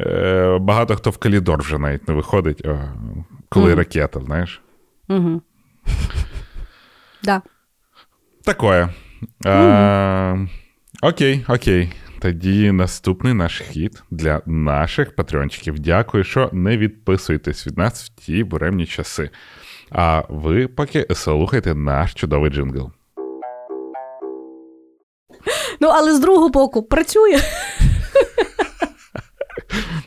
е, 0.00 0.58
багато 0.60 0.96
хто 0.96 1.10
в 1.10 1.18
калідор 1.18 1.60
вже 1.60 1.78
навіть 1.78 2.08
не 2.08 2.14
виходить, 2.14 2.66
о, 2.66 2.78
коли 3.48 3.72
mm. 3.72 3.76
ракета, 3.76 4.20
знаєш. 4.20 4.62
Угу. 5.08 5.42
Да. 7.22 7.42
Такое. 8.44 8.88
Mm. 9.44 10.48
Окей, 11.04 11.44
окей. 11.48 11.92
Тоді 12.20 12.72
наступний 12.72 13.34
наш 13.34 13.60
хід 13.60 14.02
для 14.10 14.42
наших 14.46 15.16
патреончиків. 15.16 15.78
Дякую, 15.78 16.24
що 16.24 16.50
не 16.52 16.76
відписуєтесь 16.76 17.66
від 17.66 17.78
нас 17.78 18.04
в 18.04 18.08
ті 18.08 18.44
буремні 18.44 18.86
часи. 18.86 19.30
А 19.90 20.22
ви 20.28 20.68
поки 20.68 21.06
слухайте 21.14 21.74
наш 21.74 22.14
чудовий 22.14 22.50
джингл. 22.50 22.90
Ну, 25.80 25.88
але 25.88 26.14
з 26.14 26.20
другого 26.20 26.48
боку, 26.48 26.82
працює. 26.82 27.38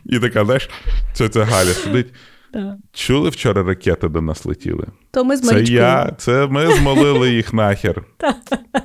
І 0.05 0.19
така, 0.19 0.45
знаєш, 0.45 0.69
це 1.13 1.43
Галя 1.43 1.73
сидить. 1.73 2.13
Да. 2.53 2.77
Чули 2.93 3.29
вчора 3.29 3.63
ракети 3.63 4.07
до 4.07 4.21
нас 4.21 4.45
летіли? 4.45 4.87
То 5.11 5.23
ми 5.23 5.37
з 5.37 5.41
Це 5.41 5.61
я, 5.61 6.15
це 6.17 6.47
ми 6.47 6.75
змолили 6.75 7.31
їх 7.31 7.53
нахер. 7.53 8.03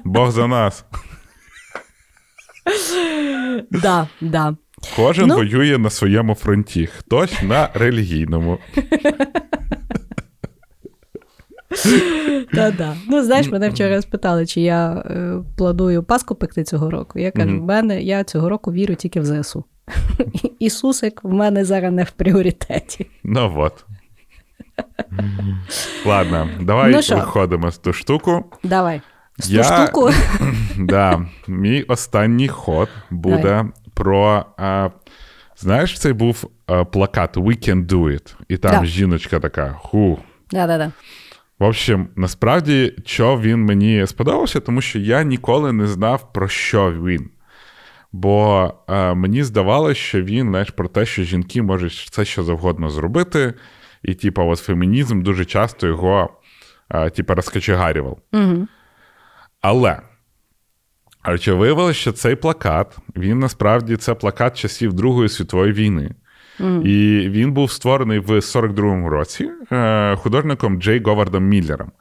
Бог 0.05 0.31
за 0.31 0.47
нас. 0.47 0.85
Да, 3.71 4.09
да. 4.21 4.57
Кожен 4.97 5.27
Ну. 5.27 5.37
воює 5.37 5.79
на 5.79 5.91
своєму 5.91 6.35
фронті, 6.35 6.87
хтось 6.87 7.43
на 7.43 7.69
релігійному. 7.75 8.59
Да, 12.53 12.71
да. 12.71 12.97
Ну, 13.09 13.23
знаєш, 13.25 13.51
мене 13.51 13.69
вчора 13.69 14.03
спитали, 14.03 14.47
чи 14.47 14.61
я 14.61 14.93
е, 14.93 15.35
планую 15.57 16.03
Пасху 16.03 16.35
пекти 16.35 16.65
цього 16.65 16.91
року. 16.91 17.19
Я 17.19 17.31
кажу, 17.31 17.61
в 17.61 17.65
мене 17.65 18.03
я 18.03 18.25
цього 18.25 18.49
року 18.49 18.73
вірю 18.73 18.95
тільки 18.95 19.21
в 19.21 19.25
ЗСУ. 19.25 19.65
Ісусик 20.59 21.25
в 21.25 21.33
мене 21.33 21.65
зараз 21.65 21.93
не 21.93 22.05
в 22.05 22.11
пріоритеті. 22.11 23.07
Ну 23.25 23.55
от. 23.57 23.85
Ладно, 26.07 26.49
давай 26.61 26.93
Ну 26.93 27.17
виходимо 27.17 27.71
з 27.71 27.79
ту 27.79 27.93
штуку. 27.93 28.45
Давай. 28.65 29.01
Я- 29.39 29.63
штуку. 29.65 30.11
Да, 30.79 31.27
мій 31.49 31.83
останній 31.83 32.49
ход 32.49 32.89
буде 33.11 33.43
Давай. 33.43 33.65
про. 33.95 34.45
А, 34.57 34.89
знаєш, 35.57 35.99
цей 36.01 36.13
був 36.13 36.51
а, 36.67 36.85
плакат 36.85 37.37
We 37.37 37.69
can 37.69 37.87
do 37.87 38.03
it. 38.05 38.35
І 38.49 38.57
там 38.57 38.81
Да. 38.81 38.85
жіночка 38.87 39.41
така. 39.41 39.73
Ху. 39.79 40.19
Да-да-да. 40.51 40.93
В 41.59 41.65
общем, 41.65 42.09
насправді, 42.17 42.95
що 43.07 43.39
він 43.39 43.65
мені 43.65 44.07
сподобався, 44.07 44.61
тому 44.61 44.81
що 44.81 44.99
я 44.99 45.23
ніколи 45.23 45.73
не 45.73 45.87
знав, 45.87 46.33
про 46.33 46.49
що 46.49 46.93
він. 46.93 47.31
Бо 48.13 48.71
е, 48.89 49.15
мені 49.15 49.43
здавалося, 49.43 50.01
що 50.01 50.23
він, 50.23 50.49
знаєш, 50.49 50.71
про 50.71 50.89
те, 50.89 51.07
що 51.07 51.23
жінки 51.23 51.63
можуть 51.63 51.93
все 51.93 52.25
що 52.25 52.43
завгодно 52.43 52.91
зробити, 52.91 53.55
і, 54.03 54.15
типу, 54.15 54.43
от 54.43 54.59
фемінізм 54.59 55.23
дуже 55.23 55.45
часто 55.45 55.87
його, 55.87 56.31
е, 56.91 57.11
типу, 57.11 57.35
розкачегарював. 57.35 58.19
Угу. 58.33 58.67
Але 59.63 60.01
а 61.23 61.37
виявилося, 61.47 62.01
що 62.01 62.13
цей 62.13 62.37
плакат, 62.37 62.99
він 63.17 63.39
насправді 63.39 63.97
це 63.97 64.15
плакат 64.15 64.59
часів 64.59 64.93
Другої 64.93 65.29
світової 65.29 65.73
війни. 65.73 66.15
І 66.85 67.27
він 67.29 67.53
був 67.53 67.73
створений 67.73 68.19
в 68.19 68.31
42-му 68.31 69.09
році 69.09 69.51
е, 69.73 70.17
художником 70.17 70.83
Джей 70.83 71.03
Говардом 71.03 71.45
Міллером. 71.45 71.93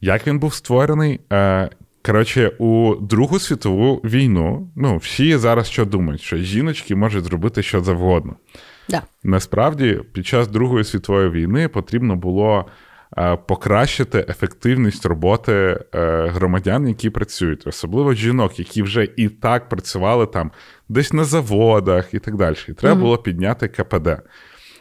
Як 0.00 0.26
він 0.26 0.38
був 0.38 0.54
створений? 0.54 1.20
Е, 1.32 1.70
коротше, 2.02 2.48
у 2.58 2.94
Другу 3.00 3.38
світову 3.38 4.00
війну, 4.04 4.70
ну, 4.76 4.96
всі 4.96 5.36
зараз 5.36 5.66
що 5.66 5.84
думають, 5.84 6.20
що 6.20 6.36
жіночки 6.36 6.96
можуть 6.96 7.24
зробити 7.24 7.62
що 7.62 7.80
завгодно. 7.80 8.36
Да. 8.88 9.02
Насправді, 9.22 10.00
під 10.12 10.26
час 10.26 10.48
Другої 10.48 10.84
світової 10.84 11.30
війни 11.30 11.68
потрібно 11.68 12.16
було 12.16 12.66
покращити 13.46 14.26
ефективність 14.28 15.06
роботи 15.06 15.52
е, 15.52 16.26
громадян, 16.26 16.88
які 16.88 17.10
працюють, 17.10 17.66
особливо 17.66 18.14
жінок, 18.14 18.58
які 18.58 18.82
вже 18.82 19.08
і 19.16 19.28
так 19.28 19.68
працювали 19.68 20.26
там 20.26 20.50
десь 20.88 21.12
на 21.12 21.24
заводах 21.24 22.14
і 22.14 22.18
так 22.18 22.36
далі. 22.36 22.56
І 22.68 22.72
треба 22.72 23.00
було 23.00 23.18
підняти 23.18 23.68
КПД. 23.68 24.08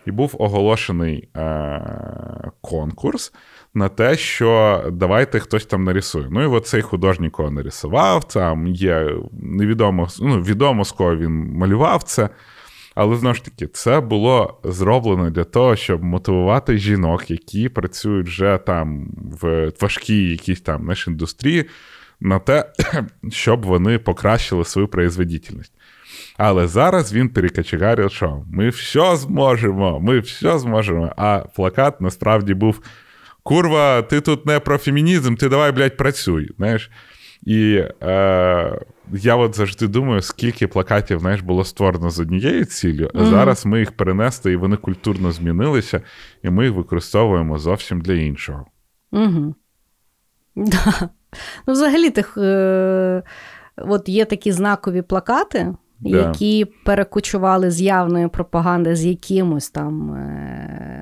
І 0.06 0.12
був 0.12 0.36
оголошений 0.40 1.30
е- 1.38 2.52
конкурс 2.62 3.34
на 3.74 3.90
те, 3.90 4.18
що 4.18 4.82
давайте 4.92 5.40
хтось 5.40 5.66
там 5.66 5.84
нарисує. 5.84 6.28
Ну 6.32 6.44
і 6.44 6.46
от 6.46 6.68
цей 6.68 6.82
художник 6.82 7.32
кого 7.32 7.52
нарисував, 7.52 8.28
там 8.28 8.68
є 8.68 9.16
невідомо, 9.42 10.08
ну, 10.22 10.42
відомо, 10.42 10.86
з 10.86 10.92
кого 10.92 11.16
він 11.16 11.32
малював 11.58 12.04
це. 12.04 12.30
Але 13.02 13.16
знову 13.16 13.36
ж 13.36 13.46
таки, 13.46 13.68
це 13.68 14.00
було 14.00 14.60
зроблено 14.64 15.30
для 15.30 15.44
того, 15.44 15.76
щоб 15.76 16.04
мотивувати 16.04 16.78
жінок, 16.78 17.32
які 17.32 17.70
працюють 17.70 18.28
вже 18.28 18.60
там 18.66 19.08
в 19.42 19.72
важкій 19.82 20.30
якійсь 20.30 20.62
там 20.62 20.82
знаєш, 20.82 21.08
індустрії, 21.08 21.66
на 22.20 22.40
те, 22.40 22.72
щоб 23.32 23.66
вони 23.66 24.00
покращили 24.00 24.66
свою 24.66 24.88
производительність. 24.88 25.74
Але 26.38 26.68
зараз 26.68 27.14
він 27.14 27.30
перекачегарив, 27.30 28.12
що 28.12 28.44
ми 28.54 28.70
все 28.70 29.16
зможемо, 29.16 30.00
ми 30.00 30.20
все 30.20 30.60
зможемо. 30.60 31.14
А 31.18 31.44
плакат 31.56 32.02
насправді 32.02 32.54
був: 32.54 32.82
Курва, 33.44 34.02
ти 34.02 34.22
тут 34.22 34.46
не 34.46 34.60
про 34.60 34.78
фемінізм, 34.78 35.36
ти 35.36 35.50
давай, 35.50 35.72
блядь, 35.72 35.98
працюй. 35.98 36.50
Знаєш? 36.58 36.92
І 37.44 37.84
е, 38.04 38.80
я 39.14 39.36
от 39.36 39.56
завжди 39.56 39.88
думаю, 39.88 40.22
скільки 40.22 40.68
плакатів 40.68 41.20
знаєш, 41.20 41.42
було 41.42 41.64
створено 41.66 42.10
з 42.10 42.20
однією 42.20 42.66
ціллю, 42.66 43.10
а 43.14 43.26
зараз 43.26 43.66
ми 43.66 43.80
їх 43.80 43.92
перенесли, 43.92 44.52
і 44.52 44.56
вони 44.56 44.78
культурно 44.78 45.32
змінилися, 45.32 46.02
і 46.44 46.50
ми 46.50 46.66
їх 46.66 46.74
використовуємо 46.74 47.58
зовсім 47.58 48.02
для 48.02 48.14
іншого. 48.14 48.66
Угу. 49.12 49.56
Да. 50.56 51.10
Ну, 51.68 51.74
взагалі, 51.74 52.10
тих, 52.10 52.38
е, 52.38 53.24
от 53.78 54.10
є 54.10 54.26
такі 54.26 54.52
знакові 54.52 55.02
плакати, 55.02 55.76
Да. 56.00 56.18
які 56.18 56.66
перекочували 56.86 57.72
з 57.72 57.82
явної 57.82 58.28
пропаганди 58.28 58.96
з 58.96 59.06
якимось 59.06 59.70
там, 59.70 60.14
е, 60.14 61.01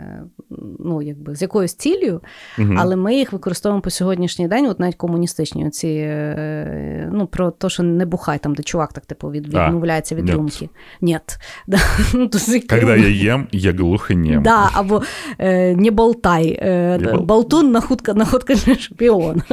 ну, 0.79 1.01
якби, 1.01 1.35
з 1.35 1.41
якоюсь 1.41 1.73
цілею, 1.73 2.21
Мгм. 2.57 2.75
але 2.79 2.95
ми 2.95 3.15
їх 3.15 3.33
використовуємо 3.33 3.81
по 3.81 3.89
сьогоднішній 3.89 4.47
день, 4.47 4.65
от 4.65 4.79
навіть 4.79 4.95
комуністичні, 4.95 5.67
оці, 5.67 5.87
е, 5.87 7.09
ну, 7.13 7.27
про 7.27 7.51
те, 7.51 7.69
що 7.69 7.83
не 7.83 8.05
бухай, 8.05 8.39
там, 8.39 8.55
де 8.55 8.63
чувак 8.63 8.93
так 8.93 9.05
типу 9.05 9.31
від, 9.31 9.47
відмовляється 9.47 10.15
від 10.15 10.29
рюмки. 10.29 10.69
Ні. 11.01 11.19
Ну, 12.13 12.29
Когда 12.69 12.95
я 12.95 13.35
ем, 13.35 13.47
я 13.51 13.71
глухонем. 13.71 14.43
Да, 14.43 14.69
або 14.73 15.01
е, 15.39 15.75
не 15.75 15.91
болтай, 15.91 16.59
е, 16.61 16.99
болтун 17.21 17.71
находка, 17.71 18.13
находка 18.13 18.55
шпіон. 18.55 19.41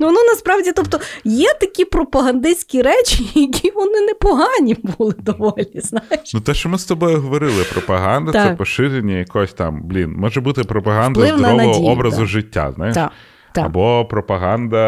Ну, 0.00 0.06
воно 0.06 0.18
насправді, 0.22 0.72
тобто, 0.76 1.00
є 1.24 1.48
такі 1.60 1.84
пропагандистські 1.84 2.82
речі, 2.82 3.30
які 3.34 3.70
вони 3.70 4.00
непогані 4.00 4.76
були 4.98 5.14
доволі. 5.18 5.70
Знаєш? 5.74 6.34
Ну, 6.34 6.40
те, 6.40 6.54
що 6.54 6.68
ми 6.68 6.78
з 6.78 6.84
тобою 6.84 7.20
говорили, 7.20 7.64
пропаганда 7.72 8.32
це 8.32 8.54
поширення 8.54 9.16
якогось 9.16 9.52
там, 9.52 9.82
блін, 9.84 10.12
може 10.12 10.37
бути 10.40 10.64
пропаганда 10.64 11.20
Вплив 11.20 11.38
здорового 11.38 11.66
надію, 11.72 11.86
образу 11.92 12.16
так. 12.18 12.26
життя, 12.26 12.72
знаєш? 12.76 12.94
Так, 12.94 13.12
так, 13.52 13.66
Або 13.66 14.04
пропаганда, 14.10 14.78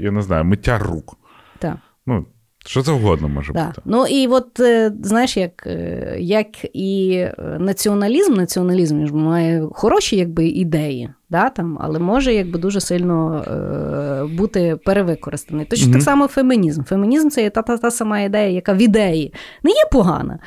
я 0.00 0.10
не 0.10 0.22
знаю, 0.22 0.44
миття 0.44 0.78
рук. 0.78 1.14
так. 1.58 1.76
Ну, 2.06 2.24
що 2.66 2.82
завгодно 2.82 3.28
може 3.28 3.52
Да. 3.52 3.66
бути. 3.66 3.82
Ну 3.84 4.06
і 4.06 4.26
от 4.26 4.60
е, 4.60 4.92
знаєш, 5.02 5.36
як, 5.36 5.66
е, 5.66 6.16
як 6.18 6.46
і 6.76 7.12
е, 7.16 7.34
націоналізм, 7.60 8.34
націоналізм 8.34 9.06
ж 9.06 9.14
має 9.14 9.68
хороші 9.72 10.16
якби, 10.16 10.46
ідеї, 10.46 11.10
да, 11.30 11.48
там, 11.48 11.78
але 11.80 11.98
може 11.98 12.34
якби, 12.34 12.58
дуже 12.58 12.80
сильно 12.80 13.44
е, 13.48 14.36
бути 14.36 14.76
перевикористаний. 14.84 15.64
Точно 15.66 15.84
Мгм. 15.86 15.92
так 15.94 16.02
само 16.02 16.26
фемінізм. 16.26 16.82
Фемінізм 16.82 17.28
це 17.28 17.50
та, 17.50 17.62
та, 17.62 17.76
та 17.78 17.90
сама 17.90 18.20
ідея, 18.20 18.48
яка 18.50 18.72
в 18.72 18.82
ідеї 18.82 19.34
не 19.62 19.70
є 19.70 19.84
погана. 19.92 20.38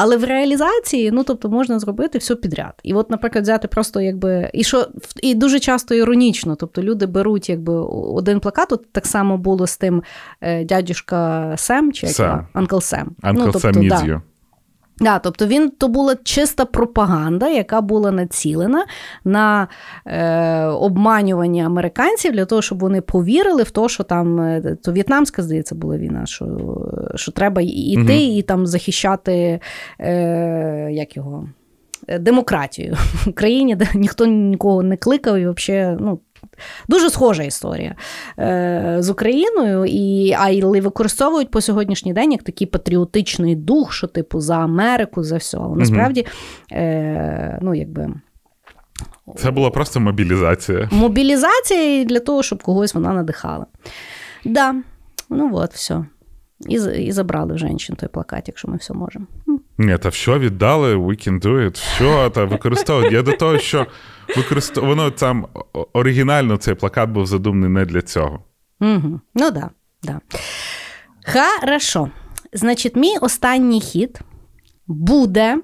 Але 0.00 0.16
в 0.16 0.24
реалізації, 0.24 1.10
ну 1.10 1.24
тобто, 1.24 1.48
можна 1.48 1.78
зробити 1.78 2.18
все 2.18 2.34
підряд. 2.34 2.74
І 2.82 2.94
от, 2.94 3.10
наприклад, 3.10 3.44
взяти 3.44 3.68
просто 3.68 4.00
якби. 4.00 4.50
І 4.52 4.64
що 4.64 4.86
і 5.22 5.34
дуже 5.34 5.60
часто 5.60 5.94
іронічно, 5.94 6.56
тобто 6.56 6.82
люди 6.82 7.06
беруть 7.06 7.48
якби 7.48 7.74
один 7.90 8.40
плакат, 8.40 8.72
от 8.72 8.92
так 8.92 9.06
само 9.06 9.38
було 9.38 9.66
з 9.66 9.76
тим 9.76 10.02
е, 10.40 10.64
дядюшка 10.64 11.54
Сем, 11.56 11.92
чи 11.92 12.06
як 12.06 12.14
Сем. 12.14 12.46
Анкл 12.52 12.78
Сем. 12.78 13.16
Ну, 13.22 13.46
Sam 13.46 14.20
да. 15.00 15.18
тобто 15.18 15.46
він 15.46 15.70
то 15.70 15.88
була 15.88 16.16
чиста 16.24 16.64
пропаганда, 16.64 17.48
яка 17.48 17.80
була 17.80 18.10
націлена 18.10 18.84
на 19.24 19.68
е, 20.06 20.64
обманювання 20.64 21.66
американців 21.66 22.32
для 22.32 22.44
того, 22.44 22.62
щоб 22.62 22.78
вони 22.78 23.00
повірили 23.00 23.62
в 23.62 23.70
те, 23.70 23.88
що 23.88 24.04
там 24.04 24.40
е, 24.40 24.76
то 24.82 24.92
в'єтнамська, 24.92 25.42
здається, 25.42 25.74
була 25.74 25.98
війна, 25.98 26.26
що, 26.26 26.46
що 27.14 27.32
треба 27.32 27.62
іти 27.64 27.98
Мгм. 28.00 28.10
і 28.10 28.42
там 28.42 28.66
захищати 28.66 29.60
е, 30.00 30.88
як 30.92 31.16
його. 31.16 31.48
е, 32.08 32.18
Демократію 32.18 32.94
в 33.24 33.28
Україні, 33.28 33.76
де 33.76 33.86
ніхто 33.94 34.26
нікого 34.26 34.82
не 34.82 34.96
кликав, 34.96 35.36
і 35.36 35.48
взагалі, 35.48 35.96
ну, 36.00 36.18
дуже 36.88 37.10
схожа 37.10 37.42
історія 37.42 37.94
е, 38.38 38.96
з 38.98 39.10
Україною, 39.10 39.84
і, 39.84 40.34
а 40.38 40.50
й 40.50 40.62
використовують 40.62 41.50
по 41.50 41.60
сьогоднішній 41.60 42.12
день 42.12 42.32
як 42.32 42.42
такий 42.42 42.66
патріотичний 42.66 43.56
дух, 43.56 43.92
що 43.92 44.06
типу 44.06 44.40
за 44.40 44.56
Америку, 44.56 45.22
за 45.22 45.36
все. 45.36 45.58
Але 45.58 45.76
насправді, 45.76 46.26
е, 46.72 47.58
ну, 47.62 47.74
якби. 47.74 48.08
Це 49.36 49.50
була 49.50 49.70
просто 49.70 50.00
мобілізація. 50.00 50.88
Мобілізація 50.92 52.04
для 52.04 52.20
того, 52.20 52.42
щоб 52.42 52.62
когось 52.62 52.94
вона 52.94 53.12
надихала. 53.12 53.66
Да, 54.44 54.74
ну 55.30 55.50
от, 55.54 55.74
все. 55.74 56.04
І, 56.68 56.74
і 56.74 57.12
забрали 57.12 57.54
в 57.54 57.58
жінчин 57.58 57.96
той 57.96 58.08
плакат, 58.08 58.44
якщо 58.46 58.68
ми 58.68 58.76
все 58.76 58.94
можемо. 58.94 59.26
Ні, 59.78 59.98
та 59.98 60.08
все 60.08 60.38
віддали, 60.38 60.96
we 60.96 61.28
can 61.28 61.42
do 61.42 61.64
it, 61.64 61.74
все, 61.74 62.30
та 62.30 62.44
використовують. 62.44 63.12
Я 63.12 63.22
до 63.22 63.32
того, 63.32 63.58
що 63.58 63.86
використов... 64.36 64.86
воно 64.86 65.10
там 65.10 65.46
оригінально 65.92 66.56
цей 66.56 66.74
плакат 66.74 67.10
був 67.10 67.26
задуманий 67.26 67.68
не 67.68 67.84
для 67.84 68.02
цього. 68.02 68.44
Угу. 68.80 69.20
Ну 69.34 69.50
да, 69.50 69.70
да. 70.02 70.20
Хорошо. 71.32 72.10
Значить, 72.52 72.96
мій 72.96 73.16
останній 73.20 73.80
хід 73.80 74.20
буде. 74.86 75.58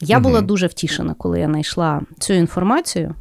Я 0.00 0.20
була 0.20 0.40
дуже 0.40 0.66
втішена, 0.66 1.14
коли 1.14 1.40
я 1.40 1.46
знайшла 1.46 2.02
цю 2.18 2.34
інформацію, 2.34 3.14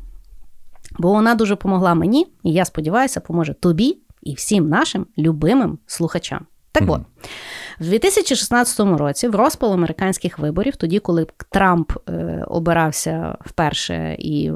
бо 1.00 1.12
вона 1.12 1.36
дуже 1.36 1.54
допомогла 1.54 1.96
мені, 1.96 2.28
і 2.44 2.54
я 2.54 2.66
сподіваюся, 2.66 3.20
поможе 3.20 3.54
тобі 3.54 3.98
і 4.24 4.34
всім 4.34 4.70
нашим 4.70 5.06
любимим 5.18 5.78
слухачам. 5.86 6.46
Так 6.72 6.84
от, 6.88 7.02
в 7.80 7.84
2016 7.84 8.80
році, 8.80 9.28
в 9.28 9.36
розпал 9.36 9.74
американських 9.74 10.40
виборів, 10.40 10.76
тоді, 10.76 11.00
коли 11.00 11.28
Трамп 11.50 11.92
е, 12.10 12.44
обирався 12.48 13.38
вперше 13.46 14.16
і 14.20 14.52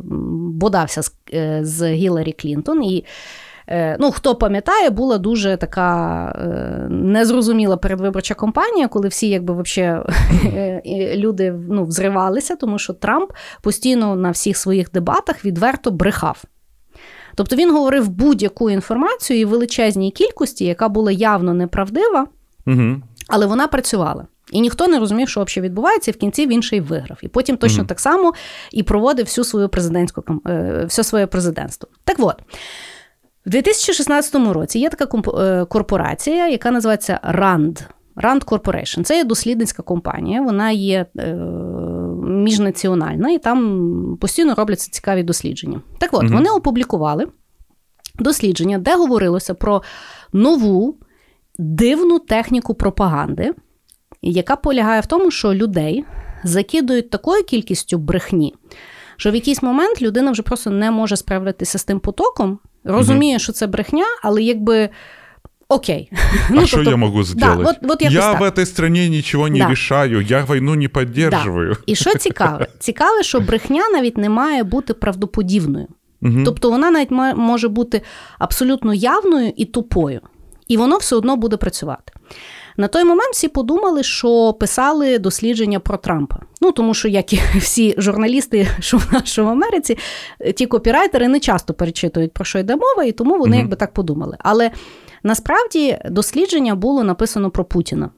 бодався 0.53 1.01
з, 1.01 1.13
е, 1.33 1.59
з 1.63 1.91
Гіларі 1.91 2.31
Клінтон, 2.31 2.83
і 2.83 3.05
Е, 3.71 3.97
ну, 3.99 4.11
хто 4.11 4.35
пам'ятає, 4.35 4.89
була 4.89 5.17
дуже 5.17 5.57
така 5.57 6.25
е, 6.29 6.87
незрозуміла 6.89 7.77
передвиборча 7.77 8.33
кампанія, 8.33 8.87
коли 8.87 9.07
всі, 9.07 9.29
якби 9.29 9.53
вообще 9.53 10.03
люди 11.15 11.55
ну, 11.69 11.83
взривалися, 11.85 12.55
тому 12.55 12.79
що 12.79 12.93
Трамп 12.93 13.31
постійно 13.61 14.15
на 14.15 14.31
всіх 14.31 14.57
своїх 14.57 14.91
дебатах 14.91 15.45
відверто 15.45 15.91
брехав. 15.91 16.43
Тобто 17.35 17.55
він 17.55 17.71
говорив 17.71 18.09
будь-яку 18.09 18.69
інформацію 18.69 19.39
і 19.39 19.45
величезній 19.45 20.11
кількості, 20.11 20.65
яка 20.65 20.89
була 20.89 21.11
явно 21.11 21.53
неправдива, 21.53 22.27
угу. 22.67 23.01
Але 23.31 23.45
вона 23.45 23.67
працювала. 23.67 24.27
І 24.51 24.61
ніхто 24.61 24.87
не 24.87 24.99
розумів, 24.99 25.29
що 25.29 25.43
взагалі 25.43 25.65
відбувається, 25.65 26.11
і 26.11 26.13
в 26.13 26.17
кінці 26.17 26.47
він 26.47 26.61
ще 26.61 26.77
й 26.77 26.81
виграв. 26.81 27.17
І 27.21 27.27
потім 27.27 27.57
точно 27.57 27.83
mm-hmm. 27.83 27.87
так 27.87 27.99
само 27.99 28.33
і 28.71 28.83
проводив 28.83 29.25
всю 29.25 29.45
свою 29.45 29.69
президентську 29.69 30.23
е, 30.47 30.85
все 30.87 31.03
своє 31.03 31.27
президентство. 31.27 31.89
Так 32.03 32.17
от. 32.19 32.35
В 33.45 33.49
2016 33.49 34.35
році 34.35 34.79
є 34.79 34.89
така 34.89 35.17
е, 35.39 35.65
корпорація, 35.65 36.49
яка 36.49 36.71
називається 36.71 37.19
RAND. 37.23 37.81
RAND 38.15 38.45
Corporation. 38.45 39.03
Це 39.03 39.17
є 39.17 39.23
дослідницька 39.23 39.83
компанія, 39.83 40.41
вона 40.41 40.71
є 40.71 41.05
е, 41.17 41.35
міжнаціональна 42.23 43.31
і 43.31 43.37
там 43.37 44.17
постійно 44.21 44.55
робляться 44.55 44.91
цікаві 44.91 45.23
дослідження. 45.23 45.81
Так 45.97 46.09
от, 46.13 46.23
угу. 46.23 46.33
вони 46.33 46.49
опублікували 46.49 47.27
дослідження, 48.19 48.77
де 48.77 48.95
говорилося 48.95 49.53
про 49.53 49.81
нову 50.33 50.97
дивну 51.61 52.19
техніку 52.19 52.73
пропаганди, 52.73 53.53
яка 54.21 54.55
полягає 54.55 55.01
в 55.01 55.05
тому, 55.05 55.31
що 55.31 55.53
людей 55.53 56.05
закидують 56.43 57.09
такою 57.09 57.43
кількістю 57.43 57.97
брехні, 57.97 58.55
що 59.17 59.31
в 59.31 59.35
якийсь 59.35 59.63
момент 59.63 60.01
людина 60.01 60.31
вже 60.31 60.41
просто 60.41 60.69
не 60.69 60.91
може 60.91 61.17
справитися 61.17 61.77
з 61.77 61.83
тим 61.83 61.99
потоком 61.99 62.59
розуміє, 62.83 63.39
що 63.39 63.51
це 63.51 63.67
брехня, 63.67 64.05
але 64.23 64.43
якби. 64.43 64.89
Окей. 65.67 66.11
А 66.11 66.15
ну, 66.53 66.67
что 66.67 66.77
тобто, 66.77 66.91
я 66.91 66.97
могу 66.97 67.23
сделать? 67.23 67.57
Да, 67.57 67.63
вот, 67.63 67.75
вот 67.81 68.01
я 68.01 68.31
в 68.31 68.41
этой 68.41 68.65
стране 68.65 69.09
нічого 69.09 69.49
не 69.49 69.59
да. 69.59 70.05
я 70.05 70.43
війну 70.43 70.75
не 70.75 70.87
підтримую. 70.87 71.73
Да. 71.73 71.79
І 71.85 71.95
що 71.95 72.15
цікаве? 72.15 72.67
Цікаве, 72.79 73.23
що 73.23 73.39
брехня 73.39 73.83
навіть 73.93 74.17
не 74.17 74.29
має 74.29 74.63
бути 74.63 74.93
правдоподібною. 74.93 75.87
Угу. 76.21 76.43
Тобто 76.45 76.69
вона 76.69 76.91
навіть 76.91 77.11
може 77.35 77.67
бути 77.67 78.01
абсолютно 78.39 78.93
явною 78.93 79.53
і 79.55 79.65
тупою. 79.65 80.21
І 80.71 80.77
воно 80.77 80.97
все 80.97 81.15
одно 81.15 81.35
буде 81.35 81.57
працювати. 81.57 82.13
На 82.77 82.87
той 82.87 83.03
момент 83.03 83.33
всі 83.33 83.47
подумали, 83.47 84.03
що 84.03 84.53
писали 84.53 85.19
дослідження 85.19 85.79
про 85.79 85.97
Трампа. 85.97 86.39
Ну 86.61 86.71
тому 86.71 86.93
що, 86.93 87.07
як 87.07 87.33
і 87.33 87.39
всі 87.59 87.95
журналісти, 87.97 88.67
що 88.79 88.97
в 88.97 89.07
нашому 89.11 89.49
Америці, 89.49 89.97
ті 90.55 90.65
копірайтери 90.65 91.27
не 91.27 91.39
часто 91.39 91.73
перечитують 91.73 92.33
про 92.33 92.45
що 92.45 92.59
йде 92.59 92.75
мова, 92.75 93.03
і 93.03 93.11
тому 93.11 93.31
вони 93.31 93.55
угу. 93.55 93.59
якби 93.59 93.75
так 93.75 93.93
подумали. 93.93 94.37
Але 94.39 94.71
насправді 95.23 95.97
дослідження 96.09 96.75
було 96.75 97.03
написано 97.03 97.49
про 97.49 97.65
Путіна. 97.65 98.09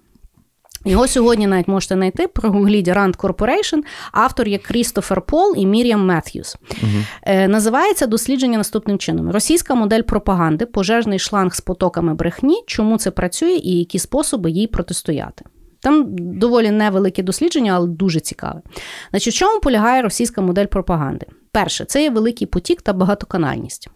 Його 0.86 1.08
сьогодні 1.08 1.48
навіть 1.48 1.68
можете 1.68 1.96
знайти 1.96 2.28
прогугліть 2.28 2.88
Rand 2.88 3.18
Corporation, 3.18 3.82
автор 4.12 4.48
є 4.48 4.58
Крістофер 4.58 5.22
Пол 5.22 5.54
і 5.58 5.66
Мір'ям 5.66 6.06
Меттьюс. 6.06 6.58
Угу. 6.84 6.92
Е, 7.24 7.48
Називається 7.48 8.08
дослідження 8.08 8.58
наступним 8.58 8.98
чином: 8.98 9.32
російська 9.32 9.76
модель 9.76 10.02
пропаганди, 10.02 10.66
пожежний 10.66 11.20
шланг 11.20 11.56
з 11.56 11.62
потоками 11.62 12.14
брехні, 12.14 12.64
чому 12.68 12.98
це 12.98 13.12
працює 13.12 13.52
і 13.52 13.78
які 13.80 14.00
способи 14.00 14.52
їй 14.52 14.68
протистояти. 14.68 15.46
Там 15.80 16.06
доволі 16.18 16.72
невелике 16.72 17.24
дослідження, 17.24 17.74
але 17.76 17.88
дуже 17.88 18.20
цікаве. 18.20 18.62
Значить, 19.10 19.34
в 19.34 19.38
чому 19.38 19.60
полягає 19.60 20.02
російська 20.02 20.42
модель 20.42 20.66
пропаганди? 20.66 21.26
Перше, 21.52 21.86
це 21.86 22.04
є 22.04 22.10
великий 22.10 22.48
потік 22.48 22.82
та 22.82 22.94
багатоканальність. 22.94 23.90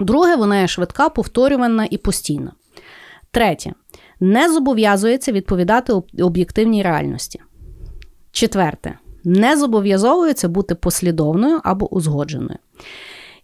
Друге, 0.00 0.36
вона 0.36 0.60
є 0.60 0.68
швидка, 0.68 1.08
повторювана 1.08 1.86
і 1.90 1.98
постійна. 1.98 2.52
Третє 3.30 3.72
не 4.20 4.52
зобов'язується 4.52 5.32
відповідати 5.32 5.92
об'єктивній 6.18 6.82
реальності. 6.82 7.40
Четверте, 8.32 8.98
не 9.24 9.56
зобов'язовується 9.56 10.48
бути 10.48 10.74
послідовною 10.74 11.60
або 11.64 11.94
узгодженою. 11.94 12.58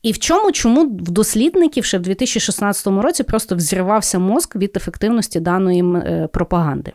І 0.03 0.13
в 0.13 0.19
чому 0.19 0.53
чому 0.53 0.85
в 0.85 1.11
дослідників 1.11 1.85
ще 1.85 1.99
в 1.99 2.03
2016 2.03 2.87
році 2.87 3.23
просто 3.23 3.57
взірвався 3.57 4.19
мозк 4.19 4.57
від 4.57 4.77
ефективності 4.77 5.41
даної 5.41 5.83
е, 5.83 6.29
пропаганди? 6.33 6.93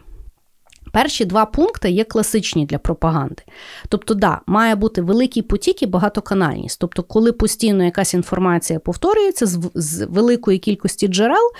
Перші 0.91 1.25
два 1.25 1.45
пункти 1.45 1.89
є 1.89 2.03
класичні 2.03 2.65
для 2.65 2.77
пропаганди. 2.77 3.43
Тобто, 3.89 4.13
да, 4.13 4.41
має 4.45 4.75
бути 4.75 5.01
великий 5.01 5.43
потік 5.43 5.83
і 5.83 5.85
багатоканальність. 5.85 6.79
Тобто, 6.79 7.03
коли 7.03 7.31
постійно 7.31 7.83
якась 7.83 8.13
інформація 8.13 8.79
повторюється 8.79 9.45
з, 9.45 9.59
з 9.75 10.05
великої 10.05 10.59
кількості 10.59 11.07
джерел, 11.07 11.51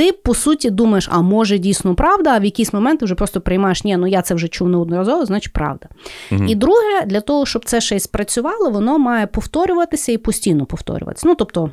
ти 0.00 0.12
по 0.12 0.34
суті 0.34 0.70
думаєш, 0.70 1.08
а 1.12 1.22
може 1.22 1.58
дійсно 1.58 1.94
правда, 1.94 2.30
а 2.34 2.38
в 2.38 2.44
якийсь 2.44 2.72
момент 2.72 3.00
ти 3.00 3.04
вже 3.04 3.14
просто 3.14 3.40
приймаєш, 3.40 3.84
ні, 3.84 3.96
ну 3.96 4.06
я 4.06 4.22
це 4.22 4.34
вже 4.34 4.48
чув 4.48 4.68
неодноразово, 4.68 5.26
значить 5.26 5.52
правда. 5.52 5.88
Угу. 6.32 6.44
І 6.48 6.54
друге, 6.54 7.06
для 7.06 7.20
того, 7.20 7.46
щоб 7.46 7.64
це 7.64 7.80
ще 7.80 7.96
й 7.96 8.00
спрацювало, 8.00 8.70
воно 8.70 8.98
має 8.98 9.26
повторюватися 9.26 10.12
і 10.12 10.18
постійно 10.18 10.66
повторюватися. 10.66 11.28
Ну, 11.28 11.34
тобто. 11.34 11.70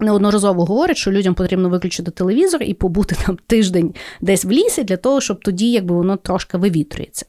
Неодноразово 0.00 0.64
говорять, 0.64 0.96
що 0.96 1.12
людям 1.12 1.34
потрібно 1.34 1.68
виключити 1.68 2.10
телевізор 2.10 2.62
і 2.62 2.74
побути 2.74 3.16
там 3.26 3.38
тиждень 3.46 3.94
десь 4.20 4.44
в 4.44 4.50
лісі 4.50 4.84
для 4.84 4.96
того, 4.96 5.20
щоб 5.20 5.40
тоді 5.44 5.70
якби 5.70 5.94
воно 5.94 6.16
трошки 6.16 6.58
вивітрюється. 6.58 7.26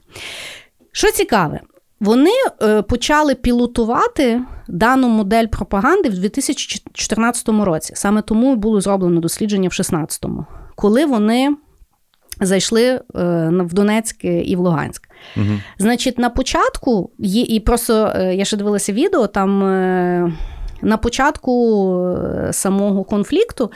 Що 0.92 1.12
цікаве, 1.12 1.60
вони 2.00 2.32
е, 2.62 2.82
почали 2.82 3.36
пілотувати 3.36 4.42
дану 4.68 5.08
модель 5.08 5.46
пропаганди 5.46 6.10
в 6.10 6.20
2014 6.20 7.50
році. 7.50 7.94
Саме 7.96 8.22
тому 8.22 8.56
було 8.56 8.82
зроблено 8.82 9.22
дослідження 9.22 9.70
в 9.70 9.76
2016, 9.78 10.26
коли 10.76 11.06
вони 11.06 11.56
зайшли 12.42 12.84
е, 12.84 13.02
в 13.52 13.74
Донецьк 13.74 14.26
і 14.26 14.56
в 14.56 14.60
Луганськ. 14.60 15.08
Угу. 15.38 15.46
Значить, 15.78 16.20
на 16.20 16.30
початку 16.30 17.12
і 17.20 17.60
просто 17.60 18.12
е, 18.16 18.36
я 18.36 18.46
ще 18.46 18.58
дивилася 18.58 18.94
відео 18.94 19.28
там. 19.28 19.60
На 20.82 20.98
початку 20.98 22.18
самого 22.52 23.04
конфлікту 23.04 23.72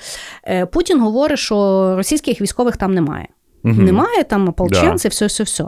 Путін 0.72 1.00
говорить, 1.00 1.40
що 1.40 1.94
російських 1.96 2.42
військових 2.42 2.78
там 2.78 2.94
немає. 2.94 3.28
Угу. 3.64 3.74
Немає 3.74 4.24
там 4.24 4.50
ополченці, 4.50 5.08
да. 5.08 5.10
все, 5.10 5.26
все, 5.26 5.44
все. 5.44 5.66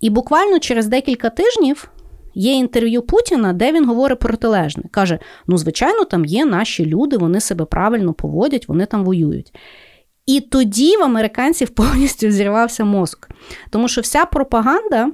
І 0.00 0.10
буквально 0.10 0.58
через 0.58 0.86
декілька 0.86 1.30
тижнів 1.30 1.90
Є 2.34 2.52
інтерв'ю 2.52 3.02
Путіна, 3.02 3.52
де 3.52 3.72
він 3.72 3.86
говорить 3.86 4.18
протилежне. 4.18 4.82
Каже: 4.90 5.18
ну, 5.46 5.58
звичайно, 5.58 6.04
там 6.04 6.24
є 6.24 6.44
наші 6.44 6.86
люди, 6.86 7.16
вони 7.16 7.40
себе 7.40 7.64
правильно 7.64 8.12
поводять, 8.12 8.68
вони 8.68 8.86
там 8.86 9.04
воюють. 9.04 9.52
І 10.26 10.40
тоді 10.40 10.96
в 10.96 11.02
американців 11.02 11.68
повністю 11.74 12.30
зірвався 12.30 12.84
мозок. 12.84 13.28
Тому 13.70 13.88
що 13.88 14.00
вся 14.00 14.24
пропаганда 14.24 15.10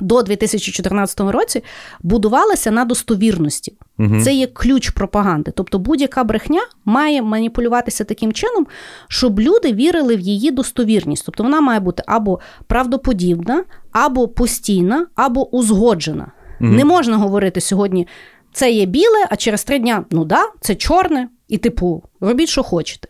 до 0.00 0.22
2014 0.22 1.20
році 1.20 1.64
будувалася 2.02 2.70
на 2.70 2.84
достовірності. 2.84 3.76
Угу. 3.98 4.20
Це 4.20 4.34
є 4.34 4.46
ключ 4.46 4.90
пропаганди. 4.90 5.50
Тобто 5.54 5.78
будь-яка 5.78 6.24
брехня 6.24 6.60
має 6.84 7.22
маніпулюватися 7.22 8.04
таким 8.04 8.32
чином, 8.32 8.66
щоб 9.08 9.40
люди 9.40 9.72
вірили 9.72 10.16
в 10.16 10.20
її 10.20 10.50
достовірність. 10.50 11.26
Тобто 11.26 11.42
вона 11.42 11.60
має 11.60 11.80
бути 11.80 12.02
або 12.06 12.40
правдоподібна, 12.66 13.64
або 13.92 14.28
постійна, 14.28 15.06
або 15.14 15.56
узгоджена. 15.56 16.32
Угу. 16.60 16.70
Не 16.70 16.84
можна 16.84 17.16
говорити 17.16 17.60
сьогодні. 17.60 18.06
Це 18.52 18.70
є 18.70 18.86
біле, 18.86 19.26
а 19.30 19.36
через 19.36 19.64
три 19.64 19.78
дня 19.78 20.04
ну 20.10 20.24
да, 20.24 20.44
це 20.60 20.74
чорне, 20.74 21.28
і 21.48 21.58
типу, 21.58 22.02
робіть, 22.20 22.48
що 22.48 22.62
хочете. 22.62 23.08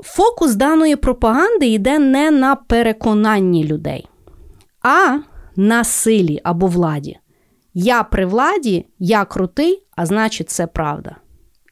Фокус 0.00 0.54
даної 0.54 0.96
пропаганди 0.96 1.66
йде 1.66 1.98
не 1.98 2.30
на 2.30 2.56
переконанні 2.56 3.64
людей, 3.64 4.06
а 4.82 5.18
на 5.56 5.84
силі 5.84 6.40
або 6.44 6.66
владі. 6.66 7.18
Я 7.74 8.02
при 8.02 8.26
владі, 8.26 8.86
я 8.98 9.24
крутий, 9.24 9.86
а 9.96 10.06
значить, 10.06 10.50
це 10.50 10.66
правда. 10.66 11.16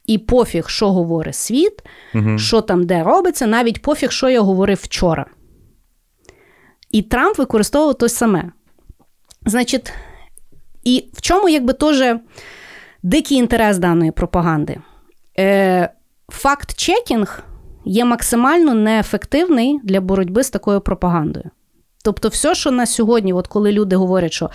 І 0.05 0.17
пофіг, 0.17 0.69
що 0.69 0.91
говорить 0.91 1.35
світ, 1.35 1.83
угу. 2.15 2.37
що 2.37 2.61
там 2.61 2.85
де 2.85 3.03
робиться, 3.03 3.47
навіть 3.47 3.81
пофіг, 3.81 4.11
що 4.11 4.29
я 4.29 4.41
говорив 4.41 4.79
вчора. 4.81 5.25
І 6.91 7.01
Трамп 7.01 7.37
використовував 7.37 7.97
те 7.97 8.09
саме. 8.09 8.51
Значить, 9.45 9.93
і 10.83 11.09
в 11.13 11.21
чому 11.21 11.49
якби 11.49 11.73
теж 11.73 12.19
дикий 13.03 13.37
інтерес 13.37 13.77
даної 13.77 14.11
пропаганди? 14.11 14.77
Е, 15.39 15.89
Факт-чекінг 16.29 17.43
є 17.85 18.05
максимально 18.05 18.73
неефективний 18.73 19.79
для 19.83 20.01
боротьби 20.01 20.43
з 20.43 20.49
такою 20.49 20.81
пропагандою. 20.81 21.49
Тобто, 22.03 22.27
все, 22.27 22.55
що 22.55 22.71
на 22.71 22.85
сьогодні, 22.85 23.33
от 23.33 23.47
коли 23.47 23.71
люди 23.71 23.95
говорять, 23.95 24.33
що 24.33 24.49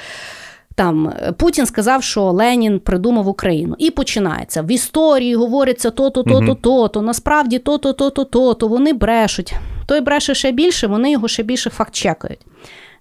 там 0.75 1.13
Путін 1.37 1.67
сказав, 1.67 2.03
що 2.03 2.23
Ленін 2.31 2.81
придумав 2.81 3.29
Україну. 3.29 3.75
І 3.79 3.91
починається. 3.91 4.63
В 4.63 4.71
історії 4.71 5.35
говориться 5.35 5.91
то-то, 5.91 6.23
то-то, 6.23 6.55
то-то, 6.55 7.03
насправді 7.03 7.59
то-то, 7.59 7.93
то-то, 7.93 8.25
то-то. 8.25 8.69
Вони 8.69 8.93
брешуть. 8.93 9.55
Той 9.87 10.01
бреше 10.01 10.35
ще 10.35 10.53
більше, 10.53 10.87
вони 10.87 11.11
його 11.11 11.29
ще 11.29 11.43
більше 11.43 11.71
факт-чекають. 11.71 12.41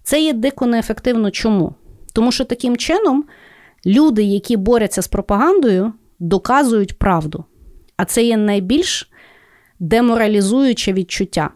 Це 0.03 0.21
є 0.21 0.33
дико 0.33 0.65
неефективно. 0.65 1.31
Чому? 1.31 1.73
Тому 2.13 2.31
що 2.31 2.45
таким 2.45 2.77
чином 2.77 3.25
люди, 3.85 4.23
які 4.23 4.57
борються 4.57 5.01
з 5.01 5.07
пропагандою, 5.07 5.93
доказують 6.19 6.99
правду. 6.99 7.43
А 7.97 8.05
це 8.05 8.23
є 8.23 8.37
найбільш 8.37 9.11
деморалізуюче 9.79 10.93
відчуття. 10.93 11.49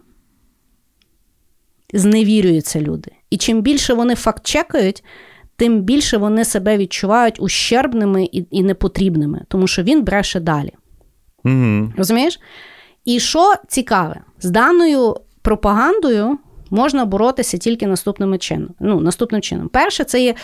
Зневірюються 1.92 2.80
люди. 2.80 3.10
І 3.30 3.36
чим 3.36 3.62
більше 3.62 3.94
вони 3.94 4.14
факт-чекають, 4.14 5.04
тим 5.56 5.80
більше 5.80 6.16
вони 6.16 6.44
себе 6.44 6.76
відчувають 6.76 7.40
ущербними 7.40 8.24
і 8.32 8.46
і 8.50 8.62
непотрібними, 8.62 9.44
тому 9.48 9.66
що 9.66 9.82
він 9.82 10.02
бреше 10.02 10.40
далі. 10.40 10.72
Угу. 11.44 11.92
Розумієш? 11.96 12.40
І 13.04 13.20
що 13.20 13.54
цікаве, 13.68 14.20
з 14.40 14.50
даною 14.50 15.16
пропагандою 15.42 16.38
можна 16.70 17.04
боротися 17.04 17.58
тільки 17.58 17.86
наступним 17.86 18.38
чином. 18.38 18.70
Ну, 18.80 19.00
наступним 19.00 19.42
чином. 19.42 19.68
Перше, 19.68 20.04
це 20.04 20.22
є. 20.22 20.34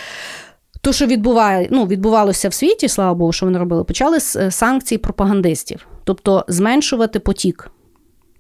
То, 0.81 0.93
що 0.93 1.07
відбуває, 1.07 1.69
ну, 1.70 1.87
відбувалося 1.87 2.49
в 2.49 2.55
світі, 2.55 2.89
слава 2.89 3.15
Богу, 3.15 3.33
що 3.33 3.47
вони 3.47 3.59
робили, 3.59 3.85
почали 3.85 4.20
з 4.20 4.37
е, 4.37 4.51
санкцій 4.51 4.99
пропагандистів, 4.99 5.87
тобто 6.05 6.45
зменшувати 6.49 7.19
потік. 7.19 7.70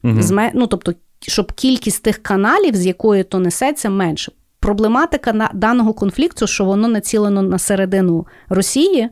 Угу. 0.04 0.22
Зме... 0.22 0.50
Ну, 0.54 0.66
тобто, 0.66 0.94
щоб 1.20 1.52
кількість 1.52 2.02
тих 2.02 2.18
каналів, 2.18 2.76
з 2.76 2.86
якої 2.86 3.24
то 3.24 3.38
несеться, 3.38 3.90
менше. 3.90 4.32
Проблематика 4.60 5.50
даного 5.54 5.94
конфлікту, 5.94 6.46
що 6.46 6.64
воно 6.64 6.88
націлено 6.88 7.42
на 7.42 7.58
середину 7.58 8.26
Росії, 8.48 9.08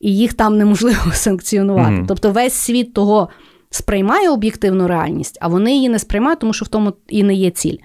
і 0.00 0.16
їх 0.16 0.34
там 0.34 0.58
неможливо 0.58 0.98
санкціонувати. 1.12 1.94
Угу. 1.94 2.04
Тобто, 2.08 2.30
весь 2.30 2.54
світ 2.54 2.94
того 2.94 3.28
сприймає 3.70 4.30
об'єктивну 4.30 4.88
реальність, 4.88 5.38
а 5.40 5.48
вони 5.48 5.74
її 5.74 5.88
не 5.88 5.98
сприймають, 5.98 6.38
тому 6.38 6.52
що 6.52 6.64
в 6.64 6.68
тому 6.68 6.92
і 7.08 7.22
не 7.22 7.34
є 7.34 7.50
ціль. 7.50 7.76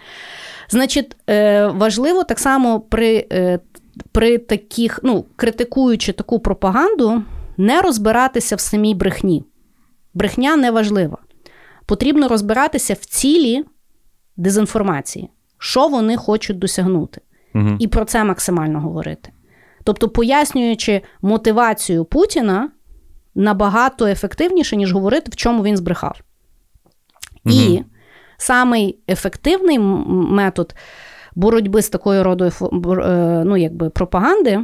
Значить, 0.70 1.16
е, 1.30 1.68
важливо 1.68 2.24
так 2.24 2.40
само 2.40 2.80
при 2.80 3.28
е, 3.32 3.60
при 4.12 4.38
таких, 4.38 5.00
ну, 5.04 5.26
критикуючи 5.36 6.14
таку 6.14 6.40
пропаганду, 6.40 7.24
не 7.58 7.82
розбиратися 7.82 8.56
в 8.56 8.60
самій 8.60 8.96
брехні. 8.96 9.44
Брехня 10.14 10.56
не 10.56 10.72
важлива. 10.72 11.18
Потрібно 11.86 12.28
розбиратися 12.28 12.94
в 12.94 13.06
цілі 13.06 13.64
дезінформації, 14.38 15.30
що 15.58 15.88
вони 15.88 16.18
хочуть 16.18 16.60
досягнути. 16.60 17.22
Угу. 17.56 17.76
І 17.80 17.88
про 17.88 18.06
це 18.06 18.24
максимально 18.24 18.82
говорити. 18.82 19.32
Тобто, 19.84 20.10
пояснюючи 20.10 21.02
мотивацію 21.22 22.06
Путіна 22.06 22.70
набагато 23.36 24.06
ефективніше, 24.06 24.76
ніж 24.76 24.94
говорити, 24.94 25.32
в 25.34 25.36
чому 25.36 25.64
він 25.64 25.78
збрехав. 25.78 26.22
Угу. 27.46 27.56
І 27.56 27.84
самий 28.38 29.00
ефективний 29.10 29.80
метод 29.80 30.76
боротьби 31.36 31.82
з 31.82 31.90
такою 31.90 32.24
родою 32.24 32.52
ну, 33.46 33.58
якби, 33.58 33.90
пропаганди. 33.90 34.60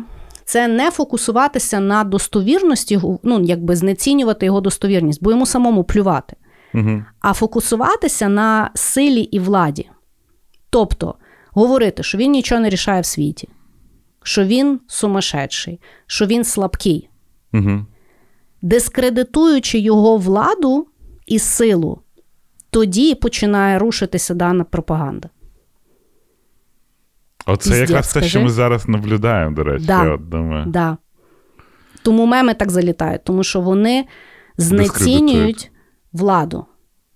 Це 0.46 0.68
не 0.68 0.91
фокусуватися 0.91 1.80
на 1.80 2.04
достовірності, 2.04 3.02
ну 3.24 3.41
якби 3.41 3.76
знецінювати 3.76 4.46
його 4.46 4.62
достовірність, 4.62 5.24
бо 5.24 5.32
йому 5.32 5.46
самому 5.46 5.84
плювати, 5.84 6.36
угу. 6.74 7.04
а 7.20 7.34
фокусуватися 7.34 8.30
на 8.30 8.72
силі 8.76 9.22
і 9.22 9.40
владі. 9.40 9.90
Тобто 10.70 11.16
говорити, 11.52 12.04
що 12.04 12.18
він 12.18 12.32
нічого 12.32 12.62
не 12.62 12.70
рішає 12.70 13.02
в 13.02 13.06
світі, 13.06 13.50
що 14.24 14.44
він 14.44 14.80
сумасшедший, 14.88 15.80
що 16.08 16.26
він 16.26 16.44
слабкий, 16.44 17.10
угу. 17.54 17.86
дискредитуючи 18.62 19.80
його 19.80 20.18
владу 20.18 20.88
і 21.26 21.40
силу, 21.40 22.02
тоді 22.70 23.16
починає 23.16 23.80
рушитися 23.80 24.34
дана 24.34 24.64
пропаганда. 24.64 25.30
Оце 27.46 27.70
Піздець, 27.70 27.90
якраз 27.90 28.14
те, 28.14 28.22
що 28.24 28.41
ми 28.41 28.50
зараз 28.50 28.88
наблюдаємо, 28.88 29.56
до 29.56 29.64
речі, 29.64 29.86
Да. 29.86 30.04
я 30.04 30.12
от 30.12 30.30
думаю. 30.30 30.66
Да. 30.66 30.98
Тому 32.02 32.26
меми 32.26 32.54
так 32.54 32.72
залітають, 32.72 33.24
тому 33.24 33.44
що 33.44 33.62
вони 33.62 34.06
знецінюють. 34.58 35.72
Владу. 36.14 36.65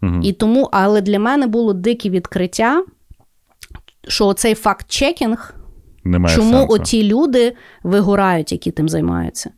Угу. 0.01 0.19
І 0.23 0.33
тому, 0.33 0.69
але 0.71 1.01
для 1.01 1.19
мене 1.19 1.47
було 1.47 1.73
дике 1.73 2.09
відкриття, 2.09 2.83
що 4.07 4.27
оцей 4.27 4.55
факт-чекінг, 4.55 5.55
Немає 6.03 6.35
чому 6.35 6.53
сенсу. 6.53 6.73
оті 6.73 7.03
люди 7.03 7.55
вигорають, 7.83 8.51
які 8.51 8.71
тим 8.71 8.89
займаються. 8.89 9.49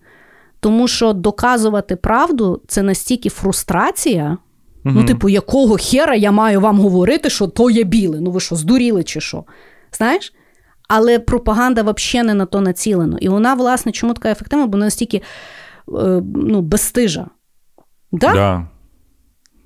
Тому 0.59 0.87
що 0.87 1.13
доказувати 1.13 1.95
правду 1.95 2.61
це 2.67 2.81
настільки 2.81 3.29
фрустрація. 3.29 4.37
Ну, 4.87 5.03
типу, 5.03 5.29
якого 5.29 5.77
хера 5.77 6.15
я 6.15 6.31
маю 6.31 6.61
вам 6.61 6.79
говорити, 6.79 7.29
що 7.29 7.47
то 7.47 7.69
є 7.69 7.83
біле? 7.83 8.19
Ну 8.21 8.31
ви 8.31 8.39
що, 8.39 8.55
здуріли 8.55 9.03
чи 9.03 9.21
що? 9.21 9.43
Знаєш? 9.91 10.33
Але 10.87 11.19
пропаганда 11.19 11.81
взагалі 11.81 12.27
не 12.27 12.33
на 12.33 12.45
то 12.45 12.61
націлена. 12.61 13.17
І 13.21 13.29
вона, 13.29 13.53
власне, 13.53 13.91
чому 13.91 14.13
така 14.13 14.29
ефективна? 14.29 14.65
Бо 14.65 14.71
вона 14.71 14.85
настільки 14.85 15.17
е, 15.17 15.21
ну, 16.35 16.61
безстижа. 16.61 17.27
Да? 18.11 18.33
Да. 18.33 18.67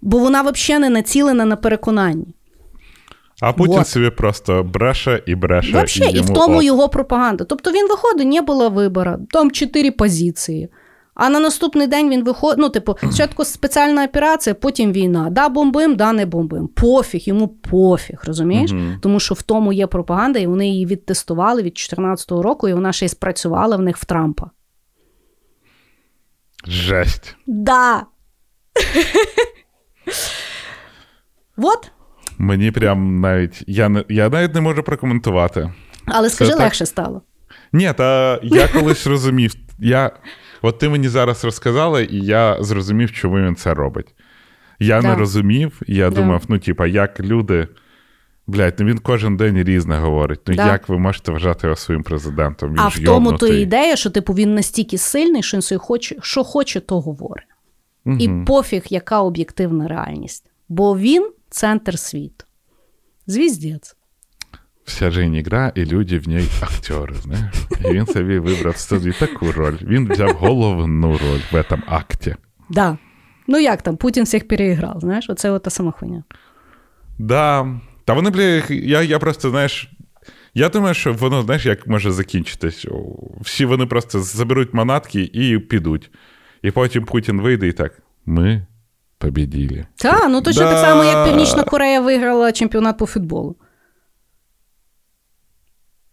Бо 0.02 0.18
вона 0.18 0.42
взагалі 0.42 0.82
не 0.82 0.90
націлена 0.90 1.46
на 1.46 1.56
переконанні. 1.56 2.36
А 3.42 3.54
Путін 3.54 3.76
Вот. 3.76 3.88
собі 3.88 4.10
просто 4.10 4.64
бреше 4.64 5.24
і 5.26 5.36
бреше. 5.36 5.74
Вообще, 5.74 6.06
і, 6.06 6.16
йому 6.16 6.34
в 6.34 6.34
тому 6.34 6.62
його 6.62 6.90
пропаганда. 6.90 7.44
Тобто 7.44 7.72
він 7.72 7.88
виходить, 7.88 8.28
не 8.28 8.42
було 8.42 8.70
вибору, 8.70 9.18
там 9.32 9.52
чотири 9.52 9.92
позиції. 9.92 10.70
А 11.14 11.30
на 11.30 11.40
наступний 11.40 11.88
день 11.88 12.10
він 12.10 12.24
виходить. 12.24 12.58
Ну, 12.60 12.70
типу, 12.70 12.96
спочатку 12.98 13.46
спеціальна 13.46 14.06
операція, 14.06 14.54
потім 14.54 14.92
війна. 14.92 15.30
Да, 15.32 15.50
бомбим, 15.50 15.96
да, 15.96 16.14
не 16.14 16.26
бомбим. 16.26 16.68
Пофіг, 16.68 17.22
йому 17.26 17.48
пофіг, 17.48 18.22
розумієш? 18.26 18.72
Мгм. 18.72 19.00
Тому 19.02 19.20
що 19.20 19.36
в 19.36 19.42
тому 19.42 19.74
є 19.74 19.88
пропаганда, 19.88 20.40
і 20.40 20.48
вони 20.48 20.70
її 20.70 20.86
відтестували 20.86 21.58
від 21.62 21.74
2014 21.74 22.32
року, 22.32 22.68
і 22.70 22.74
вона 22.74 22.92
ще 22.94 23.06
й 23.06 23.10
спрацювала 23.10 23.76
в 23.78 23.82
них 23.82 23.98
в 23.98 24.06
Трампа. 24.06 24.50
Жесть. 26.68 27.36
Да. 27.48 28.06
Вот. 31.58 31.92
Мені 32.38 32.72
прям 32.72 33.20
навіть. 33.20 33.64
Я, 33.68 33.90
не, 33.90 34.04
я 34.10 34.30
навіть 34.30 34.56
не 34.56 34.62
можу 34.62 34.84
прокоментувати. 34.84 35.74
Але 36.06 36.30
скажи, 36.30 36.52
так. 36.52 36.60
легше 36.60 36.86
стало. 36.86 37.22
Ні, 37.74 37.94
та 37.98 38.40
я 38.44 38.68
колись 38.68 39.08
розумів. 39.08 39.54
Я, 39.80 40.12
От 40.62 40.80
ти 40.80 40.90
мені 40.90 41.08
зараз 41.08 41.46
розказала, 41.46 42.02
і 42.02 42.16
я 42.16 42.58
зрозумів, 42.64 43.12
чому 43.12 43.38
він 43.40 43.56
це 43.56 43.74
робить. 43.74 44.16
Я 44.80 45.02
Да. 45.02 45.08
не 45.08 45.16
розумів, 45.16 45.82
і 45.88 45.96
я 45.96 46.10
Да. 46.10 46.16
думав, 46.16 46.44
ну, 46.48 46.60
типа, 46.60 46.88
як 46.88 47.20
люди. 47.20 47.68
Блядь, 48.48 48.76
ну 48.80 48.86
він 48.86 48.98
кожен 48.98 49.38
день 49.38 49.64
різне 49.64 49.98
говорить. 49.98 50.40
Ну 50.48 50.56
Да. 50.56 50.68
як 50.68 50.90
ви 50.90 50.98
можете 51.00 51.32
вважати 51.32 51.68
його 51.68 51.76
своїм 51.76 52.04
президентом? 52.04 52.70
Він 52.70 52.80
А 52.80 52.88
в 52.88 52.96
тому 53.00 53.06
то 53.06 53.12
йобнутий. 53.46 53.62
ідея, 53.62 53.96
що 53.96 54.10
типу 54.10 54.34
він 54.34 54.56
настільки 54.56 54.98
сильний, 54.98 55.44
що 55.44 55.58
він 55.58 55.62
собі 55.62 55.80
хоче, 55.80 56.16
що 56.22 56.44
хоче, 56.44 56.80
то 56.80 57.02
говорить. 57.02 57.46
І 58.06 58.30
пофіг, 58.48 58.84
яка 58.90 59.22
об'єктивна 59.22 59.88
реальність. 59.88 60.52
Бо 60.70 60.98
він 60.98 61.32
центр 61.50 62.00
світу. 62.00 62.46
Звіздець. 63.28 63.96
Вся 64.86 65.12
жизнь 65.12 65.42
гра, 65.46 65.72
і 65.76 65.86
люди 65.86 66.20
в 66.20 66.28
ній 66.28 66.48
актери, 66.62 67.16
знаєш. 67.24 67.56
І 67.86 67.94
він 67.94 68.06
собі 68.06 68.40
вибрав 68.40 68.78
собі 68.78 69.12
таку 69.12 69.52
роль. 69.52 69.78
Він 69.82 70.12
взяв 70.12 70.32
головну 70.32 71.08
роль 71.08 71.42
в 71.52 71.56
этом 71.56 71.82
акті. 71.88 72.36
Да. 72.70 72.98
Ну 73.48 73.60
як 73.60 73.82
там, 73.82 73.98
Путін 73.98 74.24
всіх 74.24 74.48
переіграв, 74.48 75.00
знаєш, 75.00 75.30
оце 75.30 75.52
от 75.52 75.64
та 75.64 75.70
сама 75.70 75.92
хуйня. 75.92 76.24
Да. 77.20 77.80
Та 78.06 78.14
вони, 78.14 78.30
бля, 78.30 78.62
я, 78.70 79.02
я 79.02 79.20
просто, 79.20 79.50
знаєш. 79.50 79.92
Я 80.54 80.70
думаю, 80.70 80.94
що 80.94 81.14
воно, 81.14 81.42
знаєш, 81.42 81.66
як 81.66 81.88
може 81.88 82.12
закінчитись. 82.12 82.88
Всі 83.42 83.66
вони 83.66 83.86
просто 83.86 84.20
заберуть 84.20 84.74
манатки 84.74 85.22
і 85.34 85.60
підуть. 85.60 86.12
І 86.62 86.72
потім 86.72 87.06
Путін 87.06 87.42
вийде 87.42 87.68
і 87.68 87.72
так. 87.72 88.02
Ми 88.26 88.66
побіділи. 89.18 89.86
Та, 89.96 90.28
ну 90.28 90.42
точно 90.42 90.64
Да. 90.64 90.70
так 90.72 90.80
само, 90.86 91.04
як 91.04 91.26
Північна 91.28 91.64
Корея 91.64 92.02
виграла 92.02 92.52
чемпіонат 92.52 92.98
по 92.98 93.06
футболу. 93.06 93.56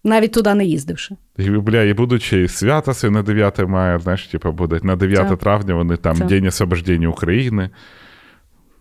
Навіть 0.05 0.33
туди 0.33 0.55
не 0.55 0.65
їздивши. 0.65 1.17
І, 1.39 1.51
бля, 1.51 1.83
і 1.83 1.95
будучи 1.95 2.49
свята 2.49 2.95
своє 2.95 3.13
на 3.15 3.23
9 3.23 3.59
мая, 3.59 3.99
знаєш, 3.99 4.27
типу, 4.27 4.53
буде 4.53 4.81
на 4.83 4.97
9 4.97 5.29
Так. 5.29 5.39
травня 5.39 5.75
вони 5.75 5.97
там 5.97 6.17
Так. 6.17 6.27
День 6.27 6.47
освобождення 6.47 7.09
України. 7.09 7.71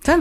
Та. 0.03 0.17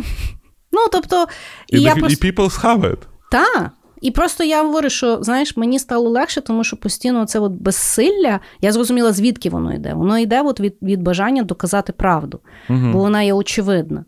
Ну, 0.73 0.81
тобто, 0.93 1.27
і, 1.69 1.79
І, 1.79 1.83
я 1.83 1.93
і, 1.93 1.99
просто... 2.01 2.27
people 2.27 2.63
have 2.63 2.81
it. 2.81 2.99
Та. 3.31 3.71
І 4.05 4.11
просто 4.11 4.45
я 4.45 4.63
говорю, 4.63 4.91
що 4.91 5.23
знаєш, 5.23 5.57
мені 5.57 5.79
стало 5.79 6.11
легше, 6.11 6.41
тому 6.41 6.65
що 6.65 6.77
постійно 6.77 7.27
це 7.27 7.39
от 7.39 7.53
безсилля. 7.53 8.41
Я 8.61 8.73
зрозуміла, 8.73 9.13
звідки 9.13 9.51
воно 9.51 9.75
йде. 9.75 9.95
Воно 9.95 10.19
йде 10.19 10.43
от 10.43 10.61
від, 10.61 10.77
від 10.83 11.03
бажання 11.03 11.43
доказати 11.43 11.93
правду, 11.93 12.41
Угу. 12.71 12.89
бо 12.93 12.99
вона 12.99 13.23
є 13.23 13.33
очевидна. 13.33 14.05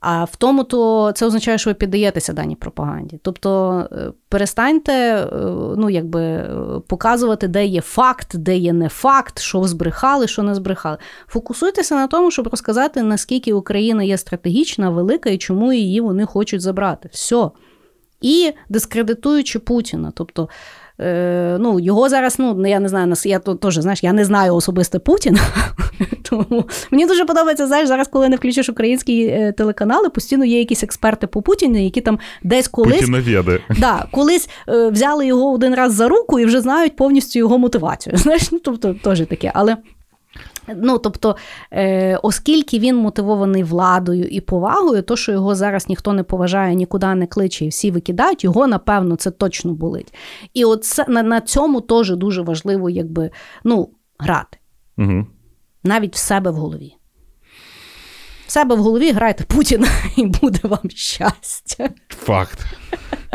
А 0.00 0.24
в 0.24 0.36
тому, 0.36 0.64
то 0.64 1.12
це 1.14 1.26
означає, 1.26 1.58
що 1.58 1.70
ви 1.70 1.74
піддаєтеся 1.74 2.32
даній 2.32 2.56
пропаганді. 2.56 3.20
Тобто 3.22 3.80
е, 3.92 4.12
перестаньте 4.28 4.92
е, 4.92 5.26
ну, 5.76 5.90
якби, 5.90 6.20
е, 6.22 6.48
показувати, 6.88 7.48
де 7.48 7.66
є 7.66 7.80
факт, 7.80 8.36
де 8.36 8.56
є 8.56 8.72
не 8.72 8.88
факт, 8.88 9.38
що 9.38 9.64
збрехали, 9.64 10.26
що 10.26 10.42
не 10.42 10.54
збрехали. 10.54 10.96
Фокусуйтеся 11.26 11.94
на 11.94 12.06
тому, 12.06 12.30
щоб 12.30 12.48
розказати, 12.48 13.02
наскільки 13.02 13.52
Україна 13.52 14.02
є 14.02 14.18
стратегічна, 14.18 14.90
велика 14.90 15.30
і 15.30 15.38
чому 15.38 15.72
її 15.72 16.00
вони 16.00 16.26
хочуть 16.26 16.60
забрати. 16.60 17.08
Все. 17.12 17.50
І 18.22 18.52
дискредитуючи 18.68 19.58
Путіна. 19.58 20.12
Тобто, 20.14 20.48
е, 21.00 21.56
ну, 21.60 21.80
його 21.80 22.08
зараз, 22.08 22.38
ну, 22.38 22.66
я 22.66 22.80
не 22.80 22.88
знаю, 22.88 23.14
я 23.24 23.38
теж, 23.38 23.74
знаєш, 23.74 24.02
я 24.02 24.12
не 24.12 24.24
знаю 24.24 24.54
особисто 24.54 25.00
Путіна. 25.00 25.40
Тому 26.30 26.64
мені 26.90 27.06
дуже 27.06 27.24
подобається, 27.24 27.66
знаєш, 27.66 27.88
зараз, 27.88 28.08
коли 28.08 28.28
не 28.28 28.36
включиш 28.36 28.68
українські 28.68 29.24
е, 29.24 29.52
телеканали, 29.52 30.08
постійно 30.08 30.44
є 30.44 30.58
якісь 30.58 30.82
експерти 30.84 31.26
по 31.26 31.42
Путіну, 31.42 31.84
які 31.84 32.00
там 32.00 32.18
десь 32.42 32.68
колись 32.68 33.00
да, 33.78 34.06
колись 34.10 34.48
е, 34.68 34.88
взяли 34.88 35.26
його 35.26 35.52
один 35.52 35.74
раз 35.74 35.94
за 35.94 36.08
руку 36.08 36.38
і 36.38 36.44
вже 36.44 36.60
знають 36.60 36.96
повністю 36.96 37.38
його 37.38 37.58
мотивацію. 37.58 38.16
Знаєш, 38.22 38.52
ну 38.52 38.58
тобто 38.58 38.94
теж 38.94 39.20
таке. 39.20 39.52
Але 39.54 39.76
Ну, 40.76 40.98
тобто, 40.98 41.36
е, 41.72 42.16
оскільки 42.22 42.78
він 42.78 42.96
мотивований 42.96 43.62
владою 43.62 44.24
і 44.24 44.40
повагою, 44.40 45.02
то, 45.02 45.16
що 45.16 45.32
його 45.32 45.54
зараз 45.54 45.88
ніхто 45.88 46.12
не 46.12 46.22
поважає, 46.22 46.74
нікуди 46.74 47.14
не 47.14 47.26
кличе, 47.26 47.64
і 47.64 47.68
всі 47.68 47.90
викидають, 47.90 48.44
його, 48.44 48.66
напевно, 48.66 49.16
це 49.16 49.30
точно 49.30 49.72
болить. 49.72 50.14
І 50.54 50.64
от 50.64 50.84
на, 51.08 51.22
на 51.22 51.40
цьому 51.40 51.80
теж 51.80 52.10
дуже 52.10 52.42
важливо, 52.42 52.90
якби, 52.90 53.30
ну, 53.64 53.88
грати. 54.18 54.58
Угу. 54.98 55.26
Навіть 55.84 56.14
в 56.14 56.18
себе 56.18 56.50
в 56.50 56.54
голові. 56.54 56.94
В 58.46 58.50
себе 58.52 58.74
в 58.74 58.78
голові 58.78 59.12
грайте 59.12 59.44
Путіна, 59.44 59.88
і 60.16 60.26
буде 60.26 60.58
вам 60.62 60.90
щастя. 60.90 61.90
Факт. 62.08 62.66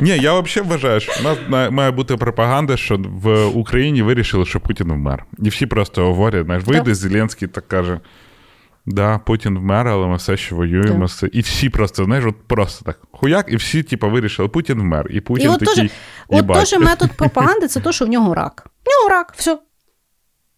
Ні, 0.02 0.10
я 0.10 0.40
взагалі 0.40 0.70
вважаю, 0.70 1.00
що 1.00 1.12
у 1.20 1.24
нас 1.24 1.38
має 1.72 1.92
бути 1.92 2.18
пропаганда, 2.18 2.78
що 2.78 2.98
в 2.98 3.46
Україні 3.46 4.02
вирішили, 4.02 4.46
що 4.46 4.60
Путін 4.60 4.94
вмер. 4.94 5.26
І 5.40 5.50
всі 5.50 5.66
просто 5.66 6.06
говорять, 6.06 6.46
знаєш, 6.46 6.64
вийде 6.64 6.96
Зеленський 6.96 7.48
так 7.48 7.68
каже. 7.68 8.00
Да, 8.86 9.18
Путін 9.18 9.58
вмер, 9.60 9.88
але 9.88 10.08
ми 10.08 10.16
все 10.16 10.38
ще 10.38 10.56
воюємо. 10.56 11.06
Все. 11.06 11.30
І 11.32 11.42
всі 11.42 11.70
просто, 11.70 12.06
знаєш, 12.06 12.26
от 12.26 12.36
просто 12.48 12.86
так. 12.86 13.00
Хуяк, 13.12 13.46
і 13.50 13.56
всі, 13.56 13.84
типу, 13.84 14.10
вирішили, 14.10 14.48
Путін 14.48 14.80
вмер. 14.80 15.08
І 15.10 15.22
Путін 15.22 15.46
і 15.46 15.50
от 15.50 15.60
такий. 15.60 15.92
От 16.28 16.54
теж 16.54 16.74
метод 16.74 17.12
пропаганди 17.12 17.68
це 17.68 17.80
то, 17.80 17.92
що 17.92 18.06
в 18.06 18.08
нього 18.08 18.34
рак. 18.34 18.66
В 18.86 18.90
нього 18.90 19.10
рак, 19.10 19.34
все. 19.38 19.58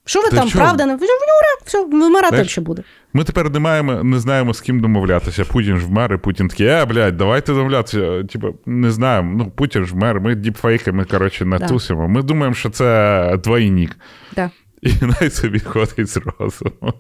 Що 0.06 0.22
ви 0.22 0.30
Та 0.30 0.36
там, 0.36 0.50
правда? 0.50 0.84
В 0.84 0.88
нього 0.88 1.42
рак, 1.42 1.66
все, 1.66 1.86
вмирати 1.86 2.46
ще 2.46 2.62
буде. 2.62 2.84
Ми 3.14 3.24
тепер 3.24 3.50
не 3.50 3.60
маємо, 3.60 4.04
не 4.04 4.20
знаємо, 4.20 4.54
з 4.54 4.62
ким 4.62 4.80
домовлятися. 4.80 5.46
Путін 5.46 5.78
ж 5.78 5.86
вмер, 5.86 6.14
і 6.14 6.18
Путін 6.18 6.48
такий, 6.48 6.68
е, 6.68 6.86
блядь, 6.86 7.18
давайте 7.18 7.54
домовлятися. 7.54 8.24
Типу, 8.24 8.56
не 8.66 8.92
знаємо. 8.92 9.36
Ну, 9.38 9.52
Путін 9.52 9.86
ж 9.86 9.94
вмер, 9.94 10.22
ми 10.22 10.36
діпфейками, 10.36 11.06
коротше, 11.06 11.46
натусимо. 11.46 12.02
Да. 12.02 12.08
Ми 12.08 12.24
думаємо, 12.24 12.56
що 12.56 12.70
це 12.70 13.38
двойник. 13.44 13.98
Да. 14.36 14.52
І 14.82 14.94
навіть 15.02 15.34
собі 15.34 15.60
ходить 15.60 16.10
з 16.10 16.18
розуму. 16.40 16.94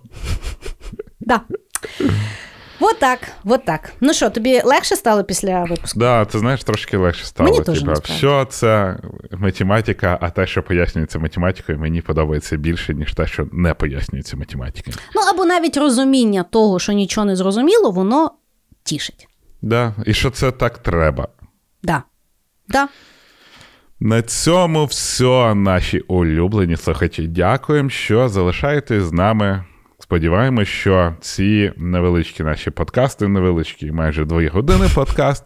Да. 1.19 1.41
Вот 2.79 2.99
так, 2.99 3.19
вот 3.43 3.65
так. 3.65 3.93
Ну 4.01 4.13
що, 4.13 4.29
тобі 4.29 4.61
легше 4.63 4.95
стало 4.95 5.23
після 5.23 5.63
випуску? 5.63 5.99
Да, 5.99 6.25
ти 6.25 6.39
знаєш, 6.39 6.63
трошки 6.63 6.97
легше 6.97 7.25
стало. 7.25 7.49
Мені 7.49 7.63
теж 7.63 7.83
Все 7.83 8.45
це 8.49 8.97
математика, 9.31 10.17
а 10.21 10.29
те, 10.29 10.47
що 10.47 10.63
пояснюється 10.63 11.19
математикою, 11.19 11.79
мені 11.79 12.01
подобається 12.01 12.57
більше, 12.57 12.93
ніж 12.93 13.13
те, 13.13 13.27
що 13.27 13.47
не 13.51 13.73
пояснюється 13.73 14.37
математикою. 14.37 14.97
Ну 15.15 15.21
або 15.33 15.45
навіть 15.45 15.77
розуміння 15.77 16.43
того, 16.43 16.79
що 16.79 16.91
нічого 16.93 17.25
не 17.25 17.35
зрозуміло, 17.35 17.91
воно 17.91 18.31
тішить. 18.83 19.27
Да, 19.61 19.93
І 20.05 20.13
що 20.13 20.29
це 20.29 20.51
так 20.51 20.77
треба. 20.77 21.27
Да. 21.83 22.03
Да. 22.67 22.87
На 23.99 24.21
цьому 24.21 24.85
все, 24.85 25.55
наші 25.55 25.99
улюблені 25.99 26.77
слухачі. 26.77 27.27
Дякуємо, 27.27 27.89
що 27.89 28.29
залишаєтесь 28.29 29.03
з 29.03 29.11
нами 29.11 29.65
Сподіваємось, 30.09 30.67
що 30.67 31.15
ці 31.21 31.73
невеличкі 31.77 32.43
наші 32.43 32.71
подкасти, 32.71 33.27
невеличкі, 33.27 33.91
майже 33.91 34.25
дві 34.25 34.47
години 34.47 34.85
подкаст, 34.95 35.45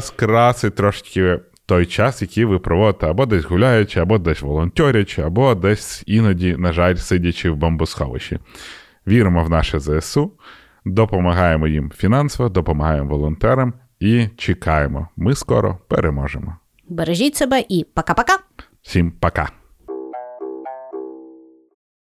скрасить 0.00 0.74
трошки 0.74 1.40
той 1.66 1.86
час, 1.86 2.22
який 2.22 2.44
ви 2.44 2.58
проводите 2.58 3.06
або 3.06 3.26
десь 3.26 3.44
гуляючи, 3.44 4.00
або 4.00 4.18
десь 4.18 4.42
волонтерячи, 4.42 5.22
або 5.22 5.54
десь 5.54 6.02
іноді, 6.06 6.56
на 6.56 6.72
жаль, 6.72 6.94
сидячи 6.94 7.50
в 7.50 7.56
бомбосховищі. 7.56 8.38
Віримо 9.06 9.44
в 9.44 9.50
наше 9.50 9.80
ЗСУ, 9.80 10.32
допомагаємо 10.84 11.68
їм 11.68 11.90
фінансово, 11.96 12.48
допомагаємо 12.48 13.08
волонтерам 13.08 13.74
і 14.00 14.28
чекаємо. 14.36 15.08
Ми 15.16 15.34
скоро 15.34 15.78
переможемо. 15.88 16.56
Бережіть 16.88 17.36
себе 17.36 17.64
і 17.68 17.86
пока-пока. 17.94 18.38
Всім 18.82 19.10
пока. 19.10 19.61